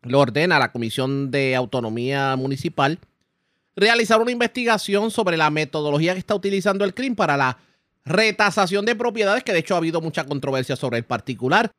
lo 0.02 0.20
ordena 0.20 0.58
la 0.58 0.70
Comisión 0.70 1.30
de 1.30 1.56
Autonomía 1.56 2.36
Municipal 2.36 2.98
realizar 3.78 4.20
una 4.20 4.30
investigación 4.30 5.10
sobre 5.10 5.36
la 5.36 5.50
metodología 5.50 6.12
que 6.12 6.18
está 6.18 6.34
utilizando 6.34 6.84
el 6.84 6.94
CRIM 6.94 7.14
para 7.14 7.36
la 7.36 7.58
retasación 8.04 8.84
de 8.84 8.96
propiedades, 8.96 9.44
que 9.44 9.52
de 9.52 9.60
hecho 9.60 9.74
ha 9.74 9.78
habido 9.78 10.00
mucha 10.00 10.24
controversia 10.24 10.76
sobre 10.76 10.98
el 10.98 11.04
particular. 11.04 11.70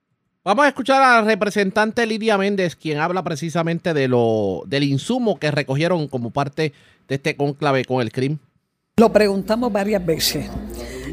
Vamos 0.43 0.65
a 0.65 0.69
escuchar 0.69 1.01
a 1.01 1.15
la 1.15 1.21
representante 1.21 2.05
Lidia 2.05 2.37
Méndez, 2.37 2.75
quien 2.75 2.99
habla 2.99 3.23
precisamente 3.23 3.93
de 3.93 4.07
lo, 4.07 4.63
del 4.67 4.83
insumo 4.83 5.37
que 5.37 5.51
recogieron 5.51 6.07
como 6.07 6.31
parte 6.31 6.73
de 7.07 7.15
este 7.15 7.35
conclave 7.35 7.83
con 7.83 8.01
el 8.01 8.11
CRIM. 8.11 8.37
Lo 8.97 9.11
preguntamos 9.11 9.71
varias 9.71 10.05
veces 10.05 10.49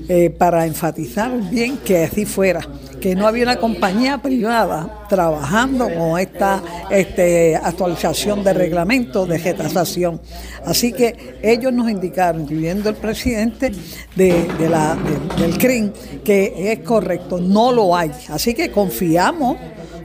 eh, 0.08 0.30
para 0.30 0.66
enfatizar 0.66 1.32
bien 1.50 1.78
que 1.78 2.04
así 2.04 2.24
fuera, 2.24 2.60
que 3.00 3.16
no 3.16 3.26
había 3.26 3.42
una 3.42 3.56
compañía 3.56 4.18
privada 4.18 5.04
trabajando 5.08 5.88
con 5.92 6.20
esta 6.20 6.62
este, 6.90 7.56
actualización 7.56 8.44
de 8.44 8.52
reglamento 8.52 9.26
de 9.26 9.38
gestación. 9.38 10.20
Así 10.64 10.92
que 10.92 11.38
ellos 11.42 11.72
nos 11.72 11.90
indicaron, 11.90 12.42
incluyendo 12.42 12.88
el 12.88 12.96
presidente 12.96 13.72
de, 14.14 14.68
la, 14.70 14.96
del 15.38 15.58
CRIM, 15.58 15.92
que 16.24 16.72
es 16.72 16.78
correcto, 16.80 17.38
no 17.38 17.72
lo 17.72 17.96
hay. 17.96 18.12
Así 18.28 18.54
que 18.54 18.70
confiamos 18.70 19.56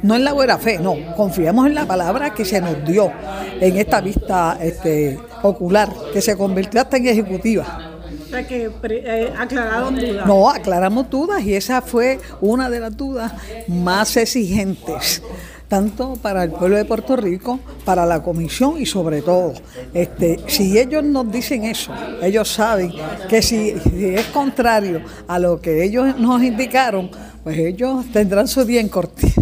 no 0.02 0.16
en 0.16 0.24
la 0.24 0.34
buena 0.34 0.58
fe, 0.58 0.80
no, 0.80 0.96
confiamos 1.16 1.68
en 1.68 1.76
la 1.76 1.86
palabra 1.86 2.34
que 2.34 2.44
se 2.44 2.60
nos 2.60 2.84
dio 2.86 3.12
en 3.60 3.78
esta 3.78 4.02
vista 4.02 4.58
este, 4.60 5.20
ocular, 5.44 5.94
que 6.12 6.22
se 6.22 6.36
convirtió 6.36 6.82
hasta 6.82 6.98
en 6.98 7.08
ejecutiva. 7.08 7.91
Sea 8.32 8.48
que 8.48 8.72
eh, 8.84 9.34
aclararon 9.38 9.96
dudas. 9.96 10.26
No, 10.26 10.50
aclaramos 10.50 11.10
dudas 11.10 11.44
y 11.44 11.54
esa 11.54 11.82
fue 11.82 12.20
una 12.40 12.70
de 12.70 12.80
las 12.80 12.96
dudas 12.96 13.34
más 13.68 14.16
exigentes 14.18 15.22
tanto 15.72 16.18
para 16.22 16.44
el 16.44 16.52
pueblo 16.52 16.76
de 16.76 16.84
Puerto 16.84 17.16
Rico, 17.16 17.62
para 17.86 18.06
la 18.06 18.22
comisión 18.22 18.76
y 18.78 18.86
sobre 18.86 19.22
todo, 19.22 19.54
este, 19.94 20.38
si 20.48 20.78
ellos 20.78 21.02
nos 21.02 21.32
dicen 21.32 21.64
eso, 21.64 21.94
ellos 22.22 22.50
saben 22.50 22.92
que 23.30 23.42
si, 23.42 23.70
es 23.70 24.26
contrario 24.34 25.02
a 25.30 25.40
lo 25.40 25.62
que 25.62 25.86
ellos 25.86 26.20
nos 26.20 26.44
indicaron, 26.44 27.10
pues 27.42 27.58
ellos 27.58 28.06
tendrán 28.12 28.50
su 28.50 28.66
día 28.66 28.82
en 28.82 28.90
corte. 28.90 29.34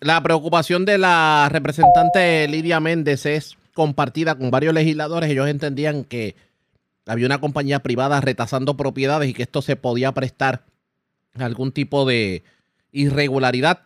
La 0.00 0.22
preocupación 0.22 0.84
de 0.84 0.98
la 0.98 1.48
representante 1.50 2.46
Lidia 2.46 2.78
Méndez 2.78 3.24
es 3.24 3.56
compartida 3.72 4.34
con 4.34 4.50
varios 4.50 4.74
legisladores. 4.74 5.30
Ellos 5.30 5.48
entendían 5.48 6.04
que 6.04 6.36
había 7.06 7.26
una 7.26 7.40
compañía 7.40 7.82
privada 7.82 8.20
retasando 8.20 8.76
propiedades 8.76 9.28
y 9.28 9.34
que 9.34 9.42
esto 9.42 9.62
se 9.62 9.76
podía 9.76 10.12
prestar 10.12 10.64
a 11.34 11.44
algún 11.44 11.72
tipo 11.72 12.06
de 12.06 12.44
irregularidad. 12.92 13.82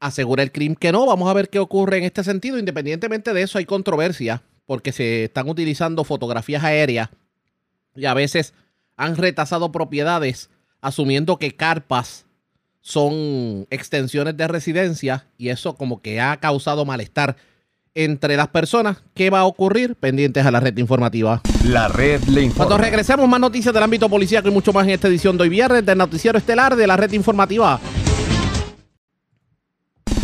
Asegura 0.00 0.42
el 0.42 0.50
CRIM 0.50 0.74
que 0.74 0.92
no. 0.92 1.06
Vamos 1.06 1.30
a 1.30 1.34
ver 1.34 1.48
qué 1.48 1.58
ocurre 1.58 1.98
en 1.98 2.04
este 2.04 2.24
sentido. 2.24 2.58
Independientemente 2.58 3.32
de 3.32 3.42
eso, 3.42 3.58
hay 3.58 3.66
controversia 3.66 4.42
porque 4.66 4.92
se 4.92 5.24
están 5.24 5.48
utilizando 5.48 6.02
fotografías 6.04 6.64
aéreas 6.64 7.10
y 7.94 8.06
a 8.06 8.14
veces 8.14 8.54
han 8.96 9.16
retasado 9.16 9.70
propiedades 9.70 10.50
asumiendo 10.80 11.38
que 11.38 11.54
carpas 11.54 12.26
son 12.80 13.66
extensiones 13.70 14.36
de 14.36 14.48
residencia 14.48 15.26
y 15.38 15.50
eso 15.50 15.76
como 15.76 16.02
que 16.02 16.20
ha 16.20 16.38
causado 16.38 16.84
malestar 16.84 17.36
entre 17.94 18.36
las 18.36 18.48
personas. 18.48 18.98
¿Qué 19.14 19.30
va 19.30 19.40
a 19.40 19.44
ocurrir? 19.44 19.96
Pendientes 19.96 20.44
a 20.44 20.50
la 20.50 20.60
red 20.60 20.76
informativa. 20.78 21.40
La 21.64 21.88
red 21.88 22.22
le 22.24 22.42
informa. 22.42 22.66
Cuando 22.66 22.78
regresemos, 22.78 23.28
más 23.28 23.40
noticias 23.40 23.74
del 23.74 23.82
ámbito 23.82 24.08
policial 24.08 24.46
y 24.46 24.50
mucho 24.50 24.72
más 24.72 24.84
en 24.84 24.90
esta 24.90 25.08
edición 25.08 25.36
de 25.36 25.44
hoy 25.44 25.48
viernes 25.48 25.84
del 25.84 25.98
Noticiero 25.98 26.38
Estelar 26.38 26.76
de 26.76 26.86
la 26.86 26.96
red 26.96 27.12
informativa. 27.12 27.80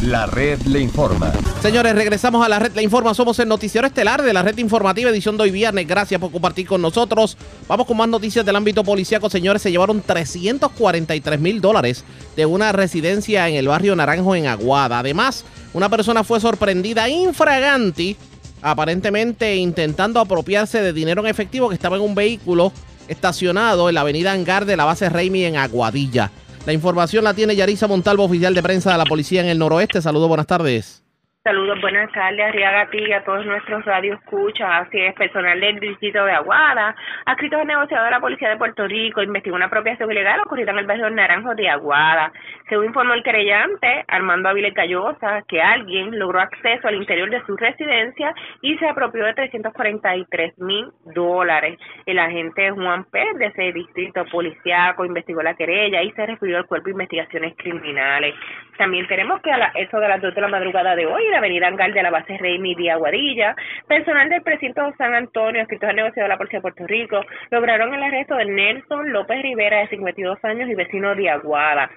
La 0.02 0.26
red 0.26 0.60
le 0.62 0.80
informa. 0.80 1.32
Señores, 1.60 1.94
regresamos 1.94 2.44
a 2.44 2.48
la 2.48 2.60
red 2.60 2.72
le 2.74 2.82
informa. 2.82 3.12
Somos 3.14 3.38
el 3.40 3.48
noticiero 3.48 3.86
estelar 3.86 4.22
de 4.22 4.32
la 4.32 4.42
red 4.42 4.56
informativa 4.58 5.10
edición 5.10 5.36
de 5.36 5.42
hoy 5.42 5.50
viernes. 5.50 5.88
Gracias 5.88 6.20
por 6.20 6.30
compartir 6.30 6.68
con 6.68 6.80
nosotros. 6.80 7.36
Vamos 7.66 7.84
con 7.84 7.96
más 7.96 8.08
noticias 8.08 8.46
del 8.46 8.54
ámbito 8.54 8.84
policíaco. 8.84 9.28
Señores, 9.28 9.60
se 9.60 9.72
llevaron 9.72 10.00
343 10.00 11.40
mil 11.40 11.60
dólares 11.60 12.04
de 12.36 12.46
una 12.46 12.70
residencia 12.70 13.48
en 13.48 13.56
el 13.56 13.66
barrio 13.66 13.96
Naranjo 13.96 14.36
en 14.36 14.46
Aguada. 14.46 15.00
Además, 15.00 15.44
una 15.74 15.88
persona 15.88 16.24
fue 16.24 16.40
sorprendida 16.40 17.08
infraganti, 17.08 18.16
aparentemente 18.62 19.56
intentando 19.56 20.20
apropiarse 20.20 20.82
de 20.82 20.92
dinero 20.92 21.20
en 21.20 21.28
efectivo 21.28 21.68
que 21.68 21.74
estaba 21.74 21.96
en 21.96 22.02
un 22.02 22.14
vehículo 22.14 22.72
estacionado 23.06 23.88
en 23.88 23.94
la 23.94 24.02
avenida 24.02 24.32
Angar 24.32 24.64
de 24.64 24.76
la 24.76 24.84
base 24.84 25.08
Raimi 25.08 25.44
en 25.44 25.56
Aguadilla. 25.56 26.30
La 26.66 26.72
información 26.72 27.24
la 27.24 27.34
tiene 27.34 27.56
Yarisa 27.56 27.86
Montalvo, 27.86 28.24
oficial 28.24 28.54
de 28.54 28.62
prensa 28.62 28.92
de 28.92 28.98
la 28.98 29.04
policía 29.04 29.40
en 29.40 29.48
el 29.48 29.58
noroeste. 29.58 30.02
Saludos, 30.02 30.28
buenas 30.28 30.46
tardes. 30.46 31.02
Saludos, 31.48 31.80
buenas 31.80 32.12
tardes, 32.12 32.44
Arriaga 32.44 32.82
a 33.16 33.24
todos 33.24 33.46
nuestros 33.46 33.82
radioescuchas. 33.86 34.86
Así 34.86 35.00
es, 35.00 35.14
personal 35.14 35.58
del 35.58 35.80
distrito 35.80 36.22
de 36.22 36.32
Aguada, 36.32 36.94
adscrito 37.24 37.56
al 37.56 37.66
negociado 37.66 38.04
de 38.04 38.10
la 38.10 38.20
Policía 38.20 38.50
de 38.50 38.58
Puerto 38.58 38.86
Rico, 38.86 39.22
investigó 39.22 39.56
una 39.56 39.64
apropiación 39.64 40.12
ilegal 40.12 40.40
ocurrida 40.44 40.72
en 40.72 40.78
el 40.80 40.86
barrio 40.86 41.08
Naranjo 41.08 41.54
de 41.54 41.70
Aguada. 41.70 42.32
Según 42.68 42.84
informó 42.84 43.14
el 43.14 43.22
querellante, 43.22 44.04
Armando 44.08 44.50
Avilés 44.50 44.74
Gallosa, 44.74 45.42
que 45.48 45.62
alguien 45.62 46.18
logró 46.18 46.38
acceso 46.40 46.86
al 46.86 46.96
interior 46.96 47.30
de 47.30 47.42
su 47.46 47.56
residencia 47.56 48.34
y 48.60 48.76
se 48.76 48.86
apropió 48.86 49.24
de 49.24 49.32
343 49.32 50.58
mil 50.58 50.88
dólares. 51.14 51.78
El 52.04 52.18
agente 52.18 52.72
Juan 52.72 53.04
Pérez 53.04 53.38
de 53.38 53.46
ese 53.46 53.72
distrito 53.72 54.22
policíaco 54.26 55.06
investigó 55.06 55.42
la 55.42 55.54
querella 55.54 56.02
y 56.02 56.12
se 56.12 56.26
refirió 56.26 56.58
al 56.58 56.66
cuerpo 56.66 56.84
de 56.84 56.90
investigaciones 56.92 57.54
criminales. 57.56 58.34
También 58.76 59.06
tenemos 59.08 59.40
que 59.40 59.50
a 59.50 59.56
la- 59.56 59.72
eso 59.74 59.98
de 59.98 60.08
las 60.08 60.20
2 60.20 60.34
de 60.34 60.40
la 60.42 60.48
madrugada 60.48 60.94
de 60.94 61.06
hoy, 61.06 61.37
avenida 61.38 61.68
Angal 61.68 61.92
de 61.92 62.02
la 62.02 62.10
base 62.10 62.36
Reymi 62.38 62.74
de 62.74 62.90
Aguadilla, 62.90 63.56
personal 63.86 64.28
del 64.28 64.42
precinto 64.42 64.92
San 64.98 65.14
Antonio, 65.14 65.62
escritos 65.62 65.88
al 65.88 65.96
negocio 65.96 66.22
de 66.22 66.28
la 66.28 66.36
Policía 66.36 66.58
de 66.58 66.62
Puerto 66.62 66.86
Rico, 66.86 67.20
lograron 67.50 67.94
el 67.94 68.02
arresto 68.02 68.36
de 68.36 68.44
Nelson 68.44 69.12
López 69.12 69.42
Rivera, 69.42 69.80
de 69.80 69.88
52 69.88 70.44
años 70.44 70.68
y 70.68 70.74
vecino 70.74 71.14
de 71.14 71.30
Aguada 71.30 71.90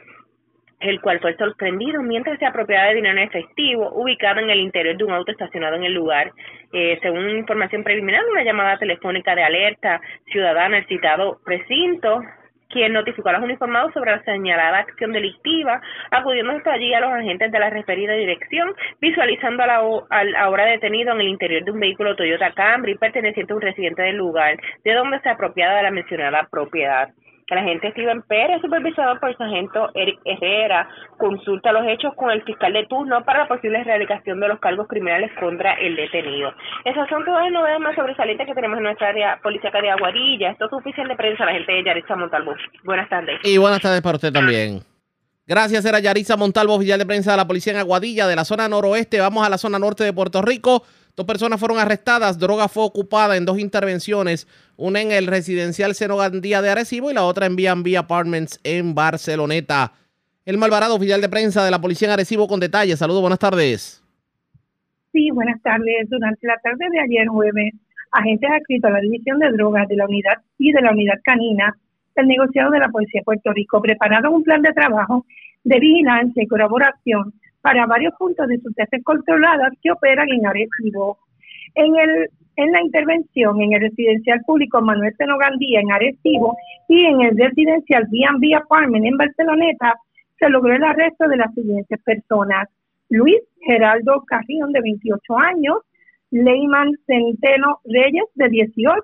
el 0.82 1.00
cual 1.00 1.20
fue 1.20 1.36
sorprendido 1.38 2.02
mientras 2.02 2.40
se 2.40 2.46
apropiaba 2.46 2.88
de 2.88 2.96
dinero 2.96 3.18
en 3.20 3.28
efectivo 3.28 3.92
ubicado 3.94 4.40
en 4.40 4.50
el 4.50 4.60
interior 4.60 4.98
de 4.98 5.04
un 5.04 5.12
auto 5.12 5.32
estacionado 5.32 5.76
en 5.76 5.84
el 5.84 5.94
lugar. 5.94 6.32
Eh, 6.74 6.98
según 7.02 7.30
información 7.30 7.84
preliminar, 7.84 8.22
una 8.32 8.44
llamada 8.44 8.78
telefónica 8.78 9.36
de 9.36 9.44
alerta 9.44 10.02
ciudadana 10.32 10.78
al 10.78 10.88
citado 10.88 11.40
precinto 11.46 12.22
quien 12.72 12.94
notificó 12.94 13.30
a 13.30 13.34
los 13.34 13.44
uniformados 13.44 13.94
sobre 13.94 14.12
la 14.12 14.24
señalada 14.24 14.80
acción 14.80 15.12
delictiva, 15.12 15.82
acudiendo 16.12 16.54
hasta 16.54 16.74
allí 16.74 16.94
a 16.94 17.00
los 17.00 17.12
agentes 17.12 17.52
de 17.52 17.60
la 17.60 17.70
referida 17.70 18.14
dirección, 18.14 18.74
visualizando 19.00 19.64
a 19.64 19.68
la 19.68 19.82
al 20.10 20.36
ahora 20.36 20.66
detenido 20.66 21.14
en 21.14 21.22
el 21.22 21.28
interior 21.28 21.64
de 21.64 21.72
un 21.72 21.80
vehículo 21.80 22.16
Toyota 22.16 22.52
Camry 22.52 22.96
perteneciente 22.98 23.54
a 23.54 23.56
un 23.56 23.62
residente 23.62 24.02
del 24.04 24.18
lugar, 24.18 24.58
de 24.84 24.94
donde 24.94 25.20
se 25.22 25.30
apropiada 25.30 25.78
de 25.78 25.84
la 25.84 25.92
mencionada 25.92 26.48
propiedad. 26.52 27.10
El 27.52 27.58
agente 27.58 27.92
Steven 27.92 28.22
Pérez, 28.22 28.62
supervisado 28.62 29.20
por 29.20 29.28
el 29.28 29.38
sargento 29.38 29.90
Eric 29.94 30.22
Herrera, 30.24 30.88
consulta 31.18 31.74
los 31.74 31.86
hechos 31.86 32.14
con 32.16 32.32
el 32.32 32.42
fiscal 32.44 32.72
de 32.72 32.86
turno 32.86 33.26
para 33.26 33.40
la 33.40 33.48
posible 33.50 33.82
erradicación 33.82 34.40
de 34.40 34.48
los 34.48 34.58
cargos 34.62 34.88
criminales 34.88 35.30
contra 35.38 35.74
el 35.74 35.98
detenido. 35.98 36.54
Esas 36.86 37.10
son 37.10 37.26
todas 37.26 37.44
las 37.44 37.52
novedades 37.52 37.82
más 37.82 37.94
sobresalientes 37.94 38.48
que 38.48 38.54
tenemos 38.54 38.78
en 38.78 38.84
nuestra 38.84 39.10
área 39.10 39.38
policíaca 39.44 39.82
de 39.82 39.90
Aguadilla. 39.90 40.52
Esto 40.52 40.68
es 40.68 40.72
oficial 40.72 41.10
de 41.10 41.16
prensa, 41.18 41.44
la 41.44 41.52
gente 41.52 41.74
de 41.74 41.84
Yaritza 41.84 42.16
Montalvo. 42.16 42.54
Buenas 42.86 43.10
tardes. 43.10 43.42
Y 43.44 43.58
buenas 43.58 43.82
tardes 43.82 44.02
para 44.02 44.16
usted 44.16 44.32
también. 44.32 44.80
Gracias, 45.46 45.84
era 45.84 46.00
Yarisa 46.00 46.38
Montalvo, 46.38 46.76
oficial 46.76 47.00
de 47.00 47.06
prensa 47.06 47.32
de 47.32 47.38
la 47.38 47.48
policía 47.48 47.74
en 47.74 47.80
Aguadilla, 47.80 48.28
de 48.28 48.38
la 48.38 48.46
zona 48.46 48.70
noroeste. 48.70 49.20
Vamos 49.20 49.46
a 49.46 49.50
la 49.50 49.58
zona 49.58 49.78
norte 49.78 50.06
de 50.06 50.14
Puerto 50.14 50.42
Rico. 50.42 50.84
Dos 51.18 51.26
personas 51.26 51.60
fueron 51.60 51.78
arrestadas. 51.78 52.40
Droga 52.40 52.70
fue 52.70 52.84
ocupada 52.84 53.36
en 53.36 53.46
dos 53.46 53.60
intervenciones. 53.60 54.48
Una 54.82 55.00
en 55.00 55.12
el 55.12 55.28
residencial 55.28 55.94
Senogandía 55.94 56.60
de 56.64 56.72
Arecibo 56.72 57.12
y 57.12 57.14
la 57.14 57.24
otra 57.24 57.46
en 57.46 57.56
B&B 57.56 57.96
Apartments 57.96 58.60
en 58.64 58.96
Barceloneta. 58.96 59.92
El 60.44 60.58
Malvarado, 60.58 60.96
oficial 60.96 61.22
de 61.22 61.30
prensa 61.30 61.64
de 61.64 61.70
la 61.70 61.80
policía 61.80 62.08
en 62.08 62.14
Arecibo, 62.14 62.48
con 62.48 62.60
detalles. 62.60 62.98
Saludos, 62.98 63.22
buenas 63.22 63.38
tardes. 63.38 64.04
Sí, 65.12 65.30
buenas 65.30 65.62
tardes. 65.62 66.10
Durante 66.10 66.48
la 66.48 66.58
tarde 66.64 66.90
de 66.90 67.00
ayer 67.00 67.28
jueves, 67.28 67.76
agentes 68.12 68.50
adscritos 68.50 68.90
a 68.90 68.94
la 68.96 69.02
División 69.02 69.38
de 69.38 69.52
Drogas 69.52 69.88
de 69.88 69.98
la 69.98 70.06
Unidad 70.06 70.42
y 70.58 70.72
de 70.72 70.82
la 70.82 70.90
Unidad 70.90 71.20
Canina 71.24 71.78
del 72.16 72.28
negociado 72.28 72.72
de 72.72 72.80
la 72.80 72.90
Policía 72.90 73.20
de 73.20 73.26
Puerto 73.26 73.54
Rico 73.54 73.84
prepararon 73.84 74.34
un 74.34 74.42
plan 74.42 74.64
de 74.64 74.74
trabajo 74.74 75.28
de 75.64 75.80
vigilancia 75.80 76.42
y 76.42 76.48
colaboración 76.48 77.36
para 77.62 77.86
varios 77.86 78.16
puntos 78.18 78.48
de 78.48 78.58
sustancias 78.58 79.04
controladas 79.04 79.74
que 79.80 79.92
operan 79.92 80.28
en 80.32 80.44
Arecibo. 80.44 81.20
En 81.76 81.96
el 82.00 82.30
en 82.56 82.72
la 82.72 82.82
intervención 82.82 83.62
en 83.62 83.74
el 83.74 83.82
residencial 83.82 84.42
público 84.46 84.82
Manuel 84.82 85.16
Senogandía 85.18 85.80
en 85.80 85.92
Arecibo 85.92 86.58
y 86.88 87.06
en 87.06 87.22
el 87.22 87.38
residencial 87.38 88.06
B&B 88.10 88.56
Apartment 88.56 89.06
en 89.06 89.18
Barceloneta 89.18 89.96
se 90.40 90.50
logró 90.50 90.76
el 90.76 90.84
arresto 90.84 91.28
de 91.28 91.38
las 91.38 91.54
siguientes 91.54 92.00
personas. 92.04 92.68
Luis 93.10 93.40
Geraldo 93.62 94.24
Carrión, 94.26 94.72
de 94.72 94.82
28 94.82 95.38
años, 95.38 95.78
Leyman 96.32 96.92
Centeno 97.06 97.80
Reyes, 97.86 98.26
de 98.36 98.50
18, 98.50 99.02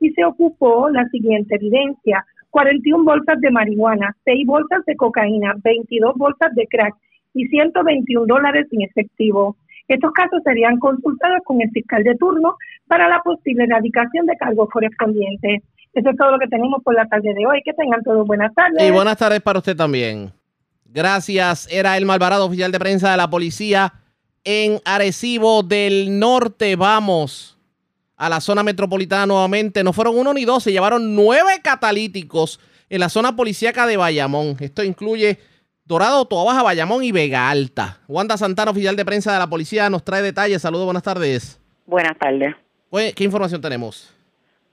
y 0.00 0.10
se 0.10 0.24
ocupó 0.24 0.90
la 0.90 1.08
siguiente 1.08 1.54
evidencia. 1.54 2.24
41 2.50 3.04
bolsas 3.04 3.40
de 3.40 3.50
marihuana, 3.50 4.16
6 4.24 4.46
bolsas 4.46 4.84
de 4.84 4.96
cocaína, 4.96 5.54
22 5.62 6.14
bolsas 6.16 6.54
de 6.54 6.66
crack 6.66 6.94
y 7.32 7.46
121 7.46 8.26
dólares 8.26 8.66
en 8.72 8.82
efectivo. 8.82 9.56
Estos 9.90 10.12
casos 10.12 10.40
serían 10.44 10.78
consultados 10.78 11.40
con 11.44 11.60
el 11.60 11.68
fiscal 11.70 12.04
de 12.04 12.14
turno 12.14 12.56
para 12.86 13.08
la 13.08 13.20
posible 13.22 13.64
erradicación 13.64 14.24
de 14.24 14.36
cargos 14.36 14.68
correspondientes. 14.70 15.62
Eso 15.92 16.10
es 16.10 16.16
todo 16.16 16.30
lo 16.30 16.38
que 16.38 16.46
tenemos 16.46 16.80
por 16.84 16.94
la 16.94 17.06
tarde 17.06 17.34
de 17.34 17.44
hoy. 17.44 17.60
Que 17.64 17.72
tengan 17.72 18.00
todos 18.04 18.24
buenas 18.24 18.54
tardes. 18.54 18.88
Y 18.88 18.92
buenas 18.92 19.16
tardes 19.16 19.40
para 19.40 19.58
usted 19.58 19.76
también. 19.76 20.30
Gracias. 20.84 21.66
Era 21.72 21.96
el 21.96 22.06
Malvarado, 22.06 22.46
oficial 22.46 22.70
de 22.70 22.78
prensa 22.78 23.10
de 23.10 23.16
la 23.16 23.28
policía 23.28 23.92
en 24.44 24.78
Arecibo 24.84 25.64
del 25.64 26.20
Norte. 26.20 26.76
Vamos 26.76 27.58
a 28.16 28.28
la 28.28 28.40
zona 28.40 28.62
metropolitana 28.62 29.26
nuevamente. 29.26 29.82
No 29.82 29.92
fueron 29.92 30.16
uno 30.16 30.32
ni 30.32 30.44
dos, 30.44 30.62
se 30.62 30.70
llevaron 30.70 31.16
nueve 31.16 31.60
catalíticos 31.64 32.60
en 32.88 33.00
la 33.00 33.08
zona 33.08 33.34
policíaca 33.34 33.88
de 33.88 33.96
Bayamón. 33.96 34.56
Esto 34.60 34.84
incluye 34.84 35.40
Dorado, 35.84 36.24
Toa 36.24 36.44
Baja, 36.44 36.62
Bayamón 36.62 37.02
y 37.02 37.12
Vega 37.12 37.50
Alta. 37.50 37.98
Wanda 38.06 38.36
Santana, 38.36 38.70
oficial 38.70 38.96
de 38.96 39.04
prensa 39.04 39.32
de 39.32 39.38
la 39.38 39.48
policía, 39.48 39.90
nos 39.90 40.04
trae 40.04 40.22
detalles. 40.22 40.62
Saludos, 40.62 40.84
buenas 40.84 41.02
tardes. 41.02 41.60
Buenas 41.86 42.16
tardes. 42.18 42.54
¿Qué 43.16 43.24
información 43.24 43.60
tenemos? 43.60 44.14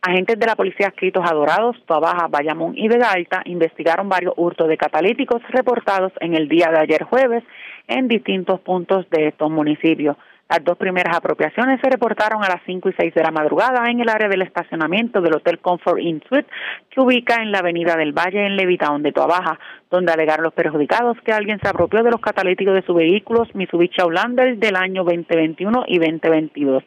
Agentes 0.01 0.39
de 0.39 0.45
la 0.45 0.55
policía 0.55 0.87
adscritos 0.87 1.23
a 1.29 1.33
Dorados, 1.33 1.75
Baja, 1.87 2.27
Bayamón 2.27 2.77
y 2.77 2.87
Vega 2.87 3.11
Alta 3.11 3.41
investigaron 3.45 4.07
varios 4.07 4.33
hurtos 4.37 4.67
de 4.67 4.77
catalíticos 4.77 5.41
reportados 5.49 6.13
en 6.21 6.35
el 6.35 6.47
día 6.47 6.69
de 6.71 6.79
ayer 6.79 7.03
jueves 7.03 7.43
en 7.87 8.07
distintos 8.07 8.59
puntos 8.61 9.09
de 9.09 9.29
estos 9.29 9.49
municipios. 9.49 10.15
Las 10.49 10.63
dos 10.63 10.77
primeras 10.77 11.17
apropiaciones 11.17 11.81
se 11.81 11.89
reportaron 11.89 12.41
a 12.41 12.47
las 12.47 12.61
5 12.65 12.87
y 12.87 12.93
6 12.97 13.13
de 13.13 13.21
la 13.21 13.31
madrugada 13.31 13.89
en 13.91 13.99
el 13.99 14.07
área 14.07 14.29
del 14.29 14.43
estacionamiento 14.43 15.19
del 15.19 15.35
Hotel 15.35 15.59
Comfort 15.59 15.99
Inn 15.99 16.23
Suite, 16.29 16.47
que 16.89 17.01
ubica 17.01 17.41
en 17.41 17.51
la 17.51 17.59
Avenida 17.59 17.97
del 17.97 18.13
Valle 18.13 18.45
en 18.45 18.55
Levitown 18.55 19.03
de 19.03 19.11
Toa 19.11 19.59
donde 19.91 20.13
alegaron 20.13 20.45
los 20.45 20.53
perjudicados 20.53 21.17
que 21.25 21.33
alguien 21.33 21.59
se 21.61 21.67
apropió 21.67 22.01
de 22.01 22.11
los 22.11 22.21
catalíticos 22.21 22.75
de 22.75 22.81
sus 22.83 22.95
vehículos 22.95 23.53
Mitsubishi 23.55 24.01
Outlander 24.01 24.57
del 24.57 24.77
año 24.77 25.03
2021 25.03 25.83
y 25.87 25.99
2022. 25.99 26.83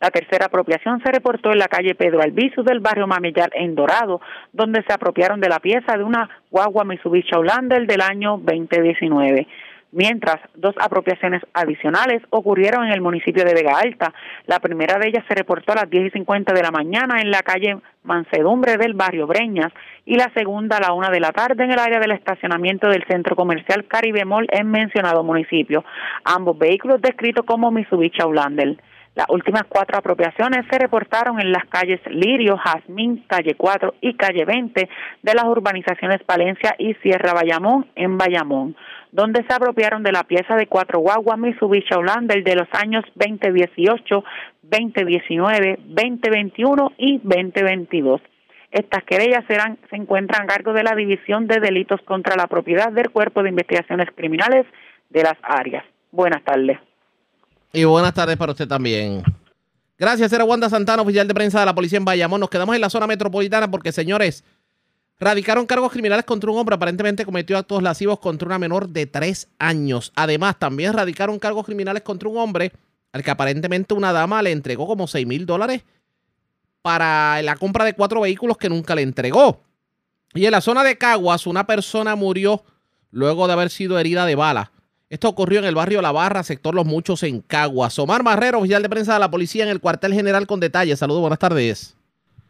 La 0.00 0.10
tercera 0.10 0.46
apropiación 0.46 1.02
se 1.02 1.10
reportó 1.10 1.50
en 1.50 1.58
la 1.58 1.66
calle 1.66 1.96
Pedro 1.96 2.22
Albizu 2.22 2.62
del 2.62 2.78
barrio 2.78 3.08
Mamillar 3.08 3.50
en 3.54 3.74
Dorado, 3.74 4.20
donde 4.52 4.84
se 4.86 4.92
apropiaron 4.94 5.40
de 5.40 5.48
la 5.48 5.58
pieza 5.58 5.96
de 5.96 6.04
una 6.04 6.28
guagua 6.48 6.84
Mitsubishi 6.84 7.34
Outlander 7.34 7.86
del 7.88 8.00
año 8.02 8.38
2019 8.38 9.48
mientras 9.92 10.36
dos 10.54 10.74
apropiaciones 10.80 11.42
adicionales 11.52 12.22
ocurrieron 12.30 12.86
en 12.86 12.92
el 12.92 13.00
municipio 13.00 13.44
de 13.44 13.54
Vega 13.54 13.78
Alta. 13.78 14.12
La 14.46 14.60
primera 14.60 14.98
de 14.98 15.08
ellas 15.08 15.24
se 15.28 15.34
reportó 15.34 15.72
a 15.72 15.76
las 15.76 15.90
10 15.90 16.06
y 16.06 16.10
50 16.10 16.52
de 16.52 16.62
la 16.62 16.70
mañana 16.70 17.20
en 17.20 17.30
la 17.30 17.42
calle 17.42 17.78
Mansedumbre 18.02 18.76
del 18.76 18.94
barrio 18.94 19.26
Breñas 19.26 19.72
y 20.06 20.16
la 20.16 20.30
segunda 20.34 20.78
a 20.78 20.80
la 20.80 20.92
una 20.92 21.10
de 21.10 21.20
la 21.20 21.32
tarde 21.32 21.64
en 21.64 21.72
el 21.72 21.78
área 21.78 22.00
del 22.00 22.12
estacionamiento 22.12 22.88
del 22.88 23.04
centro 23.06 23.36
comercial 23.36 23.86
Caribe 23.86 24.24
Mall 24.24 24.46
en 24.50 24.70
mencionado 24.70 25.22
municipio. 25.22 25.84
Ambos 26.24 26.58
vehículos 26.58 27.02
descritos 27.02 27.44
como 27.44 27.70
Mitsubishi 27.70 28.22
Outlander. 28.22 28.76
Las 29.16 29.28
últimas 29.28 29.64
cuatro 29.68 29.98
apropiaciones 29.98 30.64
se 30.70 30.78
reportaron 30.78 31.40
en 31.40 31.50
las 31.50 31.64
calles 31.66 32.00
Lirio, 32.06 32.56
Jazmín, 32.56 33.24
Calle 33.26 33.56
4 33.56 33.94
y 34.00 34.14
Calle 34.14 34.44
20 34.44 34.88
de 35.22 35.34
las 35.34 35.44
urbanizaciones 35.44 36.22
Palencia 36.22 36.76
y 36.78 36.94
Sierra 36.94 37.34
Bayamón 37.34 37.86
en 37.96 38.16
Bayamón, 38.16 38.76
donde 39.12 39.44
se 39.46 39.54
apropiaron 39.54 40.02
de 40.02 40.12
la 40.12 40.24
pieza 40.24 40.54
de 40.56 40.66
cuatro 40.66 41.00
guaguas 41.00 41.38
Mitsubishi 41.38 41.94
Outlander 41.94 42.42
de 42.44 42.54
los 42.54 42.68
años 42.72 43.04
2018, 43.14 44.24
2019, 44.62 45.78
2021 45.84 46.92
y 46.98 47.18
2022. 47.18 48.20
Estas 48.70 49.02
querellas 49.04 49.44
serán, 49.48 49.78
se 49.90 49.96
encuentran 49.96 50.44
a 50.44 50.46
cargo 50.46 50.72
de 50.72 50.84
la 50.84 50.94
División 50.94 51.48
de 51.48 51.58
Delitos 51.58 52.00
contra 52.02 52.36
la 52.36 52.46
Propiedad 52.46 52.92
del 52.92 53.10
Cuerpo 53.10 53.42
de 53.42 53.48
Investigaciones 53.48 54.08
Criminales 54.14 54.64
de 55.08 55.22
las 55.24 55.34
áreas. 55.42 55.84
Buenas 56.12 56.44
tardes. 56.44 56.78
Y 57.72 57.84
buenas 57.84 58.14
tardes 58.14 58.36
para 58.36 58.52
usted 58.52 58.68
también. 58.68 59.22
Gracias, 59.98 60.32
era 60.32 60.44
Wanda 60.44 60.68
Santana, 60.68 61.02
oficial 61.02 61.28
de 61.28 61.34
prensa 61.34 61.60
de 61.60 61.66
la 61.66 61.74
policía 61.74 61.98
en 61.98 62.04
Bayamón. 62.04 62.40
Nos 62.40 62.48
quedamos 62.48 62.74
en 62.74 62.80
la 62.80 62.90
zona 62.90 63.06
metropolitana 63.06 63.70
porque, 63.70 63.92
señores, 63.92 64.44
radicaron 65.20 65.66
cargos 65.66 65.92
criminales 65.92 66.24
contra 66.24 66.50
un 66.50 66.58
hombre 66.58 66.74
aparentemente 66.74 67.26
cometió 67.26 67.58
actos 67.58 67.82
lascivos 67.82 68.18
contra 68.18 68.46
una 68.46 68.58
menor 68.58 68.88
de 68.88 69.06
tres 69.06 69.48
años. 69.58 70.12
Además, 70.16 70.58
también 70.58 70.94
radicaron 70.94 71.38
cargos 71.38 71.66
criminales 71.66 72.02
contra 72.02 72.28
un 72.28 72.38
hombre 72.38 72.72
al 73.12 73.22
que 73.22 73.30
aparentemente 73.30 73.92
una 73.94 74.12
dama 74.12 74.42
le 74.42 74.50
entregó 74.50 74.86
como 74.86 75.06
6 75.06 75.26
mil 75.26 75.44
dólares 75.44 75.82
para 76.82 77.42
la 77.42 77.56
compra 77.56 77.84
de 77.84 77.92
cuatro 77.92 78.22
vehículos 78.22 78.56
que 78.56 78.70
nunca 78.70 78.94
le 78.94 79.02
entregó. 79.02 79.60
Y 80.32 80.46
en 80.46 80.52
la 80.52 80.60
zona 80.60 80.82
de 80.82 80.96
Caguas, 80.96 81.46
una 81.46 81.66
persona 81.66 82.16
murió 82.16 82.62
luego 83.10 83.46
de 83.46 83.52
haber 83.52 83.70
sido 83.70 83.98
herida 83.98 84.24
de 84.24 84.36
bala 84.36 84.70
Esto 85.10 85.28
ocurrió 85.28 85.58
en 85.58 85.64
el 85.64 85.74
barrio 85.74 86.00
La 86.00 86.12
Barra, 86.12 86.44
sector 86.44 86.74
Los 86.74 86.86
Muchos, 86.86 87.24
en 87.24 87.40
Caguas. 87.40 87.98
Omar 87.98 88.22
Marrero, 88.22 88.60
oficial 88.60 88.82
de 88.82 88.88
prensa 88.88 89.14
de 89.14 89.20
la 89.20 89.30
policía 89.30 89.64
en 89.64 89.70
el 89.70 89.80
cuartel 89.80 90.14
general 90.14 90.46
con 90.46 90.60
detalles. 90.60 90.98
Saludos, 90.98 91.20
buenas 91.20 91.40
tardes. 91.40 91.96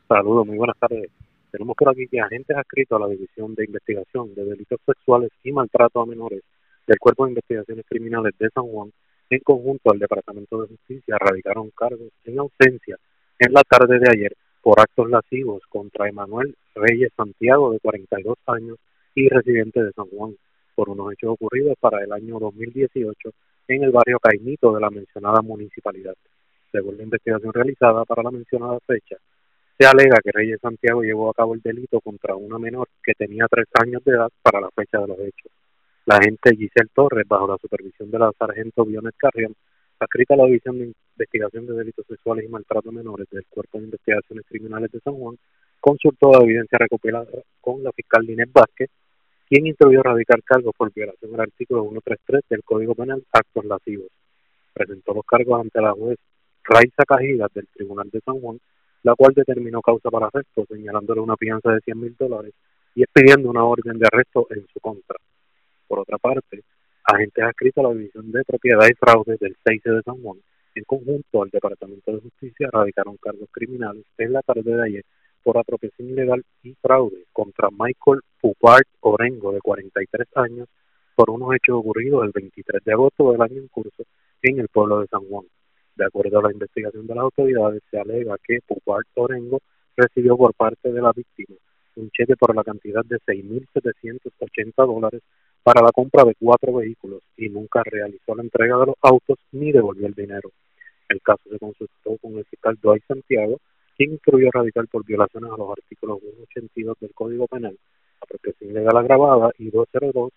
Saludos, 0.06 0.46
muy 0.46 0.58
buenas 0.58 0.76
tardes. 0.78 1.10
Tenemos 1.50 1.76
por 1.76 1.88
aquí 1.88 2.06
que 2.06 2.20
agentes 2.20 2.56
adscritos 2.56 2.96
a 2.96 3.04
la 3.04 3.10
División 3.10 3.54
de 3.54 3.64
Investigación 3.64 4.34
de 4.34 4.44
Delitos 4.44 4.80
Sexuales 4.86 5.30
y 5.42 5.52
Maltrato 5.52 6.00
a 6.00 6.06
Menores 6.06 6.42
del 6.86 6.98
Cuerpo 6.98 7.24
de 7.24 7.32
Investigaciones 7.32 7.84
Criminales 7.88 8.34
de 8.38 8.50
San 8.50 8.64
Juan, 8.64 8.92
en 9.30 9.40
conjunto 9.40 9.90
al 9.90 9.98
Departamento 9.98 10.60
de 10.60 10.68
Justicia, 10.68 11.16
radicaron 11.18 11.70
cargos 11.70 12.10
en 12.24 12.38
ausencia 12.38 12.96
en 13.38 13.52
la 13.52 13.62
tarde 13.62 13.98
de 13.98 14.08
ayer 14.10 14.36
por 14.62 14.80
actos 14.80 15.08
lascivos 15.08 15.62
contra 15.68 16.08
Emanuel 16.08 16.54
Reyes 16.74 17.12
Santiago, 17.16 17.72
de 17.72 17.80
42 17.80 18.36
años 18.46 18.78
y 19.14 19.28
residente 19.28 19.82
de 19.82 19.92
San 19.92 20.06
Juan, 20.06 20.36
por 20.74 20.88
unos 20.88 21.12
hechos 21.12 21.30
ocurridos 21.30 21.74
para 21.80 22.02
el 22.04 22.12
año 22.12 22.38
2018 22.38 23.30
en 23.68 23.84
el 23.84 23.90
barrio 23.90 24.18
Caimito 24.18 24.72
de 24.72 24.80
la 24.80 24.90
mencionada 24.90 25.42
municipalidad. 25.42 26.14
Según 26.72 26.96
la 26.96 27.02
investigación 27.02 27.52
realizada 27.52 28.04
para 28.04 28.22
la 28.22 28.30
mencionada 28.30 28.78
fecha, 28.86 29.16
se 29.80 29.86
alega 29.86 30.20
que 30.22 30.30
Reyes 30.30 30.60
Santiago 30.60 31.00
llevó 31.00 31.30
a 31.30 31.32
cabo 31.32 31.54
el 31.54 31.62
delito 31.62 32.02
contra 32.02 32.36
una 32.36 32.58
menor 32.58 32.86
que 33.02 33.14
tenía 33.14 33.46
tres 33.50 33.66
años 33.80 34.04
de 34.04 34.12
edad 34.12 34.28
para 34.42 34.60
la 34.60 34.68
fecha 34.76 34.98
de 34.98 35.06
los 35.06 35.18
hechos. 35.20 35.50
La 36.04 36.16
agente 36.16 36.50
Giselle 36.50 36.90
Torres, 36.94 37.26
bajo 37.26 37.48
la 37.48 37.56
supervisión 37.56 38.10
de 38.10 38.18
la 38.18 38.30
sargento 38.38 38.84
Bionet 38.84 39.14
Carrión, 39.16 39.54
adscrita 39.98 40.34
a 40.34 40.36
la 40.36 40.44
División 40.44 40.78
de 40.78 40.92
Investigación 41.16 41.66
de 41.66 41.72
Delitos 41.72 42.04
Sexuales 42.06 42.44
y 42.44 42.48
Maltrato 42.48 42.92
Menores 42.92 43.26
del 43.30 43.46
Cuerpo 43.48 43.78
de 43.78 43.84
Investigaciones 43.84 44.44
Criminales 44.46 44.92
de 44.92 45.00
San 45.00 45.14
Juan, 45.14 45.38
consultó 45.80 46.30
la 46.30 46.44
evidencia 46.44 46.76
recopilada 46.76 47.28
con 47.62 47.82
la 47.82 47.92
fiscal 47.92 48.28
Inés 48.28 48.52
Vázquez, 48.52 48.90
quien 49.48 49.66
instruyó 49.66 50.02
radicar 50.02 50.42
cargos 50.42 50.74
por 50.76 50.92
violación 50.92 51.32
al 51.32 51.40
artículo 51.40 51.84
133 51.84 52.42
del 52.50 52.62
Código 52.64 52.94
Penal, 52.94 53.24
actos 53.32 53.64
lascivos. 53.64 54.08
Presentó 54.74 55.14
los 55.14 55.24
cargos 55.24 55.58
ante 55.58 55.80
la 55.80 55.92
juez 55.92 56.18
Raiza 56.64 57.04
Cajidas 57.08 57.50
del 57.54 57.66
Tribunal 57.68 58.10
de 58.10 58.20
San 58.20 58.38
Juan, 58.38 58.60
la 59.02 59.14
cual 59.14 59.32
determinó 59.34 59.80
causa 59.80 60.10
para 60.10 60.26
arresto, 60.26 60.64
señalándole 60.68 61.20
una 61.20 61.36
fianza 61.36 61.72
de 61.72 61.80
100 61.80 62.00
mil 62.00 62.16
dólares 62.18 62.52
y 62.94 63.02
expidiendo 63.02 63.50
una 63.50 63.64
orden 63.64 63.98
de 63.98 64.06
arresto 64.10 64.46
en 64.50 64.66
su 64.72 64.80
contra. 64.80 65.16
Por 65.88 66.00
otra 66.00 66.18
parte, 66.18 66.62
agentes 67.04 67.44
adscritos 67.44 67.84
a 67.84 67.88
la 67.88 67.94
División 67.94 68.30
de 68.30 68.44
Propiedad 68.44 68.86
y 68.88 68.94
Fraude 68.94 69.36
del 69.40 69.56
6 69.64 69.82
de 69.82 70.02
San 70.02 70.22
Juan, 70.22 70.38
en 70.74 70.84
conjunto 70.84 71.42
al 71.42 71.50
Departamento 71.50 72.12
de 72.12 72.20
Justicia, 72.20 72.68
radicaron 72.72 73.16
cargos 73.16 73.48
criminales 73.50 74.04
en 74.18 74.32
la 74.32 74.42
tarde 74.42 74.62
de 74.62 74.82
ayer 74.82 75.04
por 75.42 75.58
apropiación 75.58 76.10
ilegal 76.10 76.44
y 76.62 76.74
fraude 76.74 77.24
contra 77.32 77.70
Michael 77.70 78.20
Pupart 78.40 78.86
Orengo, 79.00 79.52
de 79.52 79.60
43 79.60 80.28
años, 80.36 80.68
por 81.14 81.30
unos 81.30 81.54
hechos 81.54 81.76
ocurridos 81.78 82.24
el 82.24 82.32
23 82.32 82.84
de 82.84 82.92
agosto 82.92 83.32
del 83.32 83.42
año 83.42 83.56
en 83.56 83.68
curso 83.68 84.04
en 84.42 84.60
el 84.60 84.68
pueblo 84.68 85.00
de 85.00 85.06
San 85.06 85.20
Juan. 85.28 85.46
De 86.00 86.06
acuerdo 86.06 86.38
a 86.38 86.44
la 86.44 86.52
investigación 86.52 87.06
de 87.06 87.14
las 87.14 87.24
autoridades, 87.24 87.82
se 87.90 88.00
alega 88.00 88.34
que 88.42 88.60
Pupart 88.66 89.06
Orengo 89.16 89.60
recibió 89.94 90.34
por 90.34 90.54
parte 90.54 90.90
de 90.90 91.02
la 91.02 91.12
víctima 91.12 91.56
un 91.96 92.08
cheque 92.10 92.36
por 92.36 92.56
la 92.56 92.64
cantidad 92.64 93.04
de 93.04 93.18
6.780 93.18 94.72
dólares 94.76 95.20
para 95.62 95.82
la 95.82 95.92
compra 95.92 96.24
de 96.24 96.34
cuatro 96.40 96.72
vehículos 96.72 97.20
y 97.36 97.50
nunca 97.50 97.82
realizó 97.84 98.34
la 98.34 98.42
entrega 98.42 98.78
de 98.78 98.86
los 98.86 98.94
autos 99.02 99.36
ni 99.52 99.72
devolvió 99.72 100.06
el 100.06 100.14
dinero. 100.14 100.50
El 101.10 101.20
caso 101.20 101.42
se 101.50 101.58
consultó 101.58 102.16
con 102.16 102.38
el 102.38 102.46
fiscal 102.46 102.78
Dwight 102.80 103.04
Santiago, 103.06 103.58
quien 103.94 104.12
instruyó 104.12 104.48
radical 104.54 104.88
por 104.88 105.04
violaciones 105.04 105.52
a 105.52 105.58
los 105.58 105.70
artículos 105.70 106.20
182 106.20 106.96
del 106.98 107.12
Código 107.12 107.46
Penal, 107.46 107.76
apropiación 108.22 108.70
ilegal 108.70 108.96
agravada 108.96 109.50
y 109.58 109.68
202 109.68 110.32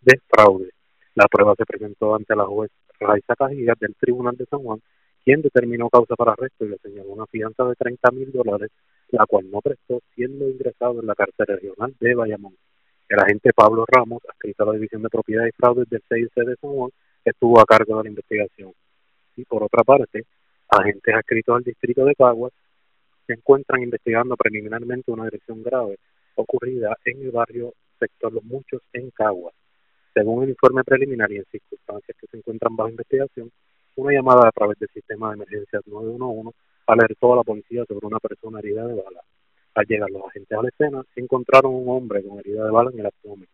de 0.00 0.18
fraude. 0.26 0.70
La 1.14 1.26
prueba 1.30 1.54
se 1.54 1.66
presentó 1.66 2.14
ante 2.14 2.34
la 2.34 2.46
juez 2.46 2.70
Raiza 2.98 3.36
Cajigas 3.36 3.78
del 3.78 3.94
Tribunal 3.96 4.38
de 4.38 4.46
San 4.46 4.60
Juan, 4.60 4.80
quien 5.24 5.42
determinó 5.42 5.88
causa 5.88 6.16
para 6.16 6.32
arresto 6.32 6.64
y 6.64 6.68
le 6.68 6.78
señaló 6.78 7.10
una 7.10 7.26
fianza 7.26 7.64
de 7.64 7.74
30 7.76 8.10
mil 8.10 8.32
dólares, 8.32 8.70
la 9.10 9.26
cual 9.26 9.50
no 9.50 9.60
prestó, 9.60 10.00
siendo 10.14 10.48
ingresado 10.48 11.00
en 11.00 11.06
la 11.06 11.14
cárcel 11.14 11.46
regional 11.46 11.94
de 12.00 12.14
Bayamón. 12.14 12.56
El 13.08 13.18
agente 13.20 13.52
Pablo 13.52 13.84
Ramos, 13.86 14.22
adscrito 14.28 14.62
a 14.62 14.66
la 14.66 14.72
División 14.72 15.02
de 15.02 15.10
Propiedad 15.10 15.46
y 15.46 15.52
Fraudes 15.52 15.88
del 15.88 16.02
CIC 16.08 16.34
de 16.46 16.56
San 16.56 16.70
Juan, 16.70 16.90
estuvo 17.24 17.60
a 17.60 17.64
cargo 17.64 17.98
de 17.98 18.04
la 18.04 18.08
investigación. 18.08 18.72
Y 19.36 19.44
por 19.44 19.62
otra 19.62 19.84
parte, 19.84 20.24
agentes 20.68 21.14
adscritos 21.14 21.56
al 21.56 21.62
distrito 21.62 22.04
de 22.04 22.14
Caguas 22.14 22.52
se 23.26 23.34
encuentran 23.34 23.82
investigando 23.82 24.36
preliminarmente 24.36 25.10
una 25.10 25.24
agresión 25.24 25.62
grave 25.62 25.98
ocurrida 26.34 26.96
en 27.04 27.22
el 27.22 27.30
barrio 27.30 27.74
sector 27.98 28.32
Los 28.32 28.44
Muchos 28.44 28.82
en 28.92 29.10
Caguas. 29.10 29.54
Según 30.14 30.44
el 30.44 30.50
informe 30.50 30.84
preliminar 30.84 31.30
y 31.32 31.36
en 31.36 31.44
circunstancias 31.50 32.16
que 32.20 32.26
se 32.26 32.36
encuentran 32.36 32.76
bajo 32.76 32.90
investigación, 32.90 33.50
una 33.96 34.12
llamada 34.12 34.48
a 34.48 34.52
través 34.52 34.78
del 34.78 34.88
sistema 34.90 35.28
de 35.28 35.34
emergencias 35.34 35.82
911 35.86 36.56
alertó 36.86 37.32
a 37.32 37.36
la 37.36 37.42
policía 37.42 37.84
sobre 37.86 38.06
una 38.06 38.18
persona 38.18 38.58
herida 38.58 38.86
de 38.86 38.94
bala. 38.94 39.22
Al 39.74 39.86
llegar 39.86 40.10
los 40.10 40.24
agentes 40.26 40.58
a 40.58 40.62
la 40.62 40.68
escena, 40.68 41.02
encontraron 41.16 41.74
un 41.74 41.88
hombre 41.88 42.22
con 42.22 42.38
herida 42.38 42.64
de 42.64 42.70
bala 42.70 42.90
en 42.92 43.00
el 43.00 43.06
abdomen. 43.06 43.48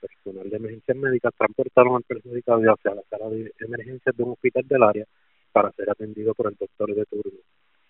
Personal 0.00 0.48
de 0.48 0.56
emergencias 0.56 0.96
médicas 0.96 1.32
transportaron 1.36 1.96
al 1.96 2.02
perjudicado 2.04 2.60
hacia 2.60 2.94
la 2.94 3.02
sala 3.10 3.28
de 3.28 3.52
emergencias 3.60 4.16
de 4.16 4.22
un 4.22 4.32
hospital 4.32 4.66
del 4.66 4.82
área 4.82 5.04
para 5.52 5.70
ser 5.72 5.90
atendido 5.90 6.32
por 6.34 6.46
el 6.46 6.56
doctor 6.58 6.94
de 6.94 7.04
turno. 7.04 7.38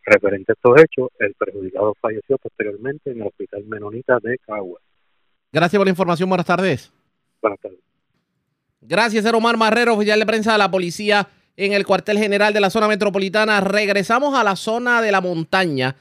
Referente 0.03 0.53
a 0.53 0.55
estos 0.55 0.83
hechos, 0.83 1.09
el 1.19 1.35
perjudicado 1.35 1.95
falleció 2.01 2.39
posteriormente 2.39 3.11
en 3.11 3.21
el 3.21 3.29
Hospital 3.29 3.65
Menonita 3.67 4.19
de 4.21 4.39
Caguas. 4.39 4.83
Gracias 5.53 5.79
por 5.79 5.87
la 5.87 5.91
información. 5.91 6.29
Buenas 6.29 6.47
tardes. 6.47 6.93
Buenas 7.41 7.61
tardes. 7.61 7.79
Gracias, 8.81 9.25
Omar 9.33 9.57
Marrero, 9.57 9.95
oficial 9.95 10.19
de 10.19 10.27
prensa 10.27 10.53
de 10.53 10.59
la 10.59 10.71
policía 10.71 11.29
en 11.57 11.73
el 11.73 11.87
cuartel 11.87 12.19
general 12.19 12.53
de 12.53 12.61
la 12.61 12.71
zona 12.71 12.89
metropolitana. 12.89 13.61
Regresamos 13.61 14.39
a 14.39 14.45
la 14.45 14.57
zona 14.57 15.03
de 15.03 15.13
la 15.13 15.21
montaña 15.21 15.97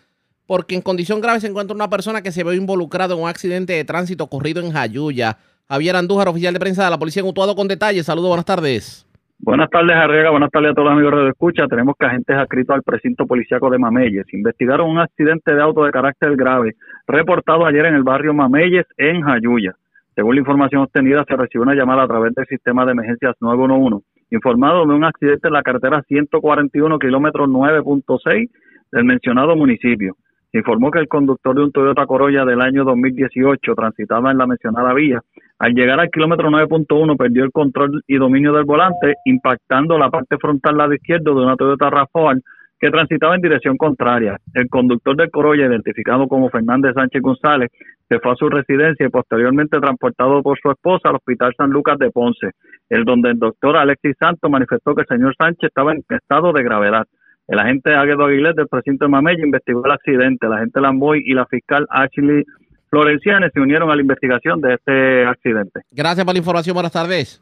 porque 0.48 0.74
en 0.76 0.82
condición 0.82 1.22
grave 1.22 1.40
se 1.40 1.48
encuentra 1.48 1.76
una 1.76 1.90
persona 1.90 2.24
que 2.24 2.32
se 2.32 2.44
ve 2.44 2.56
involucrado 2.56 3.16
en 3.16 3.22
un 3.22 3.30
accidente 3.30 3.74
de 3.74 3.86
tránsito 3.86 4.24
ocurrido 4.24 4.62
en 4.62 4.72
Jayuya. 4.72 5.38
Javier 5.68 5.96
Andújar, 5.96 6.28
oficial 6.28 6.54
de 6.54 6.60
prensa 6.60 6.84
de 6.84 6.90
la 6.90 6.98
policía 6.98 7.22
en 7.22 7.30
Utuado 7.30 7.56
con 7.56 7.68
detalles. 7.68 8.08
Saludos, 8.08 8.30
buenas 8.30 8.46
tardes. 8.46 9.06
Buenas 9.42 9.70
tardes, 9.70 9.96
Arriaga. 9.96 10.32
Buenas 10.32 10.50
tardes 10.52 10.72
a 10.72 10.74
todos 10.74 10.90
los 10.90 10.98
amigos 10.98 11.24
de 11.24 11.30
Escucha. 11.30 11.68
Tenemos 11.68 11.96
que 11.98 12.06
agentes 12.06 12.36
adscritos 12.36 12.76
al 12.76 12.84
precinto 12.84 13.26
policíaco 13.26 13.70
de 13.70 13.78
Mameyes 13.78 14.26
investigaron 14.34 14.90
un 14.90 15.00
accidente 15.00 15.54
de 15.54 15.62
auto 15.62 15.86
de 15.86 15.92
carácter 15.92 16.36
grave 16.36 16.76
reportado 17.08 17.66
ayer 17.66 17.86
en 17.86 17.96
el 17.96 18.04
barrio 18.04 18.34
Mameyes, 18.34 18.86
en 18.98 19.22
Jayuya. 19.22 19.76
Según 20.16 20.36
la 20.36 20.42
información 20.42 20.82
obtenida, 20.82 21.24
se 21.26 21.38
recibió 21.38 21.62
una 21.62 21.76
llamada 21.76 22.04
a 22.04 22.08
través 22.08 22.34
del 22.36 22.46
sistema 22.48 22.86
de 22.86 22.92
emergencias 22.92 23.36
911, 23.40 24.06
informado 24.32 24.86
de 24.86 24.94
un 24.94 25.04
accidente 25.04 25.48
en 25.48 25.54
la 25.54 25.64
carretera 25.64 26.04
141, 26.08 27.00
kilómetro 27.00 27.48
9.6 27.48 28.50
del 28.92 29.04
mencionado 29.04 29.56
municipio. 29.56 30.16
Se 30.52 30.58
informó 30.58 30.90
que 30.90 31.00
el 31.00 31.08
conductor 31.08 31.56
de 31.56 31.64
un 31.64 31.72
Toyota 31.72 32.08
Corolla 32.08 32.44
del 32.44 32.62
año 32.62 32.84
2018 32.84 33.76
transitaba 33.76 34.32
en 34.32 34.40
la 34.40 34.48
mencionada 34.48 34.94
vía. 34.94 35.22
Al 35.60 35.74
llegar 35.74 36.00
al 36.00 36.10
kilómetro 36.10 36.50
9.1 36.50 37.18
perdió 37.18 37.44
el 37.44 37.52
control 37.52 38.02
y 38.08 38.18
dominio 38.18 38.54
del 38.54 38.66
volante, 38.66 39.16
impactando 39.26 39.98
la 40.00 40.10
parte 40.10 40.38
frontal 40.38 40.78
lado 40.78 40.94
izquierdo 40.94 41.36
de 41.36 41.46
una 41.46 41.56
Toyota 41.56 41.92
RAV4 41.92 42.42
que 42.80 42.90
transitaba 42.90 43.36
en 43.36 43.42
dirección 43.42 43.78
contraria. 43.78 44.38
El 44.54 44.70
conductor 44.70 45.16
del 45.16 45.30
Corolla, 45.30 45.66
identificado 45.66 46.28
como 46.28 46.50
Fernández 46.50 46.94
Sánchez 46.96 47.22
González, 47.22 47.70
se 48.10 48.20
fue 48.20 48.32
a 48.32 48.36
su 48.36 48.50
residencia 48.50 49.06
y 49.06 49.10
posteriormente 49.10 49.80
transportado 49.80 50.42
por 50.42 50.60
su 50.60 50.72
esposa 50.72 51.10
al 51.10 51.16
Hospital 51.16 51.54
San 51.56 51.70
Lucas 51.70 52.00
de 52.00 52.10
Ponce, 52.10 52.52
el 52.90 53.06
donde 53.06 53.30
el 53.30 53.40
doctor 53.40 53.78
Alexis 53.78 54.16
Santos 54.20 54.50
manifestó 54.50 54.96
que 54.96 55.02
el 55.02 55.08
señor 55.08 55.36
Sánchez 55.38 55.70
estaba 55.70 55.94
en 55.94 56.04
estado 56.10 56.52
de 56.52 56.64
gravedad. 56.64 57.06
El 57.48 57.60
agente 57.60 57.94
Águedo 57.96 58.26
Aguilés 58.26 58.56
del 58.56 58.68
precinto 58.68 59.06
de 59.06 59.10
Mamella 59.10 59.46
investigó 59.46 59.86
el 59.86 59.92
accidente. 59.92 60.48
La 60.50 60.58
agente 60.58 60.82
Lamboy 60.82 61.24
y 61.24 61.34
la 61.34 61.46
fiscal 61.46 61.86
Ashley 61.90 62.44
Florenciane 62.90 63.50
se 63.52 63.60
unieron 63.60 63.90
a 63.92 63.96
la 63.96 64.02
investigación 64.02 64.60
de 64.62 64.74
este 64.74 65.26
accidente. 65.26 65.82
Gracias 65.92 66.26
por 66.26 66.34
la 66.34 66.40
información. 66.40 66.74
Buenas 66.74 66.92
tardes. 66.92 67.42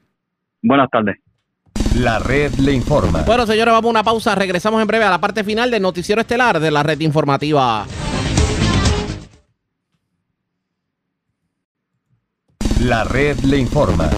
Buenas 0.61 0.89
tardes. 0.89 1.17
La 1.95 2.19
red 2.19 2.51
le 2.55 2.73
informa. 2.73 3.23
Bueno, 3.25 3.45
señores, 3.45 3.73
vamos 3.73 3.87
a 3.87 3.91
una 3.91 4.03
pausa. 4.03 4.35
Regresamos 4.35 4.81
en 4.81 4.87
breve 4.87 5.05
a 5.05 5.09
la 5.09 5.19
parte 5.19 5.43
final 5.43 5.71
del 5.71 5.81
noticiero 5.81 6.21
estelar 6.21 6.59
de 6.59 6.71
la 6.71 6.83
red 6.83 6.99
informativa. 6.99 7.85
La 12.87 13.03
red 13.03 13.37
le 13.39 13.57
informa. 13.57 14.09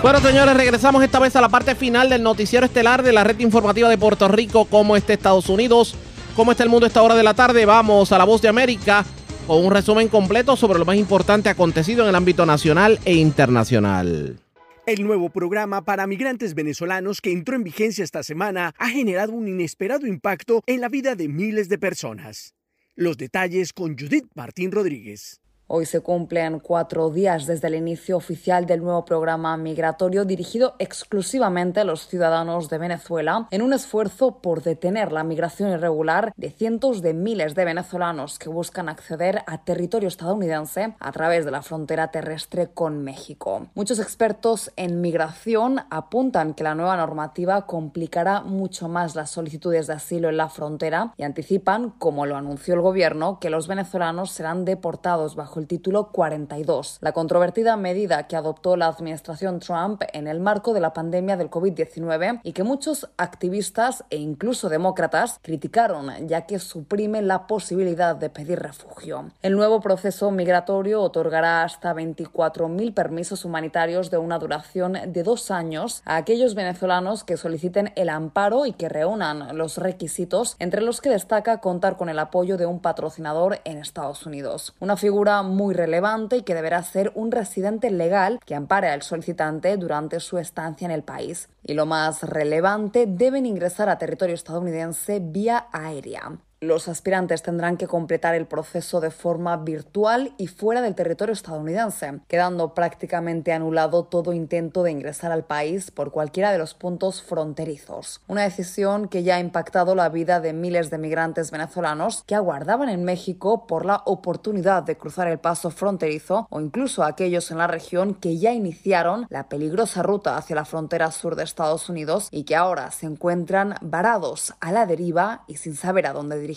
Bueno, 0.00 0.20
señores, 0.20 0.56
regresamos 0.56 1.02
esta 1.02 1.18
vez 1.18 1.34
a 1.34 1.40
la 1.40 1.48
parte 1.48 1.74
final 1.74 2.08
del 2.08 2.22
noticiero 2.22 2.64
estelar 2.64 3.02
de 3.02 3.12
la 3.12 3.24
red 3.24 3.40
informativa 3.40 3.88
de 3.88 3.98
Puerto 3.98 4.28
Rico. 4.28 4.66
¿Cómo 4.66 4.94
está 4.94 5.12
Estados 5.12 5.48
Unidos? 5.48 5.96
¿Cómo 6.36 6.52
está 6.52 6.62
el 6.62 6.70
mundo 6.70 6.86
a 6.86 6.86
esta 6.86 7.02
hora 7.02 7.16
de 7.16 7.24
la 7.24 7.34
tarde? 7.34 7.66
Vamos 7.66 8.12
a 8.12 8.18
la 8.18 8.22
voz 8.22 8.40
de 8.40 8.46
América 8.46 9.04
con 9.48 9.64
un 9.64 9.72
resumen 9.72 10.06
completo 10.06 10.54
sobre 10.54 10.78
lo 10.78 10.84
más 10.84 10.94
importante 10.94 11.48
acontecido 11.48 12.04
en 12.04 12.10
el 12.10 12.14
ámbito 12.14 12.46
nacional 12.46 13.00
e 13.04 13.14
internacional. 13.14 14.38
El 14.86 15.02
nuevo 15.02 15.30
programa 15.30 15.84
para 15.84 16.06
migrantes 16.06 16.54
venezolanos 16.54 17.20
que 17.20 17.32
entró 17.32 17.56
en 17.56 17.64
vigencia 17.64 18.04
esta 18.04 18.22
semana 18.22 18.74
ha 18.78 18.90
generado 18.90 19.32
un 19.32 19.48
inesperado 19.48 20.06
impacto 20.06 20.62
en 20.66 20.80
la 20.80 20.88
vida 20.88 21.16
de 21.16 21.26
miles 21.26 21.68
de 21.68 21.78
personas. 21.78 22.54
Los 22.94 23.16
detalles 23.16 23.72
con 23.72 23.98
Judith 23.98 24.28
Martín 24.36 24.70
Rodríguez. 24.70 25.40
Hoy 25.66 25.86
se 25.86 26.00
cumplen 26.00 26.60
cuatro 26.60 27.08
días 27.08 27.46
desde 27.46 27.68
el 27.68 27.74
inicio 27.74 28.18
oficial 28.18 28.66
del 28.66 28.82
nuevo 28.82 29.06
programa 29.06 29.56
migratorio 29.56 30.26
dirigido 30.26 30.74
exclusivamente 30.78 31.80
a 31.80 31.84
los 31.84 32.06
ciudadanos 32.06 32.68
de 32.68 32.76
Venezuela 32.76 33.48
en 33.50 33.62
un 33.62 33.72
esfuerzo 33.72 34.42
por 34.42 34.62
detener 34.62 35.10
la 35.10 35.24
migración 35.24 35.70
irregular 35.70 36.34
de 36.36 36.50
cientos 36.50 37.00
de 37.00 37.14
miles 37.14 37.54
de 37.54 37.64
venezolanos 37.64 38.38
que 38.38 38.50
buscan 38.50 38.90
acceder 38.90 39.42
a 39.46 39.64
territorio 39.64 40.08
estadounidense 40.08 40.96
a 41.00 41.12
través 41.12 41.46
de 41.46 41.50
la 41.50 41.62
frontera 41.62 42.08
terrestre 42.10 42.68
con 42.68 43.02
México. 43.02 43.68
Muchos 43.74 43.98
expertos 44.00 44.70
en 44.76 45.00
migración 45.00 45.80
apuntan 45.88 46.52
que 46.52 46.64
la 46.64 46.74
nueva 46.74 46.98
normativa 46.98 47.64
complicará 47.64 48.42
mucho 48.42 48.88
más 48.88 49.14
las 49.16 49.30
solicitudes 49.30 49.86
de 49.86 49.94
asilo 49.94 50.28
en 50.28 50.36
la 50.36 50.50
frontera 50.50 51.14
y 51.16 51.22
anticipan, 51.22 51.88
como 51.88 52.26
lo 52.26 52.36
anunció 52.36 52.74
el 52.74 52.82
gobierno, 52.82 53.38
que 53.40 53.48
los 53.48 53.66
venezolanos 53.66 54.30
serán 54.30 54.66
deportados 54.66 55.36
bajo 55.36 55.53
el 55.58 55.66
título 55.66 56.08
42, 56.08 56.98
la 57.00 57.12
controvertida 57.12 57.76
medida 57.76 58.26
que 58.26 58.36
adoptó 58.36 58.76
la 58.76 58.86
administración 58.86 59.60
Trump 59.60 60.02
en 60.12 60.26
el 60.26 60.40
marco 60.40 60.72
de 60.72 60.80
la 60.80 60.92
pandemia 60.92 61.36
del 61.36 61.50
COVID-19 61.50 62.40
y 62.42 62.52
que 62.52 62.64
muchos 62.64 63.08
activistas 63.16 64.04
e 64.10 64.16
incluso 64.16 64.68
demócratas 64.68 65.38
criticaron, 65.42 66.10
ya 66.26 66.42
que 66.42 66.58
suprime 66.58 67.22
la 67.22 67.46
posibilidad 67.46 68.16
de 68.16 68.30
pedir 68.30 68.58
refugio. 68.60 69.30
El 69.42 69.54
nuevo 69.56 69.80
proceso 69.80 70.30
migratorio 70.30 71.02
otorgará 71.02 71.64
hasta 71.64 71.94
24.000 71.94 72.94
permisos 72.94 73.44
humanitarios 73.44 74.10
de 74.10 74.18
una 74.18 74.38
duración 74.38 74.98
de 75.06 75.22
dos 75.22 75.50
años 75.50 76.02
a 76.04 76.16
aquellos 76.16 76.54
venezolanos 76.54 77.24
que 77.24 77.36
soliciten 77.36 77.92
el 77.96 78.08
amparo 78.08 78.66
y 78.66 78.72
que 78.72 78.88
reúnan 78.88 79.56
los 79.56 79.78
requisitos, 79.78 80.56
entre 80.58 80.80
los 80.80 81.00
que 81.00 81.10
destaca 81.10 81.60
contar 81.60 81.96
con 81.96 82.08
el 82.08 82.18
apoyo 82.18 82.56
de 82.56 82.66
un 82.66 82.80
patrocinador 82.80 83.60
en 83.64 83.78
Estados 83.78 84.26
Unidos. 84.26 84.74
Una 84.80 84.96
figura 84.96 85.42
muy 85.44 85.74
relevante 85.74 86.38
y 86.38 86.42
que 86.42 86.54
deberá 86.54 86.82
ser 86.82 87.12
un 87.14 87.30
residente 87.30 87.90
legal 87.90 88.40
que 88.44 88.54
ampare 88.54 88.88
al 88.88 89.02
solicitante 89.02 89.76
durante 89.76 90.20
su 90.20 90.38
estancia 90.38 90.84
en 90.84 90.90
el 90.90 91.02
país. 91.02 91.48
Y 91.62 91.74
lo 91.74 91.86
más 91.86 92.22
relevante, 92.22 93.06
deben 93.06 93.46
ingresar 93.46 93.88
a 93.88 93.98
territorio 93.98 94.34
estadounidense 94.34 95.20
vía 95.20 95.66
aérea. 95.72 96.38
Los 96.60 96.88
aspirantes 96.88 97.42
tendrán 97.42 97.76
que 97.76 97.86
completar 97.86 98.34
el 98.34 98.46
proceso 98.46 99.00
de 99.00 99.10
forma 99.10 99.56
virtual 99.58 100.32
y 100.38 100.46
fuera 100.46 100.80
del 100.80 100.94
territorio 100.94 101.34
estadounidense, 101.34 102.20
quedando 102.26 102.72
prácticamente 102.72 103.52
anulado 103.52 104.04
todo 104.04 104.32
intento 104.32 104.82
de 104.82 104.90
ingresar 104.90 105.30
al 105.30 105.44
país 105.44 105.90
por 105.90 106.10
cualquiera 106.10 106.52
de 106.52 106.58
los 106.58 106.72
puntos 106.72 107.22
fronterizos. 107.22 108.22
Una 108.28 108.44
decisión 108.44 109.08
que 109.08 109.22
ya 109.22 109.36
ha 109.36 109.40
impactado 109.40 109.94
la 109.94 110.08
vida 110.08 110.40
de 110.40 110.54
miles 110.54 110.88
de 110.88 110.96
migrantes 110.96 111.50
venezolanos 111.50 112.22
que 112.26 112.34
aguardaban 112.34 112.88
en 112.88 113.04
México 113.04 113.66
por 113.66 113.84
la 113.84 114.02
oportunidad 114.06 114.84
de 114.84 114.96
cruzar 114.96 115.28
el 115.28 115.38
paso 115.38 115.70
fronterizo 115.70 116.46
o 116.48 116.60
incluso 116.62 117.04
aquellos 117.04 117.50
en 117.50 117.58
la 117.58 117.66
región 117.66 118.14
que 118.14 118.38
ya 118.38 118.52
iniciaron 118.52 119.26
la 119.28 119.50
peligrosa 119.50 120.02
ruta 120.02 120.38
hacia 120.38 120.56
la 120.56 120.64
frontera 120.64 121.10
sur 121.10 121.36
de 121.36 121.44
Estados 121.44 121.90
Unidos 121.90 122.28
y 122.30 122.44
que 122.44 122.56
ahora 122.56 122.90
se 122.90 123.04
encuentran 123.04 123.74
varados 123.82 124.54
a 124.60 124.72
la 124.72 124.86
deriva 124.86 125.44
y 125.46 125.56
sin 125.56 125.76
saber 125.76 126.06
a 126.06 126.14
dónde 126.14 126.38
dirigirse. 126.38 126.53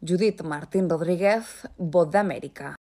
Judith 0.00 0.42
Martín 0.42 0.88
Rodríguez, 0.88 1.44
Voz 1.76 2.10
de 2.10 2.18
América. 2.18 2.76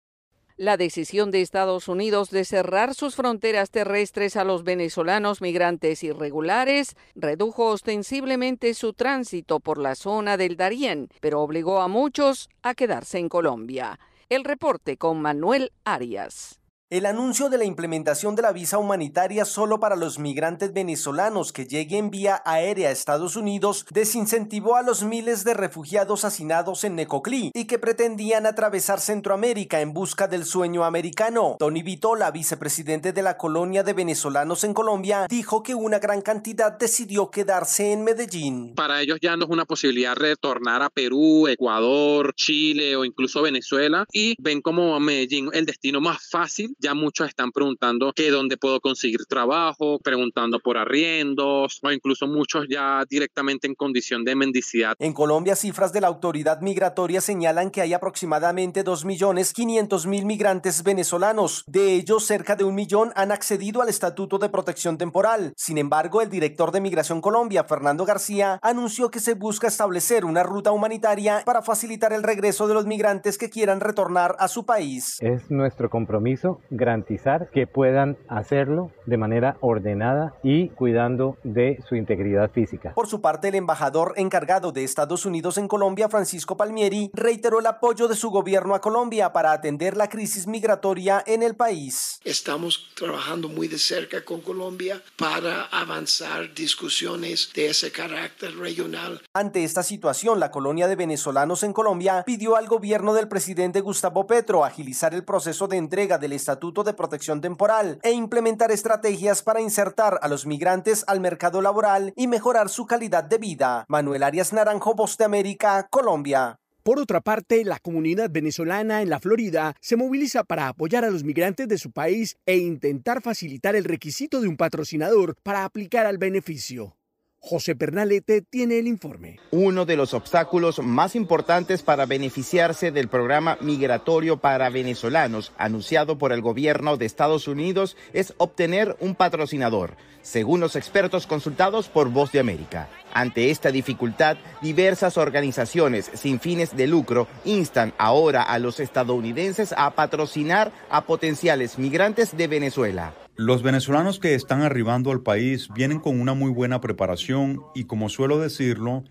La 0.56 0.78
decisión 0.78 1.30
de 1.30 1.42
Estados 1.42 1.86
Unidos 1.86 2.30
de 2.30 2.46
cerrar 2.46 2.94
sus 2.94 3.14
fronteras 3.14 3.70
terrestres 3.70 4.36
a 4.36 4.44
los 4.44 4.64
venezolanos 4.64 5.42
migrantes 5.42 6.02
irregulares 6.02 6.96
redujo 7.14 7.66
ostensiblemente 7.66 8.72
su 8.72 8.94
tránsito 8.94 9.60
por 9.60 9.76
la 9.76 9.94
zona 9.94 10.38
del 10.38 10.56
Darién, 10.56 11.10
pero 11.20 11.42
obligó 11.42 11.82
a 11.82 11.88
muchos 11.88 12.48
a 12.62 12.74
quedarse 12.74 13.18
en 13.18 13.28
Colombia. 13.28 14.00
El 14.30 14.44
reporte 14.44 14.96
con 14.96 15.20
Manuel 15.20 15.72
Arias. 15.84 16.58
El 16.88 17.04
anuncio 17.04 17.48
de 17.48 17.58
la 17.58 17.64
implementación 17.64 18.36
de 18.36 18.42
la 18.42 18.52
visa 18.52 18.78
humanitaria 18.78 19.44
solo 19.44 19.80
para 19.80 19.96
los 19.96 20.20
migrantes 20.20 20.72
venezolanos 20.72 21.52
que 21.52 21.66
lleguen 21.66 22.12
vía 22.12 22.40
aérea 22.44 22.90
a 22.90 22.92
Estados 22.92 23.34
Unidos 23.34 23.86
desincentivó 23.90 24.76
a 24.76 24.84
los 24.84 25.02
miles 25.02 25.42
de 25.42 25.54
refugiados 25.54 26.24
hacinados 26.24 26.84
en 26.84 26.94
Necoclí 26.94 27.50
y 27.54 27.64
que 27.64 27.80
pretendían 27.80 28.46
atravesar 28.46 29.00
Centroamérica 29.00 29.80
en 29.80 29.94
busca 29.94 30.28
del 30.28 30.44
sueño 30.44 30.84
americano. 30.84 31.56
Tony 31.58 31.82
Vitola, 31.82 32.30
vicepresidente 32.30 33.12
de 33.12 33.22
la 33.22 33.36
colonia 33.36 33.82
de 33.82 33.92
venezolanos 33.92 34.62
en 34.62 34.72
Colombia, 34.72 35.26
dijo 35.28 35.64
que 35.64 35.74
una 35.74 35.98
gran 35.98 36.22
cantidad 36.22 36.70
decidió 36.70 37.32
quedarse 37.32 37.90
en 37.90 38.04
Medellín. 38.04 38.76
Para 38.76 39.02
ellos 39.02 39.18
ya 39.20 39.36
no 39.36 39.46
es 39.46 39.50
una 39.50 39.64
posibilidad 39.64 40.14
retornar 40.14 40.82
a 40.82 40.90
Perú, 40.90 41.48
Ecuador, 41.48 42.32
Chile 42.36 42.94
o 42.94 43.04
incluso 43.04 43.42
Venezuela 43.42 44.06
y 44.12 44.36
ven 44.40 44.60
como 44.60 45.00
Medellín 45.00 45.50
el 45.52 45.66
destino 45.66 46.00
más 46.00 46.30
fácil 46.30 46.75
ya 46.78 46.94
muchos 46.94 47.28
están 47.28 47.52
preguntando 47.52 48.12
que 48.12 48.30
dónde 48.30 48.56
puedo 48.56 48.80
conseguir 48.80 49.24
trabajo, 49.28 49.98
preguntando 49.98 50.58
por 50.60 50.78
arriendos 50.78 51.78
o 51.82 51.90
incluso 51.90 52.26
muchos 52.26 52.66
ya 52.68 53.04
directamente 53.08 53.66
en 53.66 53.74
condición 53.74 54.24
de 54.24 54.36
mendicidad. 54.36 54.94
En 54.98 55.12
Colombia, 55.12 55.56
cifras 55.56 55.92
de 55.92 56.00
la 56.00 56.08
autoridad 56.08 56.60
migratoria 56.60 57.20
señalan 57.20 57.70
que 57.70 57.80
hay 57.80 57.94
aproximadamente 57.94 58.84
2.500.000 58.84 60.24
migrantes 60.24 60.82
venezolanos. 60.82 61.64
De 61.66 61.94
ellos, 61.94 62.24
cerca 62.24 62.56
de 62.56 62.64
un 62.64 62.74
millón 62.74 63.12
han 63.16 63.32
accedido 63.32 63.82
al 63.82 63.88
Estatuto 63.88 64.38
de 64.38 64.48
Protección 64.48 64.98
Temporal. 64.98 65.52
Sin 65.56 65.78
embargo, 65.78 66.22
el 66.22 66.30
director 66.30 66.72
de 66.72 66.80
Migración 66.80 67.20
Colombia, 67.20 67.64
Fernando 67.64 68.04
García, 68.04 68.58
anunció 68.62 69.10
que 69.10 69.20
se 69.20 69.34
busca 69.34 69.68
establecer 69.68 70.24
una 70.24 70.42
ruta 70.42 70.72
humanitaria 70.72 71.42
para 71.44 71.62
facilitar 71.62 72.12
el 72.12 72.22
regreso 72.22 72.68
de 72.68 72.74
los 72.74 72.86
migrantes 72.86 73.38
que 73.38 73.50
quieran 73.50 73.80
retornar 73.80 74.36
a 74.38 74.48
su 74.48 74.66
país. 74.66 75.18
Es 75.20 75.50
nuestro 75.50 75.90
compromiso 75.90 76.60
garantizar 76.70 77.50
que 77.50 77.66
puedan 77.66 78.16
hacerlo 78.28 78.90
de 79.06 79.16
manera 79.16 79.56
ordenada 79.60 80.34
y 80.42 80.68
cuidando 80.70 81.36
de 81.44 81.78
su 81.88 81.96
integridad 81.96 82.50
física. 82.50 82.92
Por 82.94 83.06
su 83.06 83.20
parte, 83.20 83.48
el 83.48 83.54
embajador 83.54 84.14
encargado 84.16 84.72
de 84.72 84.84
Estados 84.84 85.26
Unidos 85.26 85.58
en 85.58 85.68
Colombia, 85.68 86.08
Francisco 86.08 86.56
Palmieri, 86.56 87.10
reiteró 87.12 87.60
el 87.60 87.66
apoyo 87.66 88.08
de 88.08 88.16
su 88.16 88.30
gobierno 88.30 88.74
a 88.74 88.80
Colombia 88.80 89.32
para 89.32 89.52
atender 89.52 89.96
la 89.96 90.08
crisis 90.08 90.46
migratoria 90.46 91.22
en 91.26 91.42
el 91.42 91.54
país. 91.54 92.20
Estamos 92.24 92.90
trabajando 92.96 93.48
muy 93.48 93.68
de 93.68 93.78
cerca 93.78 94.24
con 94.24 94.40
Colombia 94.40 95.02
para 95.16 95.66
avanzar 95.66 96.54
discusiones 96.54 97.50
de 97.54 97.68
ese 97.68 97.92
carácter 97.92 98.56
regional. 98.56 99.22
Ante 99.34 99.64
esta 99.64 99.82
situación, 99.82 100.40
la 100.40 100.50
colonia 100.50 100.88
de 100.88 100.96
venezolanos 100.96 101.62
en 101.62 101.72
Colombia 101.72 102.22
pidió 102.26 102.56
al 102.56 102.66
gobierno 102.66 103.14
del 103.14 103.28
presidente 103.28 103.80
Gustavo 103.80 104.26
Petro 104.26 104.64
agilizar 104.64 105.14
el 105.14 105.24
proceso 105.24 105.68
de 105.68 105.76
entrega 105.76 106.18
del 106.18 106.32
Estatuto 106.56 106.84
de 106.84 106.94
Protección 106.94 107.42
Temporal 107.42 107.98
e 108.02 108.12
implementar 108.12 108.70
estrategias 108.70 109.42
para 109.42 109.60
insertar 109.60 110.18
a 110.22 110.28
los 110.28 110.46
migrantes 110.46 111.04
al 111.06 111.20
mercado 111.20 111.60
laboral 111.60 112.14
y 112.16 112.28
mejorar 112.28 112.70
su 112.70 112.86
calidad 112.86 113.24
de 113.24 113.36
vida. 113.36 113.84
Manuel 113.88 114.22
Arias 114.22 114.54
Naranjo, 114.54 114.94
Voz 114.94 115.18
de 115.18 115.26
América, 115.26 115.86
Colombia. 115.90 116.56
Por 116.82 116.98
otra 116.98 117.20
parte, 117.20 117.62
la 117.62 117.78
comunidad 117.78 118.30
venezolana 118.30 119.02
en 119.02 119.10
la 119.10 119.20
Florida 119.20 119.74
se 119.82 119.96
moviliza 119.96 120.44
para 120.44 120.68
apoyar 120.68 121.04
a 121.04 121.10
los 121.10 121.24
migrantes 121.24 121.68
de 121.68 121.76
su 121.76 121.90
país 121.90 122.38
e 122.46 122.56
intentar 122.56 123.20
facilitar 123.20 123.76
el 123.76 123.84
requisito 123.84 124.40
de 124.40 124.48
un 124.48 124.56
patrocinador 124.56 125.36
para 125.42 125.66
aplicar 125.66 126.06
al 126.06 126.16
beneficio. 126.16 126.96
José 127.38 127.76
Pernalete 127.76 128.42
tiene 128.42 128.78
el 128.78 128.88
informe. 128.88 129.38
Uno 129.50 129.84
de 129.84 129.96
los 129.96 130.14
obstáculos 130.14 130.80
más 130.80 131.14
importantes 131.14 131.82
para 131.82 132.06
beneficiarse 132.06 132.90
del 132.90 133.08
programa 133.08 133.56
migratorio 133.60 134.38
para 134.38 134.68
venezolanos 134.68 135.52
anunciado 135.56 136.18
por 136.18 136.32
el 136.32 136.40
gobierno 136.40 136.96
de 136.96 137.06
Estados 137.06 137.46
Unidos 137.46 137.96
es 138.12 138.34
obtener 138.38 138.96
un 139.00 139.14
patrocinador, 139.14 139.96
según 140.22 140.60
los 140.60 140.74
expertos 140.74 141.26
consultados 141.26 141.88
por 141.88 142.10
Voz 142.10 142.32
de 142.32 142.40
América. 142.40 142.88
Ante 143.16 143.50
esta 143.50 143.70
dificultad, 143.70 144.36
diversas 144.60 145.16
organizaciones 145.16 146.10
sin 146.12 146.38
fines 146.38 146.76
de 146.76 146.86
lucro 146.86 147.26
instan 147.46 147.94
ahora 147.96 148.42
a 148.42 148.58
los 148.58 148.78
estadounidenses 148.78 149.74
a 149.74 149.94
patrocinar 149.94 150.70
a 150.90 151.06
potenciales 151.06 151.78
migrantes 151.78 152.36
de 152.36 152.46
Venezuela. 152.46 153.14
Los 153.34 153.62
venezolanos 153.62 154.18
que 154.18 154.34
están 154.34 154.60
arribando 154.60 155.12
al 155.12 155.22
país 155.22 155.70
vienen 155.74 155.98
con 155.98 156.20
una 156.20 156.34
muy 156.34 156.50
buena 156.50 156.82
preparación 156.82 157.62
y 157.74 157.84
como 157.84 158.10
suelo 158.10 158.38
decirlo, 158.38 159.02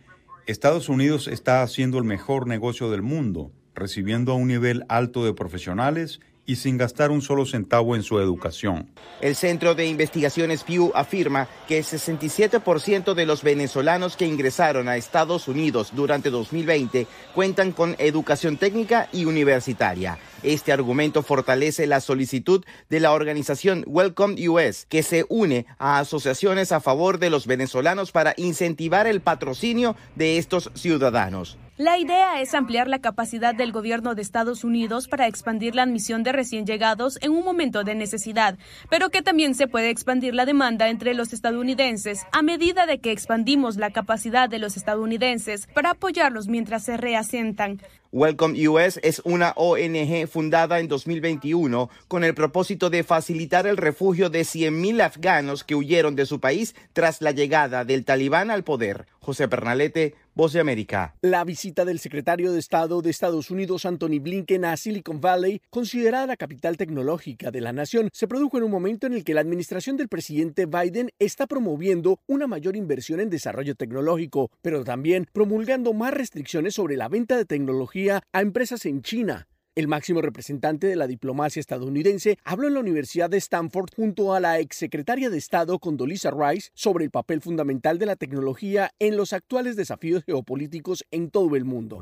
Estados 0.46 0.88
Unidos 0.88 1.28
está 1.28 1.64
haciendo 1.64 1.98
el 1.98 2.04
mejor 2.04 2.46
negocio 2.46 2.92
del 2.92 3.02
mundo, 3.02 3.54
recibiendo 3.74 4.34
a 4.34 4.36
un 4.36 4.50
nivel 4.50 4.86
alto 4.88 5.26
de 5.26 5.34
profesionales 5.34 6.20
y 6.46 6.58
sin 6.58 6.78
gastar 6.78 7.12
un 7.12 7.22
solo 7.22 7.46
centavo 7.46 7.96
en 7.96 8.04
su 8.04 8.20
educación. 8.20 8.90
El 9.22 9.36
Centro 9.36 9.76
de 9.76 9.88
Investigaciones 9.88 10.64
Pew 10.64 10.92
afirma 10.94 11.48
que 11.68 11.80
el 11.80 11.84
67% 11.84 13.14
de 13.14 13.26
los 13.26 13.44
venezolanos 13.44 14.16
que 14.16 14.26
ingresaron 14.26 14.88
a 14.88 14.98
Estados 14.98 15.48
Unidos 15.48 15.92
durante 15.94 16.30
2020 16.30 17.08
cuentan 17.34 17.72
con 17.72 17.96
educación 17.98 18.58
técnica 18.58 19.10
y 19.12 19.26
universitaria. 19.26 20.18
Este 20.44 20.72
argumento 20.72 21.24
fortalece 21.24 21.88
la 21.88 22.02
solicitud 22.02 22.64
de 22.90 23.00
la 23.00 23.14
organización 23.14 23.84
Welcome 23.88 24.48
US, 24.48 24.86
que 24.88 25.02
se 25.02 25.26
une 25.30 25.66
a 25.80 26.00
asociaciones 26.00 26.72
a 26.72 26.82
favor 26.82 27.20
de 27.20 27.30
los 27.30 27.48
venezolanos 27.48 28.12
para 28.12 28.34
incentivar 28.38 29.08
el 29.08 29.22
patrocinio 29.22 29.96
de 30.16 30.38
estos 30.38 30.70
ciudadanos. 30.76 31.58
La 31.78 31.98
idea 31.98 32.40
es 32.40 32.54
ampliar 32.54 32.88
la 32.88 33.00
capacidad 33.00 33.54
del 33.54 33.74
gobierno 33.74 34.16
de 34.16 34.22
Estados 34.22 34.64
Unidos 34.64 35.10
para 35.10 35.28
expandir 35.28 35.76
la 35.76 35.84
admisión 35.84 36.24
de 36.24 36.32
recién 36.32 36.66
llegados 36.66 37.20
en 37.22 37.32
un 37.32 37.44
momento 37.44 37.84
de 37.84 37.96
necesidad, 37.96 38.58
pero 38.90 39.10
que 39.10 39.22
también 39.22 39.56
se 39.56 39.68
puede 39.68 39.90
expandir 39.90 40.34
la 40.34 40.46
demanda 40.46 40.88
entre 40.88 41.14
los 41.14 41.34
estadounidenses 41.34 42.26
a 42.32 42.44
medida 42.44 42.86
de 42.86 43.00
que 43.00 43.12
expandimos 43.12 43.76
la 43.76 43.92
capacidad 43.92 44.48
de 44.48 44.60
los 44.60 44.78
estadounidenses 44.78 45.68
para 45.74 45.90
apoyarlos 45.90 46.48
mientras 46.48 46.86
se 46.86 46.96
reasientan. 46.96 47.82
Welcome 48.14 48.70
US 48.70 48.98
es 49.04 49.22
una 49.26 49.52
ONG 49.58 50.30
fundada 50.30 50.80
en 50.80 50.88
2021 50.88 51.90
con 52.08 52.24
el 52.24 52.34
propósito 52.34 52.90
de 52.90 53.04
facilitar 53.04 53.68
el 53.68 53.76
refugio 53.76 54.30
de 54.30 54.44
100.000 54.44 55.02
afganos 55.02 55.66
que 55.66 55.76
huyeron 55.76 56.16
de 56.16 56.26
su 56.26 56.40
país 56.40 56.74
tras 56.94 57.22
la 57.22 57.32
llegada 57.32 57.84
del 57.84 58.06
talibán 58.06 58.52
al 58.52 58.64
poder. 58.64 59.08
José 59.20 59.50
Pernalete, 59.50 60.16
Voz 60.38 60.52
de 60.52 60.60
América. 60.60 61.16
La 61.22 61.46
visita 61.46 61.86
del 61.86 61.98
secretario 61.98 62.52
de 62.52 62.60
Estado 62.60 63.02
de 63.02 63.10
Estados 63.10 63.52
Unidos, 63.52 63.86
Anthony 63.86 64.20
Blinken, 64.20 64.66
a 64.66 64.76
Silicon 64.76 65.22
Valley, 65.22 65.62
considerada 65.70 66.28
la 66.28 66.36
capital 66.36 66.76
tecnológica 66.76 67.52
de 67.52 67.62
la 67.62 67.72
nación, 67.72 68.10
se 68.12 68.28
produjo 68.28 68.58
en 68.58 68.66
un 68.66 68.72
momento 68.72 69.08
en 69.08 69.14
el 69.14 69.24
que 69.24 69.34
la 69.34 69.40
administración 69.40 69.96
del 69.96 70.10
presidente 70.10 70.66
Biden 70.66 71.12
está 71.20 71.48
promoviendo 71.48 72.20
una 72.28 72.48
mayor 72.48 72.76
inversión 72.76 73.22
en 73.22 73.30
desarrollo 73.30 73.76
tecnológico, 73.76 74.52
pero 74.62 74.84
también 74.84 75.26
promulgando 75.32 75.94
más 75.94 76.14
restricciones 76.14 76.76
sobre 76.76 76.98
la 76.98 77.08
venta 77.08 77.38
de 77.38 77.46
tecnología 77.46 78.22
a 78.34 78.42
empresas 78.42 78.86
en 78.86 79.04
China. 79.04 79.48
El 79.76 79.90
máximo 79.90 80.22
representante 80.22 80.88
de 80.88 80.96
la 80.96 81.06
diplomacia 81.06 81.60
estadounidense 81.60 82.38
habló 82.46 82.70
en 82.70 82.76
la 82.76 82.80
Universidad 82.80 83.30
de 83.30 83.36
Stanford 83.36 83.90
junto 83.94 84.34
a 84.34 84.40
la 84.40 84.60
exsecretaria 84.60 85.30
de 85.30 85.38
Estado 85.38 85.80
Condoleezza 85.80 86.32
Rice 86.32 86.72
sobre 86.74 87.04
el 87.04 87.12
papel 87.12 87.42
fundamental 87.42 88.00
de 88.00 88.06
la 88.06 88.16
tecnología 88.16 88.92
en 89.00 89.18
los 89.18 89.34
actuales 89.34 89.76
desafíos 89.76 90.24
geopolíticos 90.24 91.04
en 91.12 91.30
todo 91.30 91.58
el 91.58 91.66
mundo. 91.66 92.00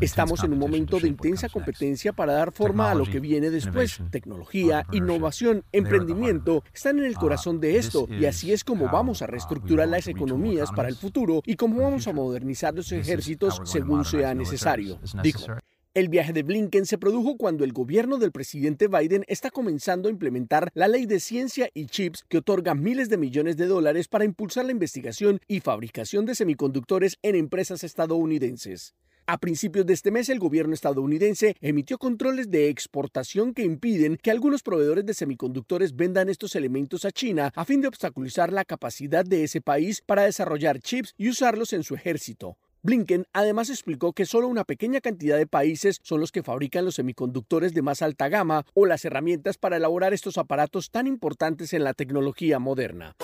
Estamos 0.00 0.42
en 0.42 0.54
un 0.54 0.58
momento 0.58 0.98
de 0.98 1.08
intensa 1.08 1.50
competencia 1.50 2.14
para 2.14 2.32
dar 2.32 2.50
forma 2.50 2.90
a 2.90 2.94
lo 2.94 3.04
que 3.04 3.20
viene 3.20 3.50
después. 3.50 4.00
Tecnología, 4.10 4.86
innovación, 4.90 5.64
emprendimiento 5.72 6.64
están 6.72 6.98
en 6.98 7.04
el 7.04 7.16
corazón 7.16 7.60
de 7.60 7.76
esto 7.76 8.06
y 8.08 8.24
así 8.24 8.54
es 8.54 8.64
como 8.64 8.86
vamos 8.86 9.20
a 9.20 9.26
reestructurar 9.26 9.86
las 9.86 10.08
economías 10.08 10.70
para 10.72 10.88
el 10.88 10.96
futuro 10.96 11.42
y 11.44 11.56
cómo 11.56 11.82
vamos 11.82 12.08
a 12.08 12.14
modernizar 12.14 12.72
los 12.72 12.90
ejércitos 12.90 13.60
según 13.64 14.06
sea 14.06 14.34
necesario, 14.34 14.98
dijo. 15.22 15.44
El 15.92 16.08
viaje 16.08 16.32
de 16.32 16.44
Blinken 16.44 16.86
se 16.86 16.98
produjo 16.98 17.36
cuando 17.36 17.64
el 17.64 17.72
gobierno 17.72 18.18
del 18.18 18.30
presidente 18.30 18.86
Biden 18.86 19.24
está 19.26 19.50
comenzando 19.50 20.06
a 20.08 20.12
implementar 20.12 20.70
la 20.72 20.86
ley 20.86 21.04
de 21.04 21.18
ciencia 21.18 21.68
y 21.74 21.86
chips 21.86 22.24
que 22.28 22.38
otorga 22.38 22.76
miles 22.76 23.08
de 23.08 23.16
millones 23.16 23.56
de 23.56 23.66
dólares 23.66 24.06
para 24.06 24.24
impulsar 24.24 24.66
la 24.66 24.70
investigación 24.70 25.40
y 25.48 25.58
fabricación 25.58 26.26
de 26.26 26.36
semiconductores 26.36 27.18
en 27.22 27.34
empresas 27.34 27.82
estadounidenses. 27.82 28.94
A 29.26 29.38
principios 29.38 29.84
de 29.84 29.94
este 29.94 30.12
mes, 30.12 30.28
el 30.28 30.38
gobierno 30.38 30.74
estadounidense 30.74 31.56
emitió 31.60 31.98
controles 31.98 32.52
de 32.52 32.68
exportación 32.68 33.52
que 33.52 33.64
impiden 33.64 34.16
que 34.16 34.30
algunos 34.30 34.62
proveedores 34.62 35.04
de 35.04 35.14
semiconductores 35.14 35.96
vendan 35.96 36.28
estos 36.28 36.54
elementos 36.54 37.04
a 37.04 37.10
China 37.10 37.50
a 37.56 37.64
fin 37.64 37.80
de 37.80 37.88
obstaculizar 37.88 38.52
la 38.52 38.64
capacidad 38.64 39.24
de 39.24 39.42
ese 39.42 39.60
país 39.60 40.02
para 40.06 40.22
desarrollar 40.22 40.78
chips 40.78 41.14
y 41.18 41.28
usarlos 41.28 41.72
en 41.72 41.82
su 41.82 41.96
ejército. 41.96 42.56
Blinken 42.82 43.26
además 43.34 43.68
explicó 43.68 44.14
que 44.14 44.24
solo 44.24 44.48
una 44.48 44.64
pequeña 44.64 45.02
cantidad 45.02 45.36
de 45.36 45.46
países 45.46 46.00
son 46.02 46.20
los 46.20 46.32
que 46.32 46.42
fabrican 46.42 46.86
los 46.86 46.94
semiconductores 46.94 47.74
de 47.74 47.82
más 47.82 48.00
alta 48.00 48.30
gama 48.30 48.64
o 48.72 48.86
las 48.86 49.04
herramientas 49.04 49.58
para 49.58 49.76
elaborar 49.76 50.14
estos 50.14 50.38
aparatos 50.38 50.90
tan 50.90 51.06
importantes 51.06 51.74
en 51.74 51.84
la 51.84 51.92
tecnología 51.92 52.58
moderna. 52.58 53.16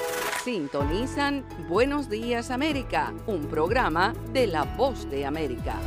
Sintonizan 0.45 1.47
Buenos 1.70 2.11
Días 2.11 2.51
América, 2.51 3.15
un 3.27 3.47
programa 3.47 4.12
de 4.35 4.47
La 4.47 4.65
Voz 4.65 5.09
de 5.09 5.24
América. 5.24 5.81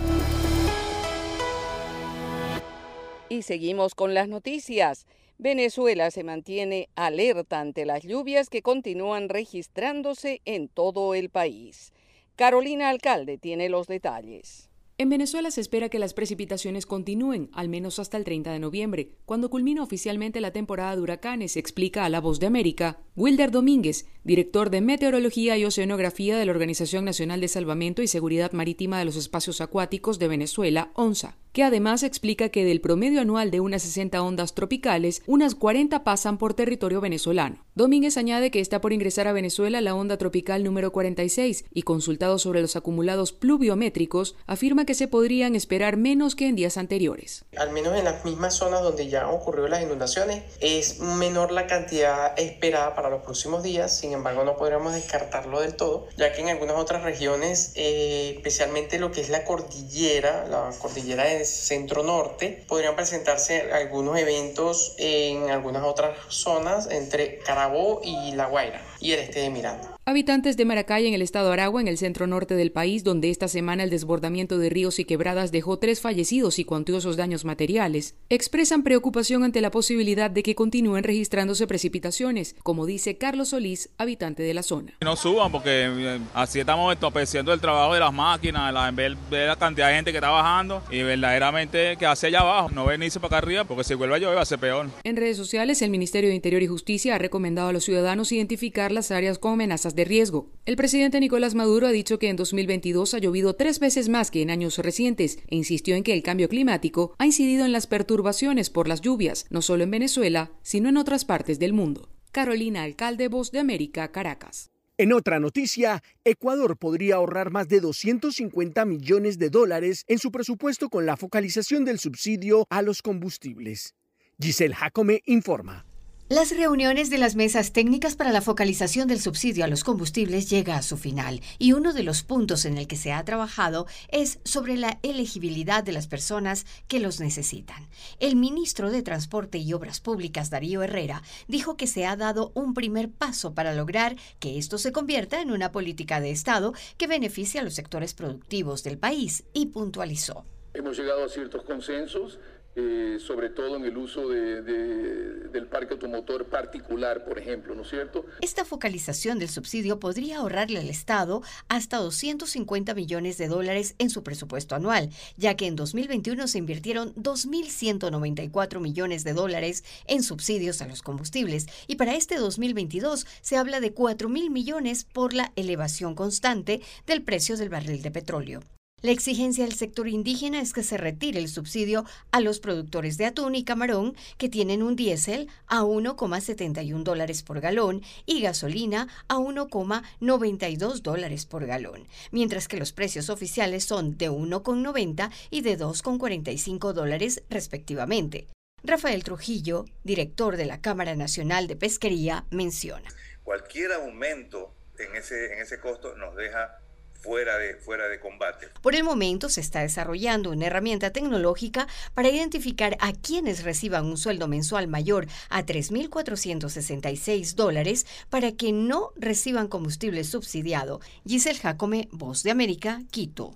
Y 3.29 3.43
seguimos 3.43 3.93
con 3.93 4.15
las 4.15 4.27
noticias. 4.27 5.05
Venezuela 5.37 6.09
se 6.09 6.23
mantiene 6.23 6.89
alerta 6.95 7.59
ante 7.59 7.85
las 7.85 8.01
lluvias 8.01 8.49
que 8.49 8.63
continúan 8.63 9.29
registrándose 9.29 10.41
en 10.45 10.69
todo 10.69 11.13
el 11.13 11.29
país. 11.29 11.93
Carolina 12.39 12.87
Alcalde 12.87 13.37
tiene 13.37 13.67
los 13.67 13.87
detalles. 13.87 14.69
En 14.97 15.09
Venezuela 15.09 15.51
se 15.51 15.59
espera 15.59 15.89
que 15.89 15.99
las 15.99 16.13
precipitaciones 16.13 16.85
continúen, 16.85 17.49
al 17.51 17.67
menos 17.67 17.99
hasta 17.99 18.15
el 18.15 18.23
30 18.23 18.53
de 18.53 18.59
noviembre, 18.59 19.11
cuando 19.25 19.49
culmina 19.49 19.83
oficialmente 19.83 20.39
la 20.39 20.53
temporada 20.53 20.95
de 20.95 21.01
huracanes, 21.01 21.57
explica 21.57 22.05
a 22.05 22.09
La 22.09 22.21
Voz 22.21 22.39
de 22.39 22.47
América 22.47 23.01
Wilder 23.17 23.51
Domínguez, 23.51 24.05
director 24.23 24.69
de 24.69 24.79
Meteorología 24.79 25.57
y 25.57 25.65
Oceanografía 25.65 26.37
de 26.37 26.45
la 26.45 26.53
Organización 26.53 27.03
Nacional 27.03 27.41
de 27.41 27.49
Salvamento 27.49 28.01
y 28.01 28.07
Seguridad 28.07 28.53
Marítima 28.53 28.99
de 28.99 29.03
los 29.03 29.17
Espacios 29.17 29.59
Acuáticos 29.59 30.17
de 30.17 30.29
Venezuela, 30.29 30.91
ONSA 30.95 31.35
que 31.51 31.63
además 31.63 32.03
explica 32.03 32.49
que 32.49 32.65
del 32.65 32.81
promedio 32.81 33.21
anual 33.21 33.51
de 33.51 33.59
unas 33.59 33.81
60 33.83 34.21
ondas 34.21 34.53
tropicales, 34.53 35.21
unas 35.25 35.55
40 35.55 36.03
pasan 36.03 36.37
por 36.37 36.53
territorio 36.53 37.01
venezolano. 37.01 37.65
Domínguez 37.75 38.17
añade 38.17 38.51
que 38.51 38.59
está 38.59 38.81
por 38.81 38.93
ingresar 38.93 39.27
a 39.27 39.33
Venezuela 39.33 39.81
la 39.81 39.95
onda 39.95 40.17
tropical 40.17 40.63
número 40.63 40.91
46 40.91 41.65
y 41.73 41.83
consultado 41.83 42.37
sobre 42.37 42.61
los 42.61 42.75
acumulados 42.75 43.31
pluviométricos, 43.31 44.35
afirma 44.47 44.85
que 44.85 44.93
se 44.93 45.07
podrían 45.07 45.55
esperar 45.55 45.95
menos 45.97 46.35
que 46.35 46.47
en 46.47 46.55
días 46.55 46.77
anteriores. 46.77 47.45
Al 47.57 47.71
menos 47.71 47.97
en 47.97 48.05
las 48.05 48.25
mismas 48.25 48.55
zonas 48.55 48.83
donde 48.83 49.07
ya 49.07 49.21
han 49.21 49.29
ocurrido 49.29 49.67
las 49.67 49.81
inundaciones, 49.81 50.43
es 50.59 50.99
menor 50.99 51.51
la 51.51 51.67
cantidad 51.67 52.37
esperada 52.37 52.95
para 52.95 53.09
los 53.09 53.23
próximos 53.23 53.63
días, 53.63 53.97
sin 53.97 54.13
embargo 54.13 54.43
no 54.43 54.57
podríamos 54.57 54.93
descartarlo 54.93 55.61
del 55.61 55.75
todo, 55.75 56.07
ya 56.17 56.33
que 56.33 56.41
en 56.41 56.49
algunas 56.49 56.75
otras 56.75 57.03
regiones, 57.03 57.71
eh, 57.75 58.33
especialmente 58.35 58.99
lo 58.99 59.11
que 59.11 59.21
es 59.21 59.29
la 59.29 59.45
cordillera, 59.45 60.45
la 60.47 60.71
cordillera 60.79 61.23
de 61.23 61.38
centro 61.45 62.03
norte, 62.03 62.63
podrían 62.67 62.95
presentarse 62.95 63.71
algunos 63.71 64.17
eventos 64.17 64.95
en 64.97 65.49
algunas 65.49 65.83
otras 65.83 66.17
zonas 66.29 66.89
entre 66.91 67.39
Carabobo 67.39 68.01
y 68.03 68.31
La 68.33 68.47
Guaira 68.47 68.81
y 68.99 69.13
el 69.13 69.19
este 69.19 69.41
de 69.41 69.49
Miranda. 69.49 69.98
Habitantes 70.09 70.57
de 70.57 70.65
Maracay, 70.65 71.05
en 71.05 71.13
el 71.13 71.21
estado 71.21 71.51
Aragua, 71.51 71.81
en 71.81 71.87
el 71.87 71.99
centro 71.99 72.25
norte 72.25 72.55
del 72.55 72.71
país, 72.71 73.03
donde 73.03 73.29
esta 73.29 73.47
semana 73.47 73.83
el 73.83 73.91
desbordamiento 73.91 74.57
de 74.57 74.71
ríos 74.71 74.97
y 74.97 75.05
quebradas 75.05 75.51
dejó 75.51 75.77
tres 75.77 76.01
fallecidos 76.01 76.57
y 76.57 76.65
cuantiosos 76.65 77.15
daños 77.15 77.45
materiales, 77.45 78.15
expresan 78.27 78.81
preocupación 78.81 79.43
ante 79.43 79.61
la 79.61 79.69
posibilidad 79.69 80.31
de 80.31 80.41
que 80.41 80.55
continúen 80.55 81.03
registrándose 81.03 81.67
precipitaciones, 81.67 82.55
como 82.63 82.87
dice 82.87 83.19
Carlos 83.19 83.49
Solís, 83.49 83.91
habitante 83.99 84.41
de 84.41 84.55
la 84.55 84.63
zona. 84.63 84.93
No 85.01 85.15
suban 85.15 85.51
porque 85.51 85.85
eh, 85.87 86.19
así 86.33 86.59
estamos 86.59 86.91
entorpeciendo 86.91 87.53
el 87.53 87.61
trabajo 87.61 87.93
de 87.93 87.99
las 87.99 88.11
máquinas, 88.11 88.73
la, 88.73 88.89
ver, 88.89 89.15
la 89.29 89.57
cantidad 89.57 89.89
de 89.89 89.93
gente 89.93 90.09
que 90.09 90.17
está 90.17 90.31
bajando 90.31 90.81
y 90.89 91.03
verdaderamente 91.03 91.97
que 91.97 92.07
hace 92.07 92.25
allá 92.25 92.39
abajo, 92.39 92.71
no 92.71 92.83
venirse 92.83 93.19
para 93.19 93.37
acá 93.37 93.45
arriba 93.45 93.63
porque 93.65 93.83
si 93.83 93.93
vuelve 93.93 94.15
a 94.15 94.17
llover 94.17 94.37
va 94.37 94.41
a 94.41 94.45
ser 94.45 94.57
peor. 94.57 94.87
En 95.03 95.17
redes 95.17 95.37
sociales, 95.37 95.83
el 95.83 95.91
Ministerio 95.91 96.31
de 96.31 96.35
Interior 96.35 96.63
y 96.63 96.67
Justicia 96.67 97.13
ha 97.13 97.19
recomendado 97.19 97.67
a 97.67 97.73
los 97.73 97.83
ciudadanos 97.83 98.31
identificar 98.31 98.91
las 98.91 99.11
áreas 99.11 99.37
con 99.37 99.53
amenazas 99.53 99.93
de 99.95 99.98
riesgo. 100.05 100.51
El 100.65 100.75
presidente 100.75 101.19
Nicolás 101.19 101.55
Maduro 101.55 101.87
ha 101.87 101.91
dicho 101.91 102.19
que 102.19 102.29
en 102.29 102.35
2022 102.35 103.13
ha 103.13 103.19
llovido 103.19 103.55
tres 103.55 103.79
veces 103.79 104.09
más 104.09 104.31
que 104.31 104.41
en 104.41 104.49
años 104.49 104.77
recientes 104.77 105.39
e 105.47 105.55
insistió 105.55 105.95
en 105.95 106.03
que 106.03 106.13
el 106.13 106.23
cambio 106.23 106.49
climático 106.49 107.15
ha 107.17 107.25
incidido 107.25 107.65
en 107.65 107.71
las 107.71 107.87
perturbaciones 107.87 108.69
por 108.69 108.87
las 108.87 109.01
lluvias, 109.01 109.45
no 109.49 109.61
solo 109.61 109.83
en 109.83 109.91
Venezuela, 109.91 110.51
sino 110.61 110.89
en 110.89 110.97
otras 110.97 111.25
partes 111.25 111.59
del 111.59 111.73
mundo. 111.73 112.09
Carolina 112.31 112.83
Alcalde, 112.83 113.27
Voz 113.27 113.51
de 113.51 113.59
América, 113.59 114.11
Caracas. 114.11 114.71
En 114.99 115.13
otra 115.13 115.39
noticia, 115.39 116.03
Ecuador 116.25 116.77
podría 116.77 117.15
ahorrar 117.15 117.51
más 117.51 117.69
de 117.69 117.79
250 117.79 118.83
millones 118.83 119.39
de 119.39 119.49
dólares 119.49 120.03
en 120.07 120.19
su 120.19 120.29
presupuesto 120.29 120.89
con 120.89 121.05
la 121.05 121.15
focalización 121.15 121.85
del 121.85 121.99
subsidio 121.99 122.67
a 122.69 122.81
los 122.81 123.01
combustibles. 123.01 123.95
Giselle 124.41 124.75
Jacome 124.75 125.21
informa. 125.25 125.88
Las 126.31 126.55
reuniones 126.55 127.09
de 127.09 127.17
las 127.17 127.35
mesas 127.35 127.73
técnicas 127.73 128.15
para 128.15 128.31
la 128.31 128.41
focalización 128.41 129.07
del 129.07 129.19
subsidio 129.19 129.65
a 129.65 129.67
los 129.67 129.83
combustibles 129.83 130.47
llega 130.47 130.77
a 130.77 130.83
su 130.83 130.95
final 130.95 131.41
y 131.57 131.73
uno 131.73 131.91
de 131.91 132.03
los 132.03 132.21
puntos 132.21 132.65
en 132.65 132.77
el 132.77 132.85
que 132.85 132.97
se 132.97 133.11
ha 133.11 133.25
trabajado 133.25 133.87
es 134.09 134.37
sobre 134.43 134.77
la 134.77 134.99
elegibilidad 135.01 135.83
de 135.83 135.91
las 135.91 136.05
personas 136.05 136.67
que 136.87 136.99
los 136.99 137.19
necesitan. 137.19 137.87
El 138.19 138.35
ministro 138.35 138.91
de 138.91 139.01
Transporte 139.01 139.57
y 139.57 139.73
Obras 139.73 140.01
Públicas, 140.01 140.51
Darío 140.51 140.83
Herrera, 140.83 141.23
dijo 141.47 141.77
que 141.77 141.87
se 141.87 142.05
ha 142.05 142.15
dado 142.15 142.51
un 142.53 142.75
primer 142.75 143.09
paso 143.09 143.55
para 143.55 143.73
lograr 143.73 144.15
que 144.37 144.59
esto 144.59 144.77
se 144.77 144.91
convierta 144.91 145.41
en 145.41 145.49
una 145.49 145.71
política 145.71 146.21
de 146.21 146.29
Estado 146.29 146.75
que 146.97 147.07
beneficie 147.07 147.59
a 147.59 147.63
los 147.63 147.73
sectores 147.73 148.13
productivos 148.13 148.83
del 148.83 148.99
país 148.99 149.45
y 149.51 149.65
puntualizó. 149.65 150.45
Hemos 150.75 150.95
llegado 150.95 151.25
a 151.25 151.29
ciertos 151.29 151.63
consensos 151.63 152.37
eh, 152.79 153.19
sobre 153.19 153.49
todo 153.49 153.75
en 153.75 153.83
el 153.83 153.97
uso 153.97 154.29
del 154.29 155.67
parque 155.69 155.93
automotor 155.93 156.45
particular, 156.45 157.25
por 157.25 157.37
ejemplo, 157.37 157.75
¿no 157.75 157.81
es 157.81 157.89
cierto? 157.89 158.25
Esta 158.41 158.63
focalización 158.63 159.39
del 159.39 159.49
subsidio 159.49 159.99
podría 159.99 160.37
ahorrarle 160.37 160.79
al 160.79 160.89
Estado 160.89 161.41
hasta 161.67 161.97
250 161.97 162.93
millones 162.93 163.37
de 163.37 163.47
dólares 163.47 163.95
en 163.97 164.09
su 164.09 164.23
presupuesto 164.23 164.75
anual, 164.75 165.09
ya 165.35 165.55
que 165.55 165.67
en 165.67 165.75
2021 165.75 166.47
se 166.47 166.57
invirtieron 166.57 167.13
2.194 167.15 168.79
millones 168.79 169.23
de 169.23 169.33
dólares 169.33 169.83
en 170.07 170.23
subsidios 170.23 170.81
a 170.81 170.87
los 170.87 171.01
combustibles 171.01 171.67
y 171.87 171.95
para 171.97 172.15
este 172.15 172.37
2022 172.37 173.27
se 173.41 173.57
habla 173.57 173.79
de 173.81 173.93
4.000 173.93 174.49
millones 174.49 175.03
por 175.03 175.33
la 175.33 175.51
elevación 175.55 176.15
constante 176.15 176.81
del 177.05 177.23
precio 177.23 177.57
del 177.57 177.69
barril 177.69 178.01
de 178.01 178.11
petróleo. 178.11 178.61
La 179.01 179.11
exigencia 179.11 179.63
del 179.63 179.75
sector 179.75 180.09
indígena 180.09 180.59
es 180.59 180.73
que 180.73 180.83
se 180.83 180.97
retire 180.97 181.39
el 181.39 181.47
subsidio 181.47 182.03
a 182.31 182.41
los 182.41 182.59
productores 182.59 183.17
de 183.17 183.25
atún 183.25 183.55
y 183.55 183.63
camarón 183.63 184.13
que 184.37 184.49
tienen 184.49 184.83
un 184.83 184.97
diésel 184.97 185.47
a 185.67 185.83
1,71 185.83 187.03
dólares 187.03 187.41
por 187.41 187.61
galón 187.61 188.01
y 188.25 188.41
gasolina 188.41 189.07
a 189.29 189.37
1,92 189.37 191.01
dólares 191.01 191.45
por 191.45 191.65
galón, 191.65 192.09
mientras 192.31 192.67
que 192.67 192.75
los 192.75 192.91
precios 192.91 193.29
oficiales 193.29 193.85
son 193.85 194.17
de 194.17 194.29
1,90 194.29 195.31
y 195.49 195.61
de 195.61 195.79
2,45 195.79 196.91
dólares 196.91 197.43
respectivamente. 197.49 198.47
Rafael 198.83 199.23
Trujillo, 199.23 199.85
director 200.03 200.57
de 200.57 200.65
la 200.65 200.81
Cámara 200.81 201.15
Nacional 201.15 201.67
de 201.67 201.77
Pesquería, 201.77 202.45
menciona. 202.49 203.09
Cualquier 203.43 203.93
aumento 203.93 204.73
en 204.97 205.15
ese, 205.15 205.53
en 205.53 205.61
ese 205.61 205.79
costo 205.79 206.15
nos 206.17 206.35
deja 206.35 206.79
fuera 207.19 207.57
de, 207.57 207.75
fuera 207.75 208.07
de 208.07 208.19
combate. 208.19 208.67
Por 208.81 208.95
el 208.95 209.03
momento 209.03 209.49
se 209.49 209.61
está 209.61 209.81
desarrollando 209.81 210.51
una 210.51 210.67
herramienta 210.67 211.11
tecnológica 211.11 211.87
para 212.13 212.29
identificar 212.29 212.97
a 212.99 213.13
quienes 213.13 213.63
reciban 213.63 214.05
un 214.05 214.17
sueldo 214.17 214.47
mensual 214.47 214.87
mayor 214.87 215.27
a 215.49 215.63
3.466 215.63 217.55
dólares 217.55 218.05
para 218.29 218.51
que 218.53 218.71
no 218.71 219.11
reciban 219.15 219.67
combustible 219.67 220.23
subsidiado. 220.23 221.01
Giselle 221.27 221.59
Jacome, 221.59 222.07
Voz 222.11 222.43
de 222.43 222.51
América, 222.51 223.01
Quito. 223.11 223.55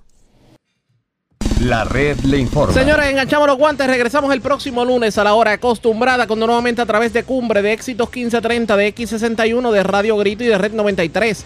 La 1.62 1.86
red 1.86 2.20
le 2.22 2.40
informa. 2.40 2.74
Señores, 2.74 3.06
enganchamos 3.06 3.48
los 3.48 3.58
guantes. 3.58 3.88
Regresamos 3.88 4.34
el 4.34 4.42
próximo 4.42 4.84
lunes 4.84 5.18
a 5.18 5.24
la 5.24 5.34
hora 5.34 5.54
acostumbrada, 5.54 6.28
cuando 6.28 6.46
nuevamente 6.46 6.82
a 6.82 6.86
través 6.86 7.14
de 7.14 7.24
Cumbre, 7.24 7.62
de 7.62 7.72
Éxitos 7.72 8.08
1530, 8.08 8.76
de 8.76 8.94
X61, 8.94 9.72
de 9.72 9.84
Radio 9.84 10.18
Grito 10.18 10.44
y 10.44 10.48
de 10.48 10.58
Red 10.58 10.74
93 10.74 11.46